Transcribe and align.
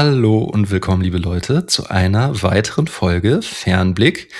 Hallo 0.00 0.44
und 0.44 0.70
willkommen, 0.70 1.02
liebe 1.02 1.18
Leute, 1.18 1.66
zu 1.66 1.88
einer 1.90 2.40
weiteren 2.44 2.86
Folge 2.86 3.42
Fernblick. 3.42 4.32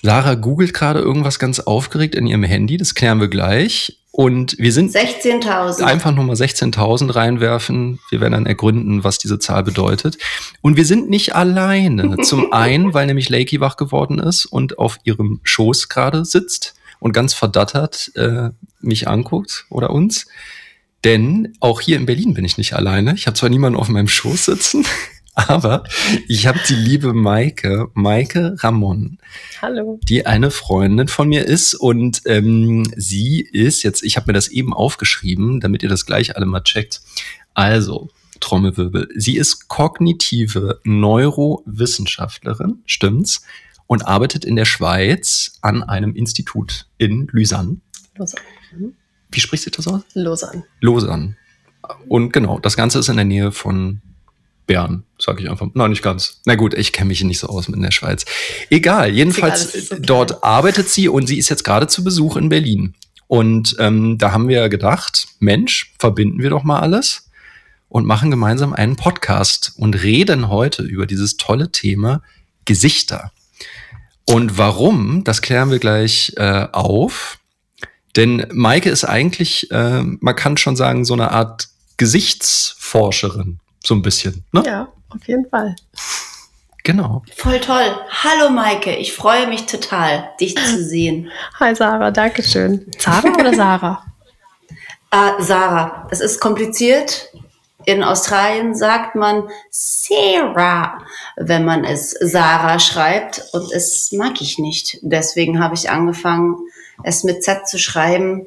Sarah 0.00 0.34
googelt 0.34 0.72
gerade 0.72 0.98
irgendwas 0.98 1.38
ganz 1.38 1.60
aufgeregt 1.60 2.14
in 2.14 2.26
ihrem 2.26 2.42
Handy, 2.42 2.78
das 2.78 2.94
klären 2.94 3.20
wir 3.20 3.28
gleich. 3.28 3.98
Und 4.12 4.56
wir 4.58 4.72
sind 4.72 4.90
16.000. 4.90 5.82
Einfach 5.82 6.14
nochmal 6.14 6.36
16.000 6.36 7.14
reinwerfen. 7.14 7.98
Wir 8.08 8.22
werden 8.22 8.32
dann 8.32 8.46
ergründen, 8.46 9.04
was 9.04 9.18
diese 9.18 9.38
Zahl 9.38 9.62
bedeutet. 9.62 10.16
Und 10.62 10.78
wir 10.78 10.86
sind 10.86 11.10
nicht 11.10 11.34
alleine. 11.34 12.16
Zum 12.22 12.50
einen, 12.54 12.94
weil 12.94 13.06
nämlich 13.06 13.28
Lakey 13.28 13.60
wach 13.60 13.76
geworden 13.76 14.18
ist 14.20 14.46
und 14.46 14.78
auf 14.78 14.96
ihrem 15.04 15.40
Schoß 15.42 15.90
gerade 15.90 16.24
sitzt 16.24 16.72
und 16.98 17.12
ganz 17.12 17.34
verdattert 17.34 18.10
äh, 18.14 18.48
mich 18.80 19.06
anguckt 19.06 19.66
oder 19.68 19.90
uns. 19.90 20.28
Denn 21.04 21.54
auch 21.60 21.80
hier 21.80 21.96
in 21.96 22.06
Berlin 22.06 22.34
bin 22.34 22.44
ich 22.44 22.58
nicht 22.58 22.74
alleine. 22.74 23.14
Ich 23.14 23.26
habe 23.26 23.36
zwar 23.36 23.48
niemanden 23.48 23.78
auf 23.78 23.88
meinem 23.88 24.08
Schoß 24.08 24.44
sitzen, 24.44 24.86
aber 25.34 25.84
ich 26.28 26.46
habe 26.46 26.60
die 26.68 26.74
liebe 26.74 27.12
Maike, 27.12 27.90
Maike 27.94 28.56
Ramon. 28.58 29.18
Hallo. 29.60 29.98
Die 30.04 30.26
eine 30.26 30.50
Freundin 30.50 31.08
von 31.08 31.28
mir 31.28 31.44
ist 31.44 31.74
und 31.74 32.22
ähm, 32.26 32.92
sie 32.96 33.40
ist 33.40 33.82
jetzt, 33.82 34.04
ich 34.04 34.16
habe 34.16 34.28
mir 34.28 34.34
das 34.34 34.48
eben 34.48 34.72
aufgeschrieben, 34.72 35.60
damit 35.60 35.82
ihr 35.82 35.88
das 35.88 36.06
gleich 36.06 36.36
alle 36.36 36.46
mal 36.46 36.62
checkt. 36.62 37.00
Also, 37.54 38.10
Trommelwirbel. 38.38 39.08
Sie 39.16 39.36
ist 39.36 39.68
kognitive 39.68 40.80
Neurowissenschaftlerin, 40.84 42.82
stimmt's? 42.86 43.44
Und 43.86 44.06
arbeitet 44.06 44.44
in 44.44 44.56
der 44.56 44.64
Schweiz 44.64 45.58
an 45.60 45.82
einem 45.82 46.14
Institut 46.14 46.86
in 46.98 47.28
Lysanne. 47.32 47.78
Lausanne. 48.16 48.42
Mhm. 48.74 48.94
Wie 49.32 49.40
spricht 49.40 49.64
sich 49.64 49.72
das 49.72 49.88
aus? 49.88 50.02
Lausanne. 50.14 50.64
Lausanne. 50.80 51.36
Und 52.08 52.32
genau, 52.32 52.58
das 52.58 52.76
Ganze 52.76 52.98
ist 52.98 53.08
in 53.08 53.16
der 53.16 53.24
Nähe 53.24 53.50
von 53.50 54.00
Bern, 54.66 55.04
sage 55.18 55.42
ich 55.42 55.50
einfach. 55.50 55.66
Nein, 55.74 55.90
nicht 55.90 56.02
ganz. 56.02 56.40
Na 56.44 56.54
gut, 56.54 56.74
ich 56.74 56.92
kenne 56.92 57.08
mich 57.08 57.24
nicht 57.24 57.40
so 57.40 57.48
aus 57.48 57.68
mit 57.68 57.82
der 57.82 57.90
Schweiz. 57.90 58.24
Egal, 58.70 59.10
jedenfalls 59.10 59.74
Egal, 59.74 59.86
okay. 59.90 60.02
dort 60.06 60.44
arbeitet 60.44 60.88
sie 60.88 61.08
und 61.08 61.26
sie 61.26 61.38
ist 61.38 61.48
jetzt 61.48 61.64
gerade 61.64 61.88
zu 61.88 62.04
Besuch 62.04 62.36
in 62.36 62.48
Berlin. 62.48 62.94
Und 63.26 63.76
ähm, 63.78 64.18
da 64.18 64.32
haben 64.32 64.48
wir 64.48 64.68
gedacht, 64.68 65.26
Mensch, 65.40 65.94
verbinden 65.98 66.42
wir 66.42 66.50
doch 66.50 66.64
mal 66.64 66.80
alles 66.80 67.28
und 67.88 68.06
machen 68.06 68.30
gemeinsam 68.30 68.72
einen 68.72 68.96
Podcast 68.96 69.72
und 69.76 69.94
reden 70.02 70.48
heute 70.48 70.82
über 70.82 71.06
dieses 71.06 71.36
tolle 71.36 71.72
Thema 71.72 72.22
Gesichter. 72.64 73.32
Und 74.26 74.56
warum, 74.58 75.24
das 75.24 75.42
klären 75.42 75.70
wir 75.70 75.78
gleich 75.78 76.32
äh, 76.36 76.68
auf. 76.72 77.38
Denn 78.16 78.46
Maike 78.52 78.90
ist 78.90 79.04
eigentlich, 79.04 79.70
äh, 79.70 80.02
man 80.02 80.36
kann 80.36 80.56
schon 80.56 80.76
sagen, 80.76 81.04
so 81.04 81.14
eine 81.14 81.30
Art 81.30 81.68
Gesichtsforscherin. 81.96 83.58
So 83.82 83.94
ein 83.94 84.02
bisschen. 84.02 84.44
Ne? 84.52 84.62
Ja, 84.66 84.88
auf 85.08 85.26
jeden 85.26 85.48
Fall. 85.48 85.74
Genau. 86.84 87.22
Voll 87.36 87.60
toll. 87.60 87.96
Hallo 88.10 88.50
Maike, 88.50 88.96
ich 88.96 89.12
freue 89.12 89.46
mich 89.46 89.66
total, 89.66 90.30
dich 90.40 90.56
zu 90.56 90.82
sehen. 90.84 91.30
Hi 91.60 91.74
Sarah, 91.74 92.10
danke 92.10 92.42
schön. 92.42 92.86
Sarah 92.98 93.34
oder 93.34 93.54
Sarah? 93.54 94.06
Äh, 95.14 95.42
Sarah, 95.42 96.08
es 96.10 96.20
ist 96.20 96.40
kompliziert. 96.40 97.28
In 97.86 98.02
Australien 98.02 98.74
sagt 98.74 99.14
man 99.14 99.48
Sarah, 99.70 100.98
wenn 101.36 101.64
man 101.64 101.84
es 101.84 102.10
Sarah 102.20 102.78
schreibt. 102.78 103.42
Und 103.52 103.72
es 103.72 104.12
mag 104.12 104.40
ich 104.40 104.58
nicht. 104.58 104.98
Deswegen 105.02 105.58
habe 105.62 105.74
ich 105.74 105.90
angefangen, 105.90 106.56
es 107.02 107.24
mit 107.24 107.42
Z 107.42 107.68
zu 107.68 107.78
schreiben. 107.78 108.46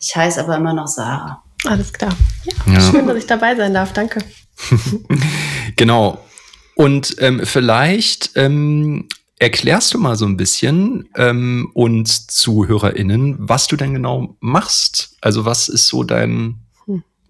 Ich 0.00 0.14
heiße 0.16 0.40
aber 0.40 0.56
immer 0.56 0.72
noch 0.74 0.86
Sarah. 0.88 1.42
Alles 1.66 1.92
klar. 1.92 2.16
Ja, 2.66 2.72
Ja. 2.74 2.80
schön, 2.80 3.06
dass 3.06 3.16
ich 3.18 3.26
dabei 3.26 3.54
sein 3.56 3.74
darf. 3.74 3.92
Danke. 3.92 4.20
Genau. 5.76 6.18
Und 6.74 7.16
ähm, 7.18 7.40
vielleicht 7.44 8.30
ähm, 8.34 9.08
erklärst 9.38 9.94
du 9.94 9.98
mal 9.98 10.16
so 10.16 10.26
ein 10.26 10.36
bisschen 10.36 11.08
ähm, 11.16 11.70
uns 11.74 12.26
ZuhörerInnen, 12.26 13.36
was 13.38 13.66
du 13.66 13.76
denn 13.76 13.94
genau 13.94 14.36
machst. 14.40 15.16
Also 15.20 15.44
was 15.44 15.68
ist 15.68 15.86
so 15.88 16.02
dein. 16.02 16.56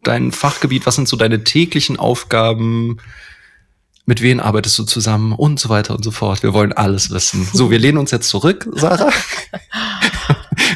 Dein 0.02 0.32
Fachgebiet, 0.32 0.86
was 0.86 0.94
sind 0.96 1.08
so 1.08 1.16
deine 1.16 1.44
täglichen 1.44 1.98
Aufgaben, 1.98 2.98
mit 4.06 4.22
wem 4.22 4.40
arbeitest 4.40 4.78
du 4.78 4.84
zusammen 4.84 5.32
und 5.32 5.60
so 5.60 5.68
weiter 5.68 5.94
und 5.94 6.02
so 6.04 6.10
fort. 6.10 6.42
Wir 6.42 6.52
wollen 6.54 6.72
alles 6.72 7.10
wissen. 7.10 7.46
So, 7.52 7.70
wir 7.70 7.78
lehnen 7.78 7.98
uns 7.98 8.10
jetzt 8.10 8.28
zurück, 8.28 8.66
Sarah. 8.72 9.10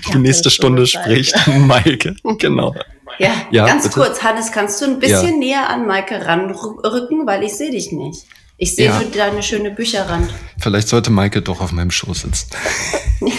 Die 0.09 0.13
Ja, 0.13 0.19
nächste 0.19 0.51
Stunde 0.51 0.87
spricht 0.87 1.35
Maike. 1.59 2.15
Genau. 2.39 2.75
Ja, 3.19 3.33
Ja, 3.51 3.67
ganz 3.67 3.85
bitte. 3.85 3.95
kurz, 4.01 4.23
Hannes, 4.23 4.53
kannst 4.53 4.81
du 4.81 4.85
ein 4.87 4.99
bisschen 5.01 5.39
näher 5.39 5.69
an 5.69 5.87
Maike 5.87 6.25
ranrücken, 6.27 7.27
weil 7.27 7.43
ich 7.45 7.55
sehe 7.55 7.71
dich 7.71 7.91
nicht. 7.93 8.25
Ich 8.57 8.77
sehe 8.77 8.87
Ja. 8.87 9.01
nur 9.01 9.11
deine 9.11 9.43
schöne 9.43 9.71
Bücherrand. 9.73 10.31
Vielleicht 10.61 10.87
sollte 10.89 11.11
Maike 11.11 11.43
doch 11.43 11.61
auf 11.61 11.73
meinem 11.73 11.91
Schoß 11.91 12.21
sitzen. 12.23 12.51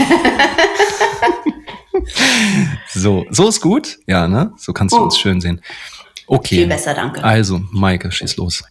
so, 2.88 3.26
so 3.30 3.48
ist 3.50 3.62
gut. 3.62 3.98
Ja, 4.08 4.28
ne? 4.28 4.54
So 4.58 4.74
kannst 4.74 4.94
du 4.96 5.00
Oh. 5.00 5.04
uns 5.04 5.18
schön 5.18 5.42
sehen. 5.42 5.62
Okay. 6.28 6.56
Viel 6.56 6.68
besser, 6.68 6.94
danke. 6.94 7.24
Also, 7.24 7.62
Maike, 7.72 8.12
schieß 8.12 8.38
los. 8.38 8.64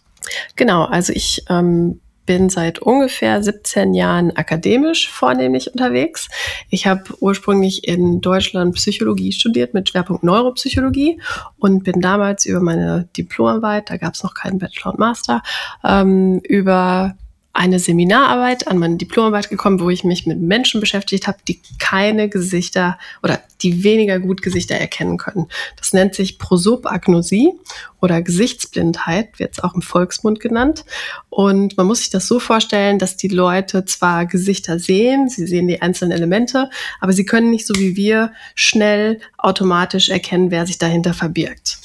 Genau, 0.55 0.85
also 0.85 1.13
ich 1.13 1.43
ähm, 1.49 2.01
bin 2.25 2.49
seit 2.49 2.79
ungefähr 2.79 3.41
17 3.43 3.93
Jahren 3.93 4.35
akademisch 4.35 5.09
vornehmlich 5.09 5.71
unterwegs. 5.71 6.27
Ich 6.69 6.87
habe 6.87 7.03
ursprünglich 7.19 7.87
in 7.87 8.19
Deutschland 8.21 8.75
Psychologie 8.75 9.31
studiert 9.31 9.73
mit 9.73 9.89
Schwerpunkt 9.89 10.23
Neuropsychologie 10.23 11.21
und 11.57 11.83
bin 11.83 12.01
damals 12.01 12.45
über 12.45 12.59
meine 12.59 13.07
Diplomarbeit, 13.15 13.89
da 13.89 13.97
gab 13.97 14.15
es 14.15 14.23
noch 14.23 14.33
keinen 14.33 14.57
Bachelor 14.57 14.93
und 14.93 14.99
Master, 14.99 15.43
ähm, 15.83 16.39
über 16.43 17.15
eine 17.55 17.79
Seminararbeit 17.79 18.67
an 18.67 18.77
meine 18.77 18.97
Diplomarbeit 18.97 19.49
gekommen, 19.49 19.79
wo 19.79 19.89
ich 19.89 20.03
mich 20.03 20.25
mit 20.25 20.41
Menschen 20.41 20.81
beschäftigt 20.81 21.25
habe, 21.25 21.37
die 21.47 21.61
keine 21.79 22.27
Gesichter 22.27 22.99
oder 23.23 23.39
die 23.61 23.85
weniger 23.85 24.19
gut 24.19 24.41
Gesichter 24.41 24.75
erkennen 24.75 25.17
können. 25.17 25.47
Das 25.77 25.93
nennt 25.93 26.15
sich 26.15 26.37
Prosopagnosie 26.37 27.53
oder 28.01 28.21
Gesichtsblindheit, 28.21 29.39
wird 29.39 29.53
es 29.53 29.63
auch 29.63 29.73
im 29.73 29.81
Volksmund 29.81 30.41
genannt. 30.41 30.83
Und 31.29 31.77
man 31.77 31.87
muss 31.87 31.99
sich 31.99 32.09
das 32.09 32.27
so 32.27 32.41
vorstellen, 32.41 32.99
dass 32.99 33.15
die 33.15 33.29
Leute 33.29 33.85
zwar 33.85 34.25
Gesichter 34.25 34.77
sehen, 34.77 35.29
sie 35.29 35.47
sehen 35.47 35.69
die 35.69 35.81
einzelnen 35.81 36.11
Elemente, 36.11 36.69
aber 36.99 37.13
sie 37.13 37.25
können 37.25 37.51
nicht 37.51 37.65
so 37.65 37.73
wie 37.75 37.95
wir 37.95 38.33
schnell 38.55 39.21
automatisch 39.37 40.09
erkennen, 40.09 40.51
wer 40.51 40.67
sich 40.67 40.77
dahinter 40.77 41.13
verbirgt. 41.13 41.77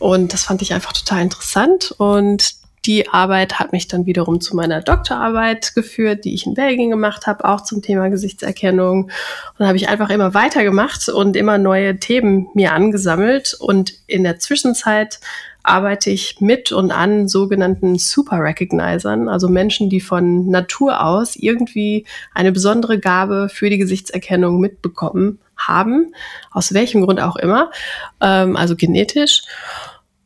Und 0.00 0.32
das 0.32 0.42
fand 0.42 0.62
ich 0.62 0.74
einfach 0.74 0.92
total 0.92 1.22
interessant 1.22 1.94
und 1.96 2.61
die 2.84 3.08
Arbeit 3.08 3.60
hat 3.60 3.72
mich 3.72 3.86
dann 3.86 4.06
wiederum 4.06 4.40
zu 4.40 4.56
meiner 4.56 4.80
Doktorarbeit 4.80 5.74
geführt, 5.74 6.24
die 6.24 6.34
ich 6.34 6.46
in 6.46 6.54
Belgien 6.54 6.90
gemacht 6.90 7.26
habe, 7.26 7.44
auch 7.44 7.60
zum 7.60 7.80
Thema 7.80 8.08
Gesichtserkennung. 8.08 9.04
Und 9.04 9.10
dann 9.58 9.68
habe 9.68 9.76
ich 9.76 9.88
einfach 9.88 10.10
immer 10.10 10.34
weitergemacht 10.34 11.08
und 11.08 11.36
immer 11.36 11.58
neue 11.58 11.98
Themen 11.98 12.48
mir 12.54 12.72
angesammelt. 12.72 13.54
Und 13.58 13.92
in 14.08 14.24
der 14.24 14.40
Zwischenzeit 14.40 15.20
arbeite 15.62 16.10
ich 16.10 16.40
mit 16.40 16.72
und 16.72 16.90
an 16.90 17.28
sogenannten 17.28 17.98
Super 17.98 18.40
Recognizern, 18.40 19.28
also 19.28 19.48
Menschen, 19.48 19.88
die 19.88 20.00
von 20.00 20.48
Natur 20.48 21.04
aus 21.04 21.36
irgendwie 21.36 22.04
eine 22.34 22.50
besondere 22.50 22.98
Gabe 22.98 23.48
für 23.48 23.70
die 23.70 23.78
Gesichtserkennung 23.78 24.58
mitbekommen 24.58 25.38
haben, 25.56 26.14
aus 26.50 26.74
welchem 26.74 27.02
Grund 27.02 27.20
auch 27.20 27.36
immer, 27.36 27.70
ähm, 28.20 28.56
also 28.56 28.74
genetisch. 28.74 29.42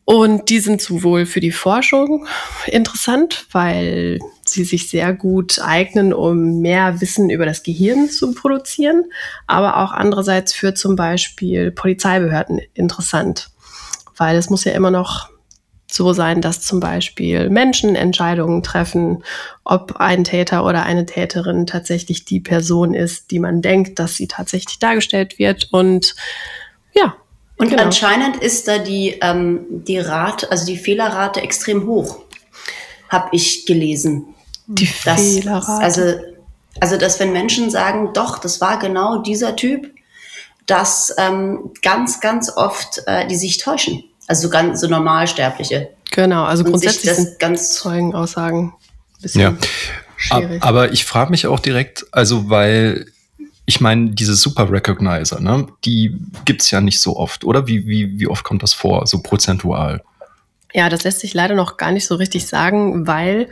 Und 0.07 0.51
die 0.51 0.61
sind 0.61 0.81
sowohl 0.81 1.27
für 1.27 1.41
die 1.41 1.51
Forschung 1.51 2.29
interessant, 2.69 3.45
weil 3.51 4.21
sie 4.45 4.63
sich 4.63 4.89
sehr 4.89 5.13
gut 5.13 5.59
eignen, 5.61 6.13
um 6.13 6.61
mehr 6.61 7.01
Wissen 7.01 7.29
über 7.29 7.45
das 7.45 7.65
Gehirn 7.65 8.09
zu 8.09 8.33
produzieren, 8.33 9.07
aber 9.49 9.79
auch 9.79 9.91
andererseits 9.91 10.53
für 10.53 10.75
zum 10.75 10.95
Beispiel 10.95 11.73
Polizeibehörden 11.73 12.61
interessant, 12.75 13.51
weil 14.17 14.37
es 14.37 14.49
muss 14.49 14.63
ja 14.63 14.73
immer 14.73 14.93
noch 14.93 15.29
so 15.91 16.13
sein, 16.13 16.41
dass 16.41 16.61
zum 16.61 16.79
Beispiel 16.79 17.51
Menschen 17.51 17.97
Entscheidungen 17.97 18.63
treffen, 18.63 19.25
ob 19.65 19.97
ein 19.97 20.23
Täter 20.23 20.65
oder 20.65 20.85
eine 20.85 21.07
Täterin 21.07 21.67
tatsächlich 21.67 22.25
die 22.25 22.41
Person 22.41 22.95
ist, 22.95 23.33
die 23.33 23.41
man 23.41 23.61
denkt, 23.61 23.99
dass 23.99 24.15
sie 24.15 24.29
tatsächlich 24.29 24.79
dargestellt 24.79 25.41
wird. 25.41 25.69
Und 25.73 26.15
ja, 26.95 27.17
Und 27.59 27.71
Genau. 27.71 27.85
anscheinend 27.85 28.37
ist 28.37 28.69
da 28.69 28.79
die, 28.79 29.19
ähm, 29.23 29.61
die 29.71 29.99
Rate, 29.99 30.51
also 30.51 30.67
die 30.67 30.77
Fehlerrate 30.77 31.41
extrem 31.41 31.87
hoch, 31.87 32.19
habe 33.09 33.29
ich 33.33 33.65
gelesen. 33.67 34.27
die 34.67 34.89
Das, 35.05 35.21
Fehlerrate. 35.21 35.83
also, 35.83 36.03
also, 36.81 36.97
dass 36.99 37.19
wenn 37.21 37.33
Menschen 37.33 37.71
sagen, 37.71 38.11
doch, 38.13 38.39
das 38.39 38.61
war 38.61 38.79
genau 38.79 39.19
dieser 39.19 39.55
Typ, 39.57 39.91
dass 40.67 41.15
ähm, 41.17 41.71
ganz, 41.83 42.21
ganz 42.21 42.51
oft 42.55 43.01
äh, 43.07 43.27
die 43.29 43.37
sich 43.37 43.59
täuschen. 43.59 44.03
Also 44.27 44.43
so 44.43 44.51
ganz 44.51 44.81
so 44.81 44.89
Normalsterbliche. 44.89 45.91
Genau, 46.11 46.43
also 46.45 46.65
Und 46.65 46.71
grundsätzlich 46.71 47.07
das 47.09 47.17
sind 47.19 47.39
ganz 47.39 47.75
Zeugenaussagen 47.75 48.71
ein 48.73 49.23
bisschen 49.23 49.41
Ja. 49.41 49.55
Schwierig. 50.17 50.63
aber 50.63 50.91
ich 50.93 51.05
frage 51.05 51.31
mich 51.31 51.47
auch 51.47 51.61
direkt, 51.61 52.07
also 52.11 52.51
weil 52.51 53.07
ich 53.67 53.81
meine, 53.81 54.11
diese 54.11 54.35
Super 54.35 54.71
Recognizer, 54.71 55.41
ne, 55.41 55.67
die 55.85 56.17
gibt's 56.45 56.71
ja 56.71 56.81
nicht 56.81 57.01
so 57.01 57.17
oft, 57.17 57.45
oder? 57.45 57.67
Wie, 57.67 57.87
wie, 57.87 58.19
wie 58.19 58.29
oft 58.29 58.45
kommt 58.45 58.63
das 58.63 58.73
vor, 58.73 59.07
so 59.07 59.21
prozentual? 59.21 60.03
Ja, 60.73 60.89
das 60.89 61.05
lässt 61.05 61.21
sich 61.21 61.35
leider 61.35 61.55
noch 61.55 61.77
gar 61.77 61.91
nicht 61.91 62.07
so 62.07 62.15
richtig 62.15 62.47
sagen, 62.47 63.07
weil 63.07 63.49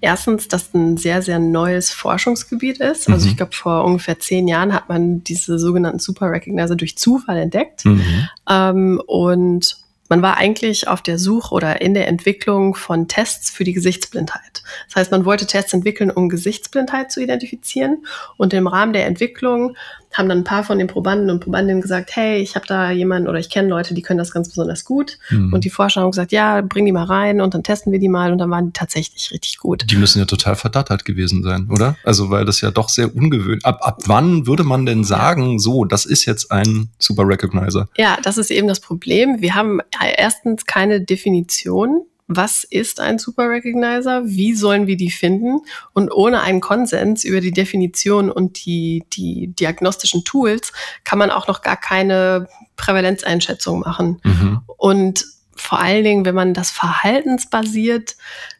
erstens 0.00 0.48
das 0.48 0.74
ein 0.74 0.96
sehr, 0.96 1.22
sehr 1.22 1.38
neues 1.38 1.90
Forschungsgebiet 1.92 2.78
ist. 2.78 3.08
Also 3.08 3.24
Mhm. 3.26 3.30
ich 3.30 3.36
glaube, 3.36 3.52
vor 3.52 3.84
ungefähr 3.84 4.18
zehn 4.18 4.48
Jahren 4.48 4.72
hat 4.72 4.88
man 4.88 5.22
diese 5.22 5.58
sogenannten 5.60 6.00
Super 6.00 6.30
Recognizer 6.30 6.74
durch 6.74 6.98
Zufall 6.98 7.38
entdeckt. 7.38 7.84
Mhm. 7.84 8.28
Ähm, 8.48 9.02
und 9.06 9.76
man 10.12 10.20
war 10.20 10.36
eigentlich 10.36 10.88
auf 10.88 11.00
der 11.00 11.18
Suche 11.18 11.54
oder 11.54 11.80
in 11.80 11.94
der 11.94 12.06
Entwicklung 12.06 12.74
von 12.74 13.08
Tests 13.08 13.48
für 13.48 13.64
die 13.64 13.72
Gesichtsblindheit. 13.72 14.62
Das 14.88 14.96
heißt, 14.96 15.10
man 15.10 15.24
wollte 15.24 15.46
Tests 15.46 15.72
entwickeln, 15.72 16.10
um 16.10 16.28
Gesichtsblindheit 16.28 17.10
zu 17.10 17.22
identifizieren. 17.22 18.04
Und 18.36 18.52
im 18.52 18.66
Rahmen 18.66 18.92
der 18.92 19.06
Entwicklung 19.06 19.74
haben 20.12 20.28
dann 20.28 20.38
ein 20.38 20.44
paar 20.44 20.64
von 20.64 20.78
den 20.78 20.86
Probanden 20.86 21.30
und 21.30 21.40
Probandinnen 21.40 21.82
gesagt, 21.82 22.10
hey, 22.14 22.40
ich 22.40 22.54
habe 22.54 22.66
da 22.66 22.90
jemanden 22.90 23.28
oder 23.28 23.38
ich 23.38 23.50
kenne 23.50 23.68
Leute, 23.68 23.94
die 23.94 24.02
können 24.02 24.18
das 24.18 24.30
ganz 24.30 24.48
besonders 24.48 24.84
gut. 24.84 25.18
Mhm. 25.30 25.52
Und 25.52 25.64
die 25.64 25.70
Forscher 25.70 26.02
haben 26.02 26.10
gesagt, 26.10 26.32
ja, 26.32 26.60
bring 26.60 26.86
die 26.86 26.92
mal 26.92 27.04
rein 27.04 27.40
und 27.40 27.54
dann 27.54 27.62
testen 27.62 27.92
wir 27.92 27.98
die 27.98 28.08
mal 28.08 28.32
und 28.32 28.38
dann 28.38 28.50
waren 28.50 28.66
die 28.66 28.72
tatsächlich 28.72 29.30
richtig 29.32 29.58
gut. 29.58 29.84
Die 29.90 29.96
müssen 29.96 30.18
ja 30.18 30.24
total 30.24 30.56
verdattert 30.56 31.04
gewesen 31.04 31.42
sein, 31.42 31.68
oder? 31.70 31.96
Also, 32.04 32.30
weil 32.30 32.44
das 32.44 32.60
ja 32.60 32.70
doch 32.70 32.88
sehr 32.88 33.14
ungewöhnlich. 33.14 33.64
Ab, 33.64 33.80
ab 33.82 34.02
wann 34.06 34.46
würde 34.46 34.64
man 34.64 34.86
denn 34.86 35.04
sagen, 35.04 35.58
so, 35.58 35.84
das 35.84 36.04
ist 36.04 36.24
jetzt 36.24 36.50
ein 36.50 36.88
Super 36.98 37.26
Recognizer? 37.26 37.88
Ja, 37.96 38.18
das 38.22 38.38
ist 38.38 38.50
eben 38.50 38.68
das 38.68 38.80
Problem. 38.80 39.40
Wir 39.40 39.54
haben 39.54 39.80
erstens 40.16 40.66
keine 40.66 41.00
Definition. 41.00 42.02
Was 42.28 42.64
ist 42.64 43.00
ein 43.00 43.18
Super 43.18 43.48
Recognizer? 43.48 44.22
Wie 44.24 44.54
sollen 44.54 44.86
wir 44.86 44.96
die 44.96 45.10
finden? 45.10 45.60
Und 45.92 46.10
ohne 46.10 46.40
einen 46.40 46.60
Konsens 46.60 47.24
über 47.24 47.40
die 47.40 47.50
Definition 47.50 48.30
und 48.30 48.64
die, 48.64 49.04
die 49.12 49.48
diagnostischen 49.48 50.24
Tools 50.24 50.72
kann 51.04 51.18
man 51.18 51.30
auch 51.30 51.48
noch 51.48 51.62
gar 51.62 51.76
keine 51.76 52.48
Prävalenzeinschätzung 52.76 53.80
machen. 53.80 54.20
Mhm. 54.24 54.60
Und 54.76 55.24
vor 55.54 55.80
allen 55.80 56.04
Dingen, 56.04 56.24
wenn 56.24 56.34
man 56.34 56.54
das 56.54 56.70
verhaltensbasiert 56.70 58.16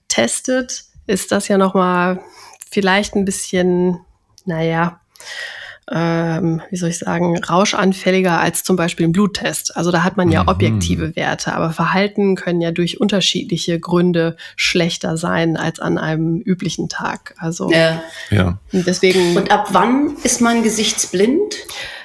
testet, 0.09 0.85
ist 1.07 1.33
das 1.33 1.49
ja 1.49 1.59
nochmal 1.59 2.21
vielleicht 2.71 3.15
ein 3.15 3.25
bisschen, 3.25 4.01
naja, 4.45 5.01
ähm, 5.95 6.63
wie 6.71 6.77
soll 6.77 6.89
ich 6.89 6.99
sagen, 6.99 7.37
rauschanfälliger 7.43 8.41
als 8.41 8.65
zum 8.65 8.77
Beispiel 8.77 9.07
ein 9.07 9.13
Bluttest. 9.13 9.77
Also 9.77 9.91
da 9.91 10.03
hat 10.05 10.17
man 10.17 10.31
ja 10.31 10.43
Mhm. 10.43 10.49
objektive 10.49 11.17
Werte, 11.17 11.53
aber 11.55 11.71
Verhalten 11.73 12.35
können 12.35 12.61
ja 12.61 12.71
durch 12.71 13.01
unterschiedliche 13.01 13.79
Gründe 13.79 14.37
schlechter 14.57 15.17
sein 15.17 15.57
als 15.57 15.81
an 15.81 15.99
einem 15.99 16.41
üblichen 16.41 16.89
Tag. 16.89 17.35
Also 17.39 17.71
Ja. 17.71 18.03
Ja. 18.31 18.59
deswegen. 18.73 19.37
Und 19.37 19.51
ab 19.51 19.69
wann 19.73 20.17
ist 20.23 20.41
man 20.41 20.63
gesichtsblind? 20.63 21.55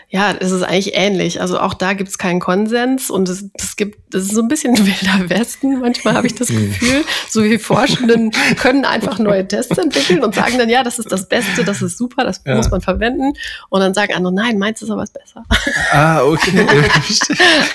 Ja, 0.09 0.33
es 0.39 0.51
ist 0.51 0.63
eigentlich 0.63 0.95
ähnlich. 0.95 1.41
Also 1.41 1.59
auch 1.59 1.73
da 1.73 1.91
gibt 1.91 2.09
es 2.09 2.17
keinen 2.17 2.39
Konsens 2.39 3.09
und 3.09 3.27
es, 3.27 3.43
es 3.55 3.75
gibt, 3.75 3.99
das 4.13 4.23
ist 4.23 4.35
so 4.35 4.41
ein 4.41 4.47
bisschen 4.47 4.77
wilder 4.85 5.29
Westen. 5.29 5.81
Manchmal 5.81 6.13
habe 6.13 6.27
ich 6.27 6.35
das 6.35 6.47
Gefühl, 6.47 7.03
so 7.29 7.43
wie 7.43 7.57
Forschenden 7.57 8.31
können 8.57 8.85
einfach 8.85 9.19
neue 9.19 9.45
Tests 9.45 9.77
entwickeln 9.77 10.23
und 10.23 10.33
sagen 10.33 10.57
dann, 10.57 10.69
ja, 10.69 10.81
das 10.83 10.97
ist 10.99 11.11
das 11.11 11.27
Beste, 11.27 11.65
das 11.65 11.81
ist 11.81 11.97
super, 11.97 12.23
das 12.23 12.41
Ja. 12.45 12.55
muss 12.55 12.69
man 12.71 12.79
verwenden. 12.79 13.33
Und 13.69 13.81
dann 13.81 13.93
sagen 13.93 14.13
andere, 14.13 14.33
nein, 14.33 14.57
meins 14.57 14.81
ist 14.81 14.89
aber 14.89 15.01
was 15.01 15.11
besser. 15.11 15.43
Ah, 15.91 16.21
okay. 16.23 16.65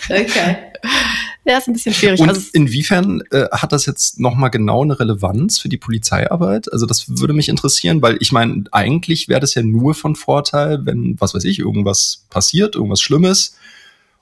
Okay. 0.08 0.56
Ja, 1.44 1.58
ist 1.58 1.66
ein 1.68 1.72
bisschen 1.72 1.94
schwierig. 1.94 2.20
Und 2.20 2.28
Also, 2.28 2.42
inwiefern 2.52 3.22
äh, 3.30 3.46
hat 3.50 3.72
das 3.72 3.86
jetzt 3.86 4.20
nochmal 4.20 4.50
genau 4.50 4.82
eine 4.82 4.98
Relevanz 4.98 5.58
für 5.58 5.68
die 5.68 5.76
Polizeiarbeit? 5.76 6.72
Also 6.72 6.86
das 6.86 7.18
würde 7.18 7.32
mich 7.32 7.48
interessieren, 7.48 8.00
weil 8.00 8.16
ich 8.20 8.32
meine, 8.32 8.64
eigentlich 8.70 9.28
wäre 9.28 9.40
das 9.40 9.54
ja 9.54 9.62
nur 9.62 9.94
von 9.94 10.14
Vorteil, 10.14 10.86
wenn, 10.86 11.20
was 11.20 11.34
weiß 11.34 11.44
ich, 11.44 11.58
irgendwas 11.58 12.26
passiert, 12.30 12.76
irgendwas 12.76 13.00
Schlimmes. 13.00 13.56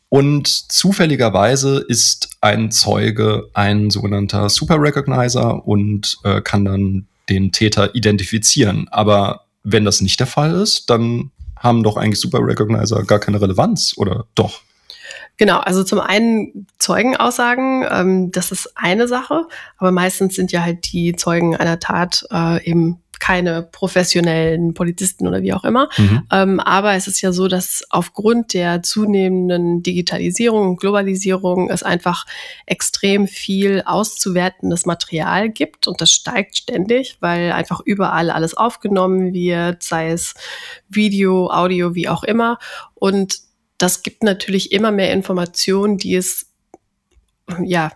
Und 0.08 0.48
zufälligerweise 0.72 1.78
ist 1.78 2.30
ein 2.40 2.70
Zeuge 2.72 3.48
ein 3.54 3.90
sogenannter 3.90 4.48
Super 4.48 4.80
Recognizer 4.80 5.66
und 5.66 6.18
äh, 6.24 6.40
kann 6.40 6.64
dann 6.64 7.06
den 7.28 7.52
Täter 7.52 7.94
identifizieren. 7.94 8.88
Aber 8.90 9.44
wenn 9.62 9.84
das 9.84 10.00
nicht 10.00 10.18
der 10.18 10.26
Fall 10.26 10.54
ist, 10.54 10.90
dann 10.90 11.30
haben 11.56 11.82
doch 11.82 11.96
eigentlich 11.96 12.20
Super 12.20 12.40
Recognizer 12.40 13.04
gar 13.04 13.18
keine 13.18 13.40
Relevanz, 13.40 13.94
oder 13.96 14.24
doch? 14.34 14.62
Genau, 15.40 15.56
also 15.60 15.82
zum 15.84 16.00
einen 16.00 16.66
Zeugenaussagen, 16.78 17.86
ähm, 17.90 18.30
das 18.30 18.52
ist 18.52 18.74
eine 18.74 19.08
Sache, 19.08 19.46
aber 19.78 19.90
meistens 19.90 20.34
sind 20.34 20.52
ja 20.52 20.62
halt 20.62 20.92
die 20.92 21.16
Zeugen 21.16 21.56
einer 21.56 21.78
Tat 21.78 22.26
äh, 22.30 22.62
eben 22.68 23.00
keine 23.20 23.62
professionellen 23.62 24.74
Polizisten 24.74 25.26
oder 25.26 25.40
wie 25.40 25.54
auch 25.54 25.64
immer. 25.64 25.88
Mhm. 25.96 26.22
Ähm, 26.30 26.60
aber 26.60 26.92
es 26.92 27.06
ist 27.06 27.22
ja 27.22 27.32
so, 27.32 27.48
dass 27.48 27.84
aufgrund 27.88 28.52
der 28.52 28.82
zunehmenden 28.82 29.82
Digitalisierung 29.82 30.68
und 30.68 30.76
Globalisierung 30.80 31.70
es 31.70 31.82
einfach 31.82 32.26
extrem 32.66 33.26
viel 33.26 33.82
auszuwertendes 33.86 34.84
Material 34.84 35.48
gibt 35.48 35.86
und 35.86 36.02
das 36.02 36.12
steigt 36.12 36.58
ständig, 36.58 37.16
weil 37.20 37.52
einfach 37.52 37.80
überall 37.82 38.28
alles 38.28 38.54
aufgenommen 38.54 39.32
wird, 39.32 39.82
sei 39.82 40.10
es 40.10 40.34
Video, 40.90 41.50
Audio, 41.50 41.94
wie 41.94 42.10
auch 42.10 42.24
immer. 42.24 42.58
Und 42.94 43.48
das 43.80 44.02
gibt 44.02 44.22
natürlich 44.22 44.72
immer 44.72 44.92
mehr 44.92 45.12
Informationen, 45.12 45.96
die 45.96 46.14
es 46.14 46.46
ja 47.62 47.90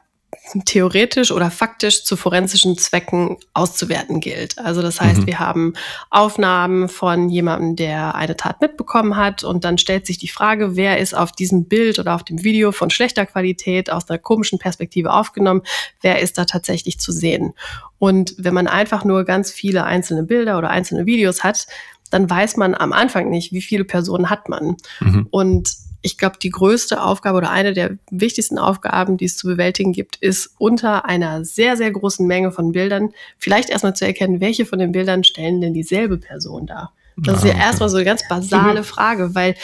theoretisch 0.66 1.30
oder 1.30 1.50
faktisch 1.50 2.04
zu 2.04 2.16
forensischen 2.16 2.76
Zwecken 2.76 3.38
auszuwerten 3.54 4.20
gilt. 4.20 4.58
Also 4.58 4.82
das 4.82 5.00
heißt, 5.00 5.22
Mhm. 5.22 5.26
wir 5.26 5.38
haben 5.38 5.72
Aufnahmen 6.10 6.88
von 6.88 7.28
jemandem, 7.30 7.76
der 7.76 8.14
eine 8.14 8.36
Tat 8.36 8.60
mitbekommen 8.60 9.16
hat 9.16 9.42
und 9.44 9.64
dann 9.64 9.78
stellt 9.78 10.06
sich 10.06 10.18
die 10.18 10.28
Frage, 10.28 10.76
wer 10.76 10.98
ist 10.98 11.14
auf 11.14 11.32
diesem 11.32 11.66
Bild 11.66 11.98
oder 11.98 12.14
auf 12.14 12.24
dem 12.24 12.44
Video 12.44 12.72
von 12.72 12.90
schlechter 12.90 13.26
Qualität 13.26 13.90
aus 13.90 14.08
einer 14.08 14.18
komischen 14.18 14.58
Perspektive 14.58 15.12
aufgenommen, 15.12 15.62
wer 16.02 16.20
ist 16.20 16.36
da 16.36 16.44
tatsächlich 16.44 16.98
zu 16.98 17.12
sehen. 17.12 17.54
Und 17.98 18.34
wenn 18.36 18.54
man 18.54 18.66
einfach 18.66 19.04
nur 19.04 19.24
ganz 19.24 19.50
viele 19.50 19.84
einzelne 19.84 20.24
Bilder 20.24 20.58
oder 20.58 20.68
einzelne 20.70 21.06
Videos 21.06 21.42
hat, 21.42 21.66
dann 22.14 22.30
weiß 22.30 22.56
man 22.56 22.74
am 22.74 22.92
Anfang 22.92 23.28
nicht, 23.28 23.52
wie 23.52 23.60
viele 23.60 23.84
Personen 23.84 24.30
hat 24.30 24.48
man. 24.48 24.76
Mhm. 25.00 25.26
Und 25.30 25.74
ich 26.00 26.16
glaube, 26.16 26.36
die 26.40 26.50
größte 26.50 27.02
Aufgabe 27.02 27.38
oder 27.38 27.50
eine 27.50 27.72
der 27.72 27.96
wichtigsten 28.10 28.58
Aufgaben, 28.58 29.16
die 29.16 29.24
es 29.24 29.36
zu 29.36 29.48
bewältigen 29.48 29.92
gibt, 29.92 30.16
ist 30.16 30.54
unter 30.58 31.06
einer 31.06 31.44
sehr, 31.44 31.76
sehr 31.76 31.90
großen 31.90 32.26
Menge 32.26 32.52
von 32.52 32.72
Bildern 32.72 33.10
vielleicht 33.38 33.70
erstmal 33.70 33.96
zu 33.96 34.06
erkennen, 34.06 34.40
welche 34.40 34.64
von 34.64 34.78
den 34.78 34.92
Bildern 34.92 35.24
stellen 35.24 35.60
denn 35.60 35.74
dieselbe 35.74 36.18
Person 36.18 36.66
dar. 36.66 36.92
Das 37.16 37.38
ist 37.38 37.44
Ah, 37.44 37.46
ja 37.48 37.54
okay. 37.54 37.62
erstmal 37.62 37.88
so 37.88 37.96
eine 37.96 38.04
ganz 38.04 38.28
basale 38.28 38.84
Frage, 38.84 39.34
weil 39.34 39.54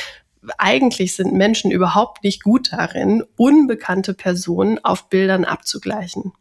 eigentlich 0.58 1.14
sind 1.14 1.34
Menschen 1.34 1.70
überhaupt 1.70 2.24
nicht 2.24 2.42
gut 2.42 2.72
darin, 2.72 3.22
unbekannte 3.36 4.14
Personen 4.14 4.82
auf 4.84 5.08
Bildern 5.08 5.44
abzugleichen. 5.44 6.32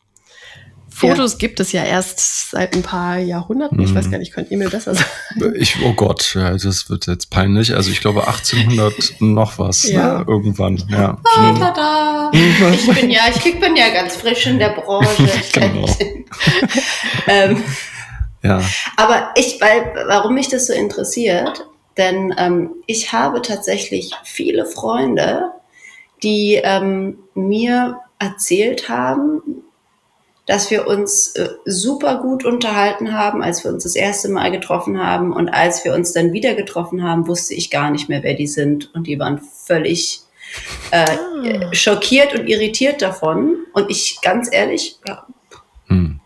Fotos 0.99 1.37
gibt 1.37 1.59
es 1.59 1.71
ja 1.71 1.83
erst 1.83 2.49
seit 2.51 2.75
ein 2.75 2.81
paar 2.83 3.17
Jahrhunderten. 3.17 3.79
Ich 3.79 3.91
Mhm. 3.91 3.95
weiß 3.95 4.11
gar 4.11 4.17
nicht, 4.17 4.33
könnt 4.33 4.51
ihr 4.51 4.57
mir 4.57 4.69
besser 4.69 4.93
sagen? 4.95 5.09
Ich, 5.55 5.77
oh 5.83 5.93
Gott, 5.93 6.33
ja, 6.35 6.51
das 6.51 6.89
wird 6.89 7.07
jetzt 7.07 7.29
peinlich. 7.29 7.73
Also 7.75 7.89
ich 7.91 8.01
glaube 8.01 8.27
1800 8.27 9.15
noch 9.19 9.57
was, 9.59 9.83
Ja. 9.89 10.19
ne? 10.19 10.25
irgendwann. 10.27 10.83
Ja. 10.89 11.17
Ah, 11.37 11.53
tada. 11.57 12.31
Ich 12.33 12.87
bin 12.93 13.09
ja, 13.09 13.21
ich 13.33 13.59
bin 13.59 13.75
ja 13.75 13.89
ganz 13.93 14.15
frisch 14.17 14.47
in 14.47 14.59
der 14.59 14.69
Branche. 14.69 15.29
Genau. 15.53 15.87
ähm, 17.27 17.63
ja. 18.43 18.61
aber 18.97 19.31
ich, 19.35 19.59
weil, 19.61 19.93
warum 20.07 20.33
mich 20.35 20.47
das 20.49 20.67
so 20.67 20.73
interessiert, 20.73 21.65
denn 21.97 22.33
ähm, 22.37 22.71
ich 22.87 23.11
habe 23.11 23.41
tatsächlich 23.41 24.11
viele 24.23 24.65
Freunde, 24.65 25.43
die 26.23 26.59
ähm, 26.63 27.17
mir 27.35 27.99
erzählt 28.19 28.89
haben, 28.89 29.41
dass 30.49 30.71
wir 30.71 30.87
uns 30.87 31.35
äh, 31.35 31.49
super 31.65 32.17
gut 32.17 32.43
unterhalten 32.43 33.13
haben, 33.13 33.43
als 33.43 33.63
wir 33.63 33.71
uns 33.71 33.83
das 33.83 33.95
erste 33.95 34.29
Mal 34.29 34.49
getroffen 34.49 34.99
haben. 34.99 35.31
Und 35.31 35.47
als 35.47 35.85
wir 35.85 35.93
uns 35.93 36.11
dann 36.11 36.33
wieder 36.33 36.55
getroffen 36.55 37.03
haben, 37.03 37.27
wusste 37.27 37.53
ich 37.53 37.69
gar 37.69 37.91
nicht 37.91 38.09
mehr, 38.09 38.23
wer 38.23 38.33
die 38.33 38.47
sind. 38.47 38.93
Und 38.95 39.05
die 39.05 39.19
waren 39.19 39.39
völlig 39.39 40.21
äh, 40.89 41.75
schockiert 41.75 42.33
und 42.33 42.47
irritiert 42.47 43.03
davon. 43.03 43.57
Und 43.73 43.91
ich, 43.91 44.19
ganz 44.23 44.49
ehrlich, 44.51 44.97
ja, 45.07 45.27
Hm. 45.89 46.19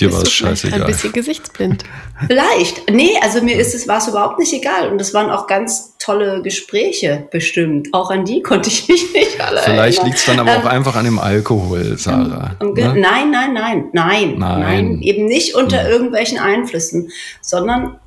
Dir 0.00 0.12
war 0.12 0.22
es 0.22 0.32
scheißegal. 0.32 0.80
Ein 0.80 0.86
bisschen 0.86 1.12
gesichtsblind. 1.12 1.84
Vielleicht. 2.26 2.90
Nee, 2.90 3.10
also 3.22 3.40
mir 3.42 3.56
ist 3.56 3.74
es, 3.74 3.86
war 3.86 3.98
es 3.98 4.08
überhaupt 4.08 4.38
nicht 4.40 4.52
egal. 4.52 4.90
Und 4.90 5.00
es 5.00 5.14
waren 5.14 5.30
auch 5.30 5.46
ganz 5.46 5.96
tolle 5.98 6.42
Gespräche 6.42 7.28
bestimmt. 7.30 7.88
Auch 7.92 8.10
an 8.10 8.24
die 8.24 8.42
konnte 8.42 8.68
ich 8.70 8.88
mich 8.88 9.12
nicht 9.12 9.40
alle 9.40 9.60
Vielleicht 9.62 10.02
liegt 10.02 10.16
es 10.18 10.24
dann 10.26 10.40
aber 10.40 10.50
auch 10.52 10.62
Ähm, 10.62 10.66
einfach 10.66 10.96
an 10.96 11.04
dem 11.04 11.18
Alkohol, 11.18 11.96
Sarah. 11.96 12.56
Und 12.58 12.74
ge- 12.74 12.84
ne? 12.88 13.00
Nein, 13.00 13.30
nein, 13.30 13.52
nein, 13.54 13.84
nein, 13.92 14.34
Nein. 14.38 14.60
nein, 14.60 15.02
Eben 15.02 15.26
nicht 15.26 15.54
unter 15.54 15.84
Mhm. 15.84 15.88
irgendwelchen 15.90 16.38
Einflüssen, 16.38 17.10
sondern 17.40 17.98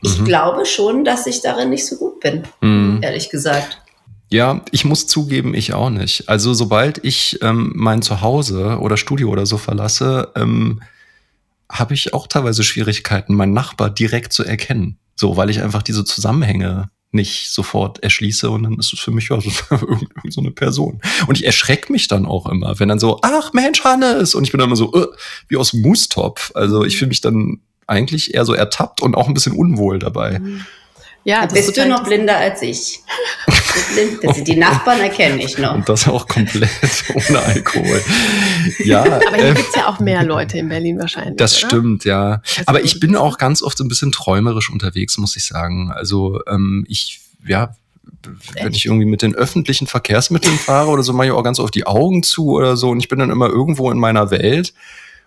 ich 0.00 0.20
Mhm. 0.20 0.24
glaube 0.24 0.64
schon, 0.64 1.04
dass 1.04 1.26
ich 1.26 1.42
darin 1.42 1.70
nicht 1.70 1.86
so 1.86 1.96
gut 1.96 2.20
bin, 2.20 2.44
Hm. 2.60 3.00
ehrlich 3.02 3.30
gesagt. 3.30 3.80
Ja, 4.30 4.62
ich 4.70 4.84
muss 4.86 5.06
zugeben, 5.06 5.54
ich 5.54 5.74
auch 5.74 5.90
nicht. 5.90 6.28
Also 6.28 6.54
sobald 6.54 7.04
ich 7.04 7.38
ähm, 7.42 7.72
mein 7.74 8.00
Zuhause 8.00 8.78
oder 8.80 8.96
Studio 8.96 9.28
oder 9.28 9.44
so 9.44 9.58
verlasse, 9.58 10.30
ähm, 10.36 10.80
habe 11.72 11.94
ich 11.94 12.14
auch 12.14 12.26
teilweise 12.26 12.62
Schwierigkeiten, 12.62 13.34
meinen 13.34 13.54
Nachbar 13.54 13.90
direkt 13.90 14.32
zu 14.32 14.44
erkennen. 14.44 14.98
So, 15.16 15.36
weil 15.36 15.50
ich 15.50 15.62
einfach 15.62 15.82
diese 15.82 16.04
Zusammenhänge 16.04 16.90
nicht 17.10 17.50
sofort 17.50 18.02
erschließe 18.02 18.48
und 18.50 18.62
dann 18.62 18.78
ist 18.78 18.92
es 18.92 19.00
für 19.00 19.10
mich 19.10 19.28
ja 19.28 19.40
so, 19.40 19.50
so 20.28 20.40
eine 20.40 20.50
Person. 20.50 21.00
Und 21.26 21.38
ich 21.38 21.46
erschrecke 21.46 21.92
mich 21.92 22.08
dann 22.08 22.26
auch 22.26 22.46
immer, 22.46 22.78
wenn 22.78 22.88
dann 22.88 22.98
so, 22.98 23.18
ach 23.22 23.52
Mensch, 23.52 23.84
Hannes! 23.84 24.34
Und 24.34 24.44
ich 24.44 24.52
bin 24.52 24.58
dann 24.58 24.68
immer 24.68 24.76
so, 24.76 24.92
äh, 24.94 25.06
wie 25.48 25.56
aus 25.56 25.72
dem 25.72 25.82
Moostopf. 25.82 26.52
Also 26.54 26.84
ich 26.84 26.98
fühle 26.98 27.08
mich 27.08 27.20
dann 27.20 27.60
eigentlich 27.86 28.34
eher 28.34 28.44
so 28.44 28.54
ertappt 28.54 29.02
und 29.02 29.14
auch 29.14 29.28
ein 29.28 29.34
bisschen 29.34 29.52
unwohl 29.52 29.98
dabei. 29.98 30.38
Mhm. 30.38 30.64
Ja, 31.24 31.46
da 31.46 31.54
bist 31.54 31.76
du 31.76 31.86
noch 31.86 32.02
blinder 32.02 32.36
als 32.36 32.62
ich. 32.62 33.00
blind, 33.94 34.46
die 34.46 34.56
Nachbarn 34.56 35.00
erkenne 35.00 35.42
ich 35.42 35.56
noch. 35.56 35.74
Und 35.74 35.88
das 35.88 36.08
auch 36.08 36.26
komplett 36.26 36.70
ohne 37.14 37.40
Alkohol. 37.40 38.02
Ja. 38.84 39.04
Aber 39.04 39.36
hier 39.36 39.50
äh, 39.50 39.54
gibt's 39.54 39.76
ja 39.76 39.88
auch 39.88 40.00
mehr 40.00 40.24
Leute 40.24 40.58
in 40.58 40.68
Berlin 40.68 40.98
wahrscheinlich. 40.98 41.36
Das 41.36 41.58
oder? 41.58 41.68
stimmt, 41.68 42.04
ja. 42.04 42.42
Also 42.42 42.62
Aber 42.66 42.82
ich 42.82 42.98
bin 42.98 43.16
auch 43.16 43.38
ganz 43.38 43.62
oft 43.62 43.78
so 43.78 43.84
ein 43.84 43.88
bisschen 43.88 44.10
träumerisch 44.10 44.70
unterwegs, 44.70 45.16
muss 45.18 45.36
ich 45.36 45.44
sagen. 45.44 45.92
Also 45.92 46.40
ähm, 46.48 46.84
ich, 46.88 47.20
ja, 47.46 47.76
wenn 48.54 48.68
Echt? 48.68 48.76
ich 48.76 48.86
irgendwie 48.86 49.06
mit 49.06 49.22
den 49.22 49.34
öffentlichen 49.34 49.86
Verkehrsmitteln 49.86 50.56
fahre 50.56 50.90
oder 50.90 51.02
so, 51.02 51.12
mache 51.12 51.28
ich 51.28 51.32
auch 51.32 51.42
ganz 51.42 51.60
oft 51.60 51.74
die 51.74 51.86
Augen 51.86 52.22
zu 52.22 52.50
oder 52.50 52.76
so 52.76 52.90
und 52.90 53.00
ich 53.00 53.08
bin 53.08 53.18
dann 53.18 53.30
immer 53.30 53.48
irgendwo 53.48 53.90
in 53.90 53.98
meiner 53.98 54.30
Welt 54.30 54.74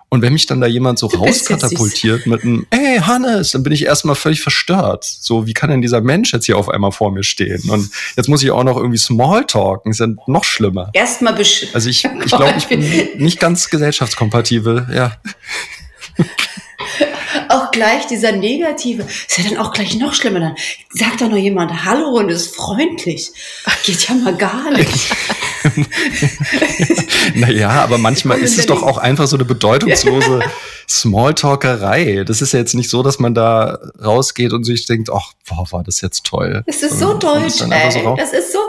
und 0.09 0.21
wenn 0.21 0.33
mich 0.33 0.45
dann 0.45 0.61
da 0.61 0.67
jemand 0.67 0.99
so 0.99 1.07
rauskatapultiert 1.07 2.27
mit 2.27 2.43
einem, 2.43 2.65
ey 2.69 2.99
Hannes, 2.99 3.51
dann 3.51 3.63
bin 3.63 3.73
ich 3.73 3.85
erstmal 3.85 4.15
völlig 4.15 4.41
verstört. 4.41 5.03
So, 5.03 5.47
wie 5.47 5.53
kann 5.53 5.69
denn 5.69 5.81
dieser 5.81 6.01
Mensch 6.01 6.31
jetzt 6.31 6.45
hier 6.45 6.57
auf 6.57 6.69
einmal 6.69 6.91
vor 6.91 7.11
mir 7.11 7.23
stehen? 7.23 7.69
Und 7.69 7.89
jetzt 8.15 8.29
muss 8.29 8.43
ich 8.43 8.51
auch 8.51 8.63
noch 8.63 8.77
irgendwie 8.77 8.97
Smalltalken, 8.97 9.91
ist 9.91 9.99
ja 9.99 10.07
noch 10.27 10.43
schlimmer. 10.43 10.89
Erstmal 10.93 11.33
besch 11.33 11.67
Also 11.73 11.89
ich, 11.89 12.05
ich 12.25 12.31
glaube, 12.31 12.53
ich 12.57 12.67
bin 12.67 12.79
nicht 13.17 13.39
ganz 13.39 13.69
gesellschaftskompatibel, 13.69 14.87
ja. 14.93 15.17
gleich 17.75 18.07
dieser 18.07 18.31
negative, 18.31 19.03
ist 19.03 19.37
ja 19.37 19.43
dann 19.49 19.57
auch 19.57 19.73
gleich 19.73 19.95
noch 19.97 20.13
schlimmer. 20.13 20.39
Dann 20.39 20.55
sagt 20.89 21.21
doch 21.21 21.29
noch 21.29 21.37
jemand 21.37 21.85
Hallo 21.85 22.09
und 22.17 22.29
ist 22.29 22.55
freundlich. 22.55 23.31
Geht 23.83 24.07
ja 24.07 24.15
mal 24.15 24.35
gar 24.35 24.71
nicht. 24.71 25.11
naja, 27.35 27.69
aber 27.69 27.97
manchmal 27.97 28.39
ist 28.39 28.57
es 28.57 28.65
doch 28.65 28.81
auch 28.81 28.97
einfach 28.97 29.27
so 29.27 29.35
eine 29.35 29.45
bedeutungslose 29.45 30.39
Smalltalkerei. 30.87 32.23
Das 32.25 32.41
ist 32.41 32.53
ja 32.53 32.59
jetzt 32.59 32.75
nicht 32.75 32.89
so, 32.89 33.03
dass 33.03 33.19
man 33.19 33.33
da 33.33 33.79
rausgeht 34.03 34.53
und 34.53 34.63
sich 34.63 34.85
denkt, 34.85 35.09
ach, 35.13 35.33
boah, 35.47 35.65
war 35.71 35.83
das 35.83 35.99
jetzt 35.99 36.25
toll. 36.25 36.63
Das 36.65 36.81
ist 36.81 36.97
so 36.97 37.15
deutsch, 37.15 37.61
ey. 37.69 37.91
So 37.91 38.15
das 38.15 38.31
ist 38.31 38.53
so, 38.53 38.59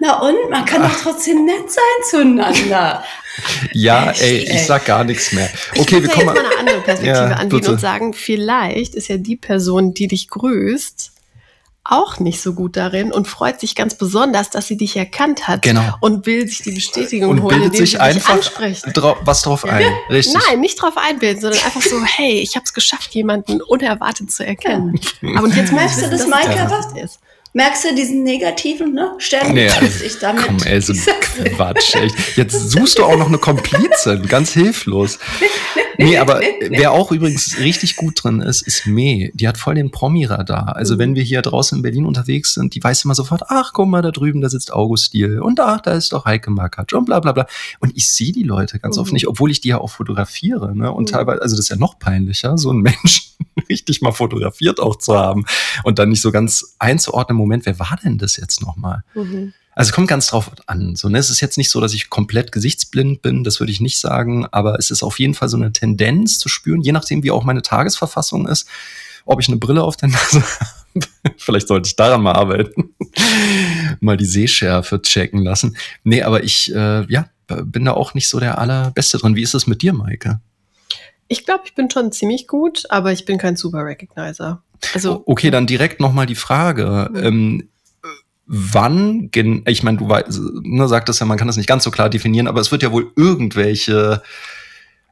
na 0.00 0.20
und, 0.20 0.50
man 0.50 0.64
kann 0.64 0.82
doch 0.82 0.96
trotzdem 1.02 1.44
nett 1.44 1.70
sein 1.70 2.10
zueinander. 2.10 3.04
Ja, 3.72 4.12
Echt, 4.12 4.22
ey, 4.22 4.48
ich 4.54 4.64
sag 4.64 4.84
gar 4.84 5.02
nichts 5.02 5.32
mehr. 5.32 5.50
Okay, 5.76 6.00
wir 6.00 6.08
kommen 6.08 6.26
mal 6.26 6.38
eine 6.38 6.56
andere 6.56 6.80
Perspektive 6.82 7.30
ja, 7.30 7.32
anbieten 7.32 7.72
und 7.72 7.80
sagen, 7.80 8.14
vielleicht 8.14 8.94
ist 8.94 9.08
ja 9.08 9.16
die 9.16 9.34
Person, 9.34 9.92
die 9.92 10.06
dich 10.06 10.28
grüßt, 10.28 11.10
auch 11.84 12.18
nicht 12.18 12.40
so 12.40 12.54
gut 12.54 12.76
darin 12.78 13.12
und 13.12 13.28
freut 13.28 13.60
sich 13.60 13.74
ganz 13.74 13.96
besonders, 13.96 14.48
dass 14.48 14.66
sie 14.66 14.78
dich 14.78 14.96
erkannt 14.96 15.46
hat 15.46 15.60
genau. 15.60 15.94
und 16.00 16.24
will 16.24 16.48
sich 16.48 16.62
die 16.62 16.72
Bestätigung 16.72 17.30
und 17.30 17.42
holen, 17.42 17.62
indem 17.62 17.78
sich 17.78 17.90
sie 17.90 18.00
einfach 18.00 18.40
Dra 18.94 19.16
was 19.22 19.42
drauf 19.42 19.66
ein. 19.66 19.92
Richtig. 20.08 20.34
Nein, 20.48 20.60
nicht 20.60 20.80
drauf 20.80 20.94
einbilden, 20.96 21.42
sondern 21.42 21.62
einfach 21.62 21.82
so, 21.82 22.02
hey, 22.16 22.40
ich 22.40 22.56
habe 22.56 22.64
es 22.64 22.72
geschafft, 22.72 23.14
jemanden 23.14 23.60
unerwartet 23.60 24.30
zu 24.30 24.46
erkennen. 24.46 24.98
Aber 25.36 25.44
und 25.44 25.54
jetzt 25.54 25.72
merkst 25.72 26.00
du 26.00 26.08
das, 26.08 26.26
Maike, 26.26 26.66
was 26.70 26.92
ist. 27.02 27.18
Merkst 27.56 27.84
du 27.84 27.94
diesen 27.94 28.24
negativen, 28.24 28.94
ne? 28.94 29.14
Stern 29.18 29.54
nee, 29.54 29.68
ich 30.04 30.18
damit. 30.18 30.42
Komm, 30.42 30.56
ey, 30.64 30.80
so 30.80 30.92
Quatsch. 31.54 31.94
Echt. 31.94 32.36
Jetzt 32.36 32.72
suchst 32.72 32.98
du 32.98 33.04
auch 33.04 33.16
noch 33.16 33.28
eine 33.28 33.38
Komplizin, 33.38 34.26
ganz 34.26 34.52
hilflos. 34.52 35.18
Nee, 35.96 36.18
aber 36.18 36.40
wer 36.70 36.90
auch 36.90 37.12
übrigens 37.12 37.58
richtig 37.58 37.94
gut 37.94 38.24
drin 38.24 38.40
ist, 38.40 38.62
ist 38.62 38.84
Me. 38.84 39.30
Die 39.32 39.46
hat 39.46 39.58
voll 39.58 39.76
den 39.76 39.92
Promi-Radar. 39.92 40.74
Also 40.74 40.94
mhm. 40.94 40.98
wenn 40.98 41.14
wir 41.14 41.22
hier 41.22 41.40
draußen 41.40 41.78
in 41.78 41.82
Berlin 41.82 42.04
unterwegs 42.04 42.54
sind, 42.54 42.74
die 42.74 42.82
weiß 42.82 43.04
immer 43.04 43.14
sofort, 43.14 43.42
ach, 43.48 43.70
guck 43.72 43.88
mal, 43.88 44.02
da 44.02 44.10
drüben, 44.10 44.40
da 44.40 44.48
sitzt 44.48 44.72
August 44.72 45.12
Diel. 45.12 45.40
Und 45.40 45.60
ach, 45.60 45.80
da 45.80 45.92
ist 45.92 46.12
doch 46.12 46.24
Heike 46.24 46.50
Makatsch 46.50 46.94
und 46.94 47.04
bla 47.04 47.20
bla 47.20 47.30
bla. 47.30 47.46
Und 47.78 47.96
ich 47.96 48.08
sehe 48.08 48.32
die 48.32 48.42
Leute 48.42 48.80
ganz 48.80 48.96
mhm. 48.96 49.02
oft 49.02 49.12
nicht, 49.12 49.28
obwohl 49.28 49.52
ich 49.52 49.60
die 49.60 49.68
ja 49.68 49.78
auch 49.78 49.90
fotografiere. 49.90 50.76
Ne? 50.76 50.90
Und 50.90 51.10
mhm. 51.10 51.14
teilweise, 51.14 51.42
also 51.42 51.54
das 51.54 51.66
ist 51.66 51.70
ja 51.70 51.76
noch 51.76 51.98
peinlicher, 51.98 52.58
so 52.58 52.70
einen 52.70 52.82
Menschen 52.82 53.34
richtig 53.68 54.02
mal 54.02 54.12
fotografiert 54.12 54.80
auch 54.80 54.96
zu 54.96 55.16
haben 55.16 55.44
und 55.84 55.98
dann 55.98 56.08
nicht 56.08 56.20
so 56.20 56.32
ganz 56.32 56.74
einzuordnen, 56.78 57.38
Moment, 57.44 57.66
wer 57.66 57.78
war 57.78 57.98
denn 58.02 58.18
das 58.18 58.36
jetzt 58.36 58.60
nochmal? 58.62 59.02
Mhm. 59.14 59.52
Also 59.74 59.90
es 59.90 59.94
kommt 59.94 60.08
ganz 60.08 60.28
drauf 60.28 60.50
an. 60.66 60.94
So, 60.96 61.08
ne? 61.08 61.18
Es 61.18 61.30
ist 61.30 61.40
jetzt 61.40 61.58
nicht 61.58 61.70
so, 61.70 61.80
dass 61.80 61.94
ich 61.94 62.10
komplett 62.10 62.52
gesichtsblind 62.52 63.22
bin, 63.22 63.44
das 63.44 63.60
würde 63.60 63.72
ich 63.72 63.80
nicht 63.80 63.98
sagen, 63.98 64.46
aber 64.52 64.78
es 64.78 64.90
ist 64.90 65.02
auf 65.02 65.18
jeden 65.18 65.34
Fall 65.34 65.48
so 65.48 65.56
eine 65.56 65.72
Tendenz 65.72 66.38
zu 66.38 66.48
spüren, 66.48 66.80
je 66.80 66.92
nachdem, 66.92 67.22
wie 67.22 67.30
auch 67.30 67.44
meine 67.44 67.62
Tagesverfassung 67.62 68.46
ist, 68.46 68.68
ob 69.24 69.40
ich 69.40 69.48
eine 69.48 69.56
Brille 69.56 69.82
auf 69.82 69.96
der 69.96 70.10
Nase 70.10 70.42
habe. 70.42 71.06
Vielleicht 71.38 71.68
sollte 71.68 71.88
ich 71.88 71.96
daran 71.96 72.22
mal 72.22 72.32
arbeiten. 72.32 72.94
mal 74.00 74.16
die 74.16 74.26
Sehschärfe 74.26 75.02
checken 75.02 75.42
lassen. 75.42 75.76
Nee, 76.04 76.22
aber 76.22 76.44
ich, 76.44 76.72
äh, 76.72 77.04
ja, 77.10 77.28
bin 77.46 77.84
da 77.84 77.92
auch 77.92 78.14
nicht 78.14 78.28
so 78.28 78.38
der 78.40 78.58
allerbeste 78.58 79.18
drin. 79.18 79.36
Wie 79.36 79.42
ist 79.42 79.54
es 79.54 79.66
mit 79.66 79.82
dir, 79.82 79.92
Maike? 79.92 80.40
Ich 81.26 81.44
glaube, 81.44 81.64
ich 81.66 81.74
bin 81.74 81.90
schon 81.90 82.12
ziemlich 82.12 82.46
gut, 82.46 82.84
aber 82.90 83.12
ich 83.12 83.24
bin 83.24 83.38
kein 83.38 83.56
Super 83.56 83.84
Recognizer. 83.84 84.62
Also, 84.92 85.22
okay, 85.26 85.50
dann 85.50 85.66
direkt 85.66 86.00
nochmal 86.00 86.26
die 86.26 86.34
Frage. 86.34 87.10
Mhm. 87.12 87.24
Ähm, 87.24 87.68
wann, 88.46 89.30
ich 89.66 89.82
meine, 89.82 89.98
du 89.98 90.08
weißt, 90.08 90.40
ne, 90.62 90.88
sagtest 90.88 91.20
ja, 91.20 91.26
man 91.26 91.38
kann 91.38 91.46
das 91.46 91.56
nicht 91.56 91.68
ganz 91.68 91.84
so 91.84 91.90
klar 91.90 92.10
definieren, 92.10 92.46
aber 92.46 92.60
es 92.60 92.70
wird 92.70 92.82
ja 92.82 92.92
wohl 92.92 93.12
irgendwelche 93.16 94.22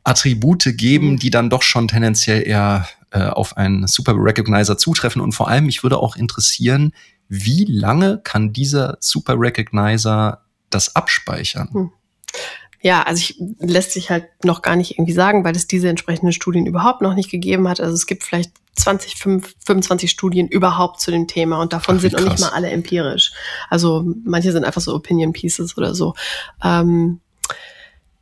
Attribute 0.04 0.76
geben, 0.76 1.12
mhm. 1.12 1.18
die 1.18 1.30
dann 1.30 1.50
doch 1.50 1.62
schon 1.62 1.88
tendenziell 1.88 2.46
eher 2.46 2.88
äh, 3.10 3.24
auf 3.24 3.56
einen 3.56 3.86
Super 3.86 4.14
Recognizer 4.16 4.76
zutreffen. 4.76 5.22
Und 5.22 5.32
vor 5.32 5.48
allem, 5.48 5.66
mich 5.66 5.82
würde 5.82 5.98
auch 5.98 6.16
interessieren, 6.16 6.92
wie 7.28 7.64
lange 7.64 8.20
kann 8.22 8.52
dieser 8.52 8.98
Super 9.00 9.34
Recognizer 9.38 10.42
das 10.70 10.96
abspeichern? 10.96 11.68
Hm. 11.72 11.92
Ja, 12.82 13.02
also 13.02 13.20
ich, 13.20 13.36
lässt 13.58 13.92
sich 13.92 14.10
halt 14.10 14.26
noch 14.44 14.60
gar 14.60 14.74
nicht 14.74 14.92
irgendwie 14.92 15.12
sagen, 15.12 15.44
weil 15.44 15.54
es 15.54 15.68
diese 15.68 15.88
entsprechenden 15.88 16.32
Studien 16.32 16.66
überhaupt 16.66 17.00
noch 17.00 17.14
nicht 17.14 17.30
gegeben 17.30 17.68
hat. 17.68 17.80
Also 17.80 17.94
es 17.94 18.06
gibt 18.06 18.24
vielleicht 18.24 18.52
20, 18.76 19.16
25 19.16 20.10
Studien 20.10 20.48
überhaupt 20.48 21.00
zu 21.00 21.10
dem 21.10 21.26
Thema 21.28 21.60
und 21.60 21.72
davon 21.72 21.96
Ach, 21.96 22.00
sind 22.00 22.14
noch 22.14 22.20
nicht 22.20 22.40
mal 22.40 22.50
alle 22.50 22.70
empirisch. 22.70 23.32
Also 23.68 24.04
manche 24.24 24.52
sind 24.52 24.64
einfach 24.64 24.80
so 24.80 24.94
Opinion 24.94 25.32
Pieces 25.32 25.76
oder 25.76 25.94
so. 25.94 26.14
Ähm, 26.64 27.20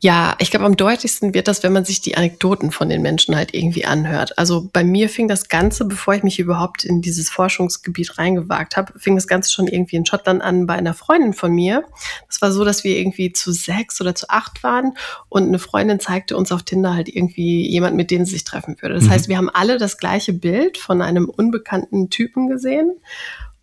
ja, 0.02 0.34
ich 0.38 0.50
glaube, 0.50 0.64
am 0.64 0.76
deutlichsten 0.76 1.34
wird 1.34 1.46
das, 1.46 1.62
wenn 1.62 1.74
man 1.74 1.84
sich 1.84 2.00
die 2.00 2.16
Anekdoten 2.16 2.70
von 2.70 2.88
den 2.88 3.02
Menschen 3.02 3.36
halt 3.36 3.52
irgendwie 3.52 3.84
anhört. 3.84 4.38
Also 4.38 4.66
bei 4.72 4.82
mir 4.82 5.10
fing 5.10 5.28
das 5.28 5.48
Ganze, 5.48 5.84
bevor 5.84 6.14
ich 6.14 6.22
mich 6.22 6.38
überhaupt 6.38 6.84
in 6.84 7.02
dieses 7.02 7.28
Forschungsgebiet 7.28 8.16
reingewagt 8.16 8.78
habe, 8.78 8.98
fing 8.98 9.14
das 9.14 9.26
Ganze 9.26 9.52
schon 9.52 9.68
irgendwie 9.68 9.96
in 9.96 10.06
Schottland 10.06 10.40
an 10.40 10.66
bei 10.66 10.74
einer 10.74 10.94
Freundin 10.94 11.34
von 11.34 11.52
mir. 11.52 11.84
Das 12.28 12.40
war 12.40 12.50
so, 12.50 12.64
dass 12.64 12.82
wir 12.82 12.96
irgendwie 12.96 13.34
zu 13.34 13.52
sechs 13.52 14.00
oder 14.00 14.14
zu 14.14 14.30
acht 14.30 14.62
waren 14.62 14.94
und 15.28 15.48
eine 15.48 15.58
Freundin 15.58 16.00
zeigte 16.00 16.34
uns 16.34 16.50
auf 16.50 16.62
Tinder 16.62 16.94
halt 16.94 17.10
irgendwie 17.10 17.68
jemand, 17.68 17.94
mit 17.94 18.10
dem 18.10 18.24
sie 18.24 18.32
sich 18.32 18.44
treffen 18.44 18.76
würde. 18.80 18.94
Das 18.94 19.04
mhm. 19.04 19.10
heißt, 19.10 19.28
wir 19.28 19.36
haben 19.36 19.50
alle 19.50 19.76
das 19.76 19.98
gleiche 19.98 20.32
Bild 20.32 20.78
von 20.78 21.02
einem 21.02 21.28
unbekannten 21.28 22.08
Typen 22.08 22.48
gesehen 22.48 22.92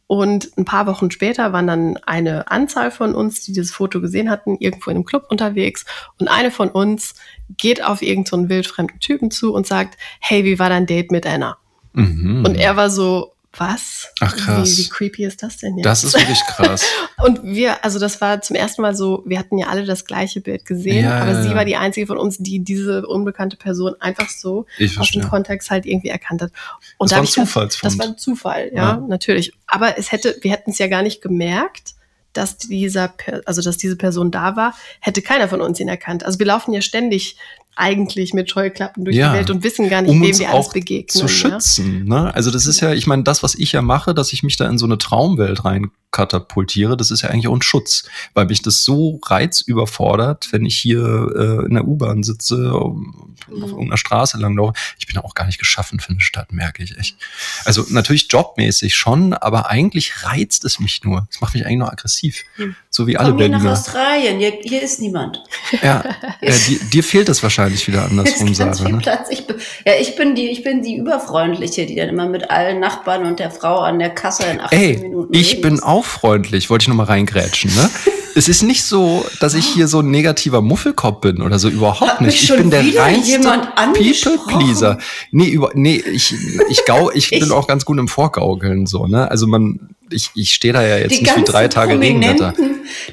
und 0.08 0.58
ein 0.58 0.64
paar 0.64 0.88
Wochen 0.88 1.12
später 1.12 1.52
waren 1.52 1.68
dann 1.68 1.98
eine 1.98 2.50
Anzahl 2.50 2.92
von 2.92 3.14
uns, 3.14 3.42
die 3.42 3.52
dieses 3.52 3.72
Foto 3.72 4.00
gesehen 4.00 4.30
hatten, 4.30 4.56
irgendwo 4.60 4.90
in 4.90 4.98
einem 4.98 5.06
Club 5.06 5.26
unterwegs. 5.30 5.86
Und 6.18 6.30
eine 6.30 6.50
von 6.50 6.70
uns 6.70 7.16
geht 7.58 7.84
auf 7.84 8.02
irgendeinen 8.02 8.44
so 8.44 8.50
wildfremden 8.50 9.00
Typen 9.02 9.32
zu 9.32 9.54
und 9.54 9.68
sagt, 9.68 9.98
hey, 10.22 10.46
wie 10.46 10.60
war 10.60 10.70
dein 10.70 10.86
Date 10.86 11.12
mit 11.12 11.26
Anna? 11.26 11.58
Mhm. 11.92 12.46
Und 12.46 12.56
er 12.56 12.78
war 12.78 12.90
so, 12.90 13.34
was? 13.58 14.10
Ach 14.20 14.36
krass. 14.36 14.78
Wie, 14.78 14.84
wie 14.84 14.90
creepy 14.90 15.26
ist 15.26 15.44
das 15.44 15.58
denn 15.58 15.78
jetzt? 15.78 15.86
Das 15.86 16.04
ist 16.04 16.14
wirklich 16.14 16.40
krass. 16.42 16.86
und 17.24 17.44
wir, 17.44 17.84
also 17.84 18.00
das 18.00 18.22
war 18.22 18.42
zum 18.42 18.56
ersten 18.56 18.82
Mal 18.82 18.96
so, 18.96 19.24
wir 19.26 19.40
hatten 19.40 19.58
ja 19.58 19.68
alle 19.68 19.86
das 19.86 20.06
gleiche 20.06 20.42
Bild 20.42 20.66
gesehen, 20.66 21.06
ja, 21.06 21.20
aber 21.20 21.32
ja, 21.32 21.44
sie 21.44 21.56
war 21.56 21.66
die 21.66 21.76
einzige 21.76 22.08
von 22.08 22.18
uns, 22.18 22.38
die 22.38 22.60
diese 22.60 23.06
unbekannte 23.08 23.58
Person 23.58 23.96
einfach 24.00 24.30
so 24.30 24.66
aus 24.98 25.12
dem 25.12 25.28
Kontext 25.28 25.70
halt 25.70 25.86
irgendwie 25.86 26.10
erkannt 26.10 26.42
hat. 26.42 26.52
Und 26.98 27.12
das 27.12 27.12
da 27.12 27.16
war 27.18 27.24
ein 27.24 27.28
Zufallsfund. 27.28 27.92
Das 27.92 28.00
war 28.00 28.06
ein 28.08 28.18
Zufall, 28.18 28.72
ja, 28.74 28.96
ja, 28.96 28.98
natürlich. 28.98 29.54
Aber 29.68 29.98
es 29.98 30.12
hätte, 30.12 30.38
wir 30.42 30.52
hätten 30.52 30.72
es 30.72 30.78
ja 30.78 30.88
gar 30.88 31.04
nicht 31.04 31.22
gemerkt, 31.22 31.96
dass 32.34 32.58
dieser, 32.58 33.14
also 33.46 33.62
dass 33.62 33.78
diese 33.78 33.96
Person 33.96 34.32
da 34.32 34.56
war, 34.56 34.76
hätte 35.00 35.22
keiner 35.22 35.48
von 35.48 35.62
uns 35.62 35.80
ihn 35.80 35.88
erkannt. 35.88 36.24
Also 36.24 36.40
wir 36.40 36.46
laufen 36.46 36.74
ja 36.74 36.82
ständig 36.82 37.38
eigentlich 37.78 38.34
mit 38.34 38.50
Scheuklappen 38.50 39.06
durch 39.06 39.16
ja, 39.16 39.32
die 39.32 39.38
Welt 39.38 39.50
und 39.50 39.64
wissen 39.64 39.90
gar 39.90 40.02
nicht, 40.02 40.12
um 40.12 40.22
wem 40.22 40.38
wir 40.38 40.50
alles 40.50 40.70
begegnen. 40.70 41.08
Zu 41.08 41.28
schützen. 41.28 42.08
Ja? 42.08 42.24
Ne? 42.24 42.36
Also 42.36 42.52
das 42.52 42.66
ist 42.66 42.80
ja, 42.80 42.94
ich 42.94 43.08
meine, 43.08 43.24
das, 43.24 43.44
was 43.44 43.56
ich 43.56 43.72
ja 43.72 43.82
mache, 43.82 44.14
dass 44.14 44.34
ich 44.34 44.44
mich 44.44 44.58
da 44.58 44.68
in 44.68 44.78
so 44.78 44.86
eine 44.86 44.98
Traumwelt 44.98 45.64
rein 45.64 45.92
katapultiere, 46.12 46.98
das 46.98 47.12
ist 47.12 47.22
ja 47.22 47.30
eigentlich 47.30 47.48
auch 47.48 47.56
ein 47.56 47.62
Schutz, 47.62 48.10
weil 48.34 48.46
mich 48.46 48.62
das 48.62 48.84
so 48.84 49.20
reizüberfordert, 49.26 50.52
wenn 50.52 50.66
ich 50.66 50.78
hier 50.78 51.02
äh, 51.36 51.66
in 51.66 51.76
der 51.76 51.88
U-Bahn 51.88 52.24
sitze, 52.24 52.74
um, 52.74 53.36
mhm. 53.48 53.64
auf 53.64 53.70
irgendeiner 53.70 53.98
Straße 53.98 54.38
langlaufe. 54.38 54.74
Ich 54.98 55.06
bin 55.06 55.18
auch 55.18 55.36
gar 55.36 55.46
nicht 55.46 55.60
geschaffen 55.60 56.00
für 56.00 56.10
eine 56.10 56.22
Stadt, 56.22 56.54
merke 56.54 56.82
ich 56.82 56.98
echt. 56.98 57.18
Also 57.66 57.86
natürlich 57.90 58.28
jobmäßig 58.32 58.96
schon, 58.96 59.34
aber 59.34 59.70
eigentlich 59.70 60.24
reizt 60.24 60.66
es 60.66 60.80
mich 60.80 61.04
nur. 61.04 61.28
Es 61.30 61.42
macht 61.42 61.54
mich 61.54 61.66
eigentlich 61.66 61.80
nur 61.80 61.92
aggressiv. 61.92 62.44
Mhm. 62.58 62.76
So 62.90 63.06
wie 63.06 63.18
alle 63.18 63.30
Komm 63.30 63.40
hier 63.40 63.50
nach 63.50 63.66
Australien, 63.66 64.40
hier, 64.40 64.54
hier 64.64 64.82
ist 64.82 65.00
niemand. 65.00 65.44
Ja, 65.84 66.04
ja 66.42 66.54
dir, 66.68 66.80
dir, 66.80 67.04
fehlt 67.04 67.30
es 67.30 67.44
wahrscheinlich 67.44 67.67
wieder 67.88 68.06
andersrum, 68.06 68.54
Sarah. 68.54 68.90
Ne? 68.90 68.98
Platz. 69.00 69.28
Ich 69.30 69.48
bin, 69.48 69.58
ja, 69.86 69.94
ich 70.00 70.16
bin 70.16 70.36
die, 70.36 70.50
ich 70.50 70.64
bin 70.64 70.82
die 70.82 70.96
überfreundliche, 70.96 71.86
die 71.86 71.96
dann 71.96 72.10
immer 72.10 72.28
mit 72.28 72.50
allen 72.50 72.80
Nachbarn 72.80 73.26
und 73.26 73.40
der 73.40 73.52
Frau 73.52 73.80
an 73.80 74.00
der 74.00 74.10
Kasse 74.10 74.44
in 74.46 74.60
18 74.60 74.80
Ey, 74.80 74.98
Minuten. 74.98 75.34
Ich 75.34 75.62
bin 75.62 75.82
auch 75.82 76.06
freundlich, 76.06 76.70
wollte 76.70 76.84
ich 76.84 76.88
nochmal 76.88 77.08
reingrätschen, 77.08 77.74
ne? 77.76 77.90
es 78.38 78.48
ist 78.48 78.62
nicht 78.62 78.84
so, 78.84 79.26
dass 79.40 79.56
ich 79.56 79.66
hier 79.66 79.88
so 79.88 80.02
ein 80.02 80.12
negativer 80.12 80.62
Muffelkopf 80.62 81.22
bin 81.22 81.42
oder 81.42 81.58
so, 81.58 81.70
überhaupt 81.70 82.22
nicht. 82.22 82.44
Ich 82.44 82.56
bin 82.56 82.70
der 82.70 82.84
reinste 82.96 83.40
People 83.40 84.40
Pleaser. 84.48 85.00
Nee, 85.32 85.48
über, 85.48 85.72
nee, 85.74 85.96
ich, 85.96 86.36
ich, 86.70 86.86
gau, 86.86 87.10
ich, 87.12 87.32
ich 87.32 87.40
bin 87.40 87.52
auch 87.52 87.68
ganz 87.68 87.84
gut 87.84 87.98
im 87.98 88.08
Vorgaukeln, 88.08 88.86
so, 88.86 89.08
ne? 89.08 89.30
Also 89.30 89.48
man, 89.48 89.96
ich, 90.12 90.32
ich 90.36 90.54
stehe 90.54 90.74
da 90.74 90.86
ja 90.86 90.98
jetzt 90.98 91.22
nicht 91.22 91.36
wie 91.36 91.44
drei 91.44 91.68
Tage 91.68 92.00
Regenwetter. 92.00 92.54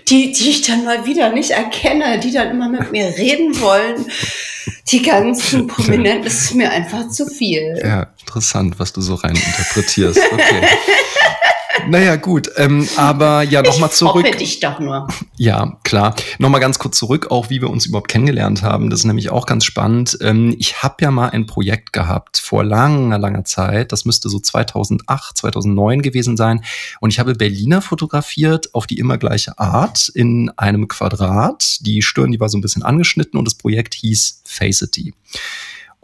Die, 0.08 0.32
die 0.32 0.50
ich 0.50 0.62
dann 0.62 0.84
mal 0.84 1.06
wieder 1.06 1.30
nicht 1.30 1.50
erkenne, 1.50 2.18
die 2.18 2.32
dann 2.32 2.50
immer 2.50 2.68
mit 2.68 2.92
mir 2.92 3.06
reden 3.06 3.60
wollen. 3.60 4.06
Die 4.90 5.02
ganzen 5.02 5.66
Prominenten, 5.68 6.24
das 6.24 6.34
ist 6.34 6.54
mir 6.54 6.70
einfach 6.70 7.08
zu 7.08 7.26
viel. 7.26 7.78
Ja, 7.82 8.08
interessant, 8.20 8.78
was 8.78 8.92
du 8.92 9.00
so 9.00 9.14
rein 9.14 9.34
interpretierst. 9.34 10.20
Okay. 10.32 10.68
Naja, 11.88 12.16
gut. 12.16 12.50
Ähm, 12.56 12.88
aber 12.96 13.42
ja, 13.42 13.62
nochmal 13.62 13.90
zurück. 13.90 14.26
Ich 14.28 14.36
dich 14.36 14.60
doch 14.60 14.78
nur. 14.78 15.08
Ja, 15.36 15.78
klar. 15.82 16.14
Nochmal 16.38 16.60
ganz 16.60 16.78
kurz 16.78 16.98
zurück, 16.98 17.30
auch 17.30 17.50
wie 17.50 17.60
wir 17.60 17.70
uns 17.70 17.86
überhaupt 17.86 18.08
kennengelernt 18.08 18.62
haben. 18.62 18.90
Das 18.90 19.00
ist 19.00 19.04
nämlich 19.04 19.30
auch 19.30 19.46
ganz 19.46 19.64
spannend. 19.64 20.16
Ähm, 20.20 20.54
ich 20.58 20.82
habe 20.82 20.96
ja 21.00 21.10
mal 21.10 21.30
ein 21.30 21.46
Projekt 21.46 21.92
gehabt 21.92 22.38
vor 22.38 22.64
langer, 22.64 23.18
langer 23.18 23.44
Zeit. 23.44 23.92
Das 23.92 24.04
müsste 24.04 24.28
so 24.28 24.38
2008, 24.38 25.36
2009 25.36 26.02
gewesen 26.02 26.36
sein. 26.36 26.64
Und 27.00 27.10
ich 27.10 27.18
habe 27.18 27.34
Berliner 27.34 27.82
fotografiert 27.82 28.74
auf 28.74 28.86
die 28.86 28.98
immer 28.98 29.18
gleiche 29.18 29.58
Art 29.58 30.08
in 30.08 30.50
einem 30.56 30.88
Quadrat. 30.88 31.78
Die 31.80 32.02
Stirn, 32.02 32.32
die 32.32 32.40
war 32.40 32.48
so 32.48 32.58
ein 32.58 32.62
bisschen 32.62 32.82
angeschnitten 32.82 33.38
und 33.38 33.46
das 33.46 33.54
Projekt 33.54 33.94
hieß 33.94 34.42
Facity. 34.44 35.14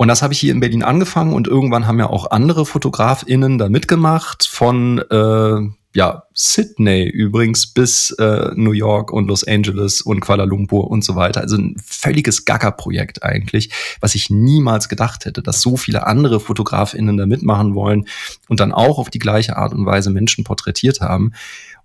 Und 0.00 0.08
das 0.08 0.22
habe 0.22 0.32
ich 0.32 0.40
hier 0.40 0.52
in 0.52 0.60
Berlin 0.60 0.82
angefangen 0.82 1.34
und 1.34 1.46
irgendwann 1.46 1.86
haben 1.86 1.98
ja 1.98 2.08
auch 2.08 2.30
andere 2.30 2.64
FotografInnen 2.64 3.58
da 3.58 3.68
mitgemacht, 3.68 4.46
von 4.46 4.98
äh, 4.98 5.60
ja, 5.92 6.22
Sydney 6.32 7.06
übrigens 7.06 7.66
bis 7.66 8.10
äh, 8.12 8.50
New 8.54 8.72
York 8.72 9.12
und 9.12 9.26
Los 9.26 9.46
Angeles 9.46 10.00
und 10.00 10.20
Kuala 10.20 10.44
Lumpur 10.44 10.90
und 10.90 11.04
so 11.04 11.16
weiter. 11.16 11.42
Also 11.42 11.58
ein 11.58 11.76
völliges 11.84 12.46
Gaga-Projekt 12.46 13.22
eigentlich, 13.22 13.72
was 14.00 14.14
ich 14.14 14.30
niemals 14.30 14.88
gedacht 14.88 15.26
hätte, 15.26 15.42
dass 15.42 15.60
so 15.60 15.76
viele 15.76 16.06
andere 16.06 16.40
FotografInnen 16.40 17.18
da 17.18 17.26
mitmachen 17.26 17.74
wollen 17.74 18.06
und 18.48 18.58
dann 18.58 18.72
auch 18.72 18.98
auf 18.98 19.10
die 19.10 19.18
gleiche 19.18 19.58
Art 19.58 19.74
und 19.74 19.84
Weise 19.84 20.08
Menschen 20.08 20.44
porträtiert 20.44 21.02
haben. 21.02 21.32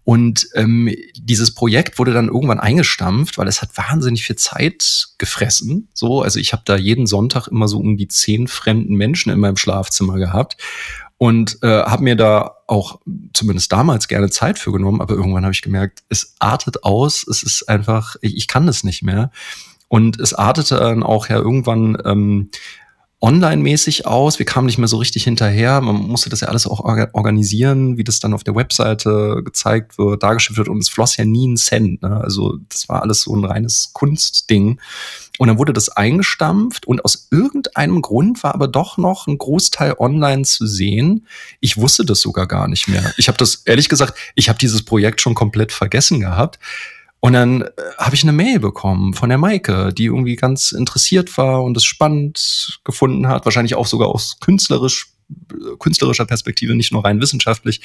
Und 0.06 0.48
ähm, 0.54 0.94
dieses 1.16 1.54
Projekt 1.54 1.98
wurde 1.98 2.14
dann 2.14 2.28
irgendwann 2.28 2.60
eingestampft, 2.60 3.40
weil 3.40 3.48
es 3.48 3.64
hat 3.64 3.76
wahnsinnig 3.76 4.24
viel 4.24 4.36
Zeit 4.36 5.08
gefressen. 5.18 5.90
So, 5.94 6.22
also 6.22 6.40
ich 6.40 6.54
habe 6.54 6.62
da 6.64 6.78
jeden 6.78 7.08
Sonntag 7.08 7.48
immer 7.48 7.68
so 7.68 7.80
um 7.80 7.98
die 7.98 8.08
zehn 8.08 8.48
fremden 8.48 8.96
Menschen 8.96 9.32
in 9.32 9.40
meinem 9.40 9.58
Schlafzimmer 9.58 10.18
gehabt 10.20 10.58
und 11.18 11.58
äh, 11.64 11.84
habe 11.84 12.04
mir 12.04 12.16
da 12.16 12.58
auch 12.68 13.00
zumindest 13.34 13.72
damals 13.72 14.08
gerne 14.08 14.30
Zeit 14.30 14.60
für 14.60 14.72
genommen. 14.72 15.02
Aber 15.02 15.16
irgendwann 15.16 15.44
habe 15.44 15.54
ich 15.54 15.64
gemerkt, 15.64 16.04
es 16.10 16.36
artet 16.38 16.84
aus. 16.84 17.26
Es 17.28 17.42
ist 17.42 17.68
einfach, 17.68 18.16
ich, 18.22 18.38
ich 18.38 18.48
kann 18.48 18.68
das 18.68 18.84
nicht 18.84 19.02
mehr. 19.02 19.32
Und 19.88 20.20
es 20.20 20.36
artete 20.36 20.76
dann 20.76 21.02
auch 21.02 21.30
ja 21.30 21.38
irgendwann 21.38 21.98
ähm, 22.06 22.52
online-mäßig 23.26 24.06
aus. 24.06 24.38
Wir 24.38 24.46
kamen 24.46 24.68
nicht 24.68 24.78
mehr 24.78 24.88
so 24.88 24.98
richtig 24.98 25.24
hinterher. 25.24 25.82
Man 25.82 25.96
musste 25.96 26.30
das 26.30 26.42
ja 26.42 26.48
alles 26.48 26.68
auch 26.68 26.80
organisieren, 26.82 27.98
wie 27.98 28.04
das 28.04 28.20
dann 28.20 28.36
auf 28.36 28.44
der 28.44 28.56
Webseite 28.56 29.42
gezeigt 29.44 29.98
wird, 29.98 30.22
dargestellt 30.22 30.58
wird. 30.58 30.70
Und 30.70 30.78
es 30.78 30.90
floss 30.90 31.18
ja 31.18 31.26
nie 31.26 31.48
ein 31.48 31.58
Cent. 31.58 32.04
Ne? 32.04 32.22
Also 32.22 32.60
das 32.70 32.88
war 32.88 33.02
alles 33.02 33.22
so 33.22 33.36
ein 33.36 33.44
reines 33.44 33.92
Kunstding. 33.94 34.80
Und 35.40 35.48
dann 35.48 35.58
wurde 35.58 35.74
das 35.74 35.90
eingestampft 35.90 36.86
und 36.86 37.04
aus 37.04 37.28
irgendeinem 37.32 38.02
Grund 38.02 38.44
war 38.44 38.54
aber 38.54 38.68
doch 38.68 38.98
noch 38.98 39.28
ein 39.28 39.38
Großteil 39.38 39.96
online 39.98 40.44
zu 40.44 40.68
sehen. 40.68 41.26
Ich 41.60 41.78
wusste 41.78 42.06
das 42.06 42.22
sogar 42.22 42.48
gar 42.48 42.68
nicht 42.68 42.88
mehr. 42.88 43.12
Ich 43.18 43.28
habe 43.28 43.38
das, 43.38 43.64
ehrlich 43.66 43.90
gesagt, 43.90 44.18
ich 44.36 44.50
habe 44.50 44.60
dieses 44.60 44.84
Projekt 44.84 45.20
schon 45.20 45.34
komplett 45.34 45.72
vergessen 45.72 46.20
gehabt. 46.20 46.60
Und 47.26 47.34
dann 47.34 47.62
äh, 47.64 47.70
habe 47.98 48.14
ich 48.14 48.22
eine 48.22 48.34
Mail 48.34 48.60
bekommen 48.60 49.16
von 49.16 49.30
der 49.30 49.40
Maike, 49.40 49.92
die 49.92 50.06
irgendwie 50.06 50.36
ganz 50.36 50.72
interessiert 50.72 51.36
war 51.40 51.64
und 51.64 51.76
es 51.76 51.84
spannend 51.84 52.80
gefunden 52.84 53.28
hat, 53.28 53.46
wahrscheinlich 53.46 53.74
auch 53.74 53.88
sogar 53.88 54.10
aus 54.10 54.38
künstlerisch 54.40 55.08
äh, 55.32 55.76
künstlerischer 55.80 56.26
Perspektive, 56.26 56.76
nicht 56.76 56.92
nur 56.92 57.04
rein 57.04 57.20
wissenschaftlich. 57.20 57.82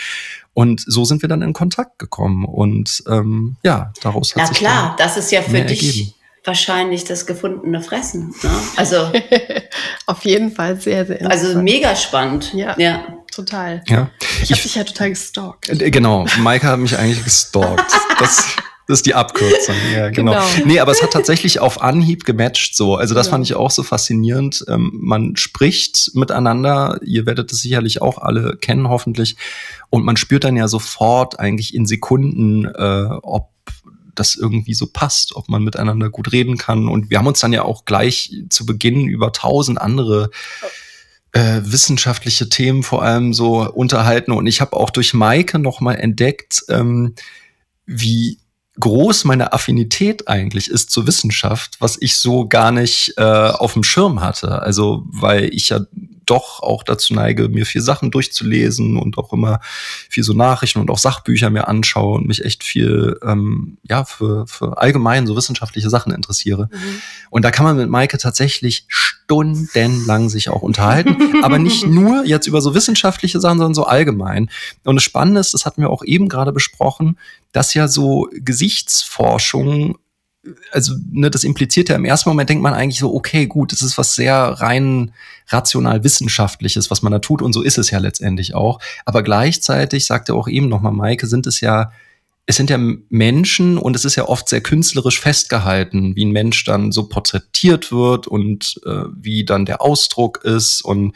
Und 0.52 0.84
so 0.86 1.06
sind 1.06 1.22
wir 1.22 1.28
dann 1.30 1.40
in 1.40 1.54
Kontakt 1.54 1.98
gekommen. 1.98 2.44
Und 2.44 3.02
ähm, 3.08 3.56
ja, 3.62 3.94
daraus 4.02 4.36
hat 4.36 4.42
Na 4.42 4.46
sich 4.48 4.58
klar, 4.58 4.94
das 4.98 5.16
ist 5.16 5.32
ja 5.32 5.40
für 5.40 5.62
dich 5.62 5.86
ergeben. 5.86 6.14
wahrscheinlich 6.44 7.04
das 7.04 7.24
gefundene 7.24 7.80
Fressen. 7.82 8.34
Ne? 8.42 8.50
Also 8.76 9.10
auf 10.06 10.22
jeden 10.26 10.52
Fall 10.52 10.78
sehr, 10.78 11.06
sehr 11.06 11.18
interessant. 11.18 11.46
Also 11.46 11.62
mega 11.62 11.96
spannend. 11.96 12.52
Ja. 12.52 12.78
ja. 12.78 13.06
Total. 13.32 13.82
Ja. 13.86 14.10
Ich 14.42 14.50
habe 14.50 14.60
dich 14.60 14.74
ja 14.74 14.84
total 14.84 15.08
gestalkt. 15.10 15.70
Äh, 15.70 15.90
genau, 15.90 16.26
Maike 16.40 16.66
hat 16.66 16.78
mich 16.78 16.98
eigentlich 16.98 17.24
gestalkt. 17.24 17.90
Das, 18.18 18.44
das 18.90 18.98
ist 18.98 19.06
die 19.06 19.14
Abkürzung, 19.14 19.74
ja, 19.94 20.10
genau. 20.10 20.32
genau. 20.32 20.66
Nee, 20.66 20.80
aber 20.80 20.92
es 20.92 21.02
hat 21.02 21.12
tatsächlich 21.12 21.60
auf 21.60 21.80
Anhieb 21.80 22.24
gematcht 22.24 22.76
so. 22.76 22.96
Also 22.96 23.14
das 23.14 23.26
genau. 23.26 23.36
fand 23.36 23.46
ich 23.46 23.54
auch 23.54 23.70
so 23.70 23.82
faszinierend. 23.82 24.64
Ähm, 24.68 24.90
man 24.94 25.36
spricht 25.36 26.10
miteinander, 26.14 26.98
ihr 27.04 27.24
werdet 27.26 27.52
es 27.52 27.60
sicherlich 27.60 28.02
auch 28.02 28.18
alle 28.18 28.56
kennen, 28.56 28.88
hoffentlich. 28.88 29.36
Und 29.90 30.04
man 30.04 30.16
spürt 30.16 30.44
dann 30.44 30.56
ja 30.56 30.68
sofort 30.68 31.38
eigentlich 31.38 31.74
in 31.74 31.86
Sekunden, 31.86 32.66
äh, 32.66 33.08
ob 33.22 33.50
das 34.14 34.34
irgendwie 34.34 34.74
so 34.74 34.88
passt, 34.92 35.36
ob 35.36 35.48
man 35.48 35.62
miteinander 35.62 36.10
gut 36.10 36.32
reden 36.32 36.58
kann. 36.58 36.88
Und 36.88 37.10
wir 37.10 37.18
haben 37.18 37.26
uns 37.26 37.40
dann 37.40 37.52
ja 37.52 37.62
auch 37.62 37.84
gleich 37.84 38.34
zu 38.48 38.66
Beginn 38.66 39.06
über 39.06 39.32
tausend 39.32 39.80
andere 39.80 40.30
äh, 41.32 41.60
wissenschaftliche 41.62 42.48
Themen 42.48 42.82
vor 42.82 43.02
allem 43.02 43.32
so 43.32 43.70
unterhalten. 43.70 44.32
Und 44.32 44.46
ich 44.46 44.60
habe 44.60 44.76
auch 44.76 44.90
durch 44.90 45.14
Maike 45.14 45.58
nochmal 45.58 45.96
entdeckt, 45.96 46.64
ähm, 46.68 47.14
wie 47.86 48.38
groß 48.80 49.24
meine 49.24 49.52
Affinität 49.52 50.28
eigentlich 50.28 50.68
ist 50.68 50.90
zur 50.90 51.06
Wissenschaft, 51.06 51.76
was 51.78 51.96
ich 52.00 52.16
so 52.16 52.48
gar 52.48 52.72
nicht 52.72 53.14
äh, 53.16 53.22
auf 53.22 53.74
dem 53.74 53.82
Schirm 53.82 54.20
hatte. 54.20 54.62
Also 54.62 55.04
weil 55.06 55.44
ich 55.52 55.68
ja 55.68 55.80
doch 56.30 56.60
auch 56.62 56.82
dazu 56.82 57.14
neige, 57.14 57.48
mir 57.48 57.66
viel 57.66 57.82
Sachen 57.82 58.10
durchzulesen 58.10 58.96
und 58.96 59.18
auch 59.18 59.32
immer 59.32 59.60
viel 60.08 60.22
so 60.22 60.32
Nachrichten 60.32 60.78
und 60.78 60.90
auch 60.90 60.98
Sachbücher 60.98 61.50
mir 61.50 61.68
anschaue 61.68 62.16
und 62.16 62.26
mich 62.26 62.44
echt 62.44 62.62
viel 62.62 63.18
ähm, 63.22 63.78
ja 63.82 64.04
für, 64.04 64.46
für 64.46 64.78
allgemein 64.78 65.26
so 65.26 65.36
wissenschaftliche 65.36 65.90
Sachen 65.90 66.12
interessiere. 66.12 66.68
Mhm. 66.72 67.02
Und 67.30 67.44
da 67.44 67.50
kann 67.50 67.64
man 67.64 67.76
mit 67.76 67.90
Maike 67.90 68.18
tatsächlich 68.18 68.84
stundenlang 68.88 70.28
sich 70.28 70.48
auch 70.48 70.62
unterhalten, 70.62 71.42
aber 71.42 71.58
nicht 71.58 71.86
nur 71.86 72.24
jetzt 72.24 72.46
über 72.46 72.60
so 72.60 72.74
wissenschaftliche 72.74 73.40
Sachen, 73.40 73.58
sondern 73.58 73.74
so 73.74 73.84
allgemein. 73.84 74.50
Und 74.84 74.96
das 74.96 75.04
Spannende 75.04 75.40
ist, 75.40 75.54
das 75.54 75.66
hatten 75.66 75.82
wir 75.82 75.90
auch 75.90 76.04
eben 76.04 76.28
gerade 76.28 76.52
besprochen, 76.52 77.18
dass 77.52 77.74
ja 77.74 77.88
so 77.88 78.28
Gesichtsforschung 78.32 79.98
also 80.72 80.94
ne, 81.10 81.30
das 81.30 81.44
impliziert 81.44 81.88
ja 81.88 81.96
im 81.96 82.04
ersten 82.04 82.28
Moment 82.30 82.48
denkt 82.48 82.62
man 82.62 82.74
eigentlich 82.74 82.98
so, 82.98 83.14
okay, 83.14 83.46
gut, 83.46 83.72
das 83.72 83.82
ist 83.82 83.98
was 83.98 84.14
sehr 84.14 84.36
rein 84.36 85.12
rational 85.48 86.02
wissenschaftliches, 86.04 86.90
was 86.90 87.02
man 87.02 87.12
da 87.12 87.18
tut 87.18 87.42
und 87.42 87.52
so 87.52 87.62
ist 87.62 87.78
es 87.78 87.90
ja 87.90 87.98
letztendlich 87.98 88.54
auch. 88.54 88.80
Aber 89.04 89.22
gleichzeitig 89.22 90.06
sagte 90.06 90.34
auch 90.34 90.48
eben 90.48 90.68
nochmal 90.68 90.92
Maike, 90.92 91.26
sind 91.26 91.46
es 91.46 91.60
ja 91.60 91.92
es 92.46 92.56
sind 92.56 92.68
ja 92.68 92.78
Menschen 93.10 93.78
und 93.78 93.94
es 93.94 94.04
ist 94.04 94.16
ja 94.16 94.24
oft 94.24 94.48
sehr 94.48 94.60
künstlerisch 94.60 95.20
festgehalten, 95.20 96.16
wie 96.16 96.24
ein 96.24 96.32
Mensch 96.32 96.64
dann 96.64 96.90
so 96.90 97.04
porträtiert 97.08 97.92
wird 97.92 98.26
und 98.26 98.80
äh, 98.86 99.04
wie 99.14 99.44
dann 99.44 99.66
der 99.66 99.80
Ausdruck 99.80 100.42
ist 100.42 100.82
und 100.82 101.14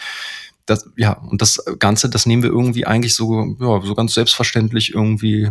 das 0.67 0.89
ja 0.97 1.15
und 1.15 1.43
das 1.43 1.65
Ganze, 1.81 2.09
das 2.09 2.27
nehmen 2.27 2.45
wir 2.45 2.51
irgendwie 2.51 2.87
eigentlich 2.87 3.15
so 3.15 3.57
ja 3.59 3.81
so 3.83 3.95
ganz 3.95 4.15
selbstverständlich 4.15 4.95
irgendwie 4.95 5.51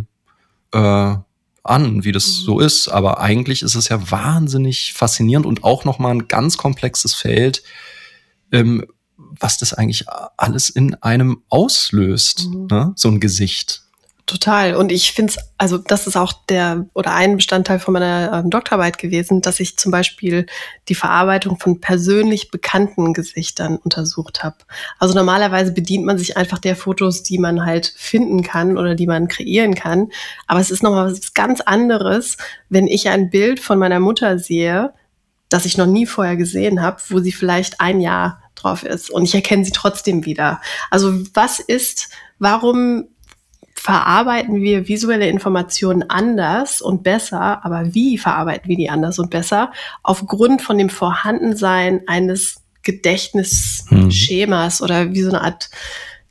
äh, 0.72 1.16
an, 1.64 2.04
wie 2.04 2.12
das 2.12 2.26
mhm. 2.26 2.42
so 2.44 2.60
ist. 2.60 2.88
Aber 2.88 3.20
eigentlich 3.20 3.62
ist 3.62 3.74
es 3.74 3.88
ja 3.88 4.10
wahnsinnig 4.10 4.92
faszinierend 4.92 5.46
und 5.46 5.64
auch 5.64 5.84
nochmal 5.84 6.12
ein 6.12 6.28
ganz 6.28 6.56
komplexes 6.56 7.14
Feld, 7.14 7.62
ähm, 8.52 8.86
was 9.16 9.58
das 9.58 9.72
eigentlich 9.74 10.06
alles 10.36 10.70
in 10.70 10.94
einem 10.96 11.42
auslöst, 11.48 12.48
mhm. 12.48 12.66
ne? 12.70 12.92
so 12.96 13.08
ein 13.08 13.20
Gesicht. 13.20 13.83
Total. 14.26 14.74
Und 14.74 14.90
ich 14.90 15.12
finde 15.12 15.34
es, 15.36 15.38
also 15.58 15.76
das 15.76 16.06
ist 16.06 16.16
auch 16.16 16.32
der 16.48 16.86
oder 16.94 17.12
ein 17.14 17.36
Bestandteil 17.36 17.78
von 17.78 17.92
meiner 17.92 18.32
ähm, 18.32 18.48
Doktorarbeit 18.48 18.96
gewesen, 18.96 19.42
dass 19.42 19.60
ich 19.60 19.76
zum 19.76 19.92
Beispiel 19.92 20.46
die 20.88 20.94
Verarbeitung 20.94 21.58
von 21.58 21.78
persönlich 21.78 22.50
bekannten 22.50 23.12
Gesichtern 23.12 23.76
untersucht 23.76 24.42
habe. 24.42 24.56
Also 24.98 25.12
normalerweise 25.12 25.72
bedient 25.72 26.06
man 26.06 26.16
sich 26.16 26.38
einfach 26.38 26.58
der 26.58 26.74
Fotos, 26.74 27.22
die 27.22 27.36
man 27.38 27.66
halt 27.66 27.92
finden 27.98 28.42
kann 28.42 28.78
oder 28.78 28.94
die 28.94 29.06
man 29.06 29.28
kreieren 29.28 29.74
kann. 29.74 30.08
Aber 30.46 30.60
es 30.60 30.70
ist 30.70 30.82
nochmal 30.82 31.12
was 31.12 31.34
ganz 31.34 31.60
anderes, 31.60 32.38
wenn 32.70 32.86
ich 32.86 33.10
ein 33.10 33.28
Bild 33.28 33.60
von 33.60 33.78
meiner 33.78 34.00
Mutter 34.00 34.38
sehe, 34.38 34.94
das 35.50 35.66
ich 35.66 35.76
noch 35.76 35.86
nie 35.86 36.06
vorher 36.06 36.36
gesehen 36.36 36.80
habe, 36.80 37.02
wo 37.10 37.18
sie 37.18 37.32
vielleicht 37.32 37.78
ein 37.82 38.00
Jahr 38.00 38.42
drauf 38.54 38.84
ist 38.84 39.10
und 39.10 39.24
ich 39.24 39.34
erkenne 39.34 39.66
sie 39.66 39.72
trotzdem 39.72 40.24
wieder. 40.24 40.62
Also 40.90 41.12
was 41.34 41.60
ist, 41.60 42.08
warum 42.38 43.08
verarbeiten 43.84 44.62
wir 44.62 44.88
visuelle 44.88 45.28
Informationen 45.28 46.08
anders 46.08 46.80
und 46.80 47.02
besser, 47.02 47.62
aber 47.66 47.92
wie 47.92 48.16
verarbeiten 48.16 48.66
wir 48.66 48.78
die 48.78 48.88
anders 48.88 49.18
und 49.18 49.28
besser? 49.28 49.72
Aufgrund 50.02 50.62
von 50.62 50.78
dem 50.78 50.88
Vorhandensein 50.88 52.00
eines 52.06 52.62
Gedächtnisschemas 52.82 54.78
hm. 54.78 54.84
oder 54.84 55.12
wie 55.12 55.20
so 55.20 55.28
eine 55.28 55.42
Art 55.42 55.68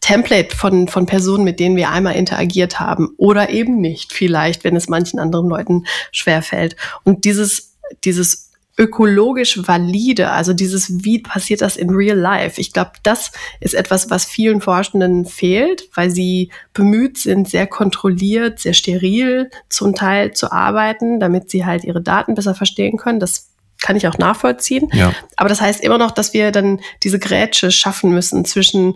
Template 0.02 0.56
von, 0.56 0.88
von 0.88 1.06
Personen, 1.06 1.44
mit 1.44 1.60
denen 1.60 1.76
wir 1.76 1.92
einmal 1.92 2.16
interagiert 2.16 2.80
haben 2.80 3.10
oder 3.18 3.52
eben 3.52 3.80
nicht, 3.80 4.13
vielleicht, 4.13 4.63
wenn 4.63 4.76
es 4.76 4.89
manchen 4.89 5.20
anderen 5.20 5.48
Leuten 5.48 5.86
schwerfällt. 6.12 6.76
Und 7.04 7.24
dieses, 7.24 7.78
dieses 8.04 8.50
ökologisch 8.76 9.60
valide, 9.68 10.32
also 10.32 10.54
dieses, 10.54 11.04
wie 11.04 11.20
passiert 11.20 11.62
das 11.62 11.78
in 11.78 11.92
real 11.92 12.18
life? 12.18 12.60
Ich 12.60 12.74
glaube, 12.74 12.92
das 13.04 13.32
ist 13.60 13.76
etwas, 13.76 14.10
was 14.10 14.26
vielen 14.26 14.62
Forschenden 14.62 15.26
fehlt, 15.26 15.90
weil 15.94 16.10
sie 16.10 16.52
bemüht 16.74 17.20
sind, 17.20 17.48
sehr 17.48 17.68
kontrolliert, 17.68 18.60
sehr 18.60 18.74
steril 18.74 19.52
zum 19.70 19.94
Teil 19.94 20.34
zu 20.34 20.52
arbeiten, 20.52 21.20
damit 21.20 21.52
sie 21.52 21.66
halt 21.66 21.84
ihre 21.84 22.02
Daten 22.02 22.34
besser 22.34 22.56
verstehen 22.56 22.98
können. 22.98 23.20
Das 23.20 23.50
kann 23.80 23.96
ich 23.96 24.08
auch 24.08 24.18
nachvollziehen. 24.18 24.90
Ja. 24.94 25.14
Aber 25.36 25.50
das 25.50 25.62
heißt 25.62 25.82
immer 25.82 26.00
noch, 26.00 26.12
dass 26.12 26.34
wir 26.34 26.52
dann 26.52 26.80
diese 27.04 27.20
Grätsche 27.20 27.70
schaffen 27.70 28.12
müssen 28.12 28.44
zwischen 28.46 28.96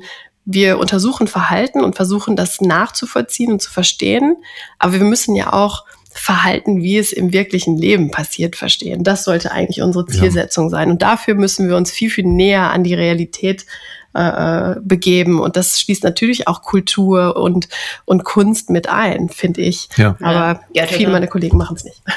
wir 0.50 0.80
untersuchen 0.80 1.28
Verhalten 1.28 1.82
und 1.82 1.98
versuchen 1.98 2.38
das 2.38 2.62
nachzuvollziehen 2.62 3.52
und 3.52 3.62
zu 3.62 3.70
verstehen. 3.70 4.38
Aber 4.80 4.94
wir 4.94 5.02
müssen 5.02 5.36
ja 5.36 5.52
auch 5.52 5.84
Verhalten, 6.20 6.82
wie 6.82 6.98
es 6.98 7.12
im 7.12 7.32
wirklichen 7.32 7.78
Leben 7.78 8.12
passiert, 8.12 8.56
verstehen. 8.56 9.04
Das 9.04 9.24
sollte 9.24 9.52
eigentlich 9.52 9.82
unsere 9.82 10.06
Zielsetzung 10.06 10.66
ja. 10.66 10.70
sein. 10.72 10.90
Und 10.90 11.02
dafür 11.02 11.36
müssen 11.36 11.70
wir 11.70 11.78
uns 11.78 11.92
viel, 11.92 12.10
viel 12.10 12.26
näher 12.26 12.72
an 12.72 12.84
die 12.84 12.94
Realität 12.94 13.66
äh, 14.14 14.76
begeben. 14.82 15.40
Und 15.40 15.56
das 15.56 15.80
schließt 15.80 16.04
natürlich 16.04 16.48
auch 16.48 16.64
Kultur 16.64 17.36
und, 17.38 17.70
und 18.06 18.24
Kunst 18.24 18.70
mit 18.70 18.90
ein, 18.90 19.30
finde 19.30 19.62
ich. 19.62 19.90
Ja. 19.96 20.18
Aber 20.22 20.62
ja, 20.74 20.86
viele 20.88 21.12
meiner 21.12 21.28
Kollegen 21.28 21.58
machen 21.58 21.76
es 21.76 21.84
nicht. 21.84 22.02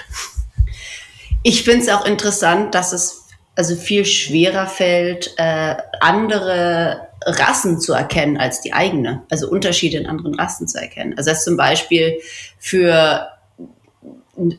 Ich 1.42 1.62
finde 1.62 1.80
es 1.80 1.88
auch 1.88 2.04
interessant, 2.04 2.74
dass 2.74 2.92
es 2.92 3.24
also 3.54 3.74
viel 3.74 4.04
schwerer 4.04 4.66
fällt, 4.66 5.32
äh, 5.38 5.74
andere 6.00 7.08
Rassen 7.24 7.80
zu 7.80 7.92
erkennen 7.92 8.36
als 8.36 8.60
die 8.60 8.72
eigene, 8.72 9.22
also 9.30 9.48
Unterschiede 9.48 9.98
in 9.98 10.06
anderen 10.06 10.34
Rassen 10.34 10.68
zu 10.68 10.78
erkennen. 10.78 11.14
Also 11.16 11.30
dass 11.30 11.44
zum 11.44 11.56
Beispiel 11.56 12.18
für 12.58 13.26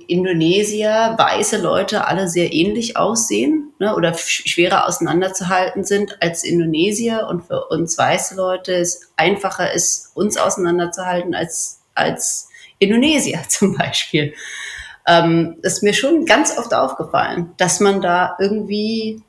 Indonesier 0.08 1.16
weiße 1.18 1.58
Leute 1.58 2.08
alle 2.08 2.28
sehr 2.28 2.54
ähnlich 2.54 2.98
aussehen 2.98 3.74
ne, 3.80 3.96
oder 3.96 4.14
schwerer 4.14 4.88
auseinanderzuhalten 4.88 5.84
sind 5.84 6.22
als 6.22 6.44
Indonesier 6.44 7.28
und 7.30 7.44
für 7.44 7.68
uns 7.68 7.98
weiße 7.98 8.36
Leute 8.36 8.74
es 8.74 9.12
einfacher 9.18 9.74
ist, 9.74 10.12
uns 10.16 10.38
auseinanderzuhalten 10.38 11.34
als, 11.34 11.82
als 11.96 12.50
Indonesier 12.80 13.42
zum 13.48 13.78
Beispiel. 13.78 14.34
Ähm, 15.08 15.58
ist 15.64 15.82
mir 15.82 15.94
schon 15.94 16.26
ganz 16.26 16.58
oft 16.58 16.74
aufgefallen, 16.74 17.52
dass 17.58 17.80
man 17.80 18.02
da 18.02 18.38
irgendwie 18.40 19.24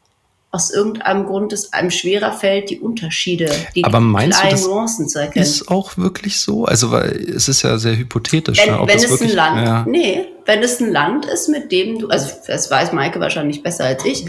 aus 0.55 0.71
irgendeinem 0.71 1.25
Grund 1.25 1.55
es 1.55 1.73
einem 1.73 1.91
schwerer 1.91 2.31
fällt, 2.31 2.69
die 2.69 2.79
Unterschiede, 2.79 3.51
die 3.75 3.85
Aber 3.85 4.01
meinst 4.01 4.39
kleinen 4.39 4.63
du, 4.63 4.69
Nuancen 4.69 5.09
zu 5.09 5.19
erkennen. 5.19 5.47
Ist 5.47 5.69
auch 5.69 5.97
wirklich 5.97 6.41
so? 6.41 6.67
Also, 6.67 6.91
weil 6.91 7.11
es 7.11 7.49
ist 7.49 7.63
ja 7.63 7.79
sehr 7.79 7.97
hypothetisch. 7.97 8.59
Wenn, 8.59 8.75
ne, 8.75 8.83
wenn 8.87 8.99
es 8.99 9.09
wirklich, 9.09 9.31
ein 9.31 9.37
Land, 9.37 9.67
ja. 9.67 9.85
nee, 9.89 10.27
wenn 10.45 10.63
es 10.63 10.79
ein 10.79 10.93
Land 10.93 11.25
ist, 11.25 11.49
mit 11.49 11.73
dem 11.73 11.99
du, 11.99 12.09
also 12.09 12.31
das 12.47 12.71
weiß 12.71 12.93
Maike 12.93 13.19
wahrscheinlich 13.19 13.63
besser 13.63 13.87
als 13.87 14.05
ich, 14.05 14.27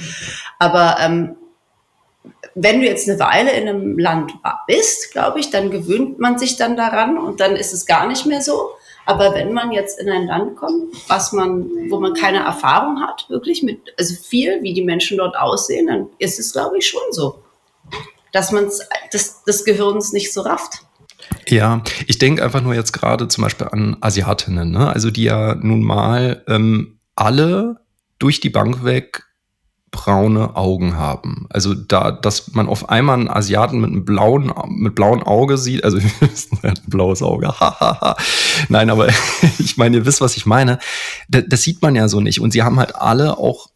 aber 0.60 0.96
ähm, 1.02 1.36
wenn 2.56 2.80
du 2.80 2.86
jetzt 2.86 3.10
eine 3.10 3.20
Weile 3.20 3.52
in 3.52 3.68
einem 3.68 4.00
Land 4.00 4.32
bist, 4.66 5.12
glaube 5.12 5.42
ich, 5.42 5.50
dann 5.50 5.72
gewöhnt 5.72 6.20
man 6.20 6.38
sich 6.38 6.56
dann 6.56 6.78
daran 6.78 7.18
und 7.18 7.42
dann 7.42 7.58
ist 7.58 7.74
es 7.74 7.86
gar 7.86 8.08
nicht 8.08 8.26
mehr 8.26 8.42
so. 8.42 8.70
Aber 9.06 9.34
wenn 9.34 9.54
man 9.54 9.72
jetzt 9.72 10.00
in 10.00 10.10
ein 10.10 10.28
Land 10.28 10.56
kommt, 10.56 10.96
was 11.08 11.34
man, 11.34 11.70
wo 11.90 12.00
man 12.00 12.14
keine 12.14 12.40
Erfahrung 12.40 13.02
hat, 13.02 13.26
wirklich 13.30 13.64
mit, 13.64 13.94
also 13.98 14.16
viel, 14.16 14.62
wie 14.64 14.74
die 14.74 14.84
Menschen 14.84 15.18
dort 15.18 15.36
aussehen, 15.36 15.88
dann 15.88 16.08
ist 16.20 16.40
es, 16.40 16.54
glaube 16.54 16.78
ich, 16.78 16.88
schon 16.88 17.02
so, 17.12 17.44
dass 18.32 18.52
man 18.52 18.70
das, 19.12 19.44
des 19.44 19.66
Gehirns 19.66 20.14
nicht 20.14 20.32
so 20.32 20.42
rafft. 20.42 20.84
Ja, 21.48 21.84
ich 22.08 22.18
denke 22.18 22.44
einfach 22.44 22.62
nur 22.62 22.74
jetzt 22.74 22.92
gerade 22.92 23.28
zum 23.28 23.44
Beispiel 23.44 23.68
an 23.68 23.98
Asiatinnen, 24.02 24.72
ne? 24.72 24.90
also 24.90 25.12
die 25.12 25.24
ja 25.24 25.56
nun 25.56 25.84
mal 25.84 26.44
ähm, 26.48 27.00
alle 27.16 27.80
durch 28.20 28.40
die 28.40 28.50
Bank 28.50 28.84
weg 28.84 29.24
braune 29.94 30.58
Augen 30.58 30.98
haben. 30.98 31.46
Also 31.50 31.76
da, 31.76 32.12
dass 32.12 32.54
man 32.54 32.68
auf 32.68 32.90
einmal 32.90 33.20
einen 33.20 33.30
Asiaten 33.30 33.80
mit 33.80 33.92
einem 33.92 34.04
blauen, 34.04 34.52
mit 34.68 34.96
blauen 34.96 35.24
Auge 35.24 35.58
sieht, 35.58 35.84
also 35.84 36.00
ein 36.64 36.74
blaues 36.88 37.22
Auge, 37.22 37.54
Nein, 38.70 38.90
aber 38.90 39.08
ich 39.60 39.78
meine, 39.78 39.98
ihr 39.98 40.06
wisst, 40.06 40.20
was 40.20 40.36
ich 40.36 40.46
meine. 40.46 40.80
Das, 41.30 41.44
das 41.48 41.62
sieht 41.62 41.82
man 41.82 41.96
ja 41.96 42.10
so 42.10 42.20
nicht. 42.20 42.42
Und 42.42 42.52
sie 42.52 42.64
haben 42.64 42.80
halt 42.80 42.96
alle 42.96 43.38
auch 43.38 43.68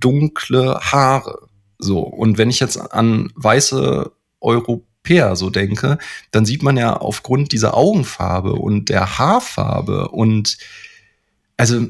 dunkle 0.00 0.78
Haare. 0.80 1.48
So. 1.78 1.98
Und 1.98 2.38
wenn 2.38 2.50
ich 2.50 2.60
jetzt 2.60 2.76
an 2.76 3.32
weiße 3.34 4.12
Europäer 4.40 5.34
so 5.34 5.50
denke, 5.50 5.98
dann 6.30 6.46
sieht 6.46 6.62
man 6.62 6.76
ja 6.76 6.96
aufgrund 6.96 7.50
dieser 7.50 7.76
Augenfarbe 7.76 8.52
und 8.52 8.88
der 8.88 9.18
Haarfarbe 9.18 10.08
und 10.08 10.56
also 11.56 11.86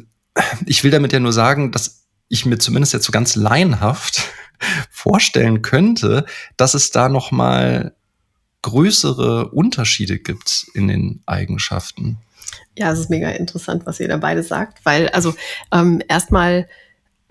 ich 0.66 0.82
will 0.84 0.90
damit 0.90 1.12
ja 1.12 1.20
nur 1.20 1.32
sagen, 1.32 1.70
dass 1.70 2.03
ich 2.34 2.44
mir 2.44 2.58
zumindest 2.58 2.92
jetzt 2.92 3.06
so 3.06 3.12
ganz 3.12 3.36
laienhaft 3.36 4.22
vorstellen 4.90 5.62
könnte, 5.62 6.26
dass 6.56 6.74
es 6.74 6.90
da 6.90 7.08
noch 7.08 7.30
mal 7.30 7.94
größere 8.62 9.50
Unterschiede 9.50 10.18
gibt 10.18 10.66
in 10.74 10.88
den 10.88 11.22
Eigenschaften. 11.26 12.18
Ja, 12.76 12.90
es 12.90 12.98
ist 12.98 13.10
mega 13.10 13.30
interessant, 13.30 13.86
was 13.86 14.00
ihr 14.00 14.08
da 14.08 14.16
beide 14.16 14.42
sagt, 14.42 14.84
weil 14.84 15.08
also 15.10 15.34
ähm, 15.72 16.02
erstmal 16.08 16.68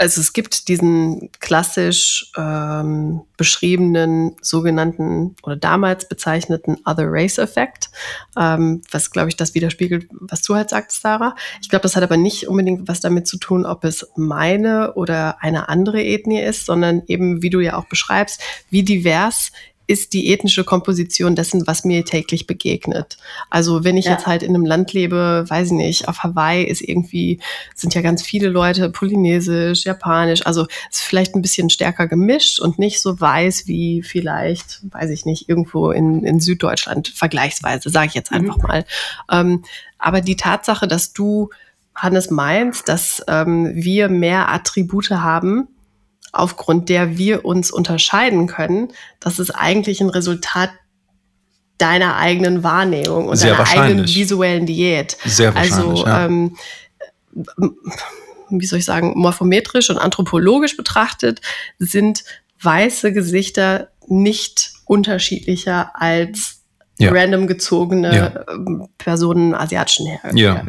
also 0.04 0.20
es 0.20 0.34
gibt 0.34 0.68
diesen 0.68 1.30
klassisch 1.40 2.30
ähm, 2.38 3.22
beschriebenen 3.38 4.36
sogenannten 4.42 5.38
oder 5.44 5.56
damals 5.56 6.10
bezeichneten 6.10 6.78
Other 6.86 7.06
Race 7.08 7.38
Effekt, 7.38 7.90
ähm, 8.38 8.82
was 8.92 9.12
glaube 9.12 9.30
ich 9.30 9.38
das 9.38 9.56
widerspiegelt, 9.56 10.08
was 10.12 10.42
du 10.42 10.56
halt 10.56 10.70
sagst, 10.70 11.02
Sarah. 11.02 11.36
Ich 11.62 11.70
glaube, 11.70 11.84
das 11.84 11.96
hat 11.96 12.04
aber 12.04 12.18
nicht 12.18 12.50
unbedingt 12.50 12.90
was 12.90 13.00
damit 13.00 13.28
zu 13.28 13.38
tun, 13.38 13.66
ob 13.66 13.86
es 13.86 14.06
meine 14.18 14.94
oder 14.96 15.42
eine 15.42 15.70
andere 15.70 16.04
Ethnie 16.04 16.42
ist, 16.42 16.66
sondern 16.66 17.04
eben, 17.08 17.42
wie 17.42 17.50
du 17.50 17.62
ja 17.62 17.78
auch 17.78 17.86
beschreibst, 17.86 18.42
wie 18.70 18.84
divers 18.84 19.54
ist 19.86 20.14
die 20.14 20.32
ethnische 20.32 20.64
Komposition 20.64 21.36
dessen, 21.36 21.68
was 21.68 21.84
mir 21.84 22.06
täglich 22.06 22.48
begegnet. 22.48 23.18
Also 23.50 23.84
wenn 23.84 23.98
ich 23.98 24.06
ja. 24.06 24.12
jetzt 24.12 24.26
halt 24.26 24.42
in 24.42 24.56
einem 24.56 24.66
Land 24.66 24.94
lebe, 24.94 25.44
weiß 25.48 25.68
ich 25.68 25.74
nicht, 25.74 26.08
auf 26.08 26.24
Hawaii 26.24 26.64
ist 26.64 26.82
irgendwie, 26.82 27.40
sind 27.76 27.94
ja 27.94 28.02
ganz 28.02 28.24
viele 28.24 28.48
Leute 28.48 28.90
polynesisch, 28.90 29.86
japanisch, 29.86 30.46
also 30.46 30.68
ist 30.90 31.02
vielleicht 31.02 31.36
ein 31.36 31.42
bisschen 31.42 31.70
stärker 31.70 32.08
gemischt 32.08 32.60
und 32.60 32.80
nicht 32.80 33.02
so 33.02 33.20
weiß 33.20 33.68
wie 33.68 34.04
vielleicht, 34.04 34.80
weiß 34.90 35.10
ich 35.10 35.26
nicht, 35.26 35.50
irgendwo 35.50 35.92
in, 35.92 36.24
in 36.24 36.40
Süddeutschland 36.40 37.10
vergleichsweise, 37.10 37.90
sage 37.90 38.08
ich 38.08 38.14
jetzt 38.14 38.32
mhm. 38.32 38.38
einfach 38.38 38.58
mhm. 38.58 38.64
mal. 38.64 38.86
Ähm, 39.30 39.64
aber 39.98 40.22
die 40.22 40.38
Tatsache, 40.38 40.88
dass 40.88 41.14
du, 41.14 41.50
Hannes, 41.96 42.32
meinst, 42.32 42.88
dass 42.88 43.24
ähm, 43.28 43.72
wir 43.76 44.10
mehr 44.10 44.50
Attribute 44.50 45.12
haben, 45.12 45.68
aufgrund 46.34 46.90
der 46.90 47.18
wir 47.18 47.46
uns 47.46 47.72
unterscheiden 47.72 48.48
können, 48.48 48.92
das 49.20 49.40
ist 49.40 49.52
eigentlich 49.52 50.02
ein 50.02 50.10
Resultat 50.10 50.72
deiner 51.78 52.18
eigenen 52.18 52.64
Wahrnehmung 52.64 53.28
und 53.28 53.38
Sehr 53.38 53.56
deiner 53.56 53.70
eigenen 53.70 54.08
visuellen 54.08 54.66
Diät. 54.66 55.18
Sehr 55.26 55.54
wahrscheinlich. 55.56 56.06
Also, 56.06 56.06
ja. 56.06 56.26
ähm, 56.26 56.58
wie 58.50 58.66
soll 58.66 58.80
ich 58.80 58.86
sagen, 58.86 59.14
morphometrisch 59.16 59.90
und 59.90 59.98
anthropologisch 59.98 60.76
betrachtet 60.76 61.42
sind 61.80 62.24
weiße 62.62 63.14
Gesichter 63.14 63.90
nicht 64.08 64.74
unterschiedlicher 64.86 65.92
als 65.94 66.64
ja. 67.00 67.12
random 67.12 67.48
gezogene 67.48 68.16
ja. 68.16 68.46
Ähm, 68.54 68.88
Personen 68.98 69.54
asiatischen 69.56 70.08
Her 70.08 70.32
ja. 70.34 70.64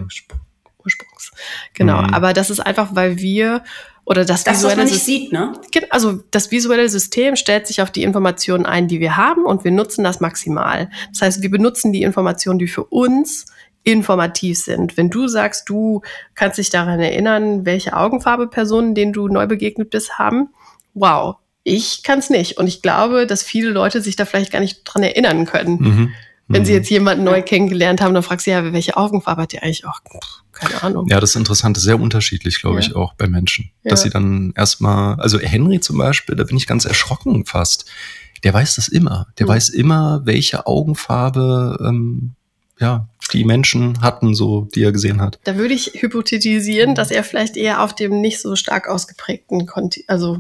Ursprungs. 0.85 1.33
Genau, 1.75 2.03
mhm. 2.03 2.15
aber 2.15 2.33
das 2.33 2.51
ist 2.51 2.61
einfach, 2.61 2.95
weil 2.95 3.19
wir 3.19 3.63
oder 4.07 4.25
das, 4.25 4.45
das 4.45 4.59
visuelle 4.59 4.83
was 4.83 4.85
man 4.85 4.93
nicht 4.93 5.05
sieht, 5.05 5.33
ne? 5.33 5.53
Also 5.91 6.21
das 6.31 6.51
visuelle 6.51 6.89
System 6.89 7.37
stellt 7.37 7.67
sich 7.67 7.81
auf 7.81 7.91
die 7.91 8.03
Informationen 8.03 8.67
ein, 8.67 8.87
die 8.87 9.01
wir 9.01 9.17
haben 9.17 9.47
und 9.47 9.65
wir 9.65 9.71
nutzen 9.71 10.05
das 10.05 10.21
maximal. 10.21 10.91
Das 11.13 11.23
heißt, 11.23 11.43
wir 11.43 11.51
benutzen 11.51 11.93
die 11.93 12.03
Informationen, 12.03 12.59
die 12.59 12.67
für 12.67 12.85
uns 12.85 13.47
informativ 13.83 14.59
sind. 14.59 14.97
Wenn 14.97 15.11
du 15.11 15.29
sagst, 15.29 15.69
du 15.69 16.03
kannst 16.35 16.59
dich 16.59 16.71
daran 16.71 17.01
erinnern, 17.01 17.65
welche 17.65 17.97
Augenfarbe 17.97 18.47
Personen, 18.47 18.95
denen 18.95 19.13
du 19.13 19.29
neu 19.29 19.47
begegnet 19.47 19.91
bist, 19.91 20.19
haben, 20.19 20.49
wow, 20.95 21.37
ich 21.65 22.03
kann 22.03 22.19
es 22.19 22.31
nicht. 22.31 22.59
Und 22.59 22.67
ich 22.67 22.83
glaube, 22.83 23.27
dass 23.27 23.43
viele 23.43 23.71
Leute 23.71 24.01
sich 24.01 24.17
da 24.17 24.25
vielleicht 24.25 24.53
gar 24.53 24.61
nicht 24.61 24.83
dran 24.85 25.03
erinnern 25.03 25.47
können. 25.47 25.77
Mhm. 25.81 26.15
Wenn 26.47 26.65
sie 26.65 26.73
mhm. 26.73 26.79
jetzt 26.79 26.91
jemanden 26.91 27.25
neu 27.25 27.43
kennengelernt 27.43 28.01
haben, 28.01 28.13
dann 28.13 28.23
fragst 28.23 28.47
du 28.47 28.51
ja, 28.51 28.73
welche 28.73 28.97
Augenfarbe 28.97 29.43
hat 29.43 29.53
die 29.53 29.61
eigentlich 29.61 29.87
auch? 29.87 30.01
Keine 30.53 30.83
Ahnung. 30.83 31.07
Ja, 31.09 31.19
das 31.19 31.31
ist 31.31 31.37
interessant. 31.37 31.79
Sehr 31.79 31.99
unterschiedlich, 31.99 32.61
glaube 32.61 32.81
ja. 32.81 32.87
ich, 32.87 32.95
auch 32.95 33.15
bei 33.15 33.27
Menschen. 33.27 33.71
Ja. 33.83 33.91
Dass 33.91 34.03
sie 34.03 34.11
dann 34.11 34.53
erstmal, 34.55 35.19
also 35.21 35.39
Henry 35.39 35.81
zum 35.81 35.99
Beispiel, 35.99 36.37
da 36.37 36.45
bin 36.45 36.57
ich 36.57 36.67
ganz 36.67 36.85
erschrocken 36.85 37.47
fast. 37.47 37.87
Der 38.45 38.53
weiß 38.53 38.77
das 38.77 38.89
immer. 38.89 39.27
Der 39.39 39.47
mhm. 39.47 39.51
weiß 39.51 39.71
immer, 39.71 40.23
welche 40.25 40.67
Augenfarbe 40.67 41.79
ähm, 41.81 42.35
ja, 42.79 43.09
die 43.33 43.45
Menschen 43.45 44.03
hatten, 44.03 44.35
so 44.35 44.69
die 44.75 44.83
er 44.83 44.93
gesehen 44.93 45.21
hat. 45.21 45.39
Da 45.45 45.57
würde 45.57 45.75
ich 45.75 45.93
hypothetisieren, 45.95 46.95
dass 46.95 47.11
er 47.11 47.25
vielleicht 47.25 47.57
eher 47.57 47.83
auf 47.83 47.95
dem 47.95 48.21
nicht 48.21 48.41
so 48.41 48.57
stark 48.57 48.89
ausgeprägten, 48.89 49.67
Konti 49.67 50.05
also 50.09 50.39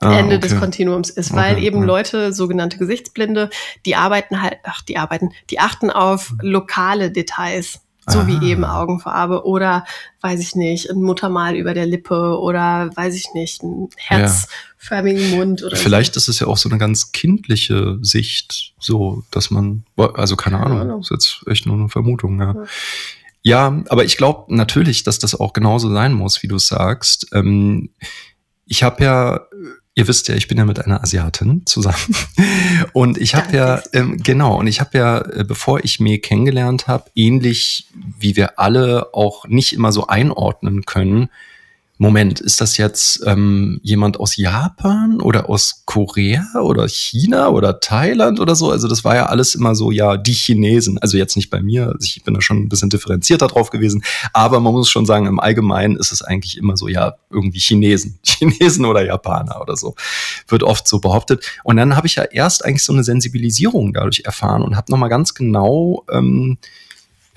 Ah, 0.00 0.16
Ende 0.18 0.36
okay. 0.36 0.48
des 0.48 0.58
Kontinuums 0.60 1.10
ist, 1.10 1.34
weil 1.34 1.56
Okay, 1.56 1.66
eben 1.66 1.80
ja. 1.80 1.84
Leute, 1.86 2.32
sogenannte 2.32 2.78
Gesichtsblinde, 2.78 3.50
die 3.84 3.96
arbeiten 3.96 4.40
halt, 4.40 4.58
ach, 4.62 4.80
die 4.82 4.96
arbeiten, 4.96 5.30
die 5.50 5.58
achten 5.58 5.90
auf 5.90 6.34
lokale 6.40 7.10
Details, 7.10 7.80
so 8.06 8.20
Ah. 8.20 8.26
wie 8.28 8.46
eben 8.48 8.64
Augenfarbe 8.64 9.44
oder, 9.44 9.84
weiß 10.20 10.40
ich 10.40 10.54
nicht, 10.54 10.88
ein 10.88 11.02
Muttermal 11.02 11.56
über 11.56 11.74
der 11.74 11.84
Lippe 11.86 12.38
oder, 12.38 12.90
weiß 12.96 13.14
ich 13.16 13.34
nicht, 13.34 13.62
einen 13.62 13.88
herzförmigen 13.96 15.30
Mund 15.32 15.62
oder 15.62 15.76
Vielleicht 15.76 16.16
ist 16.16 16.28
es 16.28 16.38
ja 16.38 16.46
auch 16.46 16.56
so 16.56 16.68
eine 16.68 16.78
ganz 16.78 17.12
kindliche 17.12 17.98
Sicht, 18.00 18.74
so, 18.78 19.24
dass 19.30 19.50
man, 19.50 19.84
also 20.14 20.36
keine 20.36 20.60
Ahnung, 20.60 20.80
Ahnung. 20.80 21.00
ist 21.00 21.10
jetzt 21.10 21.40
echt 21.48 21.66
nur 21.66 21.76
eine 21.76 21.88
Vermutung, 21.88 22.38
ja. 22.40 22.54
Ja. 22.54 22.62
Ja, 23.42 23.82
aber 23.88 24.04
ich 24.04 24.16
glaube 24.16 24.54
natürlich, 24.54 25.04
dass 25.04 25.18
das 25.18 25.38
auch 25.38 25.52
genauso 25.52 25.90
sein 25.92 26.12
muss, 26.12 26.42
wie 26.42 26.48
du 26.48 26.56
es 26.56 26.66
sagst. 26.68 27.28
Ähm, 27.32 27.90
ich 28.66 28.82
habe 28.82 29.02
ja, 29.04 29.40
ihr 29.98 30.06
wisst 30.06 30.28
ja, 30.28 30.36
ich 30.36 30.46
bin 30.46 30.56
ja 30.58 30.64
mit 30.64 30.78
einer 30.78 31.02
Asiatin 31.02 31.62
zusammen. 31.66 32.14
Und 32.92 33.18
ich 33.18 33.34
habe 33.34 33.54
ja, 33.56 33.82
ähm, 33.92 34.16
genau, 34.22 34.56
und 34.58 34.68
ich 34.68 34.78
habe 34.78 34.96
ja, 34.96 35.18
äh, 35.18 35.44
bevor 35.44 35.82
ich 35.82 35.98
Me 35.98 36.18
kennengelernt 36.20 36.86
habe, 36.86 37.10
ähnlich 37.16 37.88
wie 37.94 38.36
wir 38.36 38.60
alle 38.60 39.12
auch 39.12 39.46
nicht 39.48 39.72
immer 39.72 39.90
so 39.90 40.06
einordnen 40.06 40.84
können, 40.84 41.30
Moment, 42.00 42.40
ist 42.40 42.60
das 42.60 42.76
jetzt 42.76 43.24
ähm, 43.26 43.80
jemand 43.82 44.20
aus 44.20 44.36
Japan 44.36 45.20
oder 45.20 45.48
aus 45.48 45.82
Korea 45.84 46.46
oder 46.62 46.86
China 46.86 47.48
oder 47.48 47.80
Thailand 47.80 48.38
oder 48.38 48.54
so? 48.54 48.70
Also 48.70 48.86
das 48.86 49.02
war 49.02 49.16
ja 49.16 49.26
alles 49.26 49.56
immer 49.56 49.74
so, 49.74 49.90
ja, 49.90 50.16
die 50.16 50.32
Chinesen. 50.32 50.98
Also 50.98 51.18
jetzt 51.18 51.34
nicht 51.34 51.50
bei 51.50 51.60
mir, 51.60 51.88
also 51.88 51.98
ich 52.04 52.22
bin 52.22 52.34
da 52.34 52.40
schon 52.40 52.58
ein 52.58 52.68
bisschen 52.68 52.88
differenzierter 52.88 53.48
drauf 53.48 53.70
gewesen, 53.70 54.04
aber 54.32 54.60
man 54.60 54.74
muss 54.74 54.88
schon 54.88 55.06
sagen, 55.06 55.26
im 55.26 55.40
Allgemeinen 55.40 55.96
ist 55.96 56.12
es 56.12 56.22
eigentlich 56.22 56.56
immer 56.56 56.76
so, 56.76 56.86
ja, 56.86 57.16
irgendwie 57.30 57.58
Chinesen, 57.58 58.20
Chinesen 58.24 58.84
oder 58.84 59.04
Japaner 59.04 59.60
oder 59.60 59.76
so. 59.76 59.96
Wird 60.46 60.62
oft 60.62 60.86
so 60.86 61.00
behauptet. 61.00 61.44
Und 61.64 61.78
dann 61.78 61.96
habe 61.96 62.06
ich 62.06 62.14
ja 62.14 62.22
erst 62.22 62.64
eigentlich 62.64 62.84
so 62.84 62.92
eine 62.92 63.02
Sensibilisierung 63.02 63.92
dadurch 63.92 64.22
erfahren 64.24 64.62
und 64.62 64.76
habe 64.76 64.92
nochmal 64.92 65.08
ganz 65.08 65.34
genau 65.34 66.04
ähm, 66.12 66.58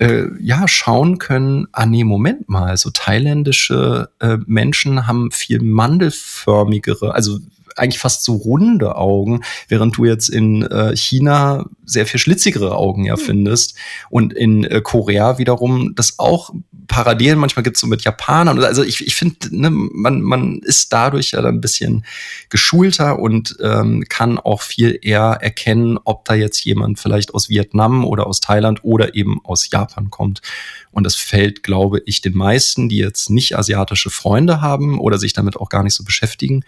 äh, 0.02 0.26
ja, 0.40 0.66
schauen 0.66 1.18
können, 1.18 1.68
ah 1.70 1.86
nee, 1.86 2.02
Moment 2.02 2.48
mal, 2.48 2.76
so 2.76 2.90
thailändische 2.90 4.08
äh, 4.18 4.38
Menschen 4.46 5.06
haben 5.06 5.30
viel 5.30 5.62
mandelförmigere, 5.62 7.14
also 7.14 7.38
eigentlich 7.76 7.98
fast 7.98 8.24
so 8.24 8.34
runde 8.34 8.96
Augen, 8.96 9.42
während 9.68 9.96
du 9.96 10.04
jetzt 10.04 10.28
in 10.28 10.62
äh, 10.62 10.96
China 10.96 11.66
sehr 11.84 12.06
viel 12.06 12.20
schlitzigere 12.20 12.76
Augen 12.76 13.04
ja 13.04 13.16
findest 13.16 13.76
und 14.10 14.32
in 14.32 14.64
äh, 14.64 14.80
Korea 14.80 15.38
wiederum 15.38 15.94
das 15.94 16.18
auch 16.18 16.52
Parallelen 16.88 17.38
manchmal 17.38 17.62
gibt 17.62 17.78
so 17.78 17.86
mit 17.86 18.02
Japanern. 18.02 18.62
Also 18.62 18.82
ich, 18.82 19.06
ich 19.06 19.14
finde, 19.14 19.36
ne, 19.50 19.70
man, 19.70 20.20
man 20.20 20.58
ist 20.58 20.92
dadurch 20.92 21.30
ja 21.30 21.40
dann 21.40 21.54
ein 21.56 21.60
bisschen 21.60 22.04
geschulter 22.50 23.18
und 23.18 23.56
ähm, 23.62 24.04
kann 24.08 24.38
auch 24.38 24.60
viel 24.60 24.98
eher 25.00 25.38
erkennen, 25.40 25.98
ob 26.04 26.24
da 26.26 26.34
jetzt 26.34 26.62
jemand 26.64 26.98
vielleicht 26.98 27.34
aus 27.34 27.48
Vietnam 27.48 28.04
oder 28.04 28.26
aus 28.26 28.40
Thailand 28.40 28.84
oder 28.84 29.14
eben 29.14 29.40
aus 29.44 29.70
Japan 29.70 30.10
kommt. 30.10 30.42
Und 30.90 31.04
das 31.04 31.14
fällt, 31.14 31.62
glaube 31.62 32.02
ich, 32.04 32.20
den 32.20 32.36
meisten, 32.36 32.88
die 32.88 32.98
jetzt 32.98 33.30
nicht 33.30 33.56
asiatische 33.56 34.10
Freunde 34.10 34.60
haben 34.60 34.98
oder 34.98 35.18
sich 35.18 35.32
damit 35.32 35.56
auch 35.56 35.70
gar 35.70 35.82
nicht 35.82 35.94
so 35.94 36.04
beschäftigen, 36.04 36.64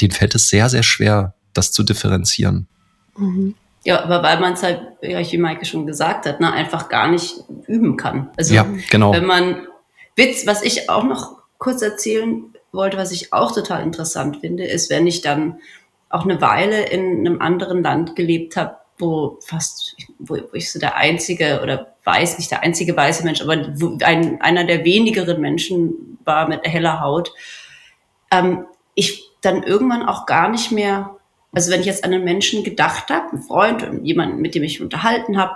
denen 0.00 0.12
fällt 0.12 0.34
es 0.34 0.48
sehr, 0.48 0.68
sehr 0.68 0.82
schwer, 0.82 1.34
das 1.52 1.72
zu 1.72 1.82
differenzieren. 1.82 2.66
Mhm. 3.16 3.54
Ja, 3.84 4.02
aber 4.02 4.22
weil 4.22 4.40
man 4.40 4.54
es 4.54 4.62
halt, 4.62 4.80
ja, 5.02 5.20
wie 5.20 5.38
Maike 5.38 5.66
schon 5.66 5.86
gesagt 5.86 6.26
hat, 6.26 6.40
ne, 6.40 6.52
einfach 6.52 6.88
gar 6.88 7.08
nicht 7.08 7.34
üben 7.66 7.96
kann. 7.96 8.30
Also 8.36 8.54
ja, 8.54 8.66
genau. 8.90 9.12
wenn 9.12 9.26
man 9.26 9.66
Witz, 10.16 10.46
was 10.46 10.62
ich 10.62 10.88
auch 10.88 11.04
noch 11.04 11.36
kurz 11.58 11.82
erzählen 11.82 12.44
wollte, 12.72 12.96
was 12.96 13.12
ich 13.12 13.32
auch 13.32 13.52
total 13.52 13.82
interessant 13.82 14.38
finde, 14.40 14.64
ist, 14.64 14.88
wenn 14.90 15.06
ich 15.06 15.20
dann 15.20 15.58
auch 16.08 16.24
eine 16.24 16.40
Weile 16.40 16.86
in 16.88 17.26
einem 17.26 17.40
anderen 17.40 17.82
Land 17.82 18.16
gelebt 18.16 18.56
habe, 18.56 18.76
wo 18.98 19.38
fast, 19.44 19.96
wo, 20.18 20.38
ich 20.52 20.72
so 20.72 20.78
der 20.78 20.96
einzige 20.96 21.60
oder 21.62 21.94
weiß 22.04 22.38
nicht 22.38 22.50
der 22.50 22.62
einzige 22.62 22.96
weiße 22.96 23.24
Mensch, 23.24 23.42
aber 23.42 23.52
ein, 23.52 24.40
einer 24.40 24.64
der 24.64 24.84
wenigeren 24.84 25.40
Menschen 25.40 26.18
war 26.24 26.48
mit 26.48 26.66
heller 26.66 27.00
Haut, 27.00 27.32
ähm, 28.30 28.66
ich 28.94 29.23
dann 29.44 29.62
irgendwann 29.62 30.02
auch 30.02 30.26
gar 30.26 30.48
nicht 30.48 30.72
mehr, 30.72 31.10
also 31.52 31.70
wenn 31.70 31.80
ich 31.80 31.86
jetzt 31.86 32.04
an 32.04 32.12
einen 32.12 32.24
Menschen 32.24 32.64
gedacht 32.64 33.10
habe, 33.10 33.30
einen 33.32 33.42
Freund 33.42 33.82
und 33.82 34.04
jemanden, 34.04 34.40
mit 34.40 34.54
dem 34.54 34.62
ich 34.62 34.80
unterhalten 34.82 35.38
habe, 35.38 35.52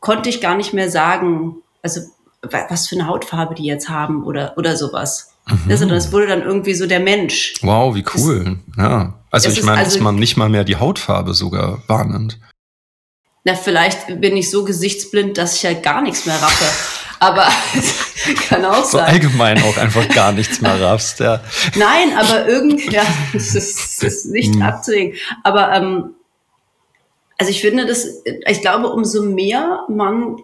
konnte 0.00 0.28
ich 0.28 0.40
gar 0.40 0.56
nicht 0.56 0.72
mehr 0.74 0.90
sagen, 0.90 1.56
also 1.82 2.00
wa- 2.42 2.66
was 2.68 2.88
für 2.88 2.96
eine 2.96 3.06
Hautfarbe 3.06 3.54
die 3.54 3.64
jetzt 3.64 3.88
haben 3.88 4.24
oder, 4.24 4.54
oder 4.56 4.76
sowas. 4.76 5.34
Mhm. 5.48 5.70
Also 5.70 5.86
das 5.88 6.12
wurde 6.12 6.26
dann 6.28 6.42
irgendwie 6.42 6.74
so 6.74 6.86
der 6.86 7.00
Mensch. 7.00 7.54
Wow, 7.62 7.94
wie 7.94 8.04
cool. 8.14 8.58
ja. 8.76 9.14
Also 9.30 9.48
ich 9.50 9.62
meine, 9.62 9.78
also- 9.78 9.96
dass 9.96 10.00
man 10.02 10.16
nicht 10.16 10.36
mal 10.36 10.48
mehr 10.48 10.64
die 10.64 10.76
Hautfarbe 10.76 11.34
sogar 11.34 11.82
wahrnimmt. 11.86 12.38
Na, 13.48 13.54
vielleicht 13.54 14.20
bin 14.20 14.36
ich 14.36 14.50
so 14.50 14.62
gesichtsblind, 14.62 15.38
dass 15.38 15.56
ich 15.56 15.64
halt 15.64 15.82
gar 15.82 16.02
nichts 16.02 16.26
mehr 16.26 16.34
raffe. 16.36 16.64
Aber 17.18 17.48
kann 18.48 18.62
auch 18.66 18.84
So 18.84 18.98
sein. 18.98 19.06
allgemein 19.06 19.62
auch 19.62 19.76
einfach 19.78 20.06
gar 20.10 20.32
nichts 20.32 20.60
mehr 20.60 20.78
raffst. 20.80 21.20
Ja. 21.20 21.42
Nein, 21.76 22.12
aber 22.14 22.46
irgendwie, 22.46 22.90
ja, 22.90 23.04
das 23.32 23.54
ist, 23.54 24.02
das 24.02 24.14
ist 24.16 24.26
nicht 24.26 24.54
Hm. 24.54 24.60
abzulegen. 24.62 25.14
Aber 25.44 25.72
ähm, 25.72 26.10
also 27.38 27.50
ich 27.50 27.62
finde, 27.62 27.86
das, 27.86 28.06
ich 28.46 28.60
glaube, 28.60 28.88
umso 28.88 29.22
mehr 29.22 29.84
man 29.88 30.42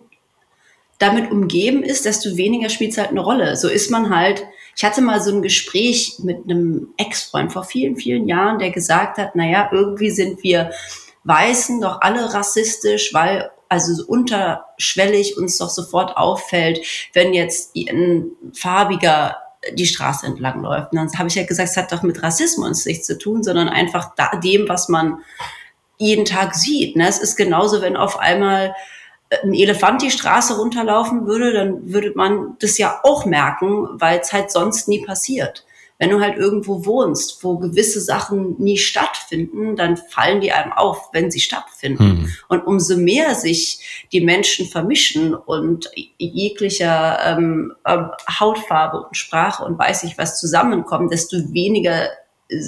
damit 0.99 1.31
umgeben 1.31 1.83
ist, 1.83 2.07
desto 2.07 2.37
weniger 2.39 2.71
spielt 2.71 2.93
es 2.93 2.99
halt 2.99 3.11
eine 3.11 3.21
Rolle. 3.21 3.57
So 3.57 3.69
ist 3.69 3.91
man 3.91 4.09
halt. 4.17 4.45
Ich 4.77 4.83
hatte 4.85 5.03
mal 5.03 5.21
so 5.21 5.31
ein 5.31 5.43
Gespräch 5.43 6.15
mit 6.23 6.39
einem 6.45 6.89
Ex-Freund 6.97 7.53
vor 7.53 7.65
vielen, 7.65 7.97
vielen 7.97 8.27
Jahren, 8.29 8.59
der 8.59 8.71
gesagt 8.71 9.19
hat, 9.19 9.37
naja, 9.37 9.69
irgendwie 9.73 10.11
sind 10.11 10.43
wir 10.43 10.71
Weißen 11.25 11.81
doch 11.81 12.01
alle 12.01 12.33
rassistisch, 12.33 13.13
weil 13.15 13.51
also 13.69 13.95
so 13.95 14.05
unterschwellig 14.07 15.37
uns 15.37 15.59
doch 15.59 15.71
sofort 15.71 16.17
auffällt, 16.17 16.81
wenn 17.13 17.35
jetzt 17.35 17.75
ein 17.77 18.31
farbiger 18.53 19.37
die 19.73 19.87
Straße 19.87 20.27
entlang 20.27 20.63
läuft. 20.63 20.93
Und 20.93 20.99
dann 20.99 21.19
habe 21.19 21.29
ich 21.29 21.35
ja 21.35 21.45
gesagt, 21.45 21.71
es 21.71 21.77
hat 21.77 21.93
doch 21.93 22.03
mit 22.03 22.23
Rassismus 22.23 22.85
nichts 22.85 23.07
zu 23.07 23.19
tun, 23.19 23.43
sondern 23.43 23.69
einfach 23.69 24.15
da, 24.15 24.37
dem, 24.37 24.69
was 24.69 24.89
man 24.89 25.19
jeden 25.97 26.25
Tag 26.25 26.55
sieht. 26.55 26.97
Ne? 26.97 27.09
Es 27.09 27.19
ist 27.19 27.37
genauso, 27.37 27.81
wenn 27.81 27.97
auf 27.97 28.19
einmal 28.19 28.75
ein 29.43 29.55
Elefant 29.55 30.03
die 30.03 30.11
Straße 30.11 30.57
runterlaufen 30.57 31.27
würde, 31.27 31.53
dann 31.53 31.93
würde 31.93 32.13
man 32.15 32.57
das 32.61 32.79
ja 32.79 33.01
auch 33.03 33.25
merken, 33.25 33.89
weil 33.95 34.21
es 34.21 34.33
halt 34.33 34.51
sonst 34.51 34.89
nie 34.89 35.05
passiert. 35.05 35.65
Wenn 36.05 36.11
du 36.11 36.21
halt 36.21 36.37
irgendwo 36.37 36.85
wohnst, 36.85 37.43
wo 37.43 37.57
gewisse 37.57 37.99
Sachen 37.99 38.57
nie 38.59 38.77
stattfinden, 38.77 39.75
dann 39.75 39.97
fallen 39.97 40.43
die 40.43 40.53
einem 40.53 40.71
auf, 40.71 41.09
wenn 41.15 41.31
sie 41.31 41.41
stattfinden. 41.41 42.25
Hm. 42.25 42.33
Und 42.49 42.67
umso 42.67 42.99
mehr 42.99 43.35
sich 43.35 44.07
die 44.13 44.21
Menschen 44.21 44.67
vermischen 44.67 45.35
und 45.35 45.89
jeglicher 46.19 47.19
ähm, 47.25 47.73
ähm, 47.87 48.11
Hautfarbe 48.39 49.01
und 49.01 49.17
Sprache 49.17 49.65
und 49.65 49.79
weiß 49.79 50.03
ich 50.03 50.19
was 50.19 50.39
zusammenkommen, 50.39 51.09
desto 51.09 51.39
weniger 51.55 52.11
äh, 52.51 52.61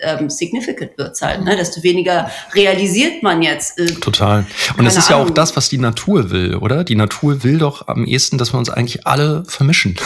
ähm, 0.00 0.30
significant 0.30 0.96
wird's 0.96 1.20
halt, 1.20 1.44
ne? 1.44 1.56
desto 1.56 1.82
weniger 1.82 2.30
realisiert 2.54 3.22
man 3.22 3.42
jetzt. 3.42 3.78
Äh, 3.78 3.92
Total. 3.96 4.46
Und 4.78 4.86
das 4.86 4.96
ist 4.96 5.10
ja 5.10 5.16
auch 5.16 5.24
Ahnung. 5.24 5.34
das, 5.34 5.56
was 5.56 5.68
die 5.68 5.76
Natur 5.76 6.30
will, 6.30 6.54
oder? 6.54 6.84
Die 6.84 6.94
Natur 6.94 7.44
will 7.44 7.58
doch 7.58 7.86
am 7.86 8.06
ehesten, 8.06 8.38
dass 8.38 8.54
wir 8.54 8.58
uns 8.58 8.70
eigentlich 8.70 9.06
alle 9.06 9.44
vermischen. 9.46 9.98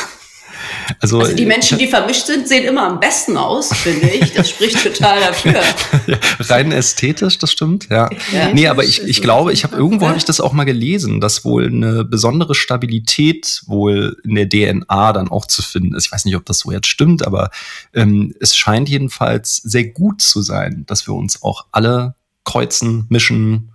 Also, 1.00 1.20
also 1.20 1.34
die 1.34 1.46
Menschen, 1.46 1.78
die 1.78 1.86
vermischt 1.86 2.26
sind, 2.26 2.48
sehen 2.48 2.64
immer 2.64 2.84
am 2.86 3.00
besten 3.00 3.36
aus, 3.36 3.72
finde 3.74 4.08
ich. 4.08 4.32
Das 4.34 4.50
spricht 4.50 4.82
total 4.82 5.20
dafür. 5.26 5.60
ja, 6.06 6.16
rein 6.40 6.72
ästhetisch, 6.72 7.38
das 7.38 7.52
stimmt, 7.52 7.88
ja. 7.90 8.08
Ja. 8.32 8.52
Nee, 8.52 8.66
aber 8.68 8.84
ich, 8.84 9.02
ich 9.02 9.22
glaube, 9.22 9.52
ich 9.52 9.64
habe 9.64 9.76
irgendwo 9.76 10.04
Ja. 10.04 10.08
habe 10.10 10.18
ich 10.18 10.24
das 10.24 10.40
auch 10.40 10.52
mal 10.52 10.64
gelesen, 10.64 11.20
dass 11.20 11.44
wohl 11.44 11.66
eine 11.66 12.04
besondere 12.04 12.54
Stabilität 12.54 13.62
wohl 13.66 14.16
in 14.24 14.34
der 14.34 14.48
DNA 14.48 15.12
dann 15.12 15.28
auch 15.28 15.46
zu 15.46 15.62
finden 15.62 15.94
ist. 15.94 16.06
Ich 16.06 16.12
weiß 16.12 16.24
nicht, 16.24 16.36
ob 16.36 16.44
das 16.46 16.60
so 16.60 16.72
jetzt 16.72 16.86
stimmt, 16.88 17.26
aber 17.26 17.50
ähm, 17.94 18.34
es 18.40 18.56
scheint 18.56 18.88
jedenfalls 18.88 19.56
sehr 19.56 19.84
gut 19.84 20.20
zu 20.22 20.42
sein, 20.42 20.84
dass 20.86 21.06
wir 21.06 21.14
uns 21.14 21.42
auch 21.42 21.66
alle 21.72 22.14
kreuzen, 22.44 23.06
mischen 23.08 23.71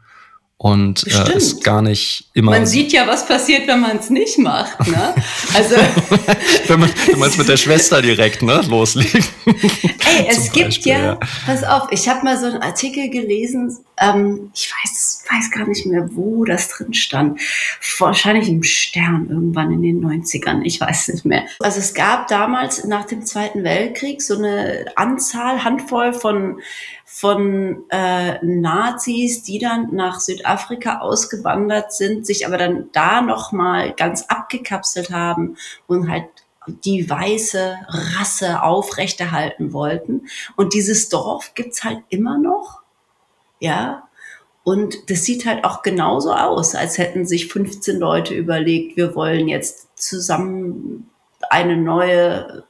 und 0.60 1.06
äh, 1.06 1.34
es 1.34 1.62
gar 1.62 1.84
nicht 1.84 2.30
immer. 2.34 2.52
Man 2.52 2.65
sieht 2.65 2.91
ja, 2.91 3.06
was 3.06 3.28
passiert, 3.28 3.67
wenn 3.67 3.80
man 3.80 3.98
es 3.98 4.10
nicht 4.10 4.39
macht. 4.39 4.88
Ne? 4.88 5.13
Also, 5.54 5.76
wenn 6.67 6.80
man 6.80 6.89
es 7.30 7.38
mit 7.38 7.48
der 7.48 7.58
Schwester 7.58 8.02
direkt 8.02 8.41
ne, 8.41 8.62
loslegt. 8.67 9.30
ey, 9.46 10.28
es 10.28 10.46
Zum 10.46 10.54
gibt 10.54 10.65
Beispiel, 10.65 10.91
ja, 10.93 11.00
ja. 11.00 11.20
pass 11.46 11.63
auf, 11.63 11.89
ich 11.91 12.10
habe 12.10 12.24
mal 12.24 12.39
so 12.39 12.48
einen 12.48 12.63
Artikel 12.63 13.10
gelesen, 13.10 13.78
ähm, 14.00 14.52
ich 14.56 14.72
weiß, 14.72 15.26
weiß 15.30 15.52
gar 15.52 15.67
nicht 15.67 15.86
mehr, 15.86 16.10
wo 16.13 16.43
das 16.43 16.70
drin 16.70 16.93
stand. 16.96 17.39
Wahrscheinlich 18.00 18.50
im 18.50 18.63
Stern 18.63 19.28
irgendwann 19.30 19.72
in 19.72 19.84
den 19.84 20.04
90ern, 20.04 20.62
ich 20.63 20.82
weiß 20.82 21.10
nicht 21.10 21.26
mehr. 21.26 21.46
Also 21.60 21.80
es 21.80 21.93
gab 21.93 22.28
damals 22.30 22.84
nach 22.84 23.06
dem 23.06 23.24
Zweiten 23.26 23.63
Weltkrieg 23.63 24.24
so 24.24 24.38
eine 24.38 24.86
Anzahl, 24.96 25.63
Handvoll 25.63 26.13
von 26.13 26.60
von 27.19 27.84
äh, 27.89 28.38
Nazis, 28.45 29.41
die 29.41 29.58
dann 29.58 29.88
nach 29.91 30.19
Südafrika 30.19 30.99
ausgewandert 30.99 31.91
sind, 31.91 32.27
sich 32.27 32.45
aber 32.45 32.58
dann 32.58 32.89
da 32.91 33.21
noch 33.21 33.51
mal 33.51 33.91
ganz 33.93 34.25
abgekapselt 34.27 35.10
haben 35.10 35.58
und 35.88 36.12
halt 36.12 36.25
die 36.67 37.10
weiße 37.10 37.75
Rasse 37.88 38.62
aufrechterhalten 38.62 39.73
wollten. 39.73 40.27
Und 40.58 40.75
dieses 40.75 41.10
Dorf 41.10 41.56
gibt's 41.56 41.84
halt 41.84 42.03
immer 42.10 42.38
noch. 42.38 42.82
Ja. 43.60 44.08
Und 44.63 45.10
das 45.10 45.23
sieht 45.23 45.47
halt 45.47 45.63
auch 45.63 45.82
genauso 45.82 46.34
aus, 46.34 46.75
als 46.75 46.99
hätten 46.99 47.25
sich 47.25 47.51
15 47.51 47.97
Leute 47.97 48.36
überlegt, 48.36 48.95
wir 48.95 49.15
wollen 49.15 49.47
jetzt 49.47 49.88
zusammen 49.99 51.10
eine 51.49 51.77
neue 51.77 52.66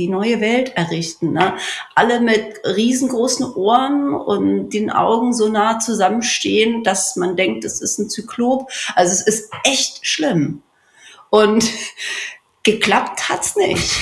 die 0.00 0.08
neue 0.08 0.40
Welt 0.40 0.72
errichten. 0.76 1.32
Ne? 1.32 1.54
Alle 1.94 2.20
mit 2.20 2.42
riesengroßen 2.64 3.52
Ohren 3.54 4.14
und 4.14 4.70
den 4.70 4.90
Augen 4.90 5.34
so 5.34 5.48
nah 5.48 5.78
zusammenstehen, 5.78 6.82
dass 6.82 7.16
man 7.16 7.36
denkt, 7.36 7.64
es 7.64 7.82
ist 7.82 7.98
ein 7.98 8.08
Zyklop. 8.08 8.70
Also 8.94 9.12
es 9.12 9.20
ist 9.20 9.50
echt 9.62 10.06
schlimm. 10.06 10.62
Und 11.28 11.64
geklappt 12.62 13.28
hat's 13.28 13.56
nicht. 13.56 13.92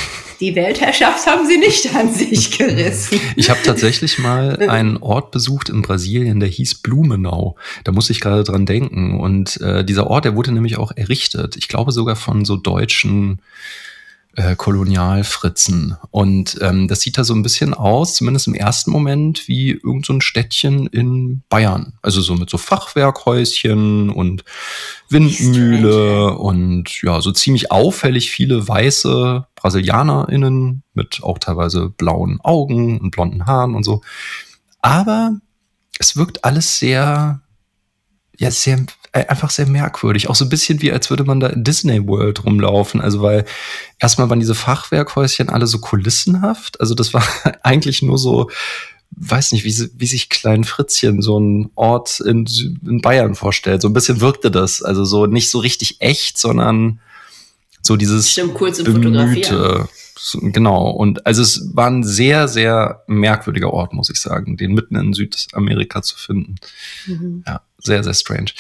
Die 0.41 0.55
Weltherrschaft 0.55 1.27
haben 1.27 1.49
sie 1.49 1.59
nicht 1.59 1.93
an 1.97 2.15
sich 2.15 2.57
gerissen. 2.57 3.21
Ich 3.35 3.51
habe 3.51 3.59
tatsächlich 3.65 4.21
mal 4.21 4.57
einen 4.69 4.99
Ort 4.99 5.33
besucht 5.33 5.69
in 5.69 5.83
Brasilien, 5.83 6.39
der 6.39 6.49
hieß 6.49 6.77
Blumenau. 6.77 7.57
Da 7.83 7.91
muss 7.91 8.09
ich 8.09 8.21
gerade 8.21 8.45
dran 8.45 8.67
denken. 8.67 9.19
Und 9.19 9.61
äh, 9.61 9.85
dieser 9.85 10.07
Ort, 10.07 10.25
der 10.25 10.37
wurde 10.37 10.53
nämlich 10.53 10.79
auch 10.79 10.93
errichtet. 10.95 11.57
Ich 11.57 11.67
glaube 11.67 11.91
sogar 11.91 12.15
von 12.15 12.45
so 12.45 12.57
deutschen 12.57 13.41
äh, 14.37 14.55
Kolonialfritzen. 14.55 15.97
Und 16.11 16.59
ähm, 16.61 16.87
das 16.87 17.01
sieht 17.01 17.19
da 17.19 17.25
so 17.25 17.35
ein 17.35 17.43
bisschen 17.43 17.75
aus, 17.75 18.15
zumindest 18.15 18.47
im 18.47 18.55
ersten 18.55 18.91
Moment, 18.91 19.49
wie 19.49 19.71
irgendein 19.71 20.17
so 20.17 20.21
Städtchen 20.21 20.87
in 20.87 21.43
Bayern. 21.49 21.95
Also 22.03 22.21
so 22.21 22.35
mit 22.35 22.49
so 22.49 22.59
Fachwerkhäuschen 22.59 24.11
und 24.11 24.45
Windmühle 25.09 26.35
und 26.39 27.03
ja, 27.03 27.21
so 27.21 27.33
ziemlich 27.33 27.73
auffällig 27.73 28.31
viele 28.31 28.69
weiße 28.69 29.47
BrasilianerInnen 29.57 30.83
mit 30.95 31.21
auch 31.23 31.39
teilweise 31.39 31.89
blauen 31.89 32.41
Augen 32.41 33.01
und 33.01 33.11
blonden 33.11 33.47
Haaren 33.47 33.75
und 33.75 33.85
so. 33.85 34.03
Aber 34.81 35.33
es 35.99 36.17
wirkt 36.17 36.45
alles 36.45 36.79
sehr, 36.79 37.41
ja, 38.39 38.51
sehr 38.51 38.87
äh, 39.13 39.27
einfach 39.27 39.51
sehr 39.51 39.67
merkwürdig. 39.67 40.29
Auch 40.29 40.35
so 40.35 40.45
ein 40.45 40.49
bisschen 40.49 40.81
wie, 40.83 40.93
als 40.93 41.11
würde 41.11 41.25
man 41.25 41.41
da 41.41 41.49
in 41.49 41.65
Disney 41.65 42.07
World 42.07 42.45
rumlaufen. 42.45 43.01
Also, 43.01 43.23
weil 43.23 43.45
erstmal 43.99 44.31
waren 44.31 44.41
diese 44.41 44.55
Fachwerkhäuschen 44.55 45.49
alle 45.49 45.67
so 45.67 45.79
kulissenhaft. 45.79 46.81
Also, 46.81 46.95
das 46.95 47.15
war 47.15 47.25
eigentlich 47.63 48.03
nur 48.03 48.19
so, 48.19 48.51
weiß 49.13 49.53
nicht, 49.53 49.65
wie, 49.65 49.91
wie 49.97 50.07
sich 50.07 50.29
Klein 50.29 50.65
Fritzchen 50.65 51.23
so 51.23 51.39
ein 51.39 51.71
Ort 51.75 52.21
in, 52.21 52.47
in 52.87 53.01
Bayern 53.01 53.35
vorstellt. 53.35 53.83
So 53.83 53.89
ein 53.89 53.95
bisschen 53.95 54.21
wirkte 54.21 54.51
das. 54.51 54.83
Also, 54.83 55.05
so 55.05 55.27
nicht 55.27 55.51
so 55.51 55.59
richtig 55.59 56.01
echt, 56.01 56.39
sondern 56.39 57.01
so 57.83 57.97
dieses 57.97 58.31
Stimmt, 58.31 58.57
zum 58.75 58.85
Bemühte. 58.85 59.89
Genau. 60.41 60.91
Und 60.91 61.27
also 61.27 61.43
es 61.43 61.71
war 61.75 61.89
ein 61.89 62.05
sehr, 62.05 62.49
sehr 62.49 63.03
merkwürdiger 63.07 63.73
Ort, 63.73 63.93
muss 63.93 64.11
ich 64.11 64.21
sagen, 64.21 64.57
den 64.57 64.75
mitten 64.75 64.97
in 64.97 65.13
Südamerika 65.13 66.03
zu 66.03 66.17
finden. 66.17 66.57
Mhm. 67.07 67.45
Ja, 67.47 67.61
sehr, 67.79 68.03
sehr 68.05 68.15
strange. 68.15 68.51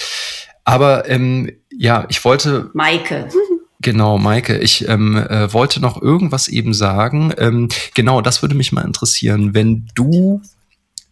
Aber 0.65 1.09
ähm, 1.09 1.51
ja, 1.71 2.07
ich 2.09 2.25
wollte. 2.25 2.71
Maike. 2.75 3.29
Genau, 3.81 4.19
Maike. 4.19 4.59
Ich 4.59 4.89
ähm, 4.89 5.17
äh, 5.17 5.53
wollte 5.53 5.79
noch 5.79 6.03
irgendwas 6.03 6.49
eben 6.49 6.75
sagen. 6.75 7.33
Ähm, 7.39 7.69
genau, 7.95 8.21
das 8.21 8.43
würde 8.43 8.57
mich 8.57 8.73
mal 8.73 8.85
interessieren. 8.85 9.55
Wenn 9.55 9.89
du 9.95 10.43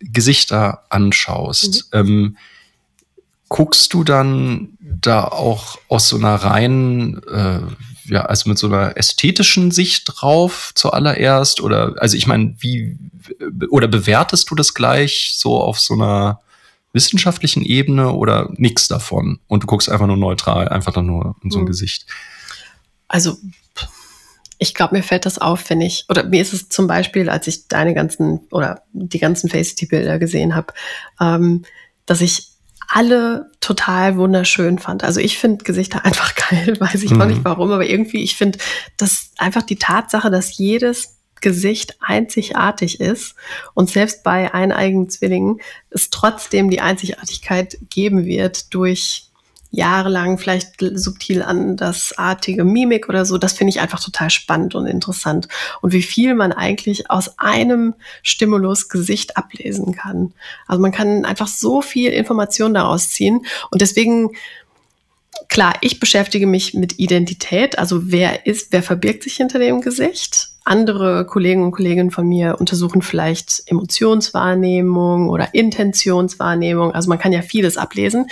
Gesichter 0.01 0.83
anschaust, 0.91 1.89
mhm. 1.95 1.99
ähm, 2.01 2.37
guckst 3.49 3.95
du 3.95 4.05
dann 4.05 4.77
da 4.81 5.25
auch 5.25 5.79
aus 5.89 6.09
so 6.09 6.17
einer 6.17 6.35
reinen, 6.35 7.23
äh, 7.29 7.61
ja, 8.09 8.25
also 8.25 8.49
mit 8.49 8.59
so 8.59 8.67
einer 8.67 8.97
ästhetischen 8.97 9.71
Sicht 9.71 10.05
drauf 10.07 10.73
zuallererst? 10.75 11.61
Oder, 11.61 11.95
also 11.99 12.17
ich 12.17 12.27
meine, 12.27 12.55
wie, 12.59 12.99
oder 13.71 13.89
bewertest 13.89 14.51
du 14.51 14.55
das 14.55 14.75
gleich 14.75 15.35
so 15.37 15.61
auf 15.61 15.79
so 15.79 15.95
einer 15.95 16.41
wissenschaftlichen 16.93 17.63
Ebene 17.65 18.13
oder 18.13 18.51
nichts 18.57 18.89
davon? 18.89 19.41
Und 19.47 19.63
du 19.63 19.67
guckst 19.67 19.89
einfach 19.89 20.07
nur 20.07 20.17
neutral, 20.17 20.69
einfach 20.69 20.95
nur 21.03 21.37
in 21.43 21.51
so 21.51 21.59
ein 21.59 21.65
mhm. 21.65 21.69
Gesicht. 21.69 22.07
Also, 23.09 23.37
ich 24.59 24.75
glaube, 24.75 24.97
mir 24.97 25.03
fällt 25.03 25.27
das 25.27 25.39
auf, 25.39 25.69
wenn 25.69 25.81
ich, 25.81 26.07
oder 26.09 26.25
mir 26.25 26.41
ist 26.41 26.53
es 26.53 26.69
zum 26.69 26.87
Beispiel, 26.87 27.29
als 27.29 27.47
ich 27.47 27.69
deine 27.69 27.95
ganzen 27.95 28.41
oder 28.51 28.83
die 28.93 29.19
ganzen 29.19 29.51
Facetty-Bilder 29.51 30.19
gesehen 30.19 30.55
habe, 30.55 30.73
ähm, 31.21 31.65
dass 32.07 32.21
ich 32.21 32.56
alle 32.89 33.51
total 33.61 34.17
wunderschön 34.17 34.79
fand. 34.79 35.05
Also 35.05 35.21
ich 35.21 35.39
finde 35.39 35.65
Gesichter 35.65 36.05
einfach 36.05 36.35
geil, 36.35 36.79
weiß 36.79 37.03
ich 37.03 37.11
mhm. 37.11 37.21
auch 37.21 37.27
nicht 37.27 37.45
warum, 37.45 37.71
aber 37.71 37.87
irgendwie, 37.87 38.23
ich 38.23 38.37
finde, 38.37 38.59
dass 38.97 39.33
einfach 39.39 39.63
die 39.63 39.77
Tatsache, 39.77 40.31
dass 40.31 40.57
jedes 40.57 41.17
Gesicht 41.41 41.97
einzigartig 42.01 42.99
ist 43.01 43.35
und 43.75 43.91
selbst 43.91 44.25
bei 44.25 44.55
eineigen 44.55 45.11
Zwillingen 45.11 45.61
es 45.91 46.11
trotzdem 46.11 46.71
die 46.71 46.81
Einzigartigkeit 46.81 47.79
geben 47.91 48.25
wird 48.25 48.73
durch 48.73 49.26
jahrelang 49.77 50.39
vielleicht 50.39 50.77
subtil 50.95 51.43
andersartige 51.43 52.65
Mimik 52.65 53.09
oder 53.09 53.27
so, 53.27 53.37
das 53.37 53.53
finde 53.53 53.71
ich 53.71 53.81
einfach 53.81 54.03
total 54.03 54.31
spannend 54.31 54.75
und 54.75 54.87
interessant. 54.87 55.49
Und 55.83 55.93
wie 55.93 56.03
viel 56.03 56.35
man 56.35 56.53
eigentlich 56.53 57.11
aus 57.11 57.39
einem 57.39 57.95
Stimulus 58.23 58.89
Gesicht 58.89 59.37
ablesen 59.37 59.95
kann. 59.95 60.33
Also 60.67 60.81
man 60.81 60.93
kann 60.93 61.27
einfach 61.27 61.47
so 61.47 61.83
viel 61.83 62.11
Information 62.11 62.73
daraus 62.73 63.11
ziehen. 63.11 63.45
Und 63.71 63.83
deswegen 63.83 64.31
klar, 65.49 65.75
ich 65.83 66.01
beschäftige 66.01 66.47
mich 66.47 66.73
mit 66.73 66.99
Identität, 66.99 67.79
also 67.79 68.11
wer 68.11 68.47
ist, 68.47 68.73
wer 68.73 68.83
verbirgt 68.83 69.25
sich 69.25 69.37
hinter 69.37 69.59
dem 69.59 69.83
Gesicht. 69.83 70.49
Andere 70.67 71.25
Kollegen 71.27 71.63
und 71.63 71.71
Kolleginnen 71.71 72.11
von 72.11 72.27
mir 72.27 72.57
untersuchen 72.59 73.01
vielleicht 73.01 73.63
Emotionswahrnehmung 73.67 75.29
oder 75.29 75.55
Intentionswahrnehmung. 75.55 76.93
Also 76.93 77.09
man 77.09 77.21
kann 77.21 77.33
ja 77.33 77.43
vieles 77.43 77.77
ablesen. 77.77 78.27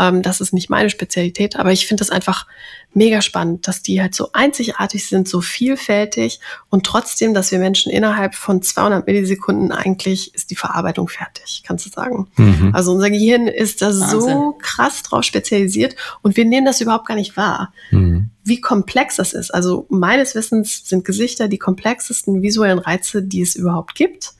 Ähm, 0.00 0.22
das 0.22 0.40
ist 0.40 0.54
nicht 0.54 0.70
meine 0.70 0.88
Spezialität, 0.88 1.56
aber 1.56 1.72
ich 1.72 1.86
finde 1.86 2.00
das 2.00 2.10
einfach 2.10 2.46
mega 2.94 3.20
spannend, 3.20 3.66
dass 3.68 3.82
die 3.82 4.00
halt 4.00 4.14
so 4.14 4.30
einzigartig 4.32 5.06
sind, 5.06 5.28
so 5.28 5.40
vielfältig 5.40 6.40
und 6.70 6.86
trotzdem, 6.86 7.34
dass 7.34 7.50
wir 7.52 7.58
Menschen 7.58 7.90
innerhalb 7.90 8.34
von 8.34 8.62
200 8.62 9.06
Millisekunden 9.06 9.72
eigentlich 9.72 10.34
ist 10.34 10.50
die 10.50 10.56
Verarbeitung 10.56 11.08
fertig, 11.08 11.62
kannst 11.66 11.86
du 11.86 11.90
sagen. 11.90 12.28
Mhm. 12.36 12.70
Also 12.72 12.92
unser 12.92 13.10
Gehirn 13.10 13.46
ist 13.46 13.82
da 13.82 13.86
Wahnsinn. 13.86 14.20
so 14.20 14.56
krass 14.60 15.02
drauf 15.02 15.24
spezialisiert 15.24 15.96
und 16.22 16.36
wir 16.36 16.44
nehmen 16.44 16.66
das 16.66 16.80
überhaupt 16.80 17.06
gar 17.06 17.16
nicht 17.16 17.36
wahr. 17.36 17.72
Mhm. 17.90 18.30
Wie 18.44 18.60
komplex 18.60 19.16
das 19.16 19.32
ist. 19.32 19.52
Also 19.52 19.86
meines 19.88 20.34
Wissens 20.34 20.88
sind 20.88 21.04
Gesichter 21.04 21.48
die 21.48 21.58
komplexesten 21.58 22.42
visuellen 22.42 22.78
Reize, 22.78 23.22
die 23.22 23.42
es 23.42 23.54
überhaupt 23.54 23.94
gibt. 23.94 24.34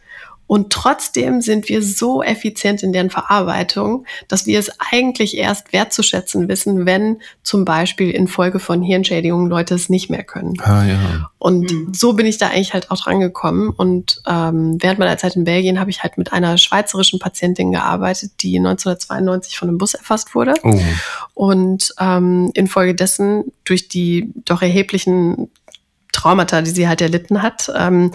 Und 0.46 0.72
trotzdem 0.72 1.40
sind 1.40 1.68
wir 1.68 1.82
so 1.82 2.22
effizient 2.22 2.82
in 2.82 2.92
deren 2.92 3.10
Verarbeitung, 3.10 4.04
dass 4.28 4.46
wir 4.46 4.58
es 4.58 4.70
eigentlich 4.78 5.36
erst 5.36 5.72
wertzuschätzen 5.72 6.48
wissen, 6.48 6.84
wenn 6.84 7.20
zum 7.42 7.64
Beispiel 7.64 8.10
infolge 8.10 8.58
von 8.58 8.82
Hirnschädigungen 8.82 9.48
Leute 9.48 9.74
es 9.74 9.88
nicht 9.88 10.10
mehr 10.10 10.22
können. 10.22 10.54
Ah, 10.60 10.84
ja. 10.84 11.30
Und 11.38 11.72
mhm. 11.72 11.94
so 11.94 12.12
bin 12.12 12.26
ich 12.26 12.38
da 12.38 12.48
eigentlich 12.48 12.74
halt 12.74 12.90
auch 12.90 13.00
dran 13.00 13.20
gekommen. 13.20 13.70
Und 13.70 14.20
ähm, 14.26 14.76
während 14.80 14.98
meiner 14.98 15.16
Zeit 15.16 15.36
in 15.36 15.44
Belgien 15.44 15.80
habe 15.80 15.90
ich 15.90 16.02
halt 16.02 16.18
mit 16.18 16.32
einer 16.32 16.58
schweizerischen 16.58 17.18
Patientin 17.18 17.72
gearbeitet, 17.72 18.32
die 18.42 18.58
1992 18.58 19.58
von 19.58 19.68
einem 19.68 19.78
Bus 19.78 19.94
erfasst 19.94 20.34
wurde. 20.34 20.54
Oh. 20.62 20.78
Und 21.32 21.94
ähm, 21.98 22.50
infolgedessen 22.54 23.44
durch 23.64 23.88
die 23.88 24.30
doch 24.44 24.60
erheblichen 24.60 25.50
Traumata, 26.12 26.62
die 26.62 26.70
sie 26.70 26.86
halt 26.86 27.00
erlitten 27.00 27.42
hat, 27.42 27.70
ähm, 27.76 28.12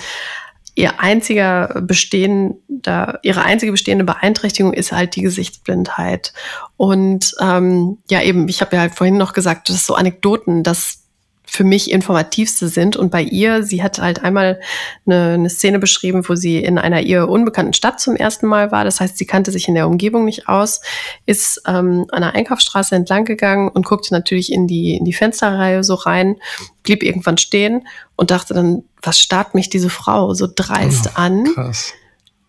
ihr 0.79 1.01
einziger 1.01 1.81
bestehender, 1.81 3.19
ihre 3.21 3.43
einzige 3.43 3.73
bestehende 3.73 4.05
Beeinträchtigung 4.05 4.73
ist 4.73 4.93
halt 4.93 5.17
die 5.17 5.21
Gesichtsblindheit. 5.21 6.33
Und 6.77 7.35
ähm, 7.41 7.97
ja, 8.09 8.21
eben, 8.21 8.47
ich 8.47 8.61
habe 8.61 8.77
ja 8.77 8.81
halt 8.83 8.95
vorhin 8.95 9.17
noch 9.17 9.33
gesagt, 9.33 9.67
das 9.67 9.75
ist 9.75 9.85
so 9.85 9.95
Anekdoten, 9.95 10.63
dass 10.63 11.03
für 11.49 11.63
mich 11.63 11.91
informativste 11.91 12.67
sind. 12.67 12.95
Und 12.95 13.11
bei 13.11 13.21
ihr, 13.21 13.63
sie 13.63 13.81
hat 13.83 13.99
halt 13.99 14.23
einmal 14.23 14.59
eine, 15.05 15.33
eine, 15.33 15.49
Szene 15.49 15.79
beschrieben, 15.79 16.27
wo 16.27 16.35
sie 16.35 16.63
in 16.63 16.77
einer 16.77 17.01
ihr 17.01 17.27
unbekannten 17.27 17.73
Stadt 17.73 17.99
zum 17.99 18.15
ersten 18.15 18.47
Mal 18.47 18.71
war. 18.71 18.83
Das 18.83 18.99
heißt, 18.99 19.17
sie 19.17 19.25
kannte 19.25 19.51
sich 19.51 19.67
in 19.67 19.75
der 19.75 19.87
Umgebung 19.87 20.25
nicht 20.25 20.47
aus, 20.47 20.81
ist 21.25 21.61
ähm, 21.67 22.05
an 22.11 22.21
der 22.21 22.35
Einkaufsstraße 22.35 22.95
entlang 22.95 23.25
gegangen 23.25 23.69
und 23.69 23.85
guckte 23.85 24.13
natürlich 24.13 24.51
in 24.51 24.67
die, 24.67 24.95
in 24.95 25.05
die 25.05 25.13
Fensterreihe 25.13 25.83
so 25.83 25.95
rein, 25.95 26.35
blieb 26.83 27.03
irgendwann 27.03 27.37
stehen 27.37 27.87
und 28.15 28.31
dachte 28.31 28.53
dann, 28.53 28.83
was 29.01 29.19
starrt 29.19 29.55
mich 29.55 29.69
diese 29.69 29.89
Frau 29.89 30.33
so 30.33 30.47
dreist 30.53 31.07
oh, 31.07 31.15
an? 31.15 31.45
Krass. 31.53 31.93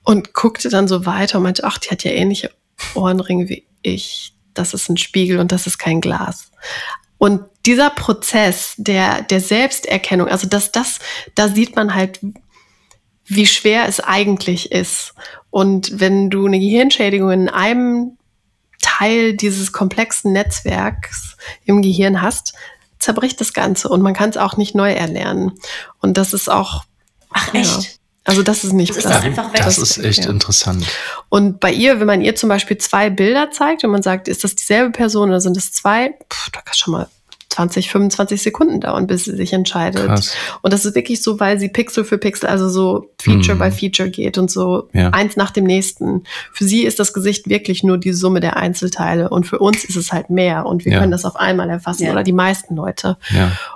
Und 0.03 0.35
guckte 0.35 0.69
dann 0.69 0.89
so 0.89 1.07
weiter 1.07 1.39
und 1.39 1.45
meinte, 1.45 1.65
ach, 1.65 1.79
die 1.79 1.91
hat 1.91 2.05
ja 2.05 2.11
ähnliche 2.11 2.51
Ohrenring 2.95 3.49
wie 3.49 3.65
ich. 3.83 4.35
Das 4.55 4.75
ist 4.75 4.89
ein 4.89 4.97
Spiegel 4.97 5.39
und 5.39 5.53
das 5.53 5.67
ist 5.67 5.79
kein 5.79 6.01
Glas. 6.01 6.51
Und 7.19 7.43
dieser 7.67 7.91
Prozess 7.91 8.75
der, 8.77 9.23
der 9.23 9.41
Selbsterkennung, 9.41 10.29
also 10.29 10.47
dass 10.47 10.73
das, 10.73 10.99
da 11.35 11.49
sieht 11.49 11.77
man 11.77 11.95
halt, 11.95 12.21
wie 13.27 13.47
schwer 13.47 13.87
es 13.87 14.01
eigentlich 14.01 14.73
ist. 14.73 15.15
Und 15.51 16.01
wenn 16.01 16.31
du 16.31 16.47
eine 16.47 16.59
Gehirnschädigung 16.59 17.31
in 17.31 17.49
einem 17.49 18.17
Teil 18.83 19.35
dieses 19.35 19.73
komplexen 19.73 20.33
Netzwerks 20.33 21.37
im 21.65 21.83
Gehirn 21.83 22.23
hast, 22.23 22.55
zerbricht 22.99 23.41
das 23.41 23.53
Ganze 23.53 23.89
und 23.89 24.03
man 24.03 24.15
kann 24.15 24.31
es 24.31 24.37
auch 24.37 24.57
nicht 24.57 24.75
neu 24.75 24.93
erlernen. 24.93 25.53
Und 26.01 26.17
das 26.17 26.33
ist 26.33 26.51
auch. 26.51 26.85
Ach, 27.31 27.55
echt? 27.55 27.83
Ja, 27.83 27.89
also 28.25 28.43
das 28.43 28.65
ist 28.65 28.73
nicht 28.73 28.91
das 28.91 28.99
ist 28.99 29.07
einfach 29.07 29.53
weg. 29.53 29.63
Das 29.65 29.79
ist 29.79 29.99
echt 29.99 30.25
ja. 30.25 30.31
interessant. 30.31 30.87
Und 31.29 31.61
bei 31.61 31.73
ihr, 31.73 32.01
wenn 32.01 32.07
man 32.07 32.21
ihr 32.21 32.37
zum 32.37 32.49
Beispiel 32.49 32.79
zwei 32.79 33.11
Bilder 33.11 33.51
zeigt 33.51 33.83
und 33.85 33.91
man 33.91 34.03
sagt, 34.03 34.29
ist 34.29 34.45
das 34.45 34.55
dieselbe 34.55 34.91
Person 34.91 35.31
oder 35.31 35.41
sind 35.41 35.57
es 35.57 35.73
zwei, 35.73 36.15
pff, 36.31 36.51
da 36.51 36.61
kann 36.61 36.75
schon 36.75 36.93
mal 36.93 37.09
20, 37.51 37.91
25 37.91 38.43
Sekunden 38.43 38.81
dauern, 38.81 39.07
bis 39.07 39.25
sie 39.25 39.37
sich 39.37 39.53
entscheidet. 39.53 40.07
Krass. 40.07 40.35
Und 40.63 40.73
das 40.73 40.85
ist 40.85 40.95
wirklich 40.95 41.23
so, 41.23 41.41
weil 41.41 41.59
sie 41.59 41.69
Pixel 41.69 42.05
für 42.05 42.17
Pixel, 42.17 42.49
also 42.49 42.69
so 42.69 43.11
Feature 43.21 43.57
mhm. 43.57 43.59
by 43.59 43.71
Feature 43.71 44.09
geht 44.09 44.39
und 44.39 44.51
so 44.51 44.89
ja. 44.93 45.11
eins 45.11 45.37
nach 45.37 45.51
dem 45.51 45.65
nächsten. 45.65 46.23
Für 46.53 46.65
sie 46.65 46.85
ist 46.85 47.01
das 47.01 47.13
Gesicht 47.13 47.49
wirklich 47.49 47.83
nur 47.83 47.99
die 47.99 48.13
Summe 48.13 48.41
der 48.41 48.57
Einzelteile 48.57 49.29
und 49.29 49.47
für 49.47 49.59
uns 49.59 49.85
ist 49.85 49.97
es 49.97 50.13
halt 50.13 50.31
mehr 50.31 50.65
und 50.67 50.85
wir 50.85 50.93
ja. 50.93 51.01
können 51.01 51.13
das 51.13 51.25
auf 51.25 51.37
einmal 51.37 51.69
erfassen 51.69 52.05
ja. 52.05 52.13
oder 52.13 52.23
die 52.23 52.33
meisten 52.33 52.77
Leute. 52.77 53.17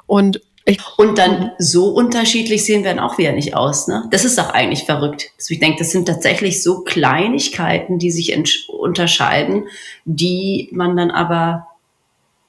Und 0.07 0.41
ich, 0.67 0.81
und 0.97 1.19
dann 1.19 1.51
so 1.59 1.89
unterschiedlich 1.89 2.65
sehen 2.65 2.85
wir 2.85 2.95
dann 2.95 2.99
auch 2.99 3.19
wieder 3.19 3.33
nicht 3.33 3.55
aus. 3.55 3.87
Ne? 3.87 4.05
Das 4.11 4.25
ist 4.25 4.39
doch 4.39 4.51
eigentlich 4.51 4.85
verrückt. 4.85 5.31
Also 5.37 5.53
ich 5.53 5.61
denke, 5.61 5.79
das 5.79 5.91
sind 5.91 6.07
tatsächlich 6.07 6.63
so 6.63 6.81
Kleinigkeiten, 6.81 7.99
die 7.99 8.11
sich 8.11 8.35
unterscheiden, 8.69 9.65
die 10.07 10.71
man 10.73 10.97
dann 10.97 11.11
aber 11.11 11.67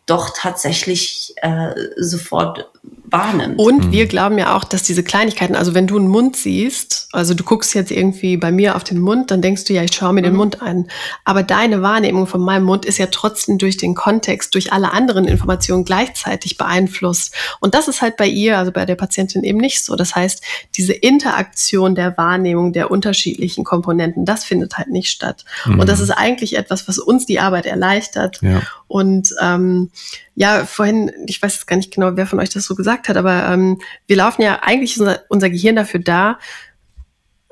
doch 0.05 0.31
tatsächlich 0.35 1.33
äh, 1.37 1.73
sofort 1.97 2.71
wahrnimmt. 3.11 3.59
Und 3.59 3.87
mhm. 3.87 3.91
wir 3.91 4.07
glauben 4.07 4.37
ja 4.37 4.55
auch, 4.55 4.63
dass 4.63 4.83
diese 4.83 5.03
Kleinigkeiten, 5.03 5.55
also 5.55 5.73
wenn 5.73 5.87
du 5.87 5.97
einen 5.97 6.07
Mund 6.07 6.35
siehst, 6.35 7.07
also 7.11 7.33
du 7.33 7.43
guckst 7.43 7.73
jetzt 7.73 7.91
irgendwie 7.91 8.37
bei 8.37 8.51
mir 8.51 8.75
auf 8.75 8.83
den 8.83 8.99
Mund, 8.99 9.31
dann 9.31 9.41
denkst 9.41 9.65
du 9.65 9.73
ja, 9.73 9.83
ich 9.83 9.93
schaue 9.93 10.13
mir 10.13 10.21
mhm. 10.21 10.25
den 10.25 10.35
Mund 10.35 10.61
an. 10.61 10.87
Aber 11.23 11.43
deine 11.43 11.81
Wahrnehmung 11.81 12.27
von 12.27 12.41
meinem 12.41 12.63
Mund 12.63 12.85
ist 12.85 12.97
ja 12.97 13.07
trotzdem 13.07 13.57
durch 13.57 13.77
den 13.77 13.95
Kontext, 13.95 14.53
durch 14.53 14.73
alle 14.73 14.91
anderen 14.91 15.25
Informationen 15.25 15.85
gleichzeitig 15.85 16.57
beeinflusst. 16.57 17.33
Und 17.59 17.73
das 17.73 17.87
ist 17.87 18.01
halt 18.01 18.17
bei 18.17 18.27
ihr, 18.27 18.57
also 18.57 18.71
bei 18.71 18.85
der 18.85 18.95
Patientin 18.95 19.43
eben 19.43 19.59
nicht 19.59 19.83
so. 19.83 19.95
Das 19.95 20.15
heißt, 20.15 20.43
diese 20.75 20.93
Interaktion 20.93 21.95
der 21.95 22.17
Wahrnehmung 22.17 22.73
der 22.73 22.91
unterschiedlichen 22.91 23.63
Komponenten, 23.63 24.25
das 24.25 24.43
findet 24.43 24.77
halt 24.77 24.89
nicht 24.89 25.09
statt. 25.09 25.45
Mhm. 25.65 25.79
Und 25.79 25.89
das 25.89 25.99
ist 25.99 26.11
eigentlich 26.11 26.57
etwas, 26.57 26.87
was 26.87 26.97
uns 26.97 27.25
die 27.25 27.39
Arbeit 27.39 27.65
erleichtert. 27.65 28.39
Ja. 28.41 28.61
Und 28.87 29.29
ähm, 29.41 29.91
ja, 30.35 30.65
vorhin, 30.65 31.11
ich 31.27 31.41
weiß 31.41 31.55
jetzt 31.55 31.65
gar 31.65 31.77
nicht 31.77 31.93
genau, 31.93 32.11
wer 32.15 32.27
von 32.27 32.39
euch 32.39 32.49
das 32.49 32.65
so 32.65 32.75
gesagt 32.75 33.09
hat, 33.09 33.17
aber 33.17 33.47
ähm, 33.47 33.79
wir 34.05 34.17
laufen 34.17 34.41
ja 34.41 34.59
eigentlich 34.61 34.99
unser, 34.99 35.21
unser 35.29 35.49
Gehirn 35.49 35.77
dafür 35.77 36.01
da, 36.01 36.39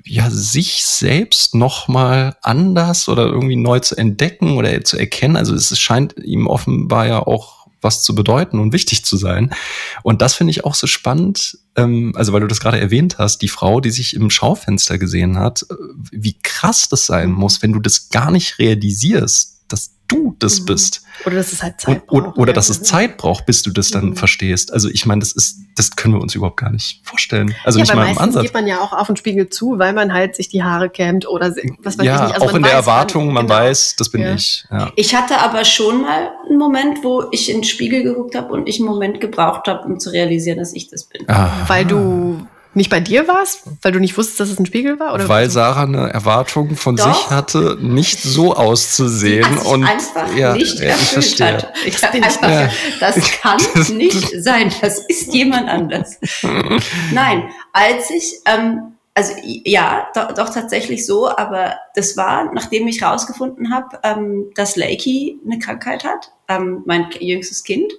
ja, 0.04 0.30
sich 0.30 0.84
selbst 0.84 1.54
nochmal 1.54 2.36
anders 2.42 3.08
oder 3.08 3.24
irgendwie 3.24 3.56
neu 3.56 3.80
zu 3.80 3.96
entdecken 3.96 4.56
oder 4.56 4.84
zu 4.84 4.98
erkennen. 4.98 5.36
Also 5.36 5.54
es 5.54 5.76
scheint 5.78 6.14
ihm 6.22 6.46
offenbar 6.46 7.06
ja 7.08 7.18
auch 7.20 7.66
was 7.80 8.02
zu 8.02 8.14
bedeuten 8.14 8.58
und 8.58 8.72
wichtig 8.72 9.04
zu 9.04 9.16
sein. 9.16 9.54
Und 10.02 10.22
das 10.22 10.34
finde 10.34 10.50
ich 10.50 10.64
auch 10.64 10.74
so 10.74 10.86
spannend, 10.86 11.58
ähm, 11.76 12.12
also 12.14 12.32
weil 12.32 12.40
du 12.40 12.46
das 12.46 12.60
gerade 12.60 12.80
erwähnt 12.80 13.18
hast, 13.18 13.38
die 13.42 13.48
Frau, 13.48 13.80
die 13.80 13.90
sich 13.90 14.14
im 14.14 14.30
Schaufenster 14.30 14.98
gesehen 14.98 15.38
hat, 15.38 15.62
äh, 15.70 15.74
wie 16.10 16.38
krass 16.42 16.88
das 16.88 17.06
sein 17.06 17.30
muss, 17.30 17.62
wenn 17.62 17.72
du 17.72 17.80
das 17.80 18.08
gar 18.08 18.30
nicht 18.30 18.58
realisierst, 18.58 19.55
dass 19.68 19.96
du 20.08 20.36
das 20.38 20.60
mhm. 20.60 20.66
bist. 20.66 21.02
Oder 21.24 21.36
dass 21.36 21.52
es 21.52 21.62
halt 21.62 21.80
Zeit 21.80 22.02
und, 22.08 22.24
braucht. 22.24 22.38
Oder, 22.38 22.52
dass 22.52 22.68
es 22.68 22.82
Zeit 22.82 23.16
braucht, 23.16 23.46
bis 23.46 23.62
du 23.62 23.70
das 23.70 23.90
dann 23.90 24.10
mhm. 24.10 24.16
verstehst. 24.16 24.72
Also 24.72 24.88
ich 24.88 25.06
meine, 25.06 25.20
das 25.20 25.32
ist, 25.32 25.58
das 25.74 25.96
können 25.96 26.14
wir 26.14 26.20
uns 26.20 26.34
überhaupt 26.34 26.58
gar 26.58 26.70
nicht 26.70 27.00
vorstellen. 27.04 27.54
Also 27.64 27.78
ja, 27.78 27.84
nicht 27.84 27.94
mal 27.94 28.08
im 28.08 28.18
Ansatz. 28.18 28.42
geht 28.42 28.54
man 28.54 28.66
ja 28.66 28.80
auch 28.80 28.92
auf 28.92 29.06
den 29.08 29.16
Spiegel 29.16 29.48
zu, 29.48 29.78
weil 29.78 29.92
man 29.92 30.12
halt 30.12 30.36
sich 30.36 30.48
die 30.48 30.62
Haare 30.62 30.90
kämmt 30.90 31.28
oder 31.28 31.54
was 31.80 31.98
weiß 31.98 32.06
ja, 32.06 32.16
ich 32.16 32.22
nicht. 32.22 32.34
Also 32.34 32.46
auch 32.46 32.54
in 32.54 32.62
der 32.62 32.72
Erwartung, 32.72 33.32
man, 33.32 33.46
genau. 33.46 33.58
weiß, 33.58 33.96
das 33.96 34.10
bin 34.10 34.22
ja. 34.22 34.34
ich. 34.34 34.64
Ja. 34.70 34.92
Ich 34.96 35.14
hatte 35.14 35.38
aber 35.38 35.64
schon 35.64 36.02
mal 36.02 36.30
einen 36.48 36.58
Moment, 36.58 37.02
wo 37.02 37.24
ich 37.32 37.50
in 37.50 37.58
den 37.58 37.64
Spiegel 37.64 38.02
geguckt 38.02 38.34
habe 38.34 38.52
und 38.52 38.68
ich 38.68 38.78
einen 38.78 38.88
Moment 38.88 39.20
gebraucht 39.20 39.66
habe, 39.66 39.86
um 39.86 39.98
zu 39.98 40.10
realisieren, 40.10 40.58
dass 40.58 40.72
ich 40.72 40.88
das 40.88 41.04
bin. 41.04 41.28
Aha. 41.28 41.68
Weil 41.68 41.84
du 41.84 42.46
nicht 42.76 42.90
bei 42.90 43.00
dir 43.00 43.26
warst, 43.26 43.62
weil 43.82 43.92
du 43.92 43.98
nicht 43.98 44.16
wusstest, 44.16 44.38
dass 44.38 44.50
es 44.50 44.58
ein 44.58 44.66
Spiegel 44.66 45.00
war? 45.00 45.14
Oder 45.14 45.28
weil 45.28 45.50
Sarah 45.50 45.84
eine 45.84 46.10
Erwartung 46.10 46.76
von 46.76 46.96
Doch. 46.96 47.06
sich 47.06 47.30
hatte, 47.30 47.78
nicht 47.80 48.20
so 48.20 48.54
auszusehen 48.54 49.46
Die 49.50 49.66
und 49.66 49.84
einfach 49.84 50.34
ja, 50.36 50.52
nicht 50.52 50.78
ja, 50.78 50.94
ich 50.94 51.08
verstehe. 51.08 51.54
Hat. 51.54 51.72
Ich 51.86 52.02
habe 52.02 52.22
einfach 52.22 52.42
ja. 52.42 52.70
das 53.00 53.16
kann 53.40 53.58
nicht 53.96 54.42
sein. 54.42 54.72
Das 54.80 54.98
ist 54.98 55.32
jemand 55.32 55.68
anders. 55.68 56.18
Nein, 57.12 57.50
als 57.72 58.10
ich 58.10 58.40
ähm, 58.44 58.92
also 59.14 59.32
ja, 59.42 60.08
doch, 60.14 60.34
doch, 60.34 60.50
tatsächlich 60.50 61.06
so, 61.06 61.26
aber 61.26 61.76
das 61.94 62.18
war, 62.18 62.52
nachdem 62.52 62.86
ich 62.86 63.02
rausgefunden 63.02 63.72
habe, 63.72 63.98
ähm, 64.02 64.50
dass 64.54 64.76
Lakey 64.76 65.40
eine 65.46 65.58
Krankheit 65.58 66.04
hat, 66.04 66.32
ähm, 66.48 66.82
mein 66.84 67.08
jüngstes 67.18 67.64
Kind. 67.64 67.90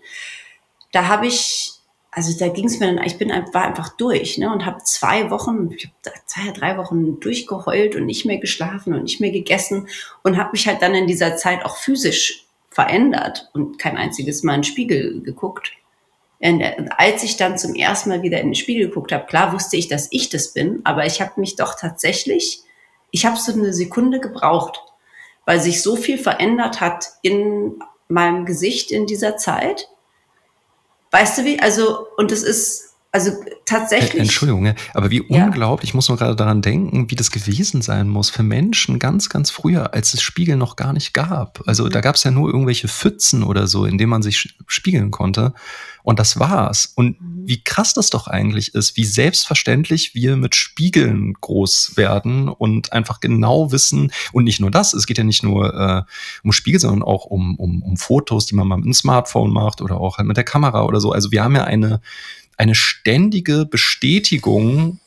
Da 0.92 1.08
habe 1.08 1.26
ich 1.26 1.77
also 2.18 2.36
da 2.36 2.48
ging 2.48 2.66
es 2.66 2.80
mir 2.80 2.88
dann, 2.88 3.06
ich 3.06 3.20
bin 3.20 3.30
war 3.30 3.64
einfach 3.64 3.90
durch, 3.90 4.40
ne, 4.40 4.52
und 4.52 4.66
habe 4.66 4.84
zwei 4.84 5.30
Wochen, 5.30 5.70
ich 5.72 5.86
habe 5.86 6.16
zwei, 6.26 6.50
drei 6.52 6.76
Wochen 6.80 7.20
durchgeheult 7.20 7.96
und 7.96 8.08
nicht 8.08 8.26
mehr 8.26 8.40
geschlafen 8.40 8.96
und 8.96 9.04
nicht 9.04 9.22
mehr 9.22 9.30
gegessen 9.30 9.88
und 10.24 10.36
habe 10.36 10.50
mich 10.54 10.68
halt 10.68 10.82
dann 10.82 10.96
in 10.96 11.06
dieser 11.06 11.36
Zeit 11.36 11.64
auch 11.64 11.78
physisch 11.78 12.48
verändert 12.72 13.52
und 13.54 13.78
kein 13.78 13.98
einziges 13.98 14.42
Mal 14.42 14.56
in 14.56 14.62
den 14.62 14.64
Spiegel 14.64 15.22
geguckt. 15.22 15.74
Und 16.40 16.64
als 16.98 17.22
ich 17.22 17.38
dann 17.38 17.60
zum 17.60 17.76
ersten 17.76 18.10
Mal 18.10 18.24
wieder 18.24 18.42
in 18.42 18.48
den 18.48 18.56
Spiegel 18.56 18.88
geguckt 18.88 19.12
habe, 19.12 19.28
klar 19.28 19.54
wusste 19.54 19.78
ich, 19.78 19.88
dass 19.88 20.08
ich 20.10 20.30
das 20.30 20.54
bin, 20.54 20.82
aber 20.86 21.06
ich 21.06 21.22
habe 21.22 21.40
mich 21.40 21.56
doch 21.56 21.76
tatsächlich, 21.80 22.62
ich 23.12 23.28
habe 23.28 23.38
so 23.38 23.52
eine 23.52 23.74
Sekunde 23.74 24.20
gebraucht, 24.20 24.80
weil 25.46 25.60
sich 25.60 25.84
so 25.84 25.96
viel 25.96 26.18
verändert 26.18 26.82
hat 26.82 27.10
in 27.22 27.80
meinem 28.08 28.46
Gesicht 28.46 28.90
in 28.90 29.06
dieser 29.06 29.38
Zeit 29.38 29.88
Weißt 31.12 31.38
du 31.38 31.46
wie? 31.46 31.60
Also, 31.60 32.08
und 32.18 32.32
es 32.32 32.44
ist, 32.44 32.87
also 33.12 33.32
tatsächlich. 33.66 34.22
Entschuldigung, 34.22 34.74
aber 34.94 35.10
wie 35.10 35.24
ja. 35.30 35.46
unglaublich, 35.46 35.90
ich 35.90 35.94
muss 35.94 36.10
nur 36.10 36.18
gerade 36.18 36.36
daran 36.36 36.62
denken, 36.62 37.10
wie 37.10 37.16
das 37.16 37.32
gewesen 37.32 37.82
sein 37.82 38.10
muss 38.10 38.30
für 38.30 38.44
Menschen 38.44 39.00
ganz, 39.00 39.30
ganz 39.30 39.50
früher, 39.50 39.94
als 39.94 40.14
es 40.14 40.22
Spiegel 40.22 40.58
noch 40.58 40.76
gar 40.76 40.94
nicht 40.94 41.14
gab. 41.14 41.64
Also 41.66 41.86
mhm. 41.86 41.92
da 41.92 42.02
gab 42.02 42.16
es 42.16 42.24
ja 42.24 42.32
nur 42.32 42.50
irgendwelche 42.50 42.88
Pfützen 42.88 43.44
oder 43.44 43.68
so, 43.68 43.86
in 43.86 43.98
denen 43.98 44.10
man 44.10 44.22
sich 44.22 44.56
spiegeln 44.68 45.12
konnte. 45.12 45.54
Und 46.04 46.20
das 46.20 46.40
war's. 46.40 46.94
Und 46.96 47.20
mhm. 47.20 47.48
wie 47.48 47.64
krass 47.64 47.94
das 47.94 48.10
doch 48.10 48.28
eigentlich 48.28 48.76
ist, 48.76 48.98
wie 48.98 49.06
selbstverständlich 49.06 50.14
wir 50.14 50.38
mit 50.38 50.56
Spiegeln 50.56 51.34
groß 51.34 51.98
werden 51.98 52.50
und 52.50 52.94
einfach 52.94 53.20
genau 53.20 53.72
wissen, 53.72 54.12
und 54.32 54.44
nicht 54.44 54.60
nur 54.60 54.72
das, 54.72 54.94
es 54.94 55.06
geht 55.06 55.18
ja 55.18 55.24
nicht 55.24 55.44
nur 55.44 55.74
äh, 55.74 56.04
um 56.44 56.52
Spiegel, 56.52 56.80
sondern 56.80 57.04
auch 57.04 57.26
um, 57.26 57.56
um, 57.56 57.82
um 57.84 57.98
Fotos, 57.98 58.46
die 58.46 58.56
man 58.56 58.68
mal 58.68 58.78
mit 58.78 58.86
dem 58.86 58.94
Smartphone 58.94 59.52
macht 59.52 59.82
oder 59.82 60.00
auch 60.00 60.18
halt 60.18 60.28
mit 60.28 60.38
der 60.38 60.44
Kamera 60.44 60.84
oder 60.84 61.00
so. 61.00 61.12
Also 61.12 61.32
wir 61.32 61.44
haben 61.44 61.56
ja 61.56 61.64
eine, 61.64 62.02
eine 62.58 62.76
ständige 62.76 63.66
Bestätigung 63.66 65.00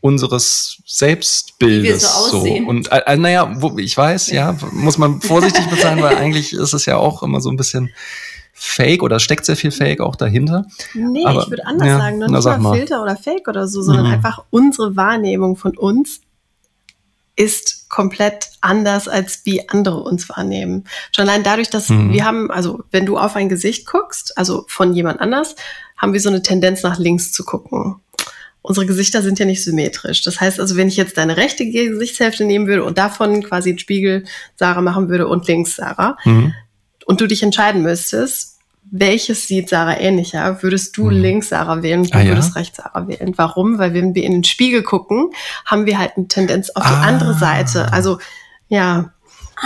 unseres 0.00 0.78
Selbstbildes. 0.84 1.82
Wie 1.82 1.88
wir 1.88 1.98
so 1.98 2.38
aussehen. 2.38 2.66
Und 2.66 2.90
äh, 2.90 3.02
äh, 3.06 3.16
naja, 3.16 3.54
wo, 3.60 3.78
ich 3.78 3.96
weiß, 3.96 4.30
ja, 4.30 4.56
muss 4.72 4.98
man 4.98 5.20
vorsichtig 5.20 5.64
mit 5.70 5.80
sein, 5.80 6.02
weil 6.02 6.16
eigentlich 6.16 6.52
ist 6.52 6.72
es 6.72 6.86
ja 6.86 6.96
auch 6.96 7.22
immer 7.22 7.40
so 7.40 7.50
ein 7.50 7.56
bisschen 7.56 7.90
Fake 8.52 9.02
oder 9.02 9.18
steckt 9.20 9.44
sehr 9.44 9.56
viel 9.56 9.70
Fake 9.70 10.00
auch 10.00 10.16
dahinter. 10.16 10.66
Nee, 10.94 11.24
Aber, 11.24 11.42
ich 11.42 11.50
würde 11.50 11.66
anders 11.66 11.88
ja, 11.88 11.98
sagen, 11.98 12.18
noch 12.18 12.28
na, 12.28 12.36
nicht 12.36 12.44
sag 12.44 12.60
mal 12.60 12.70
mal. 12.70 12.76
Filter 12.76 13.02
oder 13.02 13.16
Fake 13.16 13.48
oder 13.48 13.66
so, 13.66 13.82
sondern 13.82 14.06
Mhm. 14.06 14.12
einfach 14.12 14.44
unsere 14.50 14.96
Wahrnehmung 14.96 15.56
von 15.56 15.76
uns 15.76 16.20
ist 17.36 17.81
komplett 17.92 18.46
anders, 18.62 19.06
als 19.06 19.42
wie 19.44 19.68
andere 19.68 20.02
uns 20.02 20.26
wahrnehmen. 20.30 20.84
Schon 21.14 21.28
allein 21.28 21.42
dadurch, 21.42 21.68
dass 21.68 21.90
Mhm. 21.90 22.10
wir 22.14 22.24
haben, 22.24 22.50
also 22.50 22.82
wenn 22.90 23.04
du 23.04 23.18
auf 23.18 23.36
ein 23.36 23.50
Gesicht 23.50 23.86
guckst, 23.86 24.36
also 24.38 24.64
von 24.66 24.94
jemand 24.94 25.20
anders, 25.20 25.54
haben 25.98 26.14
wir 26.14 26.20
so 26.20 26.30
eine 26.30 26.42
Tendenz 26.42 26.82
nach 26.82 26.98
links 26.98 27.32
zu 27.32 27.44
gucken. 27.44 27.96
Unsere 28.62 28.86
Gesichter 28.86 29.20
sind 29.22 29.38
ja 29.38 29.44
nicht 29.44 29.62
symmetrisch. 29.62 30.22
Das 30.22 30.40
heißt 30.40 30.58
also, 30.58 30.76
wenn 30.76 30.88
ich 30.88 30.96
jetzt 30.96 31.18
deine 31.18 31.36
rechte 31.36 31.68
Gesichtshälfte 31.68 32.44
nehmen 32.44 32.66
würde 32.66 32.82
und 32.84 32.96
davon 32.96 33.42
quasi 33.42 33.68
einen 33.70 33.78
Spiegel 33.78 34.24
Sarah 34.56 34.80
machen 34.80 35.10
würde 35.10 35.28
und 35.28 35.46
links 35.46 35.76
Sarah, 35.76 36.16
Mhm. 36.24 36.54
und 37.04 37.20
du 37.20 37.26
dich 37.26 37.42
entscheiden 37.42 37.82
müsstest, 37.82 38.51
welches 38.94 39.48
sieht 39.48 39.70
Sarah 39.70 39.98
ähnlicher, 39.98 40.62
würdest 40.62 40.96
du 40.98 41.04
Mhm. 41.06 41.10
links 41.22 41.48
Sarah 41.48 41.82
wählen 41.82 42.04
du 42.04 42.12
Ah, 42.12 42.20
ja? 42.20 42.28
würdest 42.28 42.54
rechts 42.56 42.76
Sarah 42.76 43.08
wählen. 43.08 43.32
Warum? 43.36 43.78
Weil 43.78 43.94
wenn 43.94 44.14
wir 44.14 44.22
in 44.22 44.32
den 44.32 44.44
Spiegel 44.44 44.82
gucken, 44.82 45.30
haben 45.64 45.86
wir 45.86 45.98
halt 45.98 46.12
eine 46.16 46.28
Tendenz 46.28 46.68
auf 46.70 46.84
die 46.86 46.92
Ah. 46.92 47.00
andere 47.02 47.32
Seite. 47.34 47.90
Also 47.92 48.18
ja, 48.68 49.12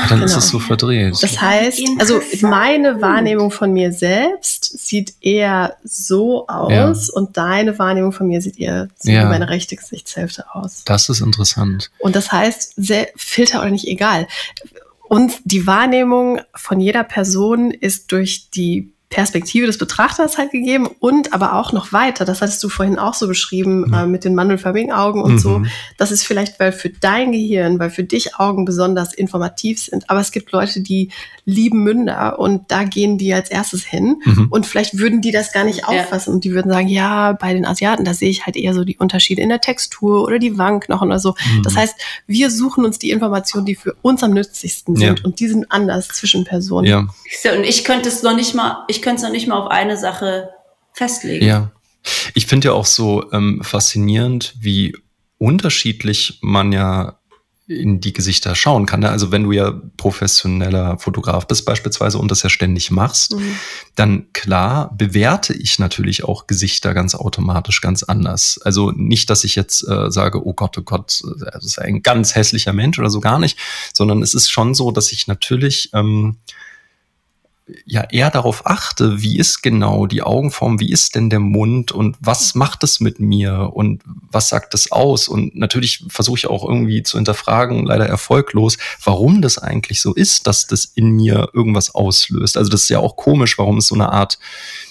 Dann 0.08 0.22
ist 0.22 0.32
genau. 0.32 0.38
es 0.38 0.48
so 0.48 0.58
verdreht. 0.60 1.14
das 1.22 1.40
heißt, 1.40 1.80
also 1.98 2.20
meine 2.42 3.00
Wahrnehmung 3.00 3.50
von 3.50 3.72
mir 3.72 3.92
selbst 3.92 4.78
sieht 4.86 5.14
eher 5.20 5.76
so 5.84 6.46
aus 6.48 7.08
und 7.10 7.36
deine 7.36 7.78
Wahrnehmung 7.78 8.12
von 8.12 8.26
mir 8.28 8.40
sieht 8.42 8.58
eher 8.60 8.88
so 8.98 9.10
Ja. 9.10 9.22
wie 9.24 9.28
meine 9.30 9.48
rechte 9.48 9.74
Gesichtshälfte 9.74 10.44
aus. 10.54 10.82
das 10.84 11.08
ist 11.08 11.20
interessant. 11.20 11.90
Und 11.98 12.14
das 12.14 12.30
heißt, 12.30 12.74
sehr, 12.76 13.08
Filter 13.16 13.60
oder 13.60 13.70
nicht 13.70 13.88
egal. 13.88 14.28
Und 15.08 15.32
die 15.44 15.66
Wahrnehmung 15.66 16.40
von 16.54 16.80
jeder 16.80 17.02
Person 17.04 17.70
ist 17.70 18.12
durch 18.12 18.50
die 18.50 18.92
Perspektive 19.08 19.66
des 19.66 19.78
Betrachters 19.78 20.36
halt 20.36 20.50
gegeben 20.50 20.88
und 20.98 21.32
aber 21.32 21.54
auch 21.54 21.72
noch 21.72 21.92
weiter. 21.92 22.24
Das 22.24 22.42
hattest 22.42 22.62
du 22.64 22.68
vorhin 22.68 22.98
auch 22.98 23.14
so 23.14 23.28
beschrieben 23.28 23.86
Mhm. 23.86 23.94
äh, 23.94 24.06
mit 24.06 24.24
den 24.24 24.34
mandelförmigen 24.34 24.92
Augen 24.92 25.22
und 25.22 25.38
so. 25.38 25.60
Mhm. 25.60 25.66
Das 25.96 26.10
ist 26.10 26.24
vielleicht, 26.24 26.58
weil 26.58 26.72
für 26.72 26.90
dein 26.90 27.30
Gehirn, 27.30 27.78
weil 27.78 27.90
für 27.90 28.02
dich 28.02 28.36
Augen 28.36 28.64
besonders 28.64 29.14
informativ 29.14 29.80
sind. 29.80 30.10
Aber 30.10 30.20
es 30.20 30.32
gibt 30.32 30.50
Leute, 30.50 30.80
die 30.80 31.10
lieben 31.48 31.84
Münder 31.84 32.40
und 32.40 32.72
da 32.72 32.82
gehen 32.82 33.18
die 33.18 33.32
als 33.32 33.50
erstes 33.52 33.84
hin. 33.84 34.20
Mhm. 34.24 34.48
Und 34.50 34.66
vielleicht 34.66 34.98
würden 34.98 35.20
die 35.20 35.30
das 35.30 35.52
gar 35.52 35.62
nicht 35.62 35.82
Ja. 35.82 35.86
auffassen 35.86 36.34
und 36.34 36.42
die 36.42 36.50
würden 36.52 36.70
sagen, 36.72 36.88
ja, 36.88 37.32
bei 37.34 37.54
den 37.54 37.64
Asiaten, 37.64 38.04
da 38.04 38.14
sehe 38.14 38.28
ich 38.28 38.46
halt 38.46 38.56
eher 38.56 38.74
so 38.74 38.82
die 38.84 38.96
Unterschiede 38.96 39.42
in 39.42 39.48
der 39.48 39.60
Textur 39.60 40.24
oder 40.24 40.40
die 40.40 40.58
Wangenknochen 40.58 41.06
oder 41.08 41.20
so. 41.20 41.36
Mhm. 41.54 41.62
Das 41.62 41.76
heißt, 41.76 41.94
wir 42.26 42.50
suchen 42.50 42.84
uns 42.84 42.98
die 42.98 43.10
Informationen, 43.10 43.64
die 43.64 43.76
für 43.76 43.94
uns 44.02 44.24
am 44.24 44.32
nützlichsten 44.32 44.96
sind 44.96 45.20
Ja. 45.20 45.24
und 45.24 45.38
die 45.38 45.46
sind 45.46 45.70
anders 45.70 46.08
zwischen 46.08 46.42
Personen. 46.44 46.86
ja. 46.88 47.06
So, 47.42 47.50
und 47.50 47.62
ich 47.62 47.84
könnte 47.84 48.08
es 48.08 48.24
noch 48.24 48.34
nicht 48.34 48.54
mal, 48.56 48.84
ich 48.88 49.00
könnte 49.00 49.18
es 49.18 49.22
noch 49.22 49.30
nicht 49.32 49.46
mal 49.46 49.56
auf 49.58 49.70
eine 49.70 49.96
Sache 49.96 50.48
festlegen. 50.92 51.46
Ja. 51.46 51.70
Ich 52.34 52.46
finde 52.46 52.68
ja 52.68 52.74
auch 52.74 52.86
so 52.86 53.30
ähm, 53.32 53.60
faszinierend, 53.62 54.54
wie 54.60 54.96
unterschiedlich 55.38 56.38
man 56.42 56.72
ja 56.72 57.18
in 57.68 58.00
die 58.00 58.12
Gesichter 58.12 58.54
schauen 58.54 58.86
kann. 58.86 59.00
ne? 59.00 59.10
Also 59.10 59.32
wenn 59.32 59.42
du 59.42 59.52
ja 59.52 59.72
professioneller 59.96 60.98
Fotograf 60.98 61.48
bist 61.48 61.64
beispielsweise 61.64 62.18
und 62.18 62.30
das 62.30 62.42
ja 62.42 62.48
ständig 62.48 62.90
machst, 62.90 63.34
Mhm. 63.34 63.56
dann 63.96 64.26
klar 64.32 64.94
bewerte 64.96 65.52
ich 65.52 65.78
natürlich 65.78 66.22
auch 66.24 66.46
Gesichter 66.46 66.94
ganz 66.94 67.14
automatisch 67.14 67.80
ganz 67.80 68.02
anders. 68.04 68.60
Also 68.64 68.92
nicht, 68.92 69.30
dass 69.30 69.42
ich 69.42 69.56
jetzt 69.56 69.82
äh, 69.88 70.10
sage, 70.10 70.46
oh 70.46 70.52
Gott, 70.54 70.78
oh 70.78 70.82
Gott, 70.82 71.20
äh, 71.24 71.50
das 71.52 71.64
ist 71.64 71.78
ein 71.80 72.02
ganz 72.02 72.34
hässlicher 72.36 72.72
Mensch 72.72 72.98
oder 72.98 73.10
so 73.10 73.20
gar 73.20 73.38
nicht, 73.40 73.58
sondern 73.92 74.22
es 74.22 74.34
ist 74.34 74.48
schon 74.48 74.74
so, 74.74 74.92
dass 74.92 75.10
ich 75.10 75.26
natürlich 75.26 75.90
ähm, 75.92 76.36
ja 77.84 78.02
eher 78.02 78.30
darauf 78.30 78.66
achte, 78.66 79.22
wie 79.22 79.38
ist 79.38 79.62
genau 79.62 80.06
die 80.06 80.22
Augenform, 80.22 80.78
wie 80.78 80.90
ist 80.90 81.14
denn 81.16 81.30
der 81.30 81.40
Mund 81.40 81.90
und 81.90 82.16
was 82.20 82.54
macht 82.54 82.84
es 82.84 83.00
mit 83.00 83.18
mir 83.18 83.72
und 83.74 84.02
was 84.06 84.48
sagt 84.48 84.72
es 84.74 84.92
aus? 84.92 85.26
Und 85.26 85.56
natürlich 85.56 86.04
versuche 86.08 86.38
ich 86.38 86.46
auch 86.46 86.66
irgendwie 86.66 87.02
zu 87.02 87.18
hinterfragen, 87.18 87.84
leider 87.84 88.06
erfolglos, 88.06 88.78
warum 89.02 89.42
das 89.42 89.58
eigentlich 89.58 90.00
so 90.00 90.14
ist, 90.14 90.46
dass 90.46 90.66
das 90.66 90.84
in 90.84 91.10
mir 91.10 91.48
irgendwas 91.52 91.94
auslöst. 91.94 92.56
Also 92.56 92.70
das 92.70 92.82
ist 92.82 92.90
ja 92.90 93.00
auch 93.00 93.16
komisch, 93.16 93.58
warum 93.58 93.78
es 93.78 93.88
so 93.88 93.96
eine 93.96 94.12
Art, 94.12 94.38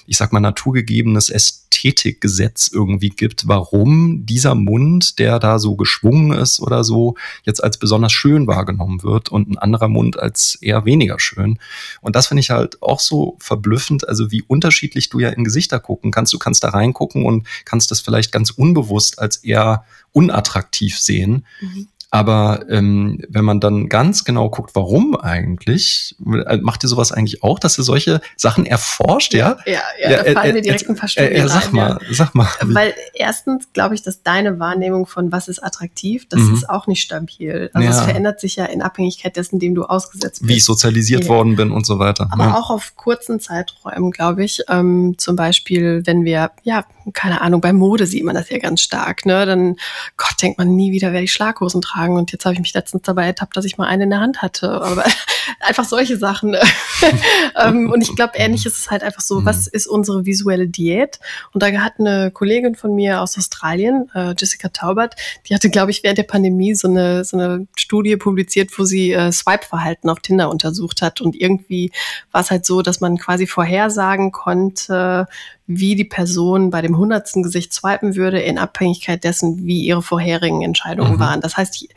ich 0.06 0.18
sag 0.18 0.34
mal, 0.34 0.42
naturgegebenes 0.42 1.30
Ästhetikgesetz 1.76 2.70
irgendwie 2.72 3.10
gibt, 3.10 3.48
warum 3.48 4.26
dieser 4.26 4.56
Mund, 4.56 5.20
der 5.20 5.40
da 5.40 5.60
so 5.60 5.76
geschwungen 5.76 6.32
ist 6.32 6.60
oder 6.60 6.84
so, 6.84 7.16
jetzt 7.44 7.64
als 7.64 7.78
besonders 7.78 8.14
schön 8.14 8.48
wahrgenommen 8.48 9.04
wird 9.04 9.30
und 9.30 9.50
ein 9.50 9.58
anderer 9.58 9.90
Mund 9.90 10.18
als 10.18 10.56
eher 10.62 10.86
weniger 10.86 11.20
schön. 11.20 11.60
Und 12.02 12.16
das 12.16 12.28
finde 12.28 12.42
ich 12.42 12.50
halt 12.50 12.82
auch 12.82 13.00
so 13.00 13.36
verblüffend, 13.40 14.08
also 14.08 14.32
wie 14.32 14.42
unterschiedlich 14.44 15.10
du 15.10 15.20
ja 15.20 15.30
in 15.30 15.44
Gesichter 15.44 15.80
gucken 15.80 16.12
kannst. 16.12 16.34
Du 16.34 16.40
kannst 16.40 16.64
da 16.64 16.70
reingucken 16.70 17.26
und 17.26 17.46
kannst 17.66 17.92
das 17.92 18.00
vielleicht 18.00 18.32
ganz 18.32 18.52
unbewusst 18.52 19.20
als 19.20 19.38
eher 19.38 19.84
unattraktiv 20.12 20.98
sehen. 20.98 21.46
Mhm. 21.60 21.88
Aber 22.16 22.63
ähm, 22.70 23.20
wenn 23.28 23.43
man 23.43 23.59
dann 23.59 23.89
ganz 23.89 24.24
genau 24.24 24.49
guckt, 24.49 24.72
warum 24.74 25.16
eigentlich, 25.18 26.16
äh, 26.47 26.57
macht 26.57 26.84
ihr 26.84 26.88
sowas 26.88 27.11
eigentlich 27.11 27.43
auch, 27.43 27.59
dass 27.59 27.78
ihr 27.78 27.84
solche 27.84 28.22
Sachen 28.38 28.66
erforscht, 28.66 29.34
ja? 29.34 29.57
Ja, 29.66 29.82
ja, 30.01 30.11
Ja, 30.11 30.24
da 30.24 30.32
fallen 30.32 30.49
äh, 30.51 30.53
mir 30.53 30.59
äh, 30.59 30.61
direkt 30.61 30.89
ein 30.89 30.95
paar 30.95 31.09
Studien 31.09 31.32
Äh, 31.34 31.39
äh, 31.39 31.47
sag 31.49 31.66
rein, 31.66 31.74
mal, 31.74 31.99
sag 32.11 32.34
mal. 32.36 32.47
Ja. 32.61 32.68
Weil 32.74 32.93
erstens 33.13 33.68
glaube 33.74 33.95
ich, 33.95 34.01
dass 34.01 34.24
deine 34.24 34.59
Wahrnehmung 34.59 35.05
von 35.07 35.32
was 35.34 35.49
ist 35.49 35.61
attraktiv, 35.61 36.26
das 36.30 36.39
Mhm. 36.39 36.53
ist 36.53 36.70
auch 36.70 36.88
nicht 36.88 37.01
stabil. 37.01 37.70
Also 37.74 37.89
es 37.89 37.97
Ja. 37.97 38.03
verändert 38.03 38.39
sich 38.39 38.55
ja 38.55 38.66
in 38.66 38.82
Abhängigkeit 38.82 39.36
dessen, 39.36 39.59
dem 39.59 39.76
du 39.76 39.84
ausgesetzt 39.84 40.39
bist. 40.39 40.47
wie 40.49 40.57
ich 40.57 40.63
sozialisiert 40.63 41.24
Ja. 41.24 41.30
worden 41.30 41.57
bin 41.57 41.72
und 41.72 41.86
so 41.86 41.99
weiter. 41.99 42.30
Aber 42.32 42.45
ja. 42.45 42.55
auch 42.57 42.70
auf 42.70 42.95
kurzen 42.95 43.39
Zeiträumen, 43.41 44.11
glaube 44.11 44.43
ich. 44.45 44.61
Ähm, 44.70 45.16
zum 45.18 45.36
Beispiel, 45.36 46.01
wenn 46.05 46.24
wir, 46.24 46.51
ja, 46.63 46.86
keine 47.13 47.41
Ahnung, 47.41 47.59
bei 47.61 47.74
Mode 47.74 48.07
sieht 48.07 48.24
man 48.24 48.36
das 48.36 48.49
ja 48.49 48.57
ganz 48.57 48.82
stark, 48.82 49.26
ne? 49.26 49.45
Dann, 49.45 49.76
Gott, 50.18 50.36
denkt 50.41 50.57
man 50.57 50.76
nie 50.76 50.91
wieder, 50.91 51.11
werde 51.11 51.24
ich 51.26 51.34
Schlaghosen 51.34 51.82
tragen. 51.82 52.05
Und 52.14 52.32
jetzt 52.32 52.45
habe 52.45 52.53
ich 52.53 52.60
mich 52.60 52.74
letztens 52.74 53.03
dabei 53.03 53.26
ertappt, 53.26 53.58
dass 53.58 53.66
ich 53.66 53.78
mal 53.78 53.88
eine 53.88 54.03
in 54.03 54.10
der 54.10 54.20
Hand 54.20 54.41
hatte. 54.41 54.70
Aber 54.82 55.03
einfach 55.60 55.86
solche 55.86 56.18
Sachen. 56.18 56.51
ne? 56.51 56.62
ähm, 57.62 57.91
und 57.91 58.01
ich 58.01 58.16
glaube, 58.16 58.34
ähnlich 58.36 58.66
ist 58.66 58.78
es 58.78 58.91
halt 58.91 59.03
einfach 59.03 59.22
so, 59.22 59.41
Mhm. 59.41 59.45
was 59.45 59.68
ist 59.68 59.88
unsere 59.88 60.26
visuelle 60.26 60.68
Diät? 60.68 61.20
Und 61.53 61.64
da 61.64 61.68
hat 61.72 61.93
eine 61.99 62.32
Kollegin 62.32 62.76
von 62.76 62.95
mir 62.95 63.22
aus 63.22 63.38
Australien, 63.38 64.10
äh, 64.14 64.34
Jessica 64.38 64.70
Taubert, 64.70 65.16
die 65.47 65.56
hatte, 65.56 65.70
glaube 65.70 65.91
ich, 65.91 66.03
während 66.03 66.18
der 66.18 66.24
Pandemie 66.24 66.76
so 66.76 66.88
eine, 66.88 67.24
so 67.26 67.38
eine 67.38 67.68
Studie 67.76 68.16
publiziert, 68.18 68.70
wo 68.78 68.84
sie 68.84 69.12
äh, 69.12 69.32
Swipe-Verhalten 69.32 70.10
auf 70.10 70.20
Tinder 70.20 70.49
untersucht 70.49 71.01
hat. 71.01 71.22
Und 71.22 71.36
irgendwie 71.36 71.91
war 72.32 72.41
es 72.41 72.51
halt 72.51 72.66
so, 72.66 72.82
dass 72.82 73.01
man 73.01 73.18
quasi 73.18 73.47
vorhersagen 73.47 74.32
konnte, 74.32 75.28
wie 75.68 75.95
die 75.95 76.05
Person 76.05 76.70
bei 76.70 76.82
dem 76.82 76.97
hundertsten 76.97 77.41
Gesicht 77.43 77.74
swipen 77.74 78.16
würde, 78.16 78.39
in 78.39 78.57
Abhängigkeit 78.57 79.24
dessen, 79.24 79.66
wie 79.66 79.82
ihre 79.82 80.01
vorherigen 80.01 80.61
Entscheidungen 80.61 81.13
Mhm. 81.16 81.20
waren. 81.20 81.41
Das 81.41 81.57
heißt, 81.57 81.88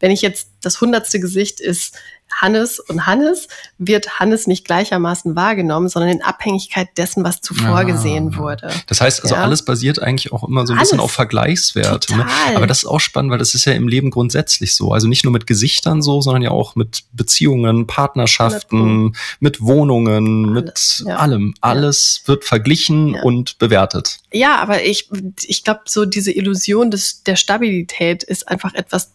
wenn 0.00 0.10
ich 0.10 0.22
jetzt 0.22 0.48
das 0.60 0.80
hundertste 0.80 1.20
Gesicht 1.20 1.60
ist 1.60 1.94
Hannes 2.30 2.78
und 2.78 3.06
Hannes, 3.06 3.48
wird 3.78 4.20
Hannes 4.20 4.46
nicht 4.46 4.66
gleichermaßen 4.66 5.34
wahrgenommen, 5.34 5.88
sondern 5.88 6.10
in 6.10 6.22
Abhängigkeit 6.22 6.88
dessen, 6.98 7.24
was 7.24 7.40
zuvor 7.40 7.78
Ah. 7.78 7.82
gesehen 7.84 8.36
wurde. 8.36 8.70
Das 8.86 9.00
heißt 9.00 9.22
also, 9.22 9.34
Ja. 9.34 9.42
alles 9.42 9.64
basiert 9.64 10.02
eigentlich 10.02 10.30
auch 10.30 10.46
immer 10.46 10.66
so 10.66 10.74
ein 10.74 10.78
bisschen 10.78 10.98
Alles. 10.98 11.04
auf 11.06 11.12
Vergleichswert. 11.12 12.10
Ne? 12.10 12.26
Aber 12.54 12.66
das 12.66 12.78
ist 12.80 12.84
auch 12.84 13.00
spannend, 13.00 13.30
weil 13.32 13.38
das 13.38 13.54
ist 13.54 13.64
ja 13.64 13.72
im 13.72 13.88
Leben 13.88 14.10
grundsätzlich 14.10 14.74
so. 14.74 14.92
Also 14.92 15.08
nicht 15.08 15.24
nur 15.24 15.32
mit 15.32 15.46
Gesichtern 15.46 16.02
so, 16.02 16.20
sondern 16.20 16.42
ja 16.42 16.50
auch 16.50 16.76
mit 16.76 17.04
Beziehungen, 17.12 17.86
Partnerschaften, 17.86 19.16
mit 19.40 19.62
Wohnungen, 19.62 20.50
Alles, 20.56 20.98
mit 21.00 21.08
ja. 21.08 21.16
allem. 21.16 21.54
Alles 21.62 22.22
wird 22.26 22.44
verglichen 22.44 23.14
Ja. 23.14 23.22
und 23.22 23.58
bewertet. 23.58 24.18
Ja, 24.32 24.56
aber 24.56 24.82
ich, 24.84 25.08
ich 25.46 25.64
glaube, 25.64 25.80
so 25.86 26.04
diese 26.04 26.30
Illusion 26.32 26.90
des, 26.90 27.22
der 27.22 27.36
Stabilität 27.36 28.22
ist 28.22 28.48
einfach 28.48 28.74
etwas, 28.74 29.12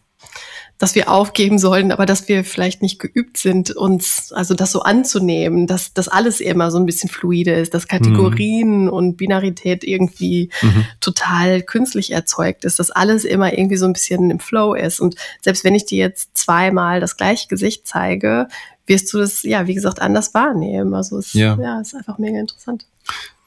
das 0.79 0.95
wir 0.95 1.09
aufgeben 1.09 1.59
sollten, 1.59 1.91
aber 1.91 2.05
dass 2.05 2.27
wir 2.27 2.43
vielleicht 2.43 2.81
nicht 2.81 2.99
geübt 2.99 3.37
sind, 3.37 3.71
uns, 3.71 4.33
also 4.33 4.53
das 4.53 4.71
so 4.71 4.81
anzunehmen, 4.81 5.65
dass 5.65 5.93
das 5.93 6.07
alles 6.09 6.41
immer 6.41 6.71
so 6.71 6.77
ein 6.77 6.85
bisschen 6.85 7.09
fluide 7.09 7.53
ist, 7.53 7.73
dass 7.73 7.87
Kategorien 7.87 8.89
und 8.89 9.15
Binarität 9.15 9.83
irgendwie 9.85 10.49
Mhm. 10.61 10.85
total 10.99 11.61
künstlich 11.61 12.11
erzeugt 12.11 12.65
ist, 12.65 12.79
dass 12.79 12.91
alles 12.91 13.23
immer 13.23 13.53
irgendwie 13.57 13.77
so 13.77 13.85
ein 13.85 13.93
bisschen 13.93 14.29
im 14.29 14.39
Flow 14.39 14.73
ist. 14.73 14.99
Und 14.99 15.15
selbst 15.41 15.63
wenn 15.63 15.75
ich 15.75 15.85
dir 15.85 15.99
jetzt 15.99 16.35
zweimal 16.37 16.99
das 16.99 17.15
gleiche 17.17 17.47
Gesicht 17.47 17.87
zeige, 17.87 18.47
wirst 18.85 19.13
du 19.13 19.19
das, 19.19 19.43
ja, 19.43 19.67
wie 19.67 19.75
gesagt, 19.75 20.01
anders 20.01 20.33
wahrnehmen. 20.33 20.93
Also 20.93 21.17
es 21.17 21.31
Ja. 21.33 21.57
ja, 21.61 21.79
ist 21.79 21.95
einfach 21.95 22.17
mega 22.17 22.39
interessant. 22.39 22.85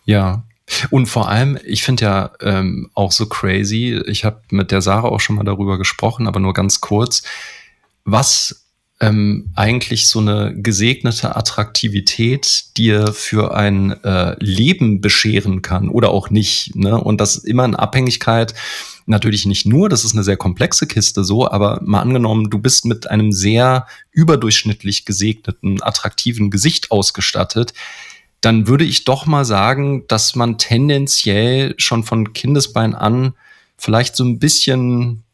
Ja. 0.07 0.43
Und 0.91 1.07
vor 1.07 1.29
allem, 1.29 1.59
ich 1.65 1.83
finde 1.83 2.05
ja 2.05 2.33
ähm, 2.41 2.91
auch 2.95 3.13
so 3.13 3.27
crazy, 3.27 4.01
ich 4.07 4.25
habe 4.25 4.41
mit 4.51 4.71
der 4.71 4.83
Sarah 4.83 5.09
auch 5.09 5.21
schon 5.21 5.37
mal 5.37 5.45
darüber 5.45 5.79
gesprochen, 5.79 6.27
aber 6.27 6.41
nur 6.41 6.55
ganz 6.55 6.81
kurz, 6.81 7.23
was 8.05 8.65
ähm, 8.99 9.51
eigentlich 9.55 10.09
so 10.09 10.21
eine 10.21 10.55
gesegnete 10.57 11.37
Attraktivität 11.37 12.77
dir 12.77 13.13
für 13.13 13.55
ein 13.55 13.93
äh, 14.03 14.35
Leben 14.43 15.01
bescheren 15.01 15.63
kann 15.63 15.89
oder 15.89 16.11
auch 16.11 16.31
nicht. 16.31 16.75
Ne? 16.75 16.99
Und 16.99 17.21
das 17.21 17.37
immer 17.37 17.65
in 17.65 17.77
Abhängigkeit 17.77 18.55
Natürlich 19.09 19.47
nicht 19.47 19.67
nur, 19.67 19.89
das 19.89 20.05
ist 20.05 20.15
eine 20.15 20.25
sehr 20.25 20.37
komplexe 20.37 20.89
Kiste 20.89 21.23
so, 21.23 21.49
aber 21.49 21.81
mal 21.85 22.01
angenommen, 22.01 22.51
du 22.51 22.59
bist 22.59 22.85
mit 22.85 23.09
einem 23.09 23.31
sehr 23.31 23.87
überdurchschnittlich 24.11 25.05
gesegneten, 25.05 25.81
attraktiven 25.81 26.51
Gesicht 26.51 26.91
ausgestattet, 26.91 27.73
dann 28.41 28.69
würde 28.69 28.85
ich 28.85 29.05
doch 29.05 29.27
mal 29.27 29.45
sagen, 29.45 30.07
dass 30.09 30.35
man 30.35 30.59
tendenziell 30.59 31.75
schon 31.79 32.05
von 32.05 32.33
Kindesbein 32.33 32.95
an 32.95 33.35
vielleicht 33.77 34.17
so 34.17 34.25
ein 34.25 34.39
bisschen 34.39 35.25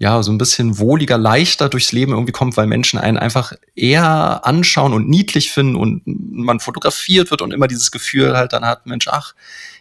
ja, 0.00 0.22
so 0.22 0.32
ein 0.32 0.38
bisschen 0.38 0.78
wohliger, 0.78 1.18
leichter 1.18 1.68
durchs 1.68 1.92
Leben 1.92 2.12
irgendwie 2.12 2.32
kommt, 2.32 2.56
weil 2.56 2.66
Menschen 2.66 2.98
einen 2.98 3.18
einfach 3.18 3.52
eher 3.76 4.46
anschauen 4.46 4.94
und 4.94 5.10
niedlich 5.10 5.50
finden 5.50 5.76
und 5.76 6.00
man 6.06 6.58
fotografiert 6.58 7.30
wird 7.30 7.42
und 7.42 7.52
immer 7.52 7.68
dieses 7.68 7.90
Gefühl 7.90 8.34
halt 8.34 8.54
dann 8.54 8.64
hat, 8.64 8.86
Mensch, 8.86 9.08
ach, 9.08 9.34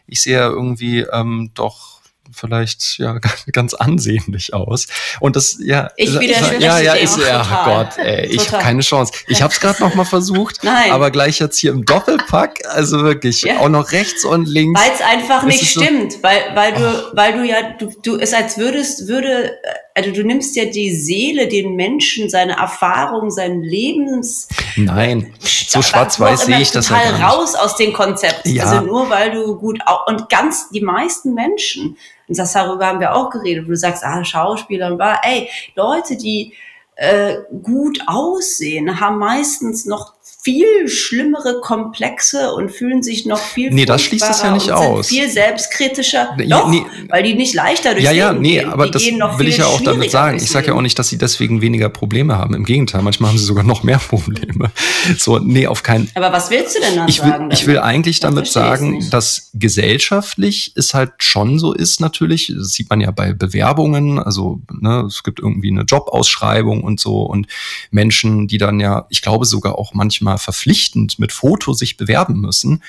ich 0.08 0.22
sehe 0.22 0.36
ja 0.36 0.48
irgendwie 0.50 1.06
ähm, 1.14 1.52
doch 1.54 1.99
vielleicht 2.32 2.98
ja 3.00 3.20
ganz 3.52 3.74
ansehnlich 3.74 4.54
aus. 4.54 4.88
Und 5.20 5.36
das 5.36 5.58
ja 5.60 5.92
ich 5.96 6.20
widerspreche 6.20 6.64
ja 6.64 6.80
ja 6.80 6.94
ist 6.94 7.18
ja 7.18 7.64
Gott, 7.66 7.98
ey, 7.98 8.28
ich 8.28 8.52
habe 8.52 8.64
keine 8.64 8.82
Chance. 8.82 9.14
Ich 9.28 9.42
habe 9.42 9.54
es 9.54 9.60
gerade 9.60 9.82
noch 9.82 9.96
mal 9.96 10.06
versucht, 10.06 10.60
Nein. 10.64 10.92
aber 10.92 11.12
gleich 11.12 11.40
jetzt 11.40 11.58
hier 11.58 11.72
im 11.72 11.86
Doppelpack, 11.86 12.60
also 12.70 13.04
wirklich 13.04 13.42
ja. 13.42 13.60
auch 13.60 13.70
noch 13.70 13.92
rechts 13.92 14.26
und 14.26 14.48
links. 14.48 14.80
Weil 14.80 14.92
es 14.94 15.02
einfach 15.02 15.44
nicht 15.44 15.70
stimmt, 15.70 16.14
so, 16.14 16.24
weil 16.24 16.56
weil 16.56 16.74
du 16.74 16.88
oh. 16.88 17.12
weil 17.14 17.34
du 17.34 17.44
ja 17.46 17.74
du 17.78 17.92
du 18.04 18.18
es 18.18 18.34
als 18.34 18.58
würdest 18.58 19.08
würde 19.08 19.52
also 20.00 20.12
du 20.12 20.24
nimmst 20.24 20.56
ja 20.56 20.66
die 20.66 20.96
Seele, 20.96 21.50
den 21.50 21.76
Menschen, 21.76 22.30
seine 22.30 22.54
Erfahrung, 22.54 23.30
sein 23.32 23.62
Lebens. 23.62 24.48
Nein, 24.78 25.34
so 25.40 25.82
schwarz-weiß 25.82 26.46
sehe 26.46 26.62
ich 26.62 26.72
das 26.72 26.88
ja 26.88 26.98
gar 26.98 27.12
nicht. 27.12 27.24
raus 27.24 27.56
aus 27.56 27.76
dem 27.76 27.92
Konzept. 27.92 28.48
Ja. 28.48 28.64
Also 28.64 28.86
nur 28.86 29.10
weil 29.10 29.32
du 29.32 29.58
gut 29.58 29.80
und 30.08 30.30
ganz 30.30 30.70
die 30.70 30.82
meisten 30.82 31.34
Menschen, 31.34 31.98
und 32.28 32.38
das 32.38 32.54
darüber 32.54 32.86
haben 32.88 33.02
wir 33.02 33.14
auch 33.14 33.30
geredet, 33.30 33.66
wo 33.66 33.72
du 33.72 33.78
sagst, 33.78 34.04
ah 34.06 34.24
Schauspieler 34.24 34.88
und 34.88 35.00
war, 35.00 35.20
ey 35.24 35.50
Leute, 35.76 36.16
die 36.16 36.54
äh, 36.96 37.38
gut 37.62 38.00
aussehen, 38.08 39.00
haben 39.02 39.18
meistens 39.18 39.86
noch 39.86 40.14
viel 40.42 40.88
schlimmere 40.88 41.60
Komplexe 41.62 42.54
und 42.54 42.72
fühlen 42.72 43.04
sich 43.04 43.26
noch 43.26 43.40
viel 43.40 43.72
Nee, 43.72 43.86
das 43.86 44.02
schließt 44.04 44.24
das 44.28 44.42
ja 44.42 44.52
nicht 44.52 44.72
aus. 44.72 45.08
viel 45.08 45.30
selbstkritischer. 45.30 46.30
Nee, 46.38 46.48
Doch, 46.48 46.70
nee, 46.70 46.82
weil 47.10 47.24
die 47.24 47.34
nicht 47.34 47.54
leichter 47.54 47.92
durch 47.94 48.06
Ja, 48.06 48.12
ja, 48.12 48.32
nee, 48.32 48.60
gehen. 48.60 48.70
aber 48.70 48.86
die 48.86 48.92
das 48.92 49.04
will 49.40 49.48
ich 49.50 49.58
ja 49.58 49.66
auch 49.66 49.82
damit 49.82 50.12
sagen. 50.12 50.38
Ich 50.38 50.50
sage 50.50 50.68
ja 50.68 50.74
auch 50.76 50.82
nicht, 50.82 50.98
dass 50.98 51.10
sie 51.10 51.18
deswegen 51.18 51.62
weniger 51.62 51.90
Probleme 51.90 52.38
haben. 52.38 52.54
Im 52.56 52.64
Gegenteil, 52.64 53.02
manchmal 53.02 53.32
haben 53.32 53.38
sie 53.38 53.44
sogar 53.44 53.66
noch 53.66 53.84
mehr 53.84 53.98
Probleme. 54.10 54.72
So, 55.18 55.40
nee, 55.40 55.68
auf 55.68 55.84
keinen 55.84 56.10
Aber 56.16 56.32
was 56.32 56.50
willst 56.50 56.76
du 56.78 56.80
denn 56.82 56.96
dann 56.96 57.10
ich 57.10 57.22
will, 57.22 57.30
sagen? 57.32 57.50
Ich 57.52 57.68
will 57.68 57.80
eigentlich 57.80 58.22
damit 58.22 58.48
sagen, 58.48 59.10
dass 59.12 59.50
gesellschaftlich 59.54 60.72
es 60.76 60.94
halt 60.94 61.12
schon 61.18 61.60
so 61.60 61.74
ist 61.74 62.00
natürlich, 62.00 62.54
das 62.56 62.70
sieht 62.70 62.90
man 62.90 63.02
ja 63.02 63.12
bei 63.12 63.34
Bewerbungen, 63.34 64.20
also 64.20 64.62
ne, 64.72 65.04
es 65.08 65.24
gibt 65.24 65.40
irgendwie 65.40 65.70
eine 65.72 65.82
Jobausschreibung 65.82 66.82
und 66.84 67.00
so 67.00 67.24
und 67.24 67.48
Menschen, 67.92 68.48
die 68.48 68.58
dann 68.58 68.80
ja, 68.80 69.06
ich 69.10 69.22
glaube 69.22 69.46
sogar 69.46 69.78
auch 69.78 69.94
manchmal 69.94 70.29
mal 70.30 70.38
verpflichtend 70.38 71.20
mit 71.20 71.32
Foto 71.32 71.74
sich 71.74 71.98
bewerben 71.98 72.40
müssen, 72.40 72.84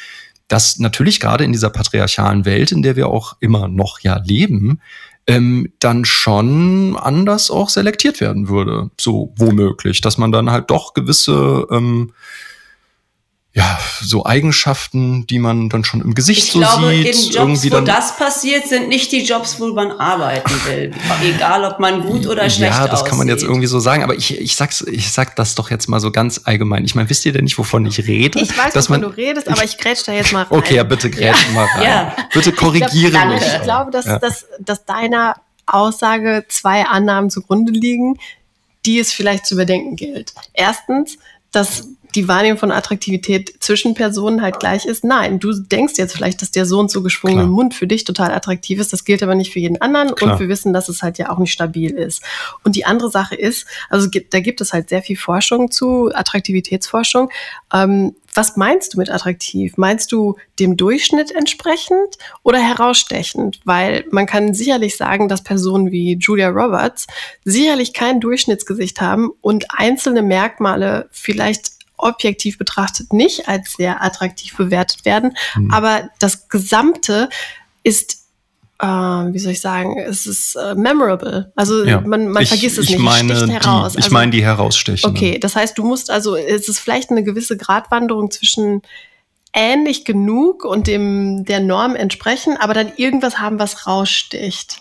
dass 0.48 0.78
natürlich 0.78 1.20
gerade 1.20 1.44
in 1.44 1.52
dieser 1.52 1.70
patriarchalen 1.70 2.44
Welt, 2.44 2.72
in 2.72 2.82
der 2.82 2.96
wir 2.96 3.08
auch 3.08 3.36
immer 3.40 3.68
noch 3.68 4.00
ja 4.00 4.20
leben, 4.24 4.80
ähm, 5.26 5.72
dann 5.78 6.04
schon 6.04 6.96
anders 6.96 7.50
auch 7.50 7.68
selektiert 7.68 8.20
werden 8.20 8.48
würde. 8.48 8.90
So 8.98 9.32
womöglich, 9.36 10.00
dass 10.00 10.18
man 10.18 10.32
dann 10.32 10.50
halt 10.50 10.70
doch 10.70 10.92
gewisse 10.94 11.66
ähm, 11.70 12.12
ja, 13.52 13.80
so 14.00 14.24
Eigenschaften, 14.24 15.26
die 15.26 15.40
man 15.40 15.68
dann 15.68 15.82
schon 15.82 16.00
im 16.00 16.14
Gesicht 16.14 16.44
ich 16.44 16.52
so 16.52 16.60
glaube, 16.60 16.90
sieht. 16.90 17.06
In 17.06 17.12
Jobs, 17.12 17.34
irgendwie 17.34 17.70
dann, 17.70 17.82
wo 17.82 17.86
das 17.86 18.16
passiert, 18.16 18.68
sind 18.68 18.88
nicht 18.88 19.10
die 19.10 19.24
Jobs, 19.24 19.58
wo 19.58 19.72
man 19.72 19.90
arbeiten 19.90 20.52
will. 20.66 20.92
Egal, 21.24 21.64
ob 21.64 21.80
man 21.80 22.02
gut 22.02 22.28
oder 22.28 22.48
schlecht 22.48 22.72
Ja, 22.72 22.86
das 22.86 23.00
aussieht. 23.00 23.08
kann 23.08 23.18
man 23.18 23.26
jetzt 23.26 23.42
irgendwie 23.42 23.66
so 23.66 23.80
sagen. 23.80 24.04
Aber 24.04 24.14
ich, 24.14 24.38
ich, 24.38 24.54
sag's, 24.54 24.82
ich 24.82 25.10
sag 25.10 25.34
das 25.34 25.56
doch 25.56 25.68
jetzt 25.72 25.88
mal 25.88 25.98
so 25.98 26.12
ganz 26.12 26.42
allgemein. 26.44 26.84
Ich 26.84 26.94
meine, 26.94 27.10
wisst 27.10 27.26
ihr 27.26 27.32
denn 27.32 27.42
nicht, 27.42 27.58
wovon 27.58 27.86
ich 27.86 28.06
rede? 28.06 28.38
Ich 28.38 28.56
weiß, 28.56 28.72
dass 28.72 28.88
wovon 28.88 29.00
man, 29.00 29.10
du 29.10 29.16
redest, 29.16 29.48
aber 29.48 29.64
ich 29.64 29.76
grätsch 29.78 30.02
da 30.06 30.12
jetzt 30.12 30.32
mal 30.32 30.44
rein. 30.44 30.58
Okay, 30.58 30.76
ja, 30.76 30.84
bitte 30.84 31.10
grätsch 31.10 31.46
ja. 31.48 31.52
mal 31.52 31.66
rein. 31.74 31.82
Ja. 31.82 32.16
Bitte 32.32 32.52
korrigiere 32.52 33.08
ich 33.08 33.10
glaub, 33.10 33.28
mich. 33.30 33.42
Ich 33.42 33.62
glaube, 33.62 33.90
dass, 33.90 34.06
ja. 34.06 34.20
dass, 34.20 34.46
dass 34.60 34.84
deiner 34.84 35.34
Aussage 35.66 36.44
zwei 36.48 36.84
Annahmen 36.84 37.30
zugrunde 37.30 37.72
liegen, 37.72 38.16
die 38.86 39.00
es 39.00 39.12
vielleicht 39.12 39.44
zu 39.44 39.54
überdenken 39.54 39.96
gilt. 39.96 40.34
Erstens, 40.52 41.18
dass 41.50 41.88
die 42.14 42.28
Wahrnehmung 42.28 42.58
von 42.58 42.72
Attraktivität 42.72 43.54
zwischen 43.60 43.94
Personen 43.94 44.42
halt 44.42 44.58
gleich 44.60 44.84
ist. 44.84 45.04
Nein, 45.04 45.38
du 45.38 45.52
denkst 45.52 45.94
jetzt 45.96 46.14
vielleicht, 46.14 46.42
dass 46.42 46.50
der 46.50 46.66
so 46.66 46.78
und 46.78 46.90
so 46.90 47.02
geschwungene. 47.02 47.46
Mund 47.46 47.74
für 47.74 47.86
dich 47.86 48.04
total 48.04 48.32
attraktiv 48.32 48.80
ist. 48.80 48.92
Das 48.92 49.04
gilt 49.04 49.22
aber 49.22 49.34
nicht 49.34 49.52
für 49.52 49.60
jeden 49.60 49.80
anderen. 49.80 50.14
Klar. 50.14 50.32
Und 50.32 50.40
wir 50.40 50.48
wissen, 50.48 50.72
dass 50.72 50.88
es 50.88 51.02
halt 51.02 51.18
ja 51.18 51.30
auch 51.30 51.38
nicht 51.38 51.52
stabil 51.52 51.90
ist. 51.90 52.22
Und 52.64 52.76
die 52.76 52.84
andere 52.84 53.10
Sache 53.10 53.34
ist, 53.34 53.66
also 53.88 54.08
da 54.30 54.40
gibt 54.40 54.60
es 54.60 54.72
halt 54.72 54.88
sehr 54.88 55.02
viel 55.02 55.16
Forschung 55.16 55.70
zu, 55.70 56.10
Attraktivitätsforschung. 56.12 57.30
Ähm, 57.72 58.14
was 58.34 58.56
meinst 58.56 58.94
du 58.94 58.98
mit 58.98 59.10
attraktiv? 59.10 59.76
Meinst 59.76 60.12
du 60.12 60.36
dem 60.58 60.76
Durchschnitt 60.76 61.32
entsprechend 61.32 62.16
oder 62.42 62.58
herausstechend? 62.58 63.60
Weil 63.64 64.04
man 64.10 64.26
kann 64.26 64.54
sicherlich 64.54 64.96
sagen, 64.96 65.28
dass 65.28 65.42
Personen 65.42 65.90
wie 65.90 66.14
Julia 66.14 66.48
Roberts 66.48 67.06
sicherlich 67.44 67.92
kein 67.92 68.20
Durchschnittsgesicht 68.20 69.00
haben 69.00 69.30
und 69.40 69.66
einzelne 69.76 70.22
Merkmale 70.22 71.08
vielleicht 71.10 71.79
objektiv 72.02 72.58
betrachtet 72.58 73.12
nicht 73.12 73.48
als 73.48 73.74
sehr 73.74 74.02
attraktiv 74.02 74.56
bewertet 74.56 75.04
werden. 75.04 75.36
Mhm. 75.54 75.70
Aber 75.70 76.10
das 76.18 76.48
Gesamte 76.48 77.28
ist 77.82 78.20
äh, 78.80 78.86
wie 78.86 79.38
soll 79.38 79.52
ich 79.52 79.60
sagen, 79.60 79.98
es 79.98 80.26
ist 80.26 80.56
äh, 80.56 80.74
memorable. 80.74 81.52
Also 81.54 81.84
ja. 81.84 82.00
man, 82.00 82.28
man 82.28 82.42
ich, 82.42 82.48
vergisst 82.48 82.78
es 82.78 82.86
ich 82.86 82.92
nicht, 82.92 83.02
meine. 83.02 83.46
Die, 83.46 83.52
ich 83.52 83.66
also, 83.66 84.10
meine 84.10 84.30
die 84.30 84.42
herausstechen. 84.42 85.10
Okay, 85.10 85.38
das 85.38 85.54
heißt, 85.54 85.76
du 85.76 85.84
musst 85.84 86.10
also, 86.10 86.34
es 86.34 86.68
ist 86.68 86.78
vielleicht 86.78 87.10
eine 87.10 87.22
gewisse 87.22 87.56
Gratwanderung 87.56 88.30
zwischen 88.30 88.82
ähnlich 89.52 90.04
genug 90.04 90.64
und 90.64 90.86
dem 90.86 91.44
der 91.44 91.60
Norm 91.60 91.94
entsprechen, 91.96 92.56
aber 92.58 92.72
dann 92.72 92.92
irgendwas 92.96 93.38
haben, 93.38 93.58
was 93.58 93.86
raussticht 93.86 94.80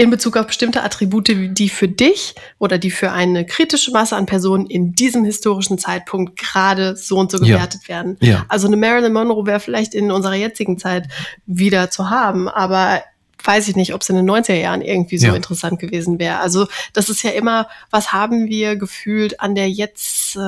in 0.00 0.08
Bezug 0.08 0.38
auf 0.38 0.46
bestimmte 0.46 0.82
Attribute, 0.82 1.28
die 1.28 1.68
für 1.68 1.86
dich 1.86 2.34
oder 2.58 2.78
die 2.78 2.90
für 2.90 3.12
eine 3.12 3.44
kritische 3.44 3.90
Masse 3.90 4.16
an 4.16 4.24
Personen 4.24 4.64
in 4.64 4.94
diesem 4.94 5.26
historischen 5.26 5.76
Zeitpunkt 5.76 6.38
gerade 6.38 6.96
so 6.96 7.18
und 7.18 7.30
so 7.30 7.38
gewertet 7.38 7.82
ja. 7.82 7.88
werden. 7.88 8.16
Ja. 8.20 8.46
Also 8.48 8.66
eine 8.66 8.78
Marilyn 8.78 9.12
Monroe 9.12 9.44
wäre 9.44 9.60
vielleicht 9.60 9.94
in 9.94 10.10
unserer 10.10 10.36
jetzigen 10.36 10.78
Zeit 10.78 11.08
wieder 11.44 11.90
zu 11.90 12.08
haben, 12.08 12.48
aber 12.48 13.02
weiß 13.44 13.68
ich 13.68 13.76
nicht, 13.76 13.92
ob 13.92 14.00
es 14.00 14.08
in 14.08 14.16
den 14.16 14.30
90er 14.30 14.54
Jahren 14.54 14.80
irgendwie 14.80 15.18
so 15.18 15.26
ja. 15.26 15.34
interessant 15.34 15.78
gewesen 15.78 16.18
wäre. 16.18 16.38
Also 16.38 16.66
das 16.94 17.10
ist 17.10 17.22
ja 17.22 17.32
immer, 17.32 17.68
was 17.90 18.10
haben 18.10 18.48
wir 18.48 18.76
gefühlt 18.76 19.38
an 19.40 19.54
der 19.54 19.68
jetzt 19.68 20.34
äh, 20.34 20.38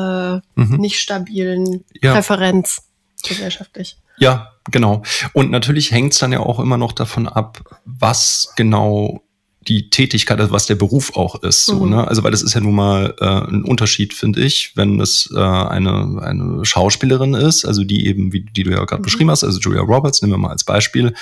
mhm. 0.55 0.77
nicht 0.79 0.99
stabilen 0.99 1.85
Präferenz 2.01 2.85
gesellschaftlich. 3.23 3.99
Ja, 4.17 4.53
genau. 4.71 5.03
Und 5.35 5.51
natürlich 5.51 5.91
hängt 5.91 6.15
es 6.15 6.21
dann 6.21 6.33
ja 6.33 6.41
auch 6.41 6.59
immer 6.59 6.79
noch 6.79 6.93
davon 6.93 7.29
ab, 7.29 7.81
was 7.85 8.55
genau 8.57 9.23
die 9.69 9.91
Tätigkeit, 9.91 10.41
also 10.41 10.53
was 10.53 10.67
der 10.67 10.75
Beruf 10.75 11.17
auch 11.17 11.43
ist. 11.43 11.67
So, 11.67 11.85
mhm. 11.85 11.91
ne? 11.91 12.09
Also 12.09 12.25
weil 12.25 12.31
das 12.31 12.43
ist 12.43 12.55
ja 12.55 12.61
nun 12.61 12.75
mal 12.75 13.15
äh, 13.21 13.25
ein 13.25 13.65
Unterschied, 13.65 14.15
finde 14.15 14.41
ich, 14.41 14.73
wenn 14.77 15.01
es 15.01 15.33
äh, 15.35 15.39
eine, 15.39 16.21
eine 16.23 16.65
Schauspielerin 16.65 17.35
ist, 17.35 17.65
also 17.65 17.85
die 17.85 18.07
eben, 18.07 18.33
wie 18.33 18.41
die 18.41 18.65
du 18.65 18.71
ja 18.71 18.85
gerade 18.85 19.01
mhm. 19.01 19.05
beschrieben 19.05 19.31
hast, 19.31 19.45
also 19.45 19.61
Julia 19.61 19.83
Roberts, 19.83 20.23
nehmen 20.23 20.35
wir 20.35 20.39
mal 20.39 20.51
als 20.51 20.65
Beispiel, 20.65 21.15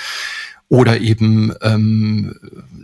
oder 0.69 1.01
eben 1.01 1.53
ähm, 1.61 2.35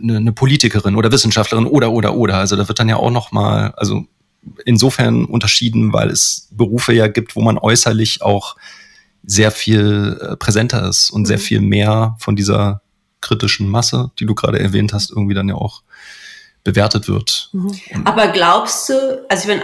eine, 0.02 0.18
eine 0.18 0.32
Politikerin 0.32 0.94
oder 0.94 1.10
Wissenschaftlerin 1.10 1.66
oder 1.66 1.90
oder 1.90 2.14
oder. 2.14 2.36
Also 2.36 2.54
da 2.54 2.68
wird 2.68 2.78
dann 2.78 2.88
ja 2.88 2.96
auch 2.96 3.10
noch 3.10 3.32
mal, 3.32 3.72
also 3.76 4.04
insofern 4.64 5.24
unterschieden, 5.24 5.92
weil 5.92 6.10
es 6.10 6.48
Berufe 6.50 6.92
ja 6.92 7.08
gibt, 7.08 7.34
wo 7.34 7.40
man 7.40 7.58
äußerlich 7.58 8.22
auch 8.22 8.56
sehr 9.24 9.50
viel 9.50 10.18
äh, 10.20 10.36
präsenter 10.36 10.88
ist 10.88 11.10
und 11.10 11.22
mhm. 11.22 11.26
sehr 11.26 11.38
viel 11.38 11.60
mehr 11.60 12.16
von 12.18 12.36
dieser 12.36 12.82
kritischen 13.20 13.68
Masse, 13.68 14.10
die 14.18 14.26
du 14.26 14.34
gerade 14.34 14.58
erwähnt 14.58 14.92
hast, 14.92 15.10
irgendwie 15.10 15.34
dann 15.34 15.48
ja 15.48 15.54
auch 15.54 15.82
bewertet 16.64 17.08
wird. 17.08 17.50
Mhm. 17.52 17.72
Aber 18.04 18.28
glaubst 18.28 18.88
du, 18.88 19.24
also 19.28 19.48
wenn, 19.48 19.62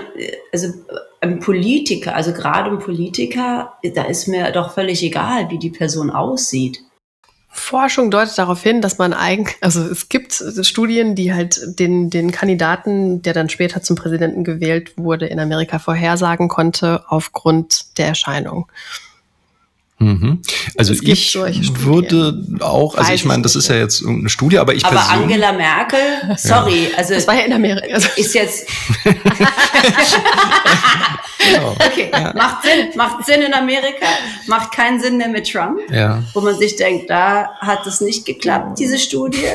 also 0.53 0.73
ein 1.21 1.41
Politiker, 1.41 2.15
also 2.15 2.33
gerade 2.33 2.71
ein 2.71 2.79
Politiker, 2.79 3.75
da 3.95 4.05
ist 4.05 4.29
mir 4.29 4.51
doch 4.53 4.73
völlig 4.73 5.03
egal, 5.03 5.51
wie 5.51 5.59
die 5.59 5.71
Person 5.71 6.11
aussieht. 6.11 6.81
Forschung 7.49 8.11
deutet 8.11 8.37
darauf 8.37 8.63
hin, 8.63 8.81
dass 8.81 8.99
man 8.99 9.13
eigentlich, 9.13 9.57
also 9.61 9.81
es 9.81 10.09
gibt 10.09 10.33
Studien, 10.63 11.15
die 11.15 11.33
halt 11.33 11.79
den, 11.79 12.11
den 12.11 12.33
Kandidaten, 12.33 13.23
der 13.23 13.33
dann 13.33 13.49
später 13.49 13.81
zum 13.81 13.97
Präsidenten 13.97 14.43
gewählt 14.43 14.95
wurde, 14.97 15.27
in 15.27 15.39
Amerika 15.39 15.79
vorhersagen 15.79 16.49
konnte 16.49 17.05
aufgrund 17.07 17.97
der 17.97 18.09
Erscheinung. 18.09 18.67
Mhm. 20.05 20.43
Also 20.77 20.93
ich 20.93 21.81
würde 21.81 22.45
auch, 22.61 22.95
also 22.95 23.11
Weiß 23.11 23.21
ich 23.21 23.25
meine, 23.25 23.43
das 23.43 23.57
ist 23.57 23.69
ja 23.69 23.77
jetzt 23.77 24.03
irgendeine 24.03 24.29
Studie, 24.29 24.59
aber 24.59 24.75
ich 24.75 24.85
Aber 24.85 25.09
Angela 25.09 25.53
Merkel, 25.53 25.99
sorry, 26.37 26.89
ja. 26.91 26.99
also 26.99 27.15
das 27.15 27.27
war 27.27 27.35
ja 27.35 27.43
in 27.43 27.53
Amerika. 27.55 27.95
Also 27.95 28.09
ist 28.17 28.35
jetzt 28.35 28.69
genau. 31.39 31.77
Okay, 31.87 32.11
ja. 32.13 32.33
macht 32.35 32.65
Sinn, 32.65 32.89
macht 32.97 33.25
Sinn 33.25 33.43
in 33.43 33.55
Amerika, 33.55 34.07
macht 34.47 34.73
keinen 34.73 35.01
Sinn 35.01 35.17
mehr 35.17 35.29
mit 35.29 35.51
Trump, 35.51 35.81
ja. 35.91 36.23
wo 36.35 36.41
man 36.41 36.59
sich 36.59 36.77
denkt, 36.77 37.09
da 37.09 37.51
hat 37.61 37.87
es 37.87 38.01
nicht 38.01 38.27
geklappt, 38.27 38.79
diese 38.79 38.99
Studie. 38.99 39.47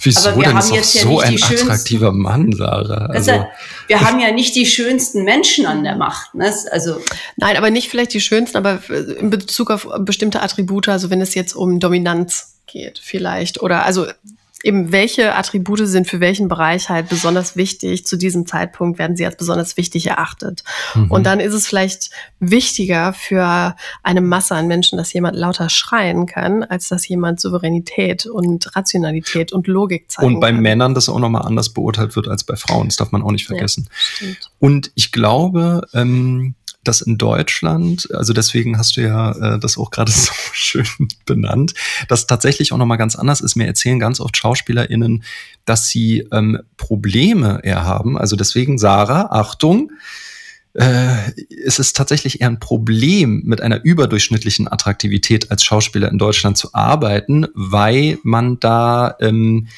Wieso 0.00 0.28
Aber 0.30 0.36
wir 0.38 0.44
denn? 0.44 0.52
haben 0.52 0.58
Ist 0.58 0.70
doch 0.70 0.76
jetzt 0.76 0.94
ja 0.94 1.02
so 1.02 1.08
nicht 1.10 1.24
ein 1.24 1.32
die 1.32 1.38
schönsten- 1.38 1.70
attraktiver 1.70 2.12
Mann, 2.12 2.52
Sarah. 2.52 3.06
Also, 3.06 3.30
Also, 3.32 3.46
wir 3.86 4.00
haben 4.00 4.20
ja 4.20 4.32
nicht 4.32 4.54
die 4.56 4.66
schönsten 4.66 5.24
Menschen 5.24 5.66
an 5.66 5.84
der 5.84 5.96
Macht. 5.96 6.34
Ne? 6.34 6.52
Also 6.72 7.00
Nein, 7.36 7.56
aber 7.56 7.70
nicht 7.70 7.88
vielleicht 7.88 8.12
die 8.14 8.20
schönsten, 8.20 8.56
aber 8.56 8.80
in 9.18 9.30
Bezug 9.30 9.70
auf 9.70 9.88
bestimmte 10.00 10.42
Attribute, 10.42 10.88
also 10.88 11.10
wenn 11.10 11.20
es 11.20 11.34
jetzt 11.34 11.54
um 11.54 11.78
Dominanz 11.80 12.54
geht, 12.66 13.00
vielleicht. 13.02 13.62
Oder 13.62 13.84
also 13.84 14.06
eben 14.62 14.90
welche 14.90 15.34
Attribute 15.34 15.86
sind 15.86 16.08
für 16.08 16.20
welchen 16.20 16.48
Bereich 16.48 16.88
halt 16.88 17.08
besonders 17.08 17.56
wichtig. 17.56 18.04
Zu 18.06 18.16
diesem 18.16 18.46
Zeitpunkt 18.46 18.98
werden 18.98 19.16
sie 19.16 19.24
als 19.24 19.36
besonders 19.36 19.76
wichtig 19.76 20.08
erachtet. 20.08 20.64
mhm. 20.94 21.10
Und 21.10 21.24
dann 21.24 21.38
ist 21.38 21.54
es 21.54 21.68
vielleicht 21.68 22.10
wichtiger 22.40 23.12
für 23.12 23.76
eine 24.02 24.20
Masse 24.20 24.54
an 24.56 24.66
Menschen, 24.66 24.98
dass 24.98 25.12
jemand 25.12 25.36
lauter 25.36 25.68
schreien 25.68 26.26
kann, 26.26 26.64
als 26.64 26.88
dass 26.88 27.06
jemand 27.06 27.40
Souveränität 27.40 28.26
und 28.26 28.74
Rationalität 28.74 29.52
und 29.52 29.68
Logik 29.68 30.10
zeigen 30.10 30.34
und 30.34 30.40
bei 30.40 30.50
kann. 30.50 30.60
Männern 30.60 30.94
das 30.94 31.08
auch 31.08 31.20
nochmal 31.20 31.42
anders 31.42 31.70
beurteilt 31.70 32.16
wird 32.16 32.26
als 32.26 32.42
bei 32.42 32.56
Frauen. 32.56 32.88
Das 32.88 32.96
darf 32.96 33.12
man 33.12 33.22
auch 33.22 33.32
nicht 33.32 33.46
vergessen. 33.46 33.88
Stimmt. 33.94 34.50
Und 34.58 34.90
ich 34.96 35.12
glaube, 35.12 35.82
ähm, 35.94 36.55
dass 36.86 37.00
in 37.00 37.18
Deutschland, 37.18 38.08
also 38.14 38.32
deswegen 38.32 38.78
hast 38.78 38.96
du 38.96 39.02
ja 39.02 39.32
äh, 39.32 39.58
das 39.58 39.78
auch 39.78 39.90
gerade 39.90 40.10
so 40.12 40.32
schön 40.52 40.86
benannt, 41.24 41.74
dass 42.08 42.26
tatsächlich 42.26 42.72
auch 42.72 42.78
nochmal 42.78 42.98
ganz 42.98 43.16
anders 43.16 43.40
ist. 43.40 43.56
Mir 43.56 43.66
erzählen 43.66 43.98
ganz 43.98 44.20
oft 44.20 44.36
SchauspielerInnen, 44.36 45.24
dass 45.64 45.88
sie 45.88 46.26
ähm, 46.32 46.60
Probleme 46.76 47.60
eher 47.62 47.84
haben. 47.84 48.18
Also 48.18 48.36
deswegen, 48.36 48.78
Sarah, 48.78 49.28
Achtung, 49.30 49.90
äh, 50.74 51.32
es 51.64 51.78
ist 51.78 51.96
tatsächlich 51.96 52.40
eher 52.40 52.48
ein 52.48 52.60
Problem, 52.60 53.42
mit 53.44 53.62
einer 53.62 53.82
überdurchschnittlichen 53.82 54.70
Attraktivität 54.70 55.50
als 55.50 55.64
Schauspieler 55.64 56.10
in 56.10 56.18
Deutschland 56.18 56.58
zu 56.58 56.74
arbeiten, 56.74 57.46
weil 57.54 58.18
man 58.22 58.60
da 58.60 59.16
ähm, 59.20 59.68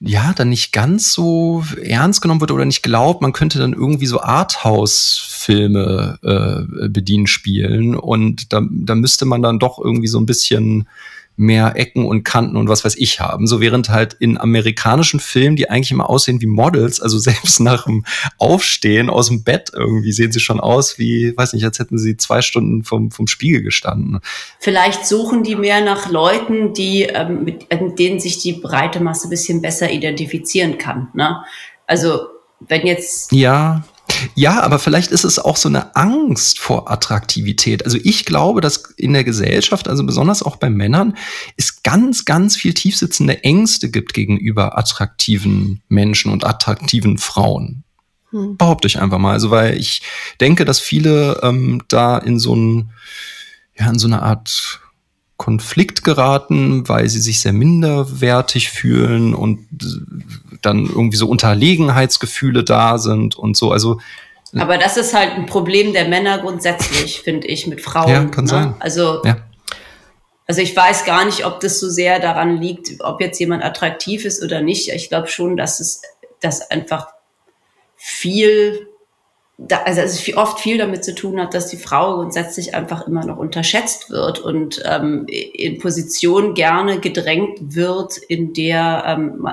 ja 0.00 0.32
dann 0.32 0.48
nicht 0.50 0.72
ganz 0.72 1.12
so 1.12 1.64
ernst 1.82 2.22
genommen 2.22 2.40
wird 2.40 2.52
oder 2.52 2.64
nicht 2.64 2.82
glaubt, 2.82 3.20
man 3.20 3.32
könnte 3.32 3.58
dann 3.58 3.72
irgendwie 3.72 4.06
so 4.06 4.20
Arthouse-Filme 4.20 6.18
äh, 6.22 6.88
bedienen 6.88 7.26
spielen. 7.26 7.96
Und 7.96 8.52
da, 8.52 8.62
da 8.70 8.94
müsste 8.94 9.24
man 9.24 9.42
dann 9.42 9.58
doch 9.58 9.78
irgendwie 9.78 10.08
so 10.08 10.18
ein 10.18 10.26
bisschen 10.26 10.86
mehr 11.38 11.74
Ecken 11.76 12.04
und 12.04 12.24
Kanten 12.24 12.56
und 12.56 12.68
was 12.68 12.84
weiß 12.84 12.96
ich 12.96 13.20
haben. 13.20 13.46
So 13.46 13.60
während 13.60 13.88
halt 13.88 14.14
in 14.14 14.38
amerikanischen 14.38 15.20
Filmen, 15.20 15.54
die 15.54 15.70
eigentlich 15.70 15.92
immer 15.92 16.10
aussehen 16.10 16.40
wie 16.40 16.46
Models, 16.46 17.00
also 17.00 17.18
selbst 17.18 17.60
nach 17.60 17.84
dem 17.84 18.04
Aufstehen 18.38 19.08
aus 19.08 19.28
dem 19.28 19.44
Bett 19.44 19.70
irgendwie 19.72 20.12
sehen 20.12 20.32
sie 20.32 20.40
schon 20.40 20.58
aus 20.58 20.98
wie, 20.98 21.36
weiß 21.36 21.52
nicht, 21.52 21.64
als 21.64 21.78
hätten 21.78 21.96
sie 21.96 22.16
zwei 22.16 22.42
Stunden 22.42 22.82
vom, 22.82 23.10
vom 23.12 23.28
Spiegel 23.28 23.62
gestanden. 23.62 24.20
vielleicht 24.58 25.06
suchen 25.06 25.44
die 25.44 25.54
mehr 25.54 25.80
nach 25.80 26.10
Leuten, 26.10 26.72
die 26.72 27.02
ähm, 27.04 27.44
mit, 27.44 27.70
mit 27.80 27.98
denen 27.98 28.18
sich 28.18 28.38
die 28.38 28.54
breite 28.54 29.00
Masse 29.00 29.28
ein 29.28 29.30
bisschen 29.30 29.62
besser 29.62 29.90
identifizieren 29.90 30.76
kann. 30.76 31.08
Ne? 31.14 31.38
Also 31.86 32.20
wenn 32.60 32.86
jetzt 32.86 33.32
Ja. 33.32 33.84
Ja, 34.34 34.60
aber 34.62 34.78
vielleicht 34.78 35.10
ist 35.10 35.24
es 35.24 35.38
auch 35.38 35.56
so 35.56 35.68
eine 35.68 35.94
Angst 35.96 36.58
vor 36.58 36.90
Attraktivität. 36.90 37.84
Also 37.84 37.98
ich 38.02 38.24
glaube, 38.24 38.60
dass 38.60 38.84
in 38.96 39.12
der 39.12 39.24
Gesellschaft, 39.24 39.88
also 39.88 40.04
besonders 40.04 40.42
auch 40.42 40.56
bei 40.56 40.70
Männern, 40.70 41.16
es 41.56 41.82
ganz, 41.82 42.24
ganz 42.24 42.56
viel 42.56 42.74
tiefsitzende 42.74 43.44
Ängste 43.44 43.90
gibt 43.90 44.14
gegenüber 44.14 44.78
attraktiven 44.78 45.82
Menschen 45.88 46.32
und 46.32 46.44
attraktiven 46.44 47.18
Frauen. 47.18 47.84
Hm. 48.30 48.56
Behaupte 48.56 48.88
ich 48.88 49.00
einfach 49.00 49.18
mal. 49.18 49.32
Also 49.32 49.50
weil 49.50 49.76
ich 49.76 50.02
denke, 50.40 50.64
dass 50.64 50.80
viele 50.80 51.40
ähm, 51.42 51.82
da 51.88 52.18
in 52.18 52.38
so 52.38 52.54
ein, 52.54 52.90
ja, 53.78 53.88
in 53.88 53.98
so 53.98 54.06
eine 54.06 54.22
Art 54.22 54.80
Konflikt 55.38 56.04
geraten, 56.04 56.88
weil 56.88 57.08
sie 57.08 57.20
sich 57.20 57.40
sehr 57.40 57.54
minderwertig 57.54 58.70
fühlen 58.70 59.34
und 59.34 59.60
äh, 59.80 60.58
dann 60.60 60.86
irgendwie 60.86 61.16
so 61.16 61.28
Unterlegenheitsgefühle 61.28 62.64
da 62.64 62.98
sind 62.98 63.36
und 63.36 63.56
so. 63.56 63.72
Also 63.72 64.00
Aber 64.58 64.76
das 64.76 64.96
ist 64.96 65.14
halt 65.14 65.32
ein 65.32 65.46
Problem 65.46 65.92
der 65.92 66.08
Männer 66.08 66.38
grundsätzlich, 66.38 67.20
finde 67.20 67.46
ich, 67.46 67.66
mit 67.68 67.80
Frauen. 67.80 68.10
Ja, 68.10 68.24
kann 68.24 68.44
ne? 68.44 68.50
sein. 68.50 68.74
Also, 68.80 69.22
Ja. 69.24 69.38
also 70.46 70.60
ich 70.60 70.76
weiß 70.76 71.04
gar 71.04 71.24
nicht, 71.24 71.46
ob 71.46 71.60
das 71.60 71.78
so 71.78 71.88
sehr 71.88 72.18
daran 72.18 72.60
liegt, 72.60 73.00
ob 73.00 73.20
jetzt 73.20 73.38
jemand 73.38 73.64
attraktiv 73.64 74.24
ist 74.24 74.42
oder 74.42 74.60
nicht. 74.60 74.90
Ich 74.90 75.08
glaube 75.08 75.28
schon, 75.28 75.56
dass 75.56 75.80
es 75.80 76.02
dass 76.40 76.70
einfach 76.70 77.08
viel, 77.96 78.88
da, 79.58 79.82
also 79.82 80.00
es 80.00 80.20
viel, 80.20 80.36
oft 80.36 80.60
viel 80.60 80.78
damit 80.78 81.04
zu 81.04 81.14
tun 81.14 81.40
hat, 81.40 81.52
dass 81.52 81.66
die 81.66 81.76
Frau 81.76 82.14
grundsätzlich 82.14 82.74
einfach 82.76 83.06
immer 83.08 83.24
noch 83.26 83.38
unterschätzt 83.38 84.08
wird 84.08 84.38
und 84.38 84.80
ähm, 84.84 85.26
in 85.26 85.78
Position 85.78 86.54
gerne 86.54 87.00
gedrängt 87.00 87.74
wird, 87.74 88.16
in 88.16 88.52
der 88.54 89.02
ähm, 89.06 89.48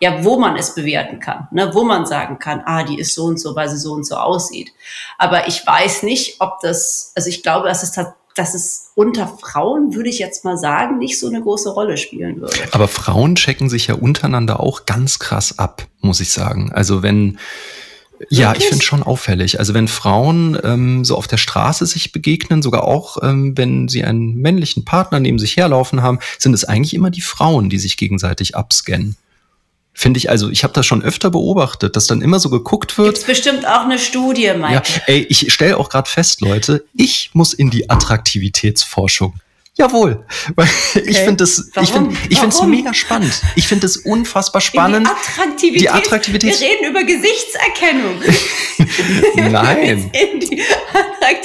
ja, 0.00 0.24
wo 0.24 0.38
man 0.38 0.56
es 0.56 0.74
bewerten 0.74 1.20
kann, 1.20 1.46
ne, 1.52 1.70
wo 1.72 1.84
man 1.84 2.04
sagen 2.04 2.40
kann, 2.40 2.62
ah, 2.64 2.82
die 2.82 2.98
ist 2.98 3.14
so 3.14 3.24
und 3.26 3.38
so, 3.38 3.54
weil 3.54 3.68
sie 3.68 3.78
so 3.78 3.92
und 3.92 4.04
so 4.04 4.16
aussieht. 4.16 4.72
Aber 5.18 5.46
ich 5.46 5.64
weiß 5.64 6.02
nicht, 6.02 6.40
ob 6.40 6.58
das, 6.60 7.12
also 7.14 7.28
ich 7.28 7.44
glaube, 7.44 7.68
dass 7.68 7.84
es, 7.84 7.92
dass 8.34 8.54
es 8.54 8.90
unter 8.96 9.28
Frauen, 9.28 9.94
würde 9.94 10.08
ich 10.08 10.18
jetzt 10.18 10.44
mal 10.44 10.56
sagen, 10.56 10.98
nicht 10.98 11.20
so 11.20 11.28
eine 11.28 11.40
große 11.42 11.70
Rolle 11.70 11.96
spielen 11.96 12.40
würde. 12.40 12.56
Aber 12.72 12.88
Frauen 12.88 13.36
checken 13.36 13.68
sich 13.68 13.86
ja 13.86 13.94
untereinander 13.94 14.58
auch 14.58 14.86
ganz 14.86 15.20
krass 15.20 15.58
ab, 15.58 15.86
muss 16.00 16.20
ich 16.20 16.32
sagen. 16.32 16.72
Also 16.72 17.04
wenn, 17.04 17.38
ja, 18.28 18.54
ich 18.54 18.64
finde 18.64 18.84
schon 18.84 19.02
auffällig. 19.02 19.58
Also 19.58 19.72
wenn 19.72 19.88
Frauen 19.88 20.58
ähm, 20.62 21.04
so 21.04 21.16
auf 21.16 21.26
der 21.26 21.38
Straße 21.38 21.86
sich 21.86 22.12
begegnen, 22.12 22.62
sogar 22.62 22.84
auch 22.84 23.16
ähm, 23.22 23.56
wenn 23.56 23.88
sie 23.88 24.04
einen 24.04 24.36
männlichen 24.36 24.84
Partner 24.84 25.20
neben 25.20 25.38
sich 25.38 25.56
herlaufen 25.56 26.02
haben, 26.02 26.18
sind 26.38 26.52
es 26.52 26.64
eigentlich 26.64 26.94
immer 26.94 27.10
die 27.10 27.22
Frauen, 27.22 27.70
die 27.70 27.78
sich 27.78 27.96
gegenseitig 27.96 28.56
abscannen. 28.56 29.16
Finde 29.92 30.18
ich, 30.18 30.30
also 30.30 30.50
ich 30.50 30.62
habe 30.62 30.72
das 30.72 30.86
schon 30.86 31.02
öfter 31.02 31.30
beobachtet, 31.30 31.96
dass 31.96 32.06
dann 32.06 32.22
immer 32.22 32.38
so 32.38 32.48
geguckt 32.48 32.96
wird. 32.96 33.14
Gibt's 33.14 33.26
bestimmt 33.26 33.66
auch 33.66 33.84
eine 33.84 33.98
Studie, 33.98 34.44
Ja, 34.44 34.54
Mike. 34.56 34.82
ey, 35.06 35.26
ich 35.28 35.52
stelle 35.52 35.76
auch 35.76 35.88
gerade 35.88 36.08
fest, 36.08 36.40
Leute, 36.40 36.84
ich 36.94 37.30
muss 37.32 37.52
in 37.52 37.70
die 37.70 37.90
Attraktivitätsforschung. 37.90 39.34
Jawohl, 39.78 40.26
weil 40.56 40.68
ich 41.06 41.16
finde 41.18 41.36
das, 41.36 41.70
ich 41.80 41.90
finde, 41.92 42.10
Warum? 42.10 42.16
ich 42.28 42.38
finde 42.38 42.48
es 42.48 42.56
Warum? 42.58 42.70
mega 42.70 42.92
spannend. 42.92 43.40
Ich 43.54 43.66
finde 43.68 43.86
es 43.86 43.96
unfassbar 43.98 44.60
spannend. 44.60 45.06
Die 45.06 45.10
Attraktivität. 45.10 45.80
Die 45.80 45.90
Attraktivität- 45.90 46.60
Wir 46.60 46.68
reden 46.68 46.90
über 46.90 47.04
Gesichtserkennung. 47.04 48.20
Nein. 49.52 50.10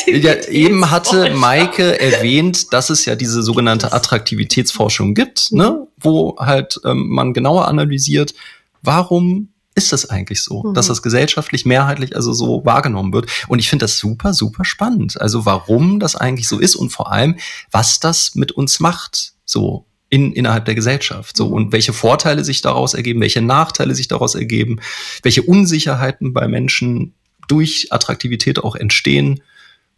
Ja, 0.07 0.35
eben 0.49 0.91
hatte. 0.91 1.31
Maike 1.35 1.99
erwähnt, 1.99 2.73
dass 2.73 2.89
es 2.89 3.05
ja 3.05 3.15
diese 3.15 3.43
sogenannte 3.43 3.93
Attraktivitätsforschung 3.93 5.13
gibt, 5.13 5.51
ne, 5.51 5.87
wo 5.97 6.35
halt 6.39 6.79
ähm, 6.83 7.07
man 7.09 7.33
genauer 7.33 7.67
analysiert, 7.67 8.33
warum 8.81 9.49
ist 9.75 9.91
das 9.91 10.09
eigentlich 10.09 10.41
so, 10.41 10.63
Mhm. 10.63 10.73
dass 10.73 10.87
das 10.87 11.01
gesellschaftlich 11.01 11.65
mehrheitlich 11.65 12.15
also 12.15 12.33
so 12.33 12.63
wahrgenommen 12.65 13.13
wird. 13.13 13.29
Und 13.47 13.59
ich 13.59 13.69
finde 13.69 13.83
das 13.83 13.99
super, 13.99 14.33
super 14.33 14.63
spannend. 14.65 15.19
Also 15.21 15.45
warum 15.45 15.99
das 15.99 16.15
eigentlich 16.15 16.47
so 16.47 16.59
ist 16.59 16.75
und 16.75 16.89
vor 16.91 17.11
allem, 17.11 17.35
was 17.71 17.99
das 17.99 18.35
mit 18.35 18.51
uns 18.53 18.79
macht, 18.79 19.33
so 19.45 19.85
in, 20.09 20.31
innerhalb 20.33 20.65
der 20.65 20.75
Gesellschaft. 20.75 21.35
So, 21.35 21.47
Mhm. 21.47 21.53
und 21.53 21.71
welche 21.73 21.91
Vorteile 21.93 22.43
sich 22.45 22.61
daraus 22.61 22.93
ergeben, 22.93 23.19
welche 23.21 23.41
Nachteile 23.41 23.93
sich 23.95 24.07
daraus 24.07 24.33
ergeben, 24.35 24.79
welche 25.23 25.43
Unsicherheiten 25.43 26.33
bei 26.33 26.47
Menschen 26.47 27.13
durch 27.47 27.87
Attraktivität 27.91 28.63
auch 28.63 28.75
entstehen 28.75 29.41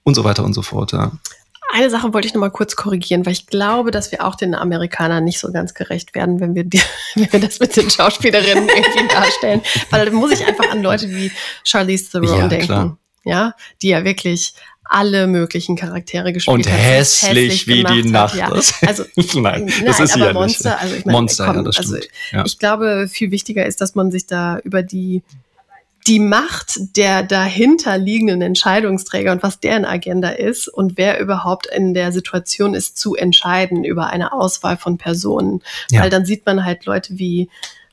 und 0.04 0.16
so 0.16 0.24
weiter 0.24 0.44
und 0.44 0.54
so 0.54 0.62
fort. 0.64 0.92
Ja. 0.92 1.12
Eine 1.74 1.90
Sache 1.90 2.14
wollte 2.14 2.28
ich 2.28 2.34
noch 2.34 2.42
mal 2.42 2.50
kurz 2.50 2.76
korrigieren, 2.76 3.26
weil 3.26 3.34
ich 3.34 3.48
glaube, 3.48 3.92
dass 3.92 4.12
wir 4.12 4.26
auch 4.26 4.36
den 4.36 4.56
Amerikanern 4.56 5.24
nicht 5.24 5.40
so 5.40 5.52
ganz 5.52 5.74
gerecht 5.74 6.16
werden, 6.16 6.40
wenn 6.40 6.56
wir, 6.56 6.64
die, 6.64 6.82
wenn 7.16 7.32
wir 7.32 7.40
das 7.42 7.60
mit 7.60 7.76
den 7.76 7.90
Schauspielerinnen 7.90 8.70
irgendwie 8.76 9.08
darstellen. 9.14 9.62
Weil 9.90 10.06
da 10.06 10.12
muss 10.12 10.32
ich 10.32 10.46
einfach 10.46 10.70
an 10.72 10.82
Leute 10.82 11.10
wie 11.10 11.32
Charlize 11.64 12.10
Theron 12.12 12.40
Ja, 12.40 12.48
denken. 12.48 12.66
klar. 12.66 12.98
Ja, 13.26 13.54
die 13.82 13.90
ja 13.90 14.06
wirklich 14.06 14.54
alle 14.90 15.28
möglichen 15.28 15.76
Charaktere 15.76 16.32
gespielt 16.32 16.56
Und 16.66 16.72
hat. 16.72 16.80
hässlich, 16.80 17.68
wie 17.68 17.84
die 17.84 18.04
Nacht 18.04 18.36
ja. 18.36 18.50
ist. 18.56 18.76
Also, 18.88 19.04
Nein, 19.36 19.72
das 19.86 20.00
ist 20.00 20.14
sie 20.14 20.22
aber 20.22 20.34
Monster, 20.34 20.70
nicht. 20.70 20.82
also 20.82 20.96
ich 20.96 21.06
meine, 21.06 21.18
Monster, 21.18 21.46
komm, 21.48 21.56
ja, 21.58 21.64
das 21.64 21.78
also 21.78 21.98
stimmt. 21.98 22.12
ja. 22.32 22.46
ich 22.46 22.58
glaube, 22.58 23.08
viel 23.12 23.32
wichtiger 23.32 23.66
ist, 23.66 23.82
dass 23.82 23.96
man 23.96 24.12
sich 24.12 24.28
da 24.28 24.60
über 24.60 24.84
die, 24.84 25.24
die 26.08 26.20
Macht 26.20 26.96
der 26.96 27.22
dahinter 27.24 27.98
liegenden 27.98 28.42
Entscheidungsträger 28.42 29.32
und 29.34 29.44
was 29.44 29.60
deren 29.60 29.84
Agenda 29.86 30.30
ist 30.30 30.68
und 30.70 30.98
wer 30.98 31.20
überhaupt 31.20 31.68
in 31.68 31.94
der 31.94 32.12
Situation 32.12 32.74
ist, 32.74 32.98
zu 32.98 33.16
entscheiden 33.16 33.84
über 33.84 34.08
eine 34.08 34.32
Auswahl 34.32 34.78
von 34.78 34.98
Personen. 34.98 35.62
Ja. 35.92 36.02
Weil 36.02 36.10
dann 36.10 36.26
sieht 36.26 36.46
man 36.46 36.64
halt 36.64 36.86
Leute 36.86 37.18
wie, 37.20 37.50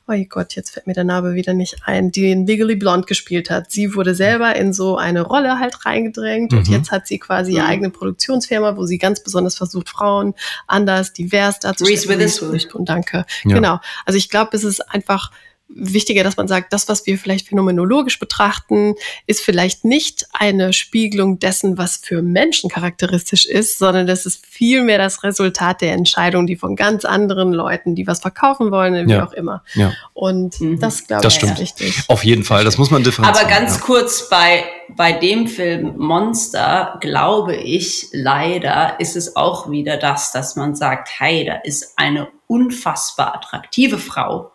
oh 0.07 0.13
Gott, 0.29 0.55
jetzt 0.55 0.71
fällt 0.71 0.87
mir 0.87 0.93
der 0.93 1.05
Name 1.05 1.35
wieder 1.35 1.55
nicht 1.55 1.79
ein, 1.87 2.13
die 2.13 2.31
in 2.31 2.47
Legally 2.47 2.77
Blonde 2.77 3.07
gespielt 3.07 3.51
hat. 3.51 3.73
Sie 3.73 3.95
wurde 3.95 4.15
selber 4.15 4.55
in 4.55 4.73
so 4.73 4.97
eine 4.97 5.23
Rolle 5.23 5.59
halt 5.59 5.85
reingedrängt 5.85 6.53
und 6.53 6.69
Mhm. 6.69 6.75
jetzt 6.75 6.91
hat 6.93 7.07
sie 7.09 7.19
quasi 7.19 7.55
ihre 7.55 7.65
Mhm. 7.65 7.71
eigene 7.71 7.91
Produktionsfirma, 7.91 8.77
wo 8.77 8.85
sie 8.85 8.99
ganz 8.99 9.21
besonders 9.25 9.57
versucht, 9.57 9.89
Frauen 9.89 10.35
anders, 10.67 11.13
divers 11.15 11.59
darzustellen. 11.59 12.21
Reese. 12.21 12.43
Witherspoon, 12.49 12.85
danke. 12.85 13.25
Ja. 13.45 13.55
Genau. 13.57 13.81
Also 14.05 14.19
ich 14.19 14.29
glaube, 14.29 14.57
es 14.57 14.63
ist 14.63 14.81
einfach 14.93 15.33
wichtiger, 15.69 16.23
dass 16.23 16.37
man 16.37 16.47
sagt, 16.47 16.73
das, 16.73 16.89
was 16.89 17.07
wir 17.07 17.19
vielleicht 17.19 17.49
phänomenologisch 17.49 18.19
betrachten, 18.21 18.95
ist 19.27 19.41
vielleicht 19.41 19.85
nicht 19.85 20.27
eine 20.33 20.73
Spiegelung 20.73 21.39
dessen, 21.39 21.79
was 21.79 21.97
für 21.97 22.23
Menschen 22.23 22.71
charakteristisch 22.71 23.47
ist, 23.47 23.79
sondern 23.79 24.07
das 24.07 24.27
ist 24.27 24.45
vielmehr 24.47 24.99
das 24.99 25.23
Resultat 25.25 25.81
der 25.81 25.93
Entscheidung, 25.95 26.47
die 26.47 26.57
von 26.57 26.77
ganz 26.77 27.05
anderen 27.05 27.53
Leuten, 27.53 27.95
die 27.95 28.07
was 28.07 28.21
verkaufen 28.21 28.71
wollen, 28.71 29.09
wie 29.09 29.13
Ja. 29.13 29.27
auch 29.27 29.33
immer. 29.33 29.65
Ja. 29.75 29.93
Und 30.13 30.61
Mhm. 30.61 30.79
das 30.81 31.07
glaube 31.07 31.23
Das 31.23 31.33
ich 31.33 31.39
stimmt. 31.39 31.53
ist 31.55 31.61
wichtig. 31.81 32.03
Auf 32.09 32.25
jeden 32.25 32.45
Fall, 32.45 32.63
das 32.65 32.79
muss 32.79 32.91
man 32.91 33.03
differenzieren. 33.03 33.47
Aber 33.47 33.49
ganz 33.59 33.77
ja. 33.77 33.81
kurz 33.83 34.29
bei, 34.29 34.65
bei 34.97 35.13
dem 35.13 35.49
Film 35.49 35.95
Monster, 35.97 36.99
glaube 37.01 37.57
ich, 37.57 38.09
leider 38.13 38.97
ist 39.01 39.17
es 39.17 39.35
auch 39.35 39.71
wieder 39.71 39.97
das, 39.97 40.31
dass 40.31 40.57
man 40.57 40.77
sagt, 40.77 41.09
hey, 41.19 41.45
da 41.47 41.55
ist 41.57 41.95
eine 41.97 42.29
unfassbar 42.47 43.35
attraktive 43.35 43.99
Frau, 43.99 44.53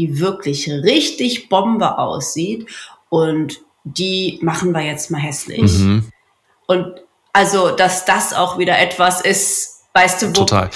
die 0.00 0.18
wirklich 0.18 0.68
richtig 0.70 1.48
Bombe 1.50 1.98
aussieht 1.98 2.66
und 3.10 3.60
die 3.84 4.38
machen 4.42 4.72
wir 4.72 4.80
jetzt 4.80 5.10
mal 5.10 5.20
hässlich. 5.20 5.78
Mhm, 5.78 6.04
Und 6.66 6.86
also, 7.32 7.70
dass 7.70 8.04
das 8.06 8.32
auch 8.34 8.58
wieder 8.58 8.78
etwas 8.78 9.20
ist, 9.20 9.84
weißt 9.94 10.22
du, 10.22 10.26
wo 10.28 10.32
total. 10.32 10.70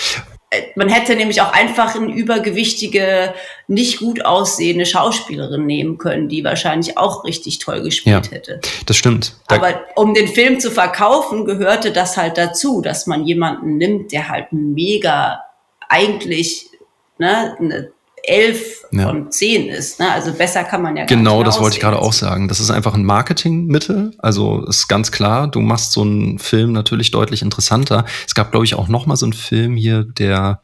äh, 0.50 0.62
man 0.76 0.88
hätte 0.88 1.16
nämlich 1.16 1.40
auch 1.40 1.52
einfach 1.52 1.94
eine 1.94 2.12
übergewichtige, 2.14 3.34
nicht 3.66 3.98
gut 3.98 4.24
aussehende 4.24 4.86
Schauspielerin 4.86 5.66
nehmen 5.66 5.98
können, 5.98 6.28
die 6.28 6.44
wahrscheinlich 6.44 6.96
auch 6.98 7.24
richtig 7.24 7.58
toll 7.60 7.82
gespielt 7.82 8.26
Ja. 8.26 8.32
hätte. 8.32 8.60
Das 8.86 8.96
stimmt. 8.96 9.36
Aber 9.48 9.80
um 9.96 10.14
den 10.14 10.28
Film 10.28 10.60
zu 10.60 10.70
verkaufen, 10.70 11.44
gehörte 11.44 11.92
das 11.92 12.16
halt 12.16 12.36
dazu, 12.38 12.80
dass 12.82 13.06
man 13.06 13.24
jemanden 13.26 13.76
nimmt, 13.78 14.12
der 14.12 14.28
halt 14.28 14.52
mega 14.52 15.40
eigentlich 15.88 16.70
ne, 17.18 17.56
eine 17.58 17.90
elf 18.26 18.84
Ja. 18.92 19.08
von 19.08 19.30
zehn 19.30 19.68
ist. 19.68 20.00
Ne? 20.00 20.10
Also 20.10 20.32
besser 20.32 20.64
kann 20.64 20.82
man 20.82 20.96
ja 20.96 21.04
gar 21.04 21.16
Genau, 21.16 21.42
das 21.42 21.60
wollte 21.60 21.76
ich 21.76 21.82
gerade 21.82 21.98
auch 21.98 22.12
sagen. 22.12 22.48
Das 22.48 22.60
ist 22.60 22.70
einfach 22.70 22.94
ein 22.94 23.04
Marketingmittel. 23.04 24.12
Also 24.18 24.64
ist 24.66 24.88
ganz 24.88 25.10
klar, 25.12 25.48
du 25.48 25.60
machst 25.60 25.92
so 25.92 26.02
einen 26.02 26.38
Film 26.38 26.72
natürlich 26.72 27.10
deutlich 27.10 27.42
interessanter. 27.42 28.04
Es 28.26 28.34
gab, 28.34 28.50
glaube 28.50 28.64
ich, 28.66 28.74
auch 28.74 28.88
noch 28.88 29.06
mal 29.06 29.16
so 29.16 29.26
einen 29.26 29.32
Film 29.32 29.76
hier, 29.76 30.04
der 30.04 30.60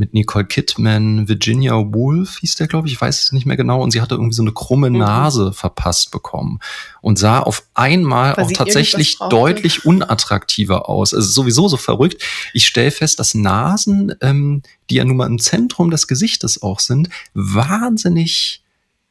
mit 0.00 0.14
Nicole 0.14 0.46
Kidman, 0.46 1.28
Virginia 1.28 1.74
Woolf 1.74 2.38
hieß 2.38 2.56
der, 2.56 2.66
glaube 2.66 2.88
ich, 2.88 2.94
ich 2.94 3.00
weiß 3.00 3.22
es 3.22 3.32
nicht 3.32 3.44
mehr 3.46 3.56
genau. 3.58 3.82
Und 3.82 3.90
sie 3.92 4.00
hatte 4.00 4.14
irgendwie 4.16 4.34
so 4.34 4.42
eine 4.42 4.52
krumme 4.52 4.90
Mhm. 4.90 4.96
Nase 4.98 5.52
verpasst 5.52 6.10
bekommen 6.10 6.58
und 7.02 7.18
sah 7.18 7.38
auf 7.40 7.64
einmal 7.74 8.36
Weil 8.36 8.44
auch 8.46 8.52
tatsächlich 8.52 9.18
deutlich 9.28 9.84
unattraktiver 9.84 10.88
aus. 10.88 11.12
Also 11.14 11.28
sowieso 11.28 11.68
so 11.68 11.76
verrückt. 11.76 12.22
Ich 12.54 12.66
stelle 12.66 12.90
fest, 12.90 13.20
dass 13.20 13.34
Nasen, 13.34 14.14
ähm, 14.22 14.62
die 14.88 14.96
ja 14.96 15.04
nun 15.04 15.18
mal 15.18 15.26
im 15.26 15.38
Zentrum 15.38 15.90
des 15.90 16.08
Gesichtes 16.08 16.62
auch 16.62 16.80
sind, 16.80 17.10
wahnsinnig 17.34 18.62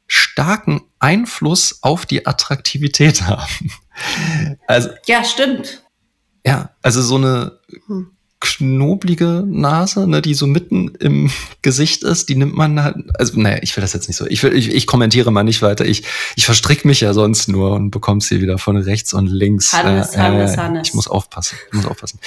starken 0.08 0.82
Einfluss 0.98 1.80
auf 1.84 2.08
die 2.08 2.26
Attraktivität 2.26 3.22
haben. 3.28 3.72
Also, 4.68 4.90
Ja, 5.06 5.24
stimmt. 5.24 5.84
ja, 6.44 6.72
also 6.82 7.02
so 7.04 7.16
eine 7.18 7.60
Hm. 7.86 8.08
Knoblige 8.42 9.44
Nase, 9.46 10.08
ne, 10.08 10.22
die 10.22 10.34
so 10.34 10.48
mitten 10.48 10.96
im 11.00 11.30
Gesicht 11.62 12.04
ist, 12.04 12.30
die 12.30 12.36
nimmt 12.36 12.56
man 12.56 12.82
halt, 12.82 12.96
also 13.18 13.40
naja, 13.40 13.58
ich 13.62 13.76
will 13.76 13.82
das 13.82 13.94
jetzt 13.94 14.08
nicht 14.08 14.16
so, 14.16 14.26
ich, 14.28 14.42
will, 14.44 14.56
ich, 14.56 14.74
ich 14.74 14.88
kommentiere 14.88 15.32
mal 15.32 15.44
nicht 15.44 15.62
weiter, 15.62 15.86
ich, 15.86 16.04
ich 16.36 16.46
verstrick 16.46 16.86
mich 16.86 17.02
ja 17.02 17.14
sonst 17.14 17.50
nur 17.50 17.74
und 17.74 17.92
bekomm's 17.92 18.30
hier 18.30 18.40
wieder 18.40 18.58
von 18.58 18.78
rechts 18.78 19.14
und 19.14 19.28
links. 19.28 19.74
Hannes, 19.74 20.18
Hannes, 20.18 20.58
Hannes. 20.58 20.88
Ich 20.88 20.94
muss 20.94 21.08
aufpassen, 21.08 21.58
ich 21.68 21.74
muss 21.74 21.86
aufpassen. 21.86 22.20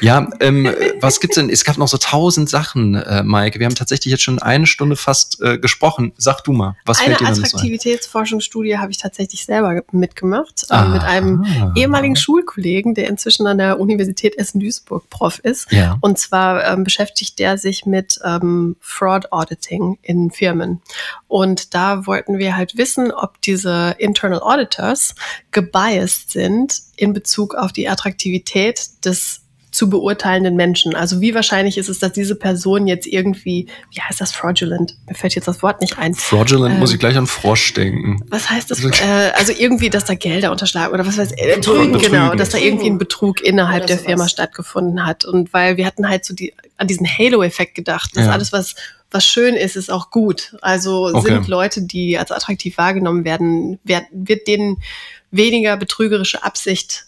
Ja, 0.00 0.30
ähm, 0.40 0.68
was 1.00 1.20
gibt's 1.20 1.36
denn? 1.36 1.50
Es 1.50 1.64
gab 1.64 1.76
noch 1.76 1.88
so 1.88 1.98
tausend 1.98 2.48
Sachen, 2.48 2.94
äh, 2.94 3.22
Maike. 3.22 3.58
Wir 3.58 3.66
haben 3.66 3.74
tatsächlich 3.74 4.12
jetzt 4.12 4.22
schon 4.22 4.38
eine 4.38 4.66
Stunde 4.66 4.96
fast 4.96 5.40
äh, 5.40 5.58
gesprochen. 5.58 6.12
Sag 6.16 6.42
du 6.44 6.52
mal, 6.52 6.76
was 6.84 6.98
Eine 6.98 7.16
fällt 7.16 7.20
dir 7.20 7.24
denn 7.26 7.34
so 7.34 7.42
ein? 7.42 7.46
Attraktivitätsforschungsstudie 7.46 8.78
habe 8.78 8.90
ich 8.90 8.98
tatsächlich 8.98 9.44
selber 9.44 9.82
mitgemacht, 9.92 10.66
äh, 10.70 10.88
mit 10.88 11.02
einem 11.02 11.44
ehemaligen 11.76 12.16
Schulkollegen, 12.16 12.94
der 12.94 13.08
inzwischen 13.08 13.46
an 13.46 13.58
der 13.58 13.80
Universität 13.80 14.36
Essen-Duisburg 14.36 15.08
Prof 15.10 15.31
ist. 15.38 15.70
Ja. 15.72 15.98
Und 16.00 16.18
zwar 16.18 16.64
ähm, 16.64 16.84
beschäftigt 16.84 17.38
der 17.38 17.58
sich 17.58 17.86
mit 17.86 18.18
ähm, 18.24 18.76
Fraud 18.80 19.32
Auditing 19.32 19.98
in 20.02 20.30
Firmen. 20.30 20.80
Und 21.28 21.74
da 21.74 22.06
wollten 22.06 22.38
wir 22.38 22.56
halt 22.56 22.76
wissen, 22.76 23.12
ob 23.12 23.40
diese 23.42 23.94
Internal 23.98 24.40
Auditors 24.40 25.14
gebiased 25.50 26.30
sind 26.30 26.80
in 26.96 27.12
Bezug 27.12 27.54
auf 27.54 27.72
die 27.72 27.88
Attraktivität 27.88 29.04
des 29.04 29.41
zu 29.72 29.88
beurteilenden 29.88 30.54
Menschen. 30.54 30.94
Also 30.94 31.22
wie 31.22 31.34
wahrscheinlich 31.34 31.78
ist 31.78 31.88
es, 31.88 31.98
dass 31.98 32.12
diese 32.12 32.34
Person 32.36 32.86
jetzt 32.86 33.06
irgendwie, 33.06 33.68
wie 33.90 34.00
heißt 34.02 34.20
das, 34.20 34.30
fraudulent? 34.32 34.96
Mir 35.08 35.14
fällt 35.14 35.34
jetzt 35.34 35.48
das 35.48 35.62
Wort 35.62 35.80
nicht 35.80 35.98
ein. 35.98 36.14
Fraudulent 36.14 36.74
Ähm, 36.74 36.80
muss 36.80 36.92
ich 36.92 36.98
gleich 36.98 37.16
an 37.16 37.26
Frosch 37.26 37.72
denken. 37.72 38.22
Was 38.28 38.50
heißt 38.50 38.70
das? 38.70 38.84
Äh, 38.84 39.32
also 39.34 39.52
irgendwie, 39.56 39.88
dass 39.88 40.04
da 40.04 40.14
Gelder 40.14 40.50
unterschlagen 40.52 40.92
oder 40.92 41.06
was 41.06 41.16
weiß 41.16 41.32
ich. 41.32 41.42
Äh, 41.42 41.56
Betrügen. 41.56 41.98
Genau, 41.98 42.34
dass 42.34 42.50
da 42.50 42.58
Betrügen. 42.58 42.62
irgendwie 42.66 42.90
ein 42.90 42.98
Betrug 42.98 43.40
innerhalb 43.40 43.86
der. 43.86 43.98
Firma 43.98 44.28
stattgefunden 44.28 45.06
hat. 45.06 45.24
Und 45.24 45.52
weil 45.54 45.78
wir 45.78 45.86
hatten 45.86 46.06
halt 46.08 46.26
so 46.26 46.34
die, 46.34 46.52
an 46.76 46.86
diesen 46.86 47.06
Halo-Effekt 47.06 47.74
gedacht, 47.74 48.14
dass 48.14 48.26
Ja. 48.26 48.32
alles, 48.32 48.52
was, 48.52 48.74
was 49.10 49.24
schön 49.24 49.54
ist, 49.54 49.76
ist 49.76 49.90
auch 49.90 50.10
gut. 50.10 50.54
Also 50.60 51.06
Okay. 51.06 51.28
sind 51.28 51.48
Leute, 51.48 51.80
die 51.82 52.18
als 52.18 52.30
attraktiv 52.30 52.76
wahrgenommen 52.76 53.24
werden, 53.24 53.78
wird, 53.84 54.04
wird 54.12 54.46
denen 54.48 54.82
weniger 55.30 55.78
betrügerische 55.78 56.42
Absicht 56.44 57.06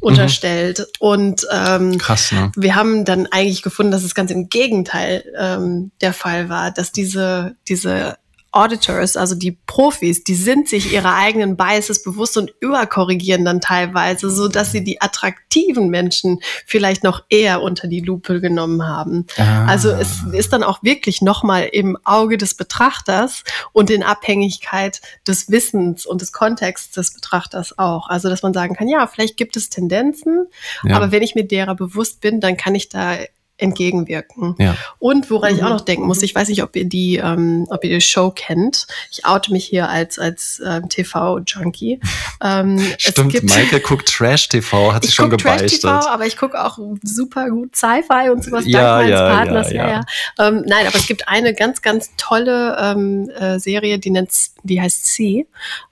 unterstellt. 0.00 0.86
Und 0.98 1.46
ähm, 1.52 1.98
Krass, 1.98 2.32
ne? 2.32 2.52
wir 2.56 2.74
haben 2.74 3.04
dann 3.04 3.26
eigentlich 3.26 3.62
gefunden, 3.62 3.92
dass 3.92 4.04
es 4.04 4.14
ganz 4.14 4.30
im 4.30 4.48
Gegenteil 4.48 5.24
ähm, 5.36 5.90
der 6.00 6.12
Fall 6.12 6.48
war, 6.48 6.70
dass 6.70 6.92
diese, 6.92 7.56
diese 7.68 8.16
Auditors, 8.50 9.16
also 9.16 9.34
die 9.34 9.52
Profis, 9.66 10.24
die 10.24 10.34
sind 10.34 10.68
sich 10.68 10.92
ihrer 10.92 11.14
eigenen 11.14 11.56
Biases 11.56 12.02
bewusst 12.02 12.36
und 12.38 12.52
überkorrigieren 12.60 13.44
dann 13.44 13.60
teilweise, 13.60 14.30
so 14.30 14.48
dass 14.48 14.72
sie 14.72 14.82
die 14.82 15.02
attraktiven 15.02 15.90
Menschen 15.90 16.40
vielleicht 16.64 17.04
noch 17.04 17.24
eher 17.28 17.60
unter 17.60 17.88
die 17.88 18.00
Lupe 18.00 18.40
genommen 18.40 18.86
haben. 18.86 19.26
Ah. 19.36 19.66
Also 19.66 19.90
es 19.90 20.22
ist 20.32 20.52
dann 20.54 20.62
auch 20.62 20.82
wirklich 20.82 21.20
nochmal 21.20 21.68
im 21.72 21.98
Auge 22.04 22.38
des 22.38 22.54
Betrachters 22.54 23.44
und 23.72 23.90
in 23.90 24.02
Abhängigkeit 24.02 25.02
des 25.26 25.50
Wissens 25.50 26.06
und 26.06 26.22
des 26.22 26.32
Kontexts 26.32 26.92
des 26.92 27.12
Betrachters 27.12 27.78
auch. 27.78 28.08
Also 28.08 28.30
dass 28.30 28.42
man 28.42 28.54
sagen 28.54 28.74
kann, 28.74 28.88
ja, 28.88 29.06
vielleicht 29.06 29.36
gibt 29.36 29.58
es 29.58 29.68
Tendenzen, 29.68 30.46
ja. 30.84 30.96
aber 30.96 31.12
wenn 31.12 31.22
ich 31.22 31.34
mir 31.34 31.44
derer 31.44 31.74
bewusst 31.74 32.22
bin, 32.22 32.40
dann 32.40 32.56
kann 32.56 32.74
ich 32.74 32.88
da 32.88 33.18
entgegenwirken. 33.58 34.54
ja. 34.58 34.76
Und 34.98 35.30
woran 35.30 35.54
ich 35.54 35.62
auch 35.62 35.66
Mhm. 35.68 35.72
noch 35.74 35.80
denken 35.82 36.06
muss, 36.06 36.22
ich 36.22 36.34
weiß 36.34 36.48
nicht, 36.48 36.62
ob 36.62 36.74
ihr 36.76 36.84
die, 36.86 37.16
ähm, 37.16 37.66
ob 37.70 37.84
ihr 37.84 37.90
die 37.90 38.00
Show 38.00 38.30
kennt. 38.34 38.86
Ich 39.10 39.26
oute 39.26 39.52
mich 39.52 39.66
hier 39.66 39.88
als 39.88 40.18
als 40.18 40.62
ähm, 40.64 40.88
TV-Junkie. 40.88 42.00
Ähm, 42.40 42.76
es 42.78 43.02
Stimmt, 43.02 43.32
gibt- 43.32 43.48
Maike 43.48 43.80
guckt 43.80 44.08
Trash-TV, 44.08 44.92
hat 44.92 45.02
sich 45.02 45.10
ich 45.10 45.14
schon 45.16 45.28
gebeichtet. 45.28 45.80
Trash-TV, 45.82 46.08
aber 46.08 46.24
ich 46.24 46.36
gucke 46.36 46.64
auch 46.64 46.78
super 47.02 47.50
gut 47.50 47.74
Sci-Fi 47.74 48.30
und 48.30 48.44
sowas 48.44 48.62
Ja, 48.64 48.98
dank 48.98 49.02
meines 49.08 49.10
ja, 49.18 49.28
Partners. 49.28 49.72
ja, 49.72 49.76
Ja, 49.76 49.88
ja. 49.88 50.04
ja. 50.38 50.46
Ähm, 50.46 50.62
nein, 50.64 50.86
aber 50.86 50.94
es 50.94 51.08
gibt 51.08 51.26
eine 51.28 51.52
ganz, 51.52 51.82
ganz 51.82 52.10
tolle 52.16 52.76
ähm, 52.80 53.28
äh, 53.30 53.58
Serie, 53.58 53.98
die 53.98 54.10
nennt, 54.10 54.30
die 54.62 54.80
heißt 54.80 55.04
C. 55.06 55.48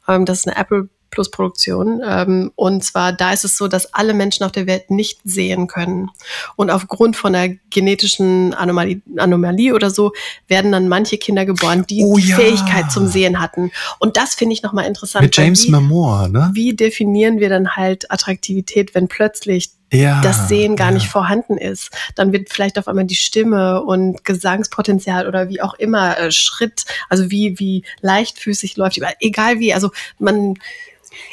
Ähm, 0.06 0.24
das 0.24 0.38
ist 0.38 0.46
eine 0.46 0.56
Apple 0.56 0.88
Plus 1.16 1.30
Produktion. 1.30 2.02
Ähm, 2.06 2.52
und 2.56 2.84
zwar 2.84 3.10
da 3.10 3.32
ist 3.32 3.42
es 3.46 3.56
so, 3.56 3.68
dass 3.68 3.94
alle 3.94 4.12
Menschen 4.12 4.44
auf 4.44 4.52
der 4.52 4.66
Welt 4.66 4.90
nicht 4.90 5.18
sehen 5.24 5.66
können. 5.66 6.10
Und 6.56 6.70
aufgrund 6.70 7.16
von 7.16 7.34
einer 7.34 7.54
genetischen 7.70 8.52
Anomalie, 8.52 9.00
Anomalie 9.16 9.74
oder 9.74 9.88
so 9.88 10.12
werden 10.46 10.72
dann 10.72 10.88
manche 10.88 11.16
Kinder 11.16 11.46
geboren, 11.46 11.86
die 11.88 12.04
Oh 12.04 12.18
die 12.18 12.28
ja. 12.28 12.36
Fähigkeit 12.36 12.92
zum 12.92 13.06
Sehen 13.06 13.40
hatten. 13.40 13.72
Und 13.98 14.18
das 14.18 14.34
finde 14.34 14.52
ich 14.52 14.62
nochmal 14.62 14.84
interessant. 14.84 15.22
Mit 15.22 15.34
James 15.34 15.64
wie, 15.66 15.70
Momoa, 15.70 16.28
ne? 16.28 16.50
wie 16.52 16.76
definieren 16.76 17.40
wir 17.40 17.48
dann 17.48 17.76
halt 17.76 18.10
Attraktivität, 18.10 18.94
wenn 18.94 19.08
plötzlich 19.08 19.70
Ja. 19.90 20.20
das 20.20 20.48
Sehen 20.48 20.76
gar 20.76 20.88
ja. 20.88 20.94
nicht 20.94 21.08
vorhanden 21.08 21.56
ist. 21.56 21.90
Dann 22.14 22.30
wird 22.34 22.50
vielleicht 22.50 22.78
auf 22.78 22.88
einmal 22.88 23.06
die 23.06 23.14
Stimme 23.14 23.82
und 23.82 24.22
Gesangspotenzial 24.22 25.26
oder 25.26 25.48
wie 25.48 25.62
auch 25.62 25.72
immer 25.74 26.18
äh, 26.18 26.30
Schritt, 26.30 26.84
also 27.08 27.30
wie, 27.30 27.58
wie 27.58 27.84
leichtfüßig 28.02 28.76
läuft, 28.76 29.00
egal 29.20 29.60
wie, 29.60 29.72
also 29.72 29.90
man, 30.18 30.56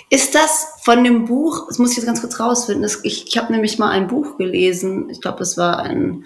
Ist 0.10 0.36
das 0.36 0.68
von 0.84 1.04
dem 1.04 1.26
Buch, 1.26 1.68
das 1.68 1.80
muss 1.80 1.92
ich 1.92 1.98
jetzt 1.98 2.06
ganz 2.06 2.22
kurz 2.22 2.40
rausfinden, 2.40 2.84
das, 2.84 3.00
ich, 3.04 3.28
ich 3.28 3.38
habe 3.38 3.52
nämlich 3.52 3.80
mal 3.80 3.90
ein 3.90 4.08
Buch 4.08 4.38
gelesen, 4.38 5.10
ich 5.10 5.22
glaube, 5.22 5.42
es 5.44 5.58
war 5.58 5.80
ein, 5.80 6.26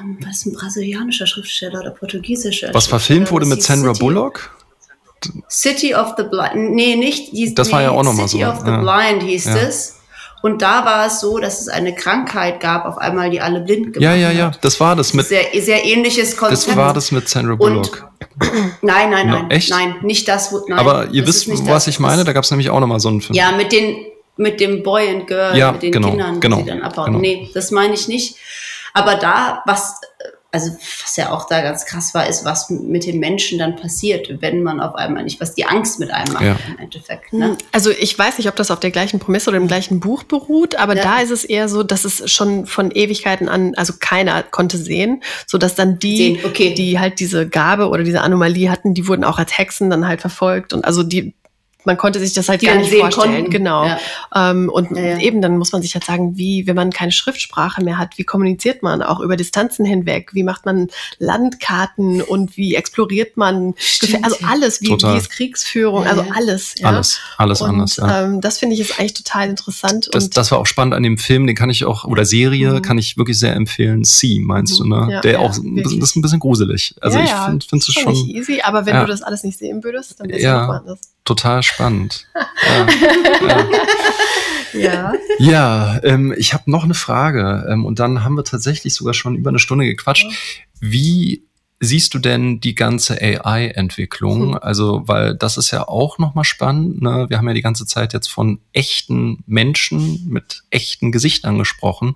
ähm, 0.00 0.18
was 0.26 0.38
ist 0.38 0.46
ein 0.46 0.52
brasilianischer 0.52 1.26
Schriftsteller 1.26 1.80
oder 1.80 1.90
portugiesischer 1.90 2.72
Was 2.74 2.86
verfilmt 2.86 3.30
wurde 3.30 3.46
mit 3.46 3.62
Sandra 3.62 3.94
City, 3.94 4.04
Bullock? 4.04 4.50
City 5.48 5.94
of 5.94 6.14
the 6.16 6.24
Blind, 6.24 6.74
nee, 6.74 6.96
nicht, 6.96 7.32
die, 7.32 7.54
Das 7.54 7.68
nee, 7.68 7.72
war 7.74 7.82
ja 7.82 7.90
auch 7.90 8.02
noch 8.02 8.12
mal 8.12 8.28
City 8.28 8.44
so, 8.44 8.50
of 8.50 8.60
the 8.60 8.66
ja. 8.70 8.80
Blind 8.80 9.22
hieß 9.22 9.44
Ja. 9.46 9.56
es. 9.56 9.95
Und 10.46 10.62
da 10.62 10.84
war 10.84 11.06
es 11.06 11.18
so, 11.18 11.38
dass 11.38 11.60
es 11.60 11.66
eine 11.68 11.92
Krankheit 11.92 12.60
gab, 12.60 12.84
auf 12.84 12.98
einmal, 12.98 13.30
die 13.30 13.40
alle 13.40 13.60
blind 13.62 13.94
gemacht 13.94 14.00
Ja, 14.00 14.14
ja, 14.14 14.30
ja. 14.30 14.46
hat. 14.52 14.64
Das 14.64 14.78
war 14.78 14.94
das 14.94 15.12
mit, 15.12 15.26
Sehr, 15.26 15.42
sehr 15.60 15.84
ähnliches 15.84 16.36
Konzept. 16.36 16.68
das 16.68 16.76
war 16.76 16.94
das 16.94 17.10
mit 17.10 17.28
Sandra 17.28 17.56
Bullock. 17.56 18.08
Nein, 18.82 19.10
nein, 19.10 19.26
No, 19.28 19.32
nein. 19.38 19.50
echt? 19.50 19.70
Nein, 19.70 19.96
nicht 20.02 20.28
das. 20.28 20.52
Nein, 20.68 20.78
Aber 20.78 21.08
ihr 21.10 21.26
wisst, 21.26 21.48
was 21.50 21.64
das. 21.64 21.88
ich 21.88 21.98
meine? 21.98 22.22
Da 22.22 22.32
gab 22.32 22.44
es 22.44 22.50
nämlich 22.52 22.70
auch 22.70 22.78
noch 22.78 22.86
mal 22.86 23.00
so 23.00 23.08
einen 23.08 23.20
Film. 23.22 23.34
Ja, 23.36 23.50
mit 23.52 23.72
den 23.72 23.96
mit 24.36 24.60
dem 24.60 24.82
Boy 24.84 25.08
and 25.08 25.26
Girl, 25.26 25.56
Ja, 25.56 25.72
mit 25.72 25.82
den 25.82 25.92
genau, 25.92 26.10
Kindern, 26.10 26.38
genau, 26.40 26.58
die 26.58 26.66
dann 26.66 26.82
abbauen. 26.82 27.06
genau. 27.06 27.18
Nee, 27.18 27.50
das 27.54 27.70
meine 27.72 27.94
ich 27.94 28.06
nicht. 28.06 28.36
Aber 28.92 29.14
da, 29.16 29.62
was, 29.66 30.00
also 30.56 30.72
was 31.02 31.16
ja 31.16 31.30
auch 31.32 31.46
da 31.46 31.60
ganz 31.60 31.84
krass 31.84 32.14
war, 32.14 32.26
ist, 32.26 32.44
was 32.46 32.70
mit 32.70 33.04
den 33.04 33.20
Menschen 33.20 33.58
dann 33.58 33.76
passiert, 33.76 34.40
wenn 34.40 34.62
man 34.62 34.80
auf 34.80 34.94
einmal 34.94 35.22
nicht, 35.22 35.38
was 35.38 35.54
die 35.54 35.66
Angst 35.66 36.00
mit 36.00 36.10
einem 36.10 36.32
macht 36.32 36.44
ja. 36.44 36.56
im 36.68 36.78
Endeffekt. 36.78 37.32
Ne? 37.32 37.56
Also 37.72 37.90
ich 37.90 38.18
weiß 38.18 38.38
nicht, 38.38 38.48
ob 38.48 38.56
das 38.56 38.70
auf 38.70 38.80
der 38.80 38.90
gleichen 38.90 39.20
Prämisse 39.20 39.50
oder 39.50 39.58
im 39.58 39.68
gleichen 39.68 40.00
Buch 40.00 40.22
beruht, 40.22 40.76
aber 40.76 40.96
ja. 40.96 41.02
da 41.02 41.20
ist 41.20 41.30
es 41.30 41.44
eher 41.44 41.68
so, 41.68 41.82
dass 41.82 42.04
es 42.04 42.30
schon 42.30 42.64
von 42.64 42.90
Ewigkeiten 42.90 43.50
an, 43.50 43.74
also 43.76 43.94
keiner 44.00 44.42
konnte 44.42 44.78
sehen, 44.78 45.22
so 45.46 45.58
dass 45.58 45.74
dann 45.74 45.98
die, 45.98 46.40
okay. 46.42 46.72
die 46.74 46.98
halt 46.98 47.20
diese 47.20 47.46
Gabe 47.46 47.88
oder 47.88 48.02
diese 48.02 48.22
Anomalie 48.22 48.70
hatten, 48.70 48.94
die 48.94 49.06
wurden 49.06 49.24
auch 49.24 49.38
als 49.38 49.56
Hexen 49.56 49.90
dann 49.90 50.08
halt 50.08 50.22
verfolgt 50.22 50.72
und 50.72 50.86
also 50.86 51.02
die 51.02 51.34
man 51.86 51.96
konnte 51.96 52.18
sich 52.18 52.34
das 52.34 52.48
halt 52.48 52.62
gar 52.62 52.74
nicht 52.74 52.92
vorstellen. 52.92 53.34
Konnten. 53.34 53.50
Genau. 53.50 53.86
Ja. 53.86 53.98
Ähm, 54.34 54.68
und 54.68 54.90
ja, 54.90 55.02
ja. 55.02 55.18
eben 55.18 55.40
dann 55.40 55.56
muss 55.56 55.72
man 55.72 55.82
sich 55.82 55.94
halt 55.94 56.04
sagen, 56.04 56.36
wie, 56.36 56.66
wenn 56.66 56.76
man 56.76 56.90
keine 56.90 57.12
Schriftsprache 57.12 57.82
mehr 57.82 57.96
hat, 57.96 58.18
wie 58.18 58.24
kommuniziert 58.24 58.82
man 58.82 59.02
auch 59.02 59.20
über 59.20 59.36
Distanzen 59.36 59.86
hinweg? 59.86 60.30
Wie 60.32 60.42
macht 60.42 60.66
man 60.66 60.88
Landkarten 61.18 62.20
und 62.22 62.56
wie 62.56 62.74
exploriert 62.74 63.36
man? 63.36 63.74
Stimmt. 63.78 64.24
Also 64.24 64.36
alles, 64.46 64.82
wie, 64.82 64.88
wie 64.88 65.16
ist 65.16 65.30
Kriegsführung? 65.30 66.04
Also 66.04 66.26
alles. 66.34 66.74
Ja? 66.78 66.88
Alles, 66.88 67.20
alles 67.38 67.60
und, 67.60 67.70
anders. 67.70 67.96
Ja. 67.96 68.24
Ähm, 68.24 68.40
das 68.40 68.58
finde 68.58 68.74
ich 68.74 68.80
ist 68.80 68.98
eigentlich 68.98 69.14
total 69.14 69.48
interessant. 69.48 70.08
Das, 70.12 70.28
das 70.28 70.50
war 70.50 70.58
auch 70.58 70.66
spannend 70.66 70.94
an 70.94 71.04
dem 71.04 71.18
Film, 71.18 71.46
den 71.46 71.54
kann 71.54 71.70
ich 71.70 71.84
auch, 71.84 72.04
oder 72.04 72.24
Serie, 72.24 72.72
mhm. 72.72 72.82
kann 72.82 72.98
ich 72.98 73.16
wirklich 73.16 73.38
sehr 73.38 73.54
empfehlen. 73.54 74.04
C, 74.04 74.40
meinst 74.40 74.80
mhm. 74.80 74.90
du, 74.90 74.96
ne? 74.96 75.20
Der 75.22 75.40
auch, 75.40 75.54
wirklich. 75.56 76.00
das 76.00 76.10
ist 76.10 76.16
ein 76.16 76.22
bisschen 76.22 76.40
gruselig. 76.40 76.96
Also 77.00 77.18
ich 77.20 77.30
finde 77.68 77.84
es 77.86 77.92
schon. 77.92 78.12
Nicht 78.12 78.34
easy, 78.34 78.60
aber 78.62 78.86
wenn 78.86 78.96
du 78.96 79.06
das 79.06 79.22
alles 79.22 79.44
nicht 79.44 79.58
sehen 79.58 79.84
würdest, 79.84 80.18
dann 80.18 80.28
wäre 80.28 80.38
es 80.38 80.44
ja. 80.44 80.66
anders 80.68 81.15
total 81.26 81.62
spannend. 81.62 82.26
ja, 82.72 82.86
ja. 84.72 85.12
ja. 85.38 86.00
ähm, 86.02 86.34
ich 86.36 86.54
habe 86.54 86.70
noch 86.70 86.84
eine 86.84 86.94
Frage 86.94 87.66
ähm, 87.68 87.84
und 87.84 87.98
dann 87.98 88.24
haben 88.24 88.36
wir 88.36 88.44
tatsächlich 88.44 88.94
sogar 88.94 89.12
schon 89.12 89.36
über 89.36 89.50
eine 89.50 89.58
Stunde 89.58 89.84
gequatscht. 89.84 90.26
Wie 90.80 91.42
siehst 91.80 92.14
du 92.14 92.18
denn 92.18 92.60
die 92.60 92.74
ganze 92.74 93.20
AI-Entwicklung? 93.20 94.54
Hm. 94.54 94.58
Also, 94.62 95.02
weil 95.06 95.34
das 95.34 95.58
ist 95.58 95.70
ja 95.70 95.86
auch 95.88 96.18
nochmal 96.18 96.44
spannend. 96.44 97.02
Ne? 97.02 97.26
Wir 97.28 97.38
haben 97.38 97.48
ja 97.48 97.54
die 97.54 97.62
ganze 97.62 97.86
Zeit 97.86 98.12
jetzt 98.12 98.28
von 98.28 98.60
echten 98.72 99.42
Menschen 99.46 100.26
mit 100.28 100.62
echten 100.70 101.12
Gesichtern 101.12 101.58
gesprochen. 101.58 102.14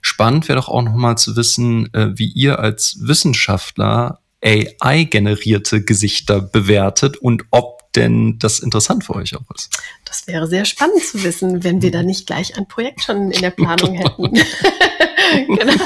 Spannend 0.00 0.48
wäre 0.48 0.58
doch 0.58 0.68
auch 0.68 0.82
nochmal 0.82 1.18
zu 1.18 1.36
wissen, 1.36 1.92
äh, 1.94 2.10
wie 2.14 2.28
ihr 2.28 2.58
als 2.58 2.98
Wissenschaftler 3.00 4.20
AI-generierte 4.44 5.82
Gesichter 5.82 6.40
bewertet 6.40 7.16
und 7.16 7.44
ob 7.50 7.83
denn 7.96 8.38
das 8.38 8.60
interessant 8.60 9.04
für 9.04 9.14
euch 9.14 9.34
auch 9.36 9.54
ist. 9.54 9.70
Das 10.04 10.26
wäre 10.26 10.46
sehr 10.46 10.64
spannend 10.64 11.02
zu 11.02 11.22
wissen, 11.22 11.64
wenn 11.64 11.82
wir 11.82 11.90
da 11.90 12.02
nicht 12.02 12.26
gleich 12.26 12.56
ein 12.56 12.66
Projekt 12.66 13.02
schon 13.02 13.30
in 13.30 13.40
der 13.40 13.50
Planung 13.50 13.94
hätten. 13.94 14.32
genau. 15.46 15.84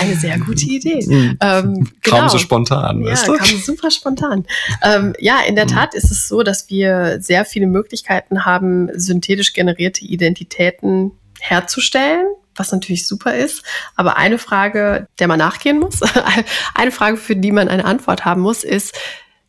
Eine 0.00 0.16
sehr 0.16 0.38
gute 0.38 0.64
Idee. 0.64 1.04
Mhm. 1.06 1.38
Ähm, 1.40 1.90
genau. 2.02 2.16
Kam 2.16 2.28
so 2.28 2.38
spontan, 2.38 3.02
ja, 3.02 3.12
weißt 3.12 3.28
du? 3.28 3.34
kam 3.34 3.56
super 3.58 3.90
spontan. 3.90 4.46
Ähm, 4.82 5.14
ja, 5.18 5.40
in 5.46 5.54
der 5.54 5.64
mhm. 5.64 5.70
Tat 5.70 5.94
ist 5.94 6.10
es 6.10 6.28
so, 6.28 6.42
dass 6.42 6.68
wir 6.70 7.18
sehr 7.20 7.44
viele 7.44 7.66
Möglichkeiten 7.66 8.44
haben, 8.44 8.88
synthetisch 8.94 9.52
generierte 9.52 10.04
Identitäten 10.04 11.12
herzustellen 11.40 12.26
was 12.56 12.72
natürlich 12.72 13.06
super 13.06 13.34
ist. 13.34 13.62
Aber 13.96 14.16
eine 14.16 14.38
Frage, 14.38 15.06
der 15.18 15.28
man 15.28 15.38
nachgehen 15.38 15.78
muss, 15.78 16.00
eine 16.74 16.90
Frage, 16.90 17.16
für 17.16 17.36
die 17.36 17.52
man 17.52 17.68
eine 17.68 17.84
Antwort 17.84 18.24
haben 18.24 18.42
muss, 18.42 18.64
ist, 18.64 18.94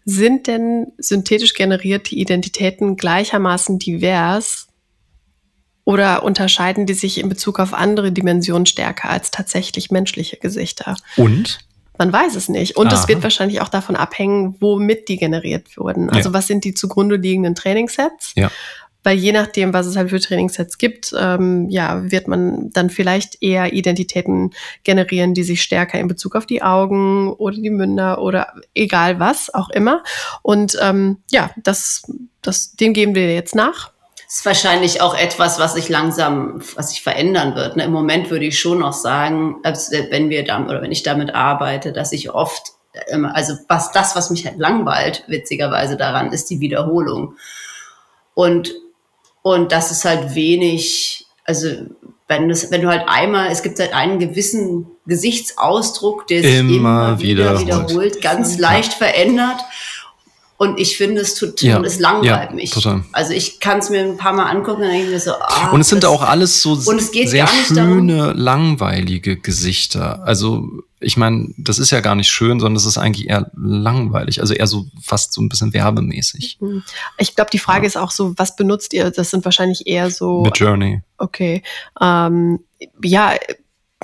sind 0.05 0.47
denn 0.47 0.87
synthetisch 0.97 1.53
generierte 1.53 2.15
Identitäten 2.15 2.97
gleichermaßen 2.97 3.79
divers 3.79 4.67
oder 5.85 6.23
unterscheiden 6.23 6.85
die 6.85 6.93
sich 6.93 7.17
in 7.19 7.29
Bezug 7.29 7.59
auf 7.59 7.73
andere 7.73 8.11
Dimensionen 8.11 8.65
stärker 8.65 9.09
als 9.09 9.31
tatsächlich 9.31 9.91
menschliche 9.91 10.37
Gesichter? 10.37 10.95
Und? 11.17 11.59
Man 11.99 12.11
weiß 12.11 12.35
es 12.35 12.49
nicht. 12.49 12.75
Und 12.75 12.91
es 12.91 13.07
wird 13.07 13.21
wahrscheinlich 13.21 13.61
auch 13.61 13.69
davon 13.69 13.95
abhängen, 13.95 14.55
womit 14.59 15.09
die 15.09 15.17
generiert 15.17 15.77
wurden. 15.77 16.09
Also 16.09 16.29
ja. 16.29 16.33
was 16.33 16.47
sind 16.47 16.63
die 16.63 16.73
zugrunde 16.73 17.17
liegenden 17.17 17.53
Trainingssets? 17.53 18.33
Ja 18.35 18.49
weil 19.03 19.17
je 19.17 19.31
nachdem, 19.31 19.73
was 19.73 19.85
es 19.85 19.95
halt 19.95 20.09
für 20.09 20.19
Trainingssets 20.19 20.77
gibt, 20.77 21.13
ähm, 21.17 21.69
ja, 21.69 22.11
wird 22.11 22.27
man 22.27 22.71
dann 22.71 22.89
vielleicht 22.89 23.41
eher 23.41 23.73
Identitäten 23.73 24.51
generieren, 24.83 25.33
die 25.33 25.43
sich 25.43 25.61
stärker 25.61 25.99
in 25.99 26.07
Bezug 26.07 26.35
auf 26.35 26.45
die 26.45 26.63
Augen 26.63 27.33
oder 27.33 27.55
die 27.55 27.69
Münder 27.69 28.21
oder 28.21 28.53
egal 28.73 29.19
was 29.19 29.53
auch 29.53 29.69
immer. 29.69 30.03
Und 30.41 30.77
ähm, 30.81 31.17
ja, 31.31 31.51
das, 31.57 32.03
das, 32.41 32.75
dem 32.75 32.93
geben 32.93 33.15
wir 33.15 33.33
jetzt 33.33 33.55
nach. 33.55 33.91
Ist 34.27 34.45
wahrscheinlich 34.45 34.99
auch 34.99 35.15
etwas, 35.15 35.59
was 35.59 35.75
sich 35.75 35.89
langsam, 35.89 36.59
was 36.75 36.89
sich 36.89 37.03
verändern 37.03 37.53
wird. 37.55 37.75
Ne? 37.75 37.83
Im 37.83 37.91
Moment 37.91 38.31
würde 38.31 38.45
ich 38.45 38.59
schon 38.59 38.79
noch 38.79 38.93
sagen, 38.93 39.57
wenn 39.61 40.31
wir 40.31 40.43
damit 40.43 40.69
oder 40.69 40.81
wenn 40.81 40.91
ich 40.91 41.03
damit 41.03 41.35
arbeite, 41.35 41.93
dass 41.93 42.11
ich 42.13 42.31
oft, 42.31 42.71
also 43.11 43.53
was 43.67 43.91
das, 43.91 44.15
was 44.15 44.31
mich 44.31 44.47
halt 44.47 44.57
langweilt, 44.57 45.23
witzigerweise 45.27 45.97
daran, 45.97 46.31
ist 46.31 46.49
die 46.49 46.61
Wiederholung. 46.61 47.35
Und 48.33 48.73
und 49.43 49.71
das 49.71 49.91
ist 49.91 50.05
halt 50.05 50.33
wenig, 50.33 51.27
also 51.45 51.67
wenn, 52.27 52.49
das, 52.49 52.71
wenn 52.71 52.81
du 52.81 52.87
halt 52.87 53.03
einmal, 53.07 53.51
es 53.51 53.61
gibt 53.61 53.79
halt 53.79 53.93
einen 53.93 54.17
gewissen 54.17 54.87
Gesichtsausdruck, 55.05 56.25
der 56.27 56.41
sich 56.41 56.59
immer, 56.59 56.69
immer 56.75 57.21
wieder 57.21 57.59
wiederholt, 57.59 57.87
wiederholt 57.87 58.21
ganz 58.21 58.57
leicht 58.57 58.93
verändert. 58.93 59.59
Und 60.63 60.79
ich 60.79 60.95
finde, 60.95 61.19
es 61.19 61.35
tut, 61.35 61.61
ja, 61.61 61.81
es 61.81 61.99
langweilt 61.99 62.49
ja, 62.51 62.55
mich. 62.55 62.71
Total. 62.71 63.03
Also 63.11 63.33
ich 63.33 63.59
kann 63.59 63.79
es 63.79 63.89
mir 63.89 63.99
ein 63.99 64.15
paar 64.15 64.31
Mal 64.31 64.45
angucken 64.45 64.77
und 64.77 64.83
dann 64.83 64.91
denke 64.91 65.07
ich 65.07 65.11
mir 65.11 65.19
so, 65.19 65.33
ah, 65.33 65.71
Und 65.71 65.81
es 65.81 65.89
sind 65.89 66.05
auch 66.05 66.21
alles 66.21 66.61
so 66.61 66.75
sehr 66.75 67.47
schöne, 67.47 68.17
darum. 68.17 68.37
langweilige 68.37 69.35
Gesichter. 69.35 70.23
Also 70.25 70.69
ich 71.01 71.17
meine, 71.17 71.53
das 71.57 71.79
ist 71.79 71.91
ja 71.91 71.99
gar 71.99 72.15
nicht 72.15 72.29
schön, 72.29 72.61
sondern 72.61 72.77
es 72.77 72.85
ist 72.85 72.97
eigentlich 72.97 73.27
eher 73.27 73.51
langweilig. 73.57 74.39
Also 74.39 74.53
eher 74.53 74.67
so 74.67 74.85
fast 75.01 75.33
so 75.33 75.41
ein 75.41 75.49
bisschen 75.49 75.73
werbemäßig. 75.73 76.59
Mhm. 76.61 76.81
Ich 77.17 77.35
glaube, 77.35 77.51
die 77.51 77.59
Frage 77.59 77.81
ja. 77.81 77.87
ist 77.87 77.97
auch 77.97 78.11
so, 78.11 78.33
was 78.37 78.55
benutzt 78.55 78.93
ihr? 78.93 79.11
Das 79.11 79.31
sind 79.31 79.43
wahrscheinlich 79.43 79.85
eher 79.85 80.11
so. 80.11 80.43
Mit 80.43 80.57
Journey. 80.57 81.01
Okay. 81.17 81.61
Ähm, 81.99 82.61
ja, 83.03 83.33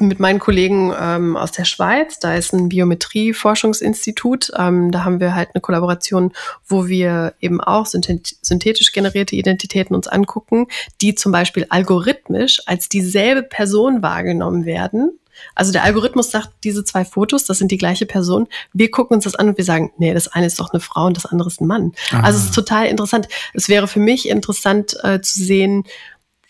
mit 0.07 0.19
meinen 0.19 0.39
Kollegen 0.39 0.93
ähm, 0.99 1.35
aus 1.37 1.51
der 1.51 1.65
Schweiz. 1.65 2.19
Da 2.19 2.35
ist 2.35 2.53
ein 2.53 2.69
Biometrie-Forschungsinstitut. 2.69 4.51
Ähm, 4.57 4.91
da 4.91 5.03
haben 5.03 5.19
wir 5.19 5.35
halt 5.35 5.49
eine 5.53 5.61
Kollaboration, 5.61 6.33
wo 6.67 6.87
wir 6.87 7.33
eben 7.41 7.61
auch 7.61 7.85
synthetisch 7.85 8.91
generierte 8.91 9.35
Identitäten 9.35 9.95
uns 9.95 10.07
angucken, 10.07 10.67
die 11.01 11.15
zum 11.15 11.31
Beispiel 11.31 11.65
algorithmisch 11.69 12.61
als 12.65 12.89
dieselbe 12.89 13.43
Person 13.43 14.01
wahrgenommen 14.01 14.65
werden. 14.65 15.19
Also 15.55 15.71
der 15.71 15.83
Algorithmus 15.83 16.31
sagt, 16.31 16.49
diese 16.63 16.83
zwei 16.83 17.05
Fotos, 17.05 17.45
das 17.45 17.57
sind 17.57 17.71
die 17.71 17.77
gleiche 17.77 18.05
Person. 18.05 18.47
Wir 18.73 18.91
gucken 18.91 19.15
uns 19.15 19.23
das 19.23 19.35
an 19.35 19.49
und 19.49 19.57
wir 19.57 19.65
sagen, 19.65 19.91
nee, 19.97 20.13
das 20.13 20.27
eine 20.27 20.47
ist 20.47 20.59
doch 20.59 20.71
eine 20.71 20.79
Frau 20.79 21.05
und 21.05 21.17
das 21.17 21.25
andere 21.25 21.49
ist 21.49 21.61
ein 21.61 21.67
Mann. 21.67 21.93
Aha. 22.11 22.21
Also 22.23 22.39
es 22.39 22.45
ist 22.45 22.55
total 22.55 22.87
interessant. 22.87 23.27
Es 23.53 23.69
wäre 23.69 23.87
für 23.87 23.99
mich 23.99 24.27
interessant 24.27 24.95
äh, 25.03 25.21
zu 25.21 25.43
sehen, 25.43 25.83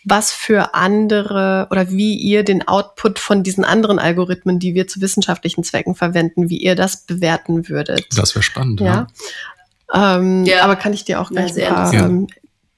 was 0.04 0.32
für 0.32 0.74
andere 0.74 1.68
oder 1.70 1.90
wie 1.90 2.14
ihr 2.14 2.42
den 2.42 2.66
Output 2.66 3.18
von 3.18 3.42
diesen 3.42 3.64
anderen 3.64 3.98
Algorithmen, 3.98 4.58
die 4.58 4.74
wir 4.74 4.86
zu 4.86 5.00
wissenschaftlichen 5.00 5.64
Zwecken 5.64 5.94
verwenden, 5.94 6.48
wie 6.48 6.58
ihr 6.58 6.74
das 6.74 7.04
bewerten 7.04 7.68
würdet. 7.68 8.06
Das 8.16 8.34
wäre 8.34 8.42
spannend, 8.42 8.80
ja. 8.80 9.06
ja. 9.94 10.16
Ähm, 10.16 10.44
ja. 10.44 10.62
Aber 10.62 10.76
kann 10.76 10.92
ich 10.92 11.04
dir 11.04 11.20
auch 11.20 11.30
gleich 11.30 11.54
ein 11.56 11.74
paar 11.74 11.92
ähm, 11.92 12.28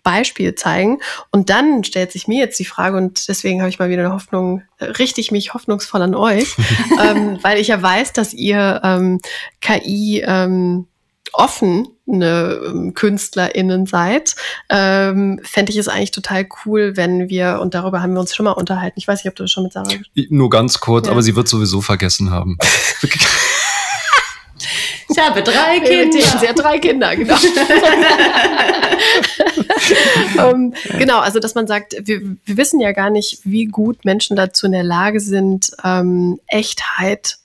Beispiele 0.02 0.54
zeigen. 0.54 0.98
Und 1.30 1.50
dann 1.50 1.84
stellt 1.84 2.12
sich 2.12 2.26
mir 2.26 2.40
jetzt 2.40 2.58
die 2.58 2.64
Frage, 2.64 2.96
und 2.96 3.28
deswegen 3.28 3.60
habe 3.60 3.70
ich 3.70 3.78
mal 3.78 3.90
wieder 3.90 4.04
eine 4.04 4.14
Hoffnung, 4.14 4.62
richte 4.80 5.20
ich 5.20 5.30
mich 5.30 5.54
hoffnungsvoll 5.54 6.02
an 6.02 6.14
euch, 6.14 6.56
ähm, 7.00 7.38
weil 7.42 7.58
ich 7.58 7.68
ja 7.68 7.80
weiß, 7.80 8.12
dass 8.12 8.34
ihr 8.34 8.80
ähm, 8.82 9.20
KI 9.60 10.22
ähm, 10.26 10.86
offen 11.32 11.88
eine 12.06 12.60
ähm, 12.66 12.94
KünstlerInnen 12.94 13.86
seid, 13.86 14.34
ähm, 14.68 15.40
fände 15.42 15.70
ich 15.70 15.78
es 15.78 15.88
eigentlich 15.88 16.10
total 16.10 16.46
cool, 16.64 16.96
wenn 16.96 17.28
wir, 17.28 17.60
und 17.60 17.74
darüber 17.74 18.02
haben 18.02 18.14
wir 18.14 18.20
uns 18.20 18.34
schon 18.34 18.44
mal 18.44 18.52
unterhalten, 18.52 18.98
ich 18.98 19.06
weiß 19.06 19.22
nicht, 19.22 19.30
ob 19.30 19.36
du 19.36 19.44
das 19.44 19.50
schon 19.50 19.62
mit 19.64 19.72
Sarah 19.72 19.88
Nur 20.30 20.50
ganz 20.50 20.80
kurz, 20.80 21.06
ja. 21.06 21.12
aber 21.12 21.22
sie 21.22 21.36
wird 21.36 21.48
sowieso 21.48 21.80
vergessen 21.80 22.30
haben. 22.30 22.58
ich 25.08 25.18
habe 25.18 25.42
drei 25.42 25.80
Kinder. 25.80 26.18
Sie 26.40 26.48
hat 26.48 26.58
drei 26.58 26.78
Kinder, 26.78 27.14
genau. 27.14 27.36
um, 30.50 30.74
genau, 30.98 31.20
also 31.20 31.38
dass 31.38 31.54
man 31.54 31.66
sagt, 31.66 31.94
wir, 32.02 32.20
wir 32.44 32.56
wissen 32.56 32.80
ja 32.80 32.92
gar 32.92 33.10
nicht, 33.10 33.40
wie 33.44 33.66
gut 33.66 34.04
Menschen 34.04 34.36
dazu 34.36 34.66
in 34.66 34.72
der 34.72 34.84
Lage 34.84 35.20
sind, 35.20 35.70
ähm, 35.84 36.40
Echtheit 36.48 37.38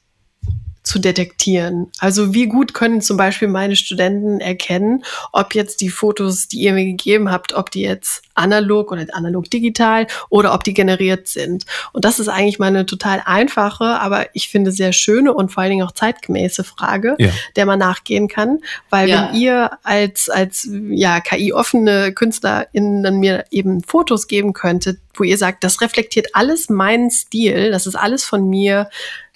zu 0.87 0.99
detektieren. 0.99 1.91
Also 1.99 2.33
wie 2.33 2.47
gut 2.47 2.73
können 2.73 3.01
zum 3.01 3.17
Beispiel 3.17 3.49
meine 3.49 3.75
Studenten 3.75 4.39
erkennen, 4.39 5.03
ob 5.33 5.53
jetzt 5.53 5.81
die 5.81 5.89
Fotos, 5.89 6.47
die 6.47 6.61
ihr 6.61 6.71
mir 6.71 6.85
gegeben 6.85 7.29
habt, 7.29 7.53
ob 7.53 7.71
die 7.71 7.81
jetzt 7.81 8.23
analog 8.35 8.91
oder 8.91 9.05
analog 9.11 9.51
digital 9.51 10.07
oder 10.29 10.53
ob 10.53 10.63
die 10.63 10.73
generiert 10.73 11.27
sind. 11.27 11.65
Und 11.91 12.05
das 12.05 12.19
ist 12.19 12.29
eigentlich 12.29 12.57
mal 12.57 12.67
eine 12.67 12.85
total 12.85 13.21
einfache, 13.25 13.83
aber 13.83 14.27
ich 14.33 14.47
finde 14.47 14.71
sehr 14.71 14.93
schöne 14.93 15.33
und 15.33 15.51
vor 15.51 15.63
allen 15.63 15.71
Dingen 15.71 15.85
auch 15.85 15.91
zeitgemäße 15.91 16.63
Frage, 16.63 17.15
ja. 17.19 17.31
der 17.57 17.65
man 17.65 17.79
nachgehen 17.79 18.29
kann. 18.29 18.59
Weil 18.89 19.09
ja. 19.09 19.29
wenn 19.33 19.41
ihr 19.41 19.71
als, 19.83 20.29
als 20.29 20.69
ja, 20.89 21.19
KI-offene 21.19 22.13
KünstlerInnen 22.13 23.19
mir 23.19 23.43
eben 23.51 23.83
Fotos 23.83 24.27
geben 24.27 24.53
könntet, 24.53 24.99
wo 25.15 25.23
ihr 25.23 25.37
sagt, 25.37 25.65
das 25.65 25.81
reflektiert 25.81 26.27
alles 26.33 26.69
meinen 26.69 27.11
Stil, 27.11 27.71
das 27.71 27.87
ist 27.87 27.95
alles 27.95 28.23
von 28.23 28.49
mir, 28.49 28.89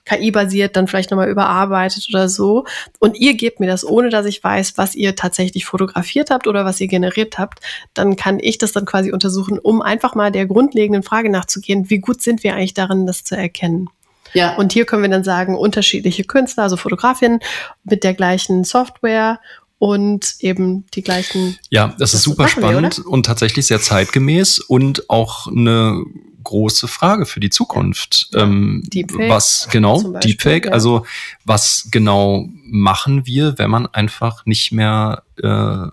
KI-basiert 0.05 0.75
dann 0.75 0.87
vielleicht 0.87 1.11
nochmal 1.11 1.29
überarbeitet 1.29 2.07
oder 2.09 2.29
so. 2.29 2.65
Und 2.99 3.17
ihr 3.17 3.35
gebt 3.35 3.59
mir 3.59 3.67
das, 3.67 3.85
ohne 3.85 4.09
dass 4.09 4.25
ich 4.25 4.43
weiß, 4.43 4.77
was 4.77 4.95
ihr 4.95 5.15
tatsächlich 5.15 5.65
fotografiert 5.65 6.29
habt 6.29 6.47
oder 6.47 6.65
was 6.65 6.79
ihr 6.81 6.87
generiert 6.87 7.37
habt. 7.37 7.59
Dann 7.93 8.15
kann 8.15 8.39
ich 8.39 8.57
das 8.57 8.71
dann 8.71 8.85
quasi 8.85 9.11
untersuchen, 9.11 9.59
um 9.59 9.81
einfach 9.81 10.15
mal 10.15 10.31
der 10.31 10.45
grundlegenden 10.45 11.03
Frage 11.03 11.29
nachzugehen, 11.29 11.89
wie 11.89 11.99
gut 11.99 12.21
sind 12.21 12.43
wir 12.43 12.55
eigentlich 12.55 12.73
darin, 12.73 13.05
das 13.05 13.23
zu 13.23 13.35
erkennen. 13.35 13.89
Ja. 14.33 14.55
Und 14.55 14.73
hier 14.73 14.85
können 14.85 15.03
wir 15.03 15.09
dann 15.09 15.23
sagen, 15.23 15.55
unterschiedliche 15.55 16.23
Künstler, 16.23 16.63
also 16.63 16.77
Fotografinnen 16.77 17.39
mit 17.83 18.03
der 18.03 18.13
gleichen 18.13 18.63
Software 18.63 19.39
und 19.77 20.35
eben 20.39 20.85
die 20.93 21.01
gleichen. 21.01 21.57
Ja, 21.69 21.87
das, 21.87 21.97
das 21.97 22.13
ist 22.13 22.23
super 22.23 22.47
spannend 22.47 22.99
wir, 22.99 23.07
und 23.07 23.25
tatsächlich 23.25 23.65
sehr 23.65 23.81
zeitgemäß 23.81 24.59
und 24.59 25.09
auch 25.09 25.47
eine 25.47 26.03
große 26.43 26.87
Frage 26.87 27.25
für 27.25 27.39
die 27.39 27.49
Zukunft. 27.49 28.29
Ähm, 28.35 28.83
Deepfake 28.85 29.29
was 29.29 29.67
genau, 29.71 30.01
Beispiel, 30.01 30.19
Deepfake, 30.19 30.65
ja. 30.67 30.71
also 30.71 31.05
was 31.45 31.87
genau 31.91 32.47
machen 32.63 33.25
wir, 33.25 33.57
wenn 33.57 33.69
man 33.69 33.87
einfach 33.87 34.45
nicht 34.45 34.71
mehr 34.71 35.23
äh, 35.41 35.87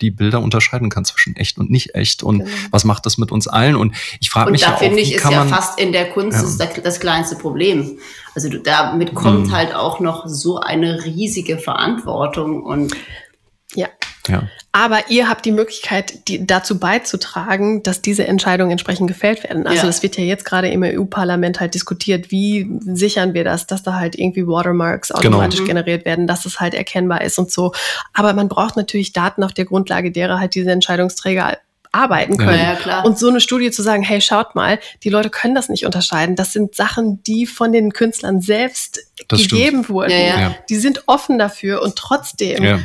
die 0.00 0.10
Bilder 0.10 0.40
unterscheiden 0.40 0.90
kann 0.90 1.04
zwischen 1.04 1.36
echt 1.36 1.58
und 1.58 1.70
nicht 1.70 1.94
echt 1.94 2.22
und 2.22 2.40
genau. 2.40 2.50
was 2.70 2.84
macht 2.84 3.06
das 3.06 3.16
mit 3.16 3.32
uns 3.32 3.46
allen 3.46 3.76
und 3.76 3.94
ich 4.20 4.28
frage 4.28 4.50
mich 4.50 4.62
da 4.62 4.72
ja 4.72 4.76
finde 4.76 5.00
ich 5.00 5.14
ist 5.14 5.30
ja 5.30 5.44
fast 5.44 5.80
in 5.80 5.92
der 5.92 6.10
Kunst 6.10 6.42
ja. 6.42 6.66
das, 6.66 6.82
das 6.82 7.00
kleinste 7.00 7.36
Problem 7.36 7.98
also 8.34 8.48
damit 8.48 9.14
kommt 9.14 9.46
hm. 9.46 9.52
halt 9.52 9.74
auch 9.74 10.00
noch 10.00 10.26
so 10.26 10.58
eine 10.58 11.04
riesige 11.04 11.58
Verantwortung 11.58 12.62
und 12.62 12.94
ja. 13.74 13.88
Ja. 14.28 14.48
Aber 14.76 15.08
ihr 15.08 15.28
habt 15.28 15.44
die 15.44 15.52
Möglichkeit, 15.52 16.26
die, 16.26 16.44
dazu 16.44 16.80
beizutragen, 16.80 17.84
dass 17.84 18.02
diese 18.02 18.26
Entscheidungen 18.26 18.72
entsprechend 18.72 19.06
gefällt 19.06 19.44
werden. 19.44 19.68
Also 19.68 19.82
ja. 19.82 19.86
das 19.86 20.02
wird 20.02 20.16
ja 20.16 20.24
jetzt 20.24 20.44
gerade 20.44 20.68
im 20.68 20.82
EU-Parlament 20.82 21.60
halt 21.60 21.74
diskutiert, 21.74 22.32
wie 22.32 22.68
sichern 22.80 23.34
wir 23.34 23.44
das, 23.44 23.68
dass 23.68 23.84
da 23.84 23.94
halt 23.94 24.18
irgendwie 24.18 24.48
Watermarks 24.48 25.10
genau. 25.10 25.20
automatisch 25.20 25.60
genau. 25.60 25.68
generiert 25.68 26.04
werden, 26.04 26.26
dass 26.26 26.44
es 26.44 26.58
halt 26.58 26.74
erkennbar 26.74 27.22
ist 27.22 27.38
und 27.38 27.52
so. 27.52 27.72
Aber 28.12 28.32
man 28.32 28.48
braucht 28.48 28.76
natürlich 28.76 29.12
Daten, 29.12 29.44
auf 29.44 29.52
der 29.52 29.64
Grundlage 29.64 30.10
derer 30.10 30.40
halt 30.40 30.56
diese 30.56 30.72
Entscheidungsträger 30.72 31.56
arbeiten 31.94 32.36
können. 32.36 32.58
Ja, 32.58 32.78
ja, 32.84 33.02
und 33.02 33.18
so 33.18 33.28
eine 33.28 33.40
Studie 33.40 33.70
zu 33.70 33.82
sagen, 33.82 34.02
hey, 34.02 34.20
schaut 34.20 34.54
mal, 34.54 34.78
die 35.02 35.10
Leute 35.10 35.30
können 35.30 35.54
das 35.54 35.68
nicht 35.68 35.86
unterscheiden. 35.86 36.36
Das 36.36 36.52
sind 36.52 36.74
Sachen, 36.74 37.22
die 37.22 37.46
von 37.46 37.72
den 37.72 37.92
Künstlern 37.92 38.40
selbst 38.40 39.00
das 39.28 39.42
gegeben 39.42 39.84
stimmt. 39.84 39.88
wurden. 39.90 40.10
Ja, 40.10 40.54
die 40.68 40.76
sind 40.76 41.04
offen 41.06 41.38
dafür 41.38 41.82
und 41.82 41.96
trotzdem. 41.96 42.62
Ja. 42.62 42.80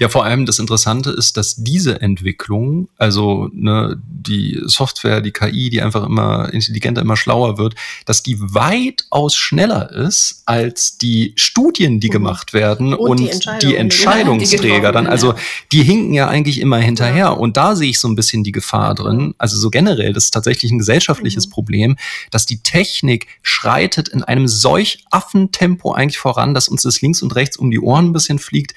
Ja. 0.00 0.08
vor 0.08 0.24
allem 0.24 0.46
das 0.46 0.58
Interessante 0.58 1.10
ist, 1.10 1.36
dass 1.36 1.56
diese 1.56 2.00
Entwicklung, 2.00 2.88
also 2.96 3.48
ne, 3.52 4.00
die 4.06 4.60
Software, 4.64 5.20
die 5.20 5.32
KI, 5.32 5.70
die 5.70 5.82
einfach 5.82 6.04
immer 6.04 6.52
intelligenter, 6.52 7.02
immer 7.02 7.16
schlauer 7.16 7.58
wird, 7.58 7.74
dass 8.06 8.22
die 8.22 8.38
weitaus 8.40 9.36
schneller 9.36 9.90
ist 9.90 10.42
als 10.46 10.98
die 10.98 11.34
Studien, 11.36 12.00
die 12.00 12.08
mhm. 12.08 12.12
gemacht 12.12 12.54
werden 12.54 12.94
und, 12.94 13.10
und 13.10 13.20
die, 13.20 13.28
Entscheidung 13.28 13.60
die, 13.60 13.76
Entscheidungsträger 13.76 14.88
die 14.88 14.94
dann. 14.94 15.06
Also 15.06 15.34
die 15.72 15.82
hinken 15.82 16.14
ja 16.14 16.28
eigentlich 16.28 16.60
immer 16.60 16.78
hinterher. 16.78 17.38
Und 17.38 17.56
da 17.56 17.76
sehe 17.76 17.90
ich 17.90 18.00
so 18.00 18.08
ein 18.08 18.14
bisschen 18.14 18.37
bisschen 18.38 18.44
die 18.44 18.52
Gefahr 18.52 18.94
drin. 18.94 19.34
Also 19.38 19.56
so 19.56 19.70
generell, 19.70 20.12
das 20.12 20.24
ist 20.24 20.30
tatsächlich 20.30 20.70
ein 20.70 20.78
gesellschaftliches 20.78 21.46
mhm. 21.46 21.50
Problem, 21.50 21.96
dass 22.30 22.46
die 22.46 22.62
Technik 22.62 23.26
schreitet 23.42 24.08
in 24.08 24.22
einem 24.22 24.48
solch 24.48 25.04
Affentempo 25.10 25.92
eigentlich 25.92 26.18
voran, 26.18 26.54
dass 26.54 26.68
uns 26.68 26.82
das 26.82 27.00
links 27.00 27.22
und 27.22 27.34
rechts 27.34 27.56
um 27.56 27.70
die 27.70 27.80
Ohren 27.80 28.06
ein 28.06 28.12
bisschen 28.12 28.38
fliegt 28.38 28.74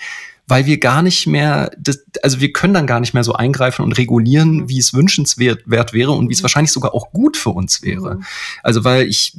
weil 0.51 0.65
wir 0.65 0.79
gar 0.79 1.01
nicht 1.01 1.27
mehr, 1.27 1.71
das, 1.79 2.03
also 2.23 2.41
wir 2.41 2.51
können 2.51 2.73
dann 2.73 2.85
gar 2.85 2.99
nicht 2.99 3.13
mehr 3.13 3.23
so 3.23 3.31
eingreifen 3.31 3.85
und 3.85 3.93
regulieren, 3.93 4.67
wie 4.67 4.79
es 4.79 4.93
wünschenswert 4.93 5.61
wäre 5.65 6.11
und 6.11 6.27
wie 6.27 6.33
es 6.33 6.41
mhm. 6.41 6.43
wahrscheinlich 6.43 6.73
sogar 6.73 6.93
auch 6.93 7.13
gut 7.13 7.37
für 7.37 7.51
uns 7.51 7.83
wäre. 7.83 8.15
Mhm. 8.15 8.23
Also 8.61 8.83
weil 8.83 9.07
ich, 9.07 9.37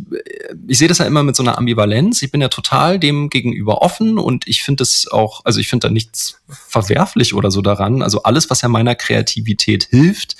ich 0.66 0.78
sehe 0.78 0.88
das 0.88 0.96
ja 0.96 1.04
immer 1.04 1.22
mit 1.22 1.36
so 1.36 1.42
einer 1.42 1.58
Ambivalenz. 1.58 2.22
Ich 2.22 2.30
bin 2.30 2.40
ja 2.40 2.48
total 2.48 2.98
dem 2.98 3.28
gegenüber 3.28 3.82
offen 3.82 4.16
und 4.16 4.48
ich 4.48 4.62
finde 4.62 4.84
es 4.84 5.06
auch, 5.06 5.44
also 5.44 5.60
ich 5.60 5.68
finde 5.68 5.88
da 5.88 5.92
nichts 5.92 6.40
verwerflich 6.48 7.34
oder 7.34 7.50
so 7.50 7.60
daran. 7.60 8.00
Also 8.00 8.22
alles, 8.22 8.48
was 8.48 8.62
ja 8.62 8.70
meiner 8.70 8.94
Kreativität 8.94 9.88
hilft, 9.90 10.36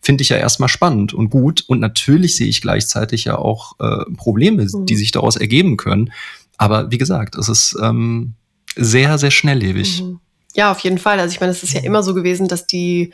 finde 0.00 0.22
ich 0.22 0.28
ja 0.28 0.36
erstmal 0.36 0.68
spannend 0.68 1.14
und 1.14 1.30
gut. 1.30 1.64
Und 1.66 1.80
natürlich 1.80 2.36
sehe 2.36 2.46
ich 2.46 2.60
gleichzeitig 2.60 3.24
ja 3.24 3.38
auch 3.38 3.74
äh, 3.80 4.04
Probleme, 4.16 4.68
mhm. 4.72 4.86
die 4.86 4.94
sich 4.94 5.10
daraus 5.10 5.34
ergeben 5.34 5.76
können. 5.76 6.12
Aber 6.58 6.92
wie 6.92 6.98
gesagt, 6.98 7.34
es 7.34 7.48
ist 7.48 7.76
ähm, 7.82 8.34
sehr, 8.76 9.18
sehr 9.18 9.30
schnelllebig. 9.30 10.02
Mhm. 10.02 10.20
Ja, 10.54 10.70
auf 10.70 10.80
jeden 10.80 10.98
Fall. 10.98 11.18
Also 11.18 11.32
ich 11.32 11.40
meine, 11.40 11.52
es 11.52 11.62
ist 11.62 11.72
ja 11.72 11.80
immer 11.80 12.02
so 12.02 12.14
gewesen, 12.14 12.48
dass 12.48 12.66
die 12.66 13.12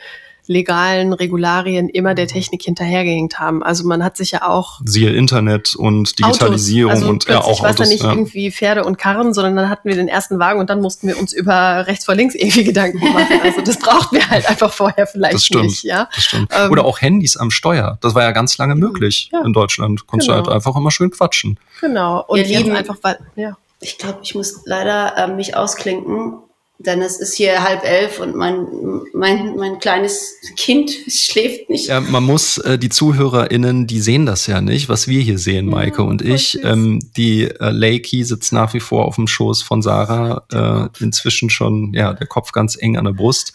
legalen 0.49 1.13
Regularien 1.13 1.89
immer 1.89 2.15
der 2.15 2.25
Technik 2.25 2.63
hinterhergehängt 2.63 3.39
haben. 3.39 3.61
Also 3.61 3.87
man 3.87 4.03
hat 4.03 4.17
sich 4.17 4.31
ja 4.31 4.49
auch 4.49 4.81
siehe 4.83 5.11
Internet 5.11 5.75
und 5.75 6.17
Digitalisierung 6.17 6.91
Autos. 6.91 7.03
Also 7.03 7.13
und 7.13 7.25
ja 7.27 7.41
auch 7.41 7.61
war 7.61 7.69
es 7.69 7.77
ja 7.77 7.85
nicht 7.85 8.03
ja. 8.03 8.09
irgendwie 8.09 8.51
Pferde 8.51 8.83
und 8.83 8.97
Karren, 8.97 9.31
sondern 9.35 9.55
dann 9.55 9.69
hatten 9.69 9.87
wir 9.87 9.95
den 9.95 10.07
ersten 10.07 10.39
Wagen 10.39 10.59
und 10.59 10.71
dann 10.71 10.81
mussten 10.81 11.07
wir 11.07 11.19
uns 11.19 11.33
über 11.33 11.85
rechts 11.85 12.05
vor 12.05 12.15
links 12.15 12.33
irgendwie 12.33 12.63
Gedanken 12.69 12.97
machen. 12.97 13.39
Also 13.43 13.61
das 13.61 13.77
brauchten 13.77 14.15
wir 14.15 14.27
halt 14.27 14.49
einfach 14.49 14.73
vorher 14.73 15.05
vielleicht 15.05 15.35
das 15.35 15.45
stimmt, 15.45 15.65
nicht. 15.65 15.83
Ja? 15.83 16.09
Das 16.15 16.23
stimmt. 16.23 16.51
Ähm, 16.51 16.71
Oder 16.71 16.83
auch 16.83 16.99
Handys 16.99 17.37
am 17.37 17.51
Steuer. 17.51 17.99
Das 18.01 18.15
war 18.15 18.23
ja 18.23 18.31
ganz 18.31 18.57
lange 18.57 18.73
möglich 18.73 19.29
ja. 19.31 19.43
in 19.45 19.53
Deutschland. 19.53 20.07
Konntest 20.07 20.29
genau. 20.29 20.41
du 20.41 20.47
halt 20.47 20.55
einfach 20.55 20.75
immer 20.75 20.89
schön 20.89 21.11
quatschen. 21.11 21.59
Genau. 21.79 22.25
Und 22.27 22.39
wir 22.39 22.45
lieben 22.45 22.75
einfach, 22.75 22.97
weil 23.03 23.19
ja. 23.35 23.55
Ich 23.81 23.97
glaube, 23.97 24.19
ich 24.23 24.35
muss 24.35 24.61
leider 24.65 25.17
äh, 25.17 25.27
mich 25.27 25.55
ausklinken, 25.55 26.39
denn 26.79 27.01
es 27.01 27.19
ist 27.19 27.35
hier 27.35 27.61
halb 27.61 27.83
elf 27.83 28.19
und 28.19 28.35
mein, 28.35 28.65
mein, 29.13 29.55
mein 29.57 29.79
kleines 29.79 30.35
Kind 30.55 30.91
schläft 31.07 31.69
nicht. 31.69 31.87
Ja, 31.87 31.99
man 31.99 32.23
muss 32.23 32.57
äh, 32.59 32.79
die 32.79 32.89
ZuhörerInnen, 32.89 33.85
die 33.85 33.99
sehen 33.99 34.25
das 34.25 34.47
ja 34.47 34.61
nicht, 34.61 34.87
was 34.87 35.07
wir 35.07 35.21
hier 35.21 35.37
sehen, 35.37 35.65
Maike 35.65 36.01
ja, 36.01 36.07
und 36.07 36.21
ich. 36.21 36.57
Ähm, 36.63 36.99
die 37.17 37.43
äh, 37.43 37.69
Lakey 37.71 38.23
sitzt 38.23 38.53
nach 38.53 38.73
wie 38.73 38.79
vor 38.79 39.05
auf 39.05 39.15
dem 39.15 39.27
Schoß 39.27 39.61
von 39.61 39.81
Sarah, 39.81 40.45
äh, 40.51 41.03
inzwischen 41.03 41.49
schon, 41.49 41.93
ja, 41.93 42.13
der 42.13 42.27
Kopf 42.27 42.53
ganz 42.53 42.77
eng 42.81 42.97
an 42.97 43.05
der 43.05 43.13
Brust. 43.13 43.53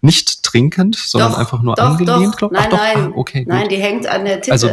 Nicht 0.00 0.42
trinkend, 0.42 0.96
sondern 0.96 1.32
doch, 1.32 1.38
einfach 1.38 1.62
nur 1.62 1.74
doch, 1.74 1.84
angelehnt, 1.84 2.36
glaube 2.36 2.56
ich. 2.56 2.60
Nein, 2.60 2.70
Ach, 2.72 2.76
doch, 2.76 3.00
nein, 3.00 3.12
ah, 3.12 3.16
okay, 3.16 3.44
nein, 3.48 3.68
die 3.68 3.76
hängt 3.76 4.06
an 4.06 4.24
der 4.24 4.40
Titte. 4.40 4.52
Also, 4.52 4.70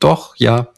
doch, 0.00 0.34
ja, 0.36 0.68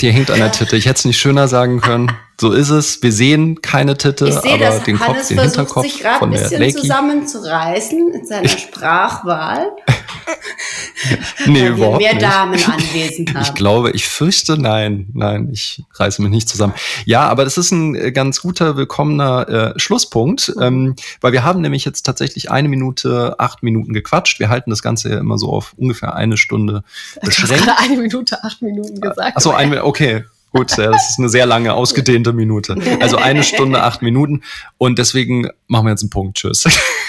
die 0.00 0.10
hängt 0.10 0.30
an 0.30 0.38
der 0.38 0.52
Titte. 0.52 0.76
Ich 0.76 0.86
hätte 0.86 0.98
es 0.98 1.04
nicht 1.04 1.18
schöner 1.18 1.48
sagen 1.48 1.80
können. 1.80 2.10
So 2.40 2.50
ist 2.52 2.70
es. 2.70 3.02
Wir 3.02 3.12
sehen 3.12 3.62
keine 3.62 3.96
Titte, 3.96 4.26
ich 4.26 4.36
aber 4.36 4.58
das. 4.58 4.82
den 4.82 4.98
Hannes 4.98 5.16
Kopf, 5.18 5.28
den 5.28 5.40
Hinterkopf 5.40 5.82
sich 5.84 6.02
von 6.02 6.30
der 6.32 6.40
Lakey. 6.42 6.54
ein 6.56 6.60
bisschen 6.60 6.80
zusammenzureißen 6.82 8.12
in 8.12 8.26
seiner 8.26 8.48
Sprachwahl. 8.48 9.68
nee, 11.46 11.68
überhaupt 11.68 11.98
mehr 11.98 12.14
nicht. 12.14 12.22
Damen 12.22 12.62
anwesend 12.64 13.34
haben. 13.34 13.42
Ich 13.42 13.54
glaube, 13.54 13.90
ich 13.90 14.06
fürchte, 14.08 14.58
nein, 14.58 15.08
nein, 15.12 15.50
ich 15.52 15.82
reiße 15.94 16.22
mich 16.22 16.30
nicht 16.30 16.48
zusammen. 16.48 16.74
Ja, 17.04 17.28
aber 17.28 17.44
das 17.44 17.58
ist 17.58 17.70
ein 17.70 17.94
äh, 17.94 18.12
ganz 18.12 18.40
guter, 18.40 18.76
willkommener 18.76 19.48
äh, 19.48 19.78
Schlusspunkt, 19.78 20.52
ähm, 20.60 20.96
weil 21.20 21.32
wir 21.32 21.44
haben 21.44 21.60
nämlich 21.60 21.84
jetzt 21.84 22.02
tatsächlich 22.02 22.50
eine 22.50 22.68
Minute, 22.68 23.38
acht 23.38 23.62
Minuten 23.62 23.92
gequatscht. 23.92 24.40
Wir 24.40 24.48
halten 24.48 24.70
das 24.70 24.82
Ganze 24.82 25.10
ja 25.10 25.18
immer 25.18 25.38
so 25.38 25.50
auf 25.50 25.74
ungefähr 25.76 26.14
eine 26.14 26.36
Stunde 26.36 26.82
beschränkt. 27.22 27.66
Hast 27.66 27.84
eine 27.84 28.00
Minute, 28.00 28.42
acht 28.42 28.62
Minuten 28.62 29.00
gesagt. 29.00 29.36
Achso, 29.36 29.50
ein, 29.52 29.78
okay. 29.78 30.24
Gut, 30.54 30.78
das 30.78 31.10
ist 31.10 31.18
eine 31.18 31.28
sehr 31.28 31.46
lange, 31.46 31.74
ausgedehnte 31.74 32.32
Minute. 32.32 32.76
Also 33.00 33.16
eine 33.16 33.42
Stunde, 33.42 33.82
acht 33.82 34.02
Minuten. 34.02 34.42
Und 34.78 35.00
deswegen 35.00 35.48
machen 35.66 35.86
wir 35.86 35.90
jetzt 35.90 36.02
einen 36.02 36.10
Punkt. 36.10 36.38
Tschüss. 36.38 36.64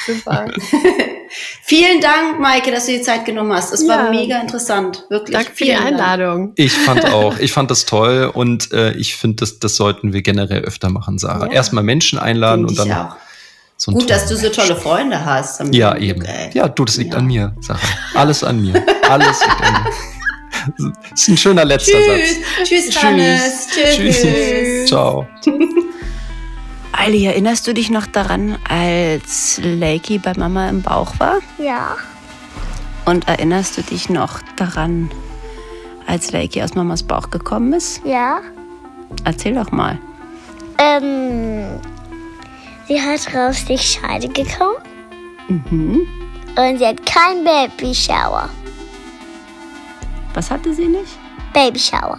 Super. 0.08 0.48
Vielen 1.64 2.02
Dank, 2.02 2.40
Maike, 2.40 2.72
dass 2.72 2.86
du 2.86 2.92
die 2.92 3.02
Zeit 3.02 3.26
genommen 3.26 3.52
hast. 3.54 3.74
Es 3.74 3.88
war 3.88 4.10
mega 4.12 4.40
interessant, 4.40 5.06
wirklich. 5.10 5.36
Danke 5.36 5.52
für 5.54 5.66
die 5.66 5.74
Einladung. 5.74 6.54
Ich 6.56 6.74
fand 6.74 7.06
auch, 7.14 7.38
ich 7.40 7.52
fand 7.52 7.72
das 7.72 7.86
toll 7.86 8.32
und 8.34 8.72
äh, 8.72 8.92
ich 8.94 9.16
finde, 9.16 9.38
das, 9.38 9.60
das 9.60 9.76
sollten 9.76 10.14
wir 10.14 10.22
generell 10.22 10.64
öfter 10.64 10.90
machen, 10.90 11.18
Sarah. 11.18 11.48
Ja. 11.48 11.54
Erstmal 11.54 11.84
Menschen 11.84 12.20
einladen 12.20 12.66
und 12.66 12.78
dann. 12.78 12.92
Auch. 12.92 13.16
So 13.78 13.92
Gut, 13.92 14.10
dass 14.10 14.28
du 14.28 14.38
so 14.38 14.50
tolle 14.50 14.76
Freunde 14.76 15.26
hast. 15.26 15.62
Ja, 15.74 15.98
eben. 15.98 16.24
Ey. 16.24 16.50
Ja, 16.54 16.70
du, 16.70 16.86
das 16.86 16.96
liegt 16.96 17.14
ja. 17.14 17.20
an 17.20 17.26
mir, 17.26 17.54
Sarah. 17.60 17.80
Alles 18.14 18.44
an 18.44 18.62
mir. 18.62 18.86
Alles 19.10 19.42
liegt 19.42 19.62
an 19.62 19.84
mir. 19.84 19.92
Das 21.12 21.22
ist 21.22 21.28
ein 21.28 21.38
schöner 21.38 21.64
letzter 21.64 21.92
Tschüss. 22.00 22.36
Satz. 22.58 22.68
Tschüss, 22.68 23.04
Hannes. 23.04 23.68
Tschüss. 23.68 23.96
Tschüss. 23.98 24.22
Tschüss. 24.22 24.90
Ciao. 24.90 25.28
Eili, 27.06 27.24
erinnerst 27.28 27.68
du 27.68 27.74
dich 27.76 27.92
noch 27.92 28.08
daran, 28.08 28.58
als 28.68 29.62
Lakey 29.64 30.18
bei 30.18 30.34
Mama 30.36 30.68
im 30.70 30.82
Bauch 30.82 31.20
war? 31.20 31.38
Ja. 31.60 31.98
Und 33.06 33.28
erinnerst 33.28 33.78
du 33.78 33.84
dich 33.84 34.10
noch 34.10 34.40
daran, 34.56 35.12
als 36.08 36.32
Lakey 36.32 36.64
aus 36.64 36.74
Mamas 36.74 37.04
Bauch 37.04 37.30
gekommen 37.30 37.74
ist? 37.74 38.04
Ja. 38.04 38.40
Erzähl 39.24 39.54
doch 39.54 39.72
mal. 39.72 40.00
Ähm, 40.80 41.80
sie 42.88 43.00
hat 43.00 43.32
raus 43.36 43.66
die 43.66 43.78
Scheide 43.78 44.28
gekommen. 44.28 44.78
Mhm. 45.48 46.08
Und 46.58 46.80
sie 46.80 46.88
hat 46.88 47.06
kein 47.06 47.44
Babyshower. 47.44 48.50
Was 50.34 50.50
hatte 50.50 50.74
sie 50.74 50.88
nicht? 50.88 51.20
Babyshower. 51.54 52.18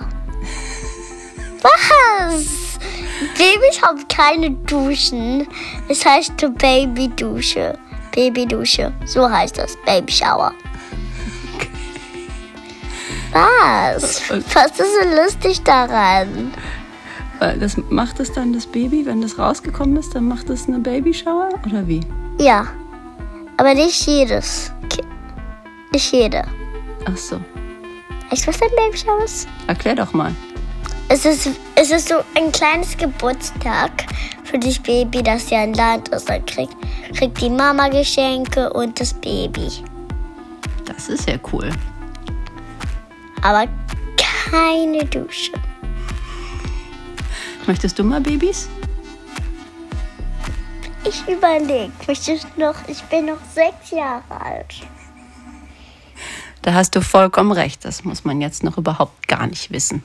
Was? 1.63 2.79
Babys 3.37 3.83
haben 3.83 4.07
keine 4.09 4.51
Duschen. 4.51 5.47
Es 5.89 6.05
heißt 6.05 6.37
Babydusche. 6.37 7.79
Babydusche. 8.15 8.93
So 9.05 9.29
heißt 9.29 9.59
das. 9.59 9.77
Babyshower. 9.85 10.53
Was? 13.33 14.23
Was 14.31 14.71
ist 14.79 14.79
so 14.79 15.23
lustig 15.23 15.63
daran? 15.63 16.53
Weil 17.39 17.59
das 17.59 17.77
macht 17.91 18.19
es 18.21 18.33
dann 18.33 18.53
das 18.53 18.67
Baby, 18.67 19.05
wenn 19.05 19.21
das 19.21 19.39
rausgekommen 19.39 19.97
ist, 19.99 20.15
dann 20.15 20.27
macht 20.27 20.49
es 20.49 20.69
eine 20.69 20.79
Babyshower 20.79 21.51
oder 21.67 21.87
wie? 21.87 22.01
Ja. 22.39 22.67
Aber 23.59 23.75
nicht 23.75 24.07
jedes. 24.07 24.73
Nicht 25.93 26.13
jede. 26.13 26.45
Ach 27.07 27.17
so. 27.17 27.41
Weißt 28.31 28.45
du, 28.45 28.49
was 28.49 28.63
ein 28.63 28.69
Babyshower 28.77 29.25
ist? 29.25 29.49
Erklär 29.67 29.95
doch 29.95 30.13
mal. 30.13 30.35
Es 31.09 31.25
ist, 31.25 31.51
es 31.77 31.91
ist 31.93 32.09
so 32.09 32.17
ein 32.35 32.51
kleines 32.51 32.97
Geburtstag 32.97 34.07
für 34.43 34.59
das 34.59 34.79
Baby, 34.81 35.23
das 35.23 35.51
ja 35.51 35.61
ein 35.61 35.73
Land 35.75 36.09
ist. 36.09 36.29
Dann 36.29 36.45
kriegt, 36.45 36.75
kriegt 37.15 37.41
die 37.41 37.49
Mama 37.49 37.89
Geschenke 37.89 38.73
und 38.73 38.99
das 38.99 39.15
Baby. 39.15 39.71
Das 40.85 41.09
ist 41.09 41.29
ja 41.29 41.37
cool. 41.53 41.71
Aber 43.43 43.69
keine 44.51 45.05
Dusche. 45.05 45.53
Möchtest 47.69 47.99
du 47.99 48.05
mal 48.05 48.21
Babys? 48.21 48.69
Ich 51.05 51.23
überlege, 51.29 51.93
noch, 52.57 52.75
ich 52.89 53.01
bin 53.05 53.27
noch 53.27 53.39
sechs 53.55 53.93
Jahre 53.93 54.41
alt. 54.41 54.87
Da 56.63 56.75
hast 56.75 56.97
du 56.97 57.01
vollkommen 57.01 57.53
recht. 57.53 57.85
Das 57.85 58.03
muss 58.03 58.25
man 58.25 58.41
jetzt 58.41 58.65
noch 58.65 58.77
überhaupt 58.77 59.29
gar 59.29 59.47
nicht 59.47 59.71
wissen. 59.71 60.03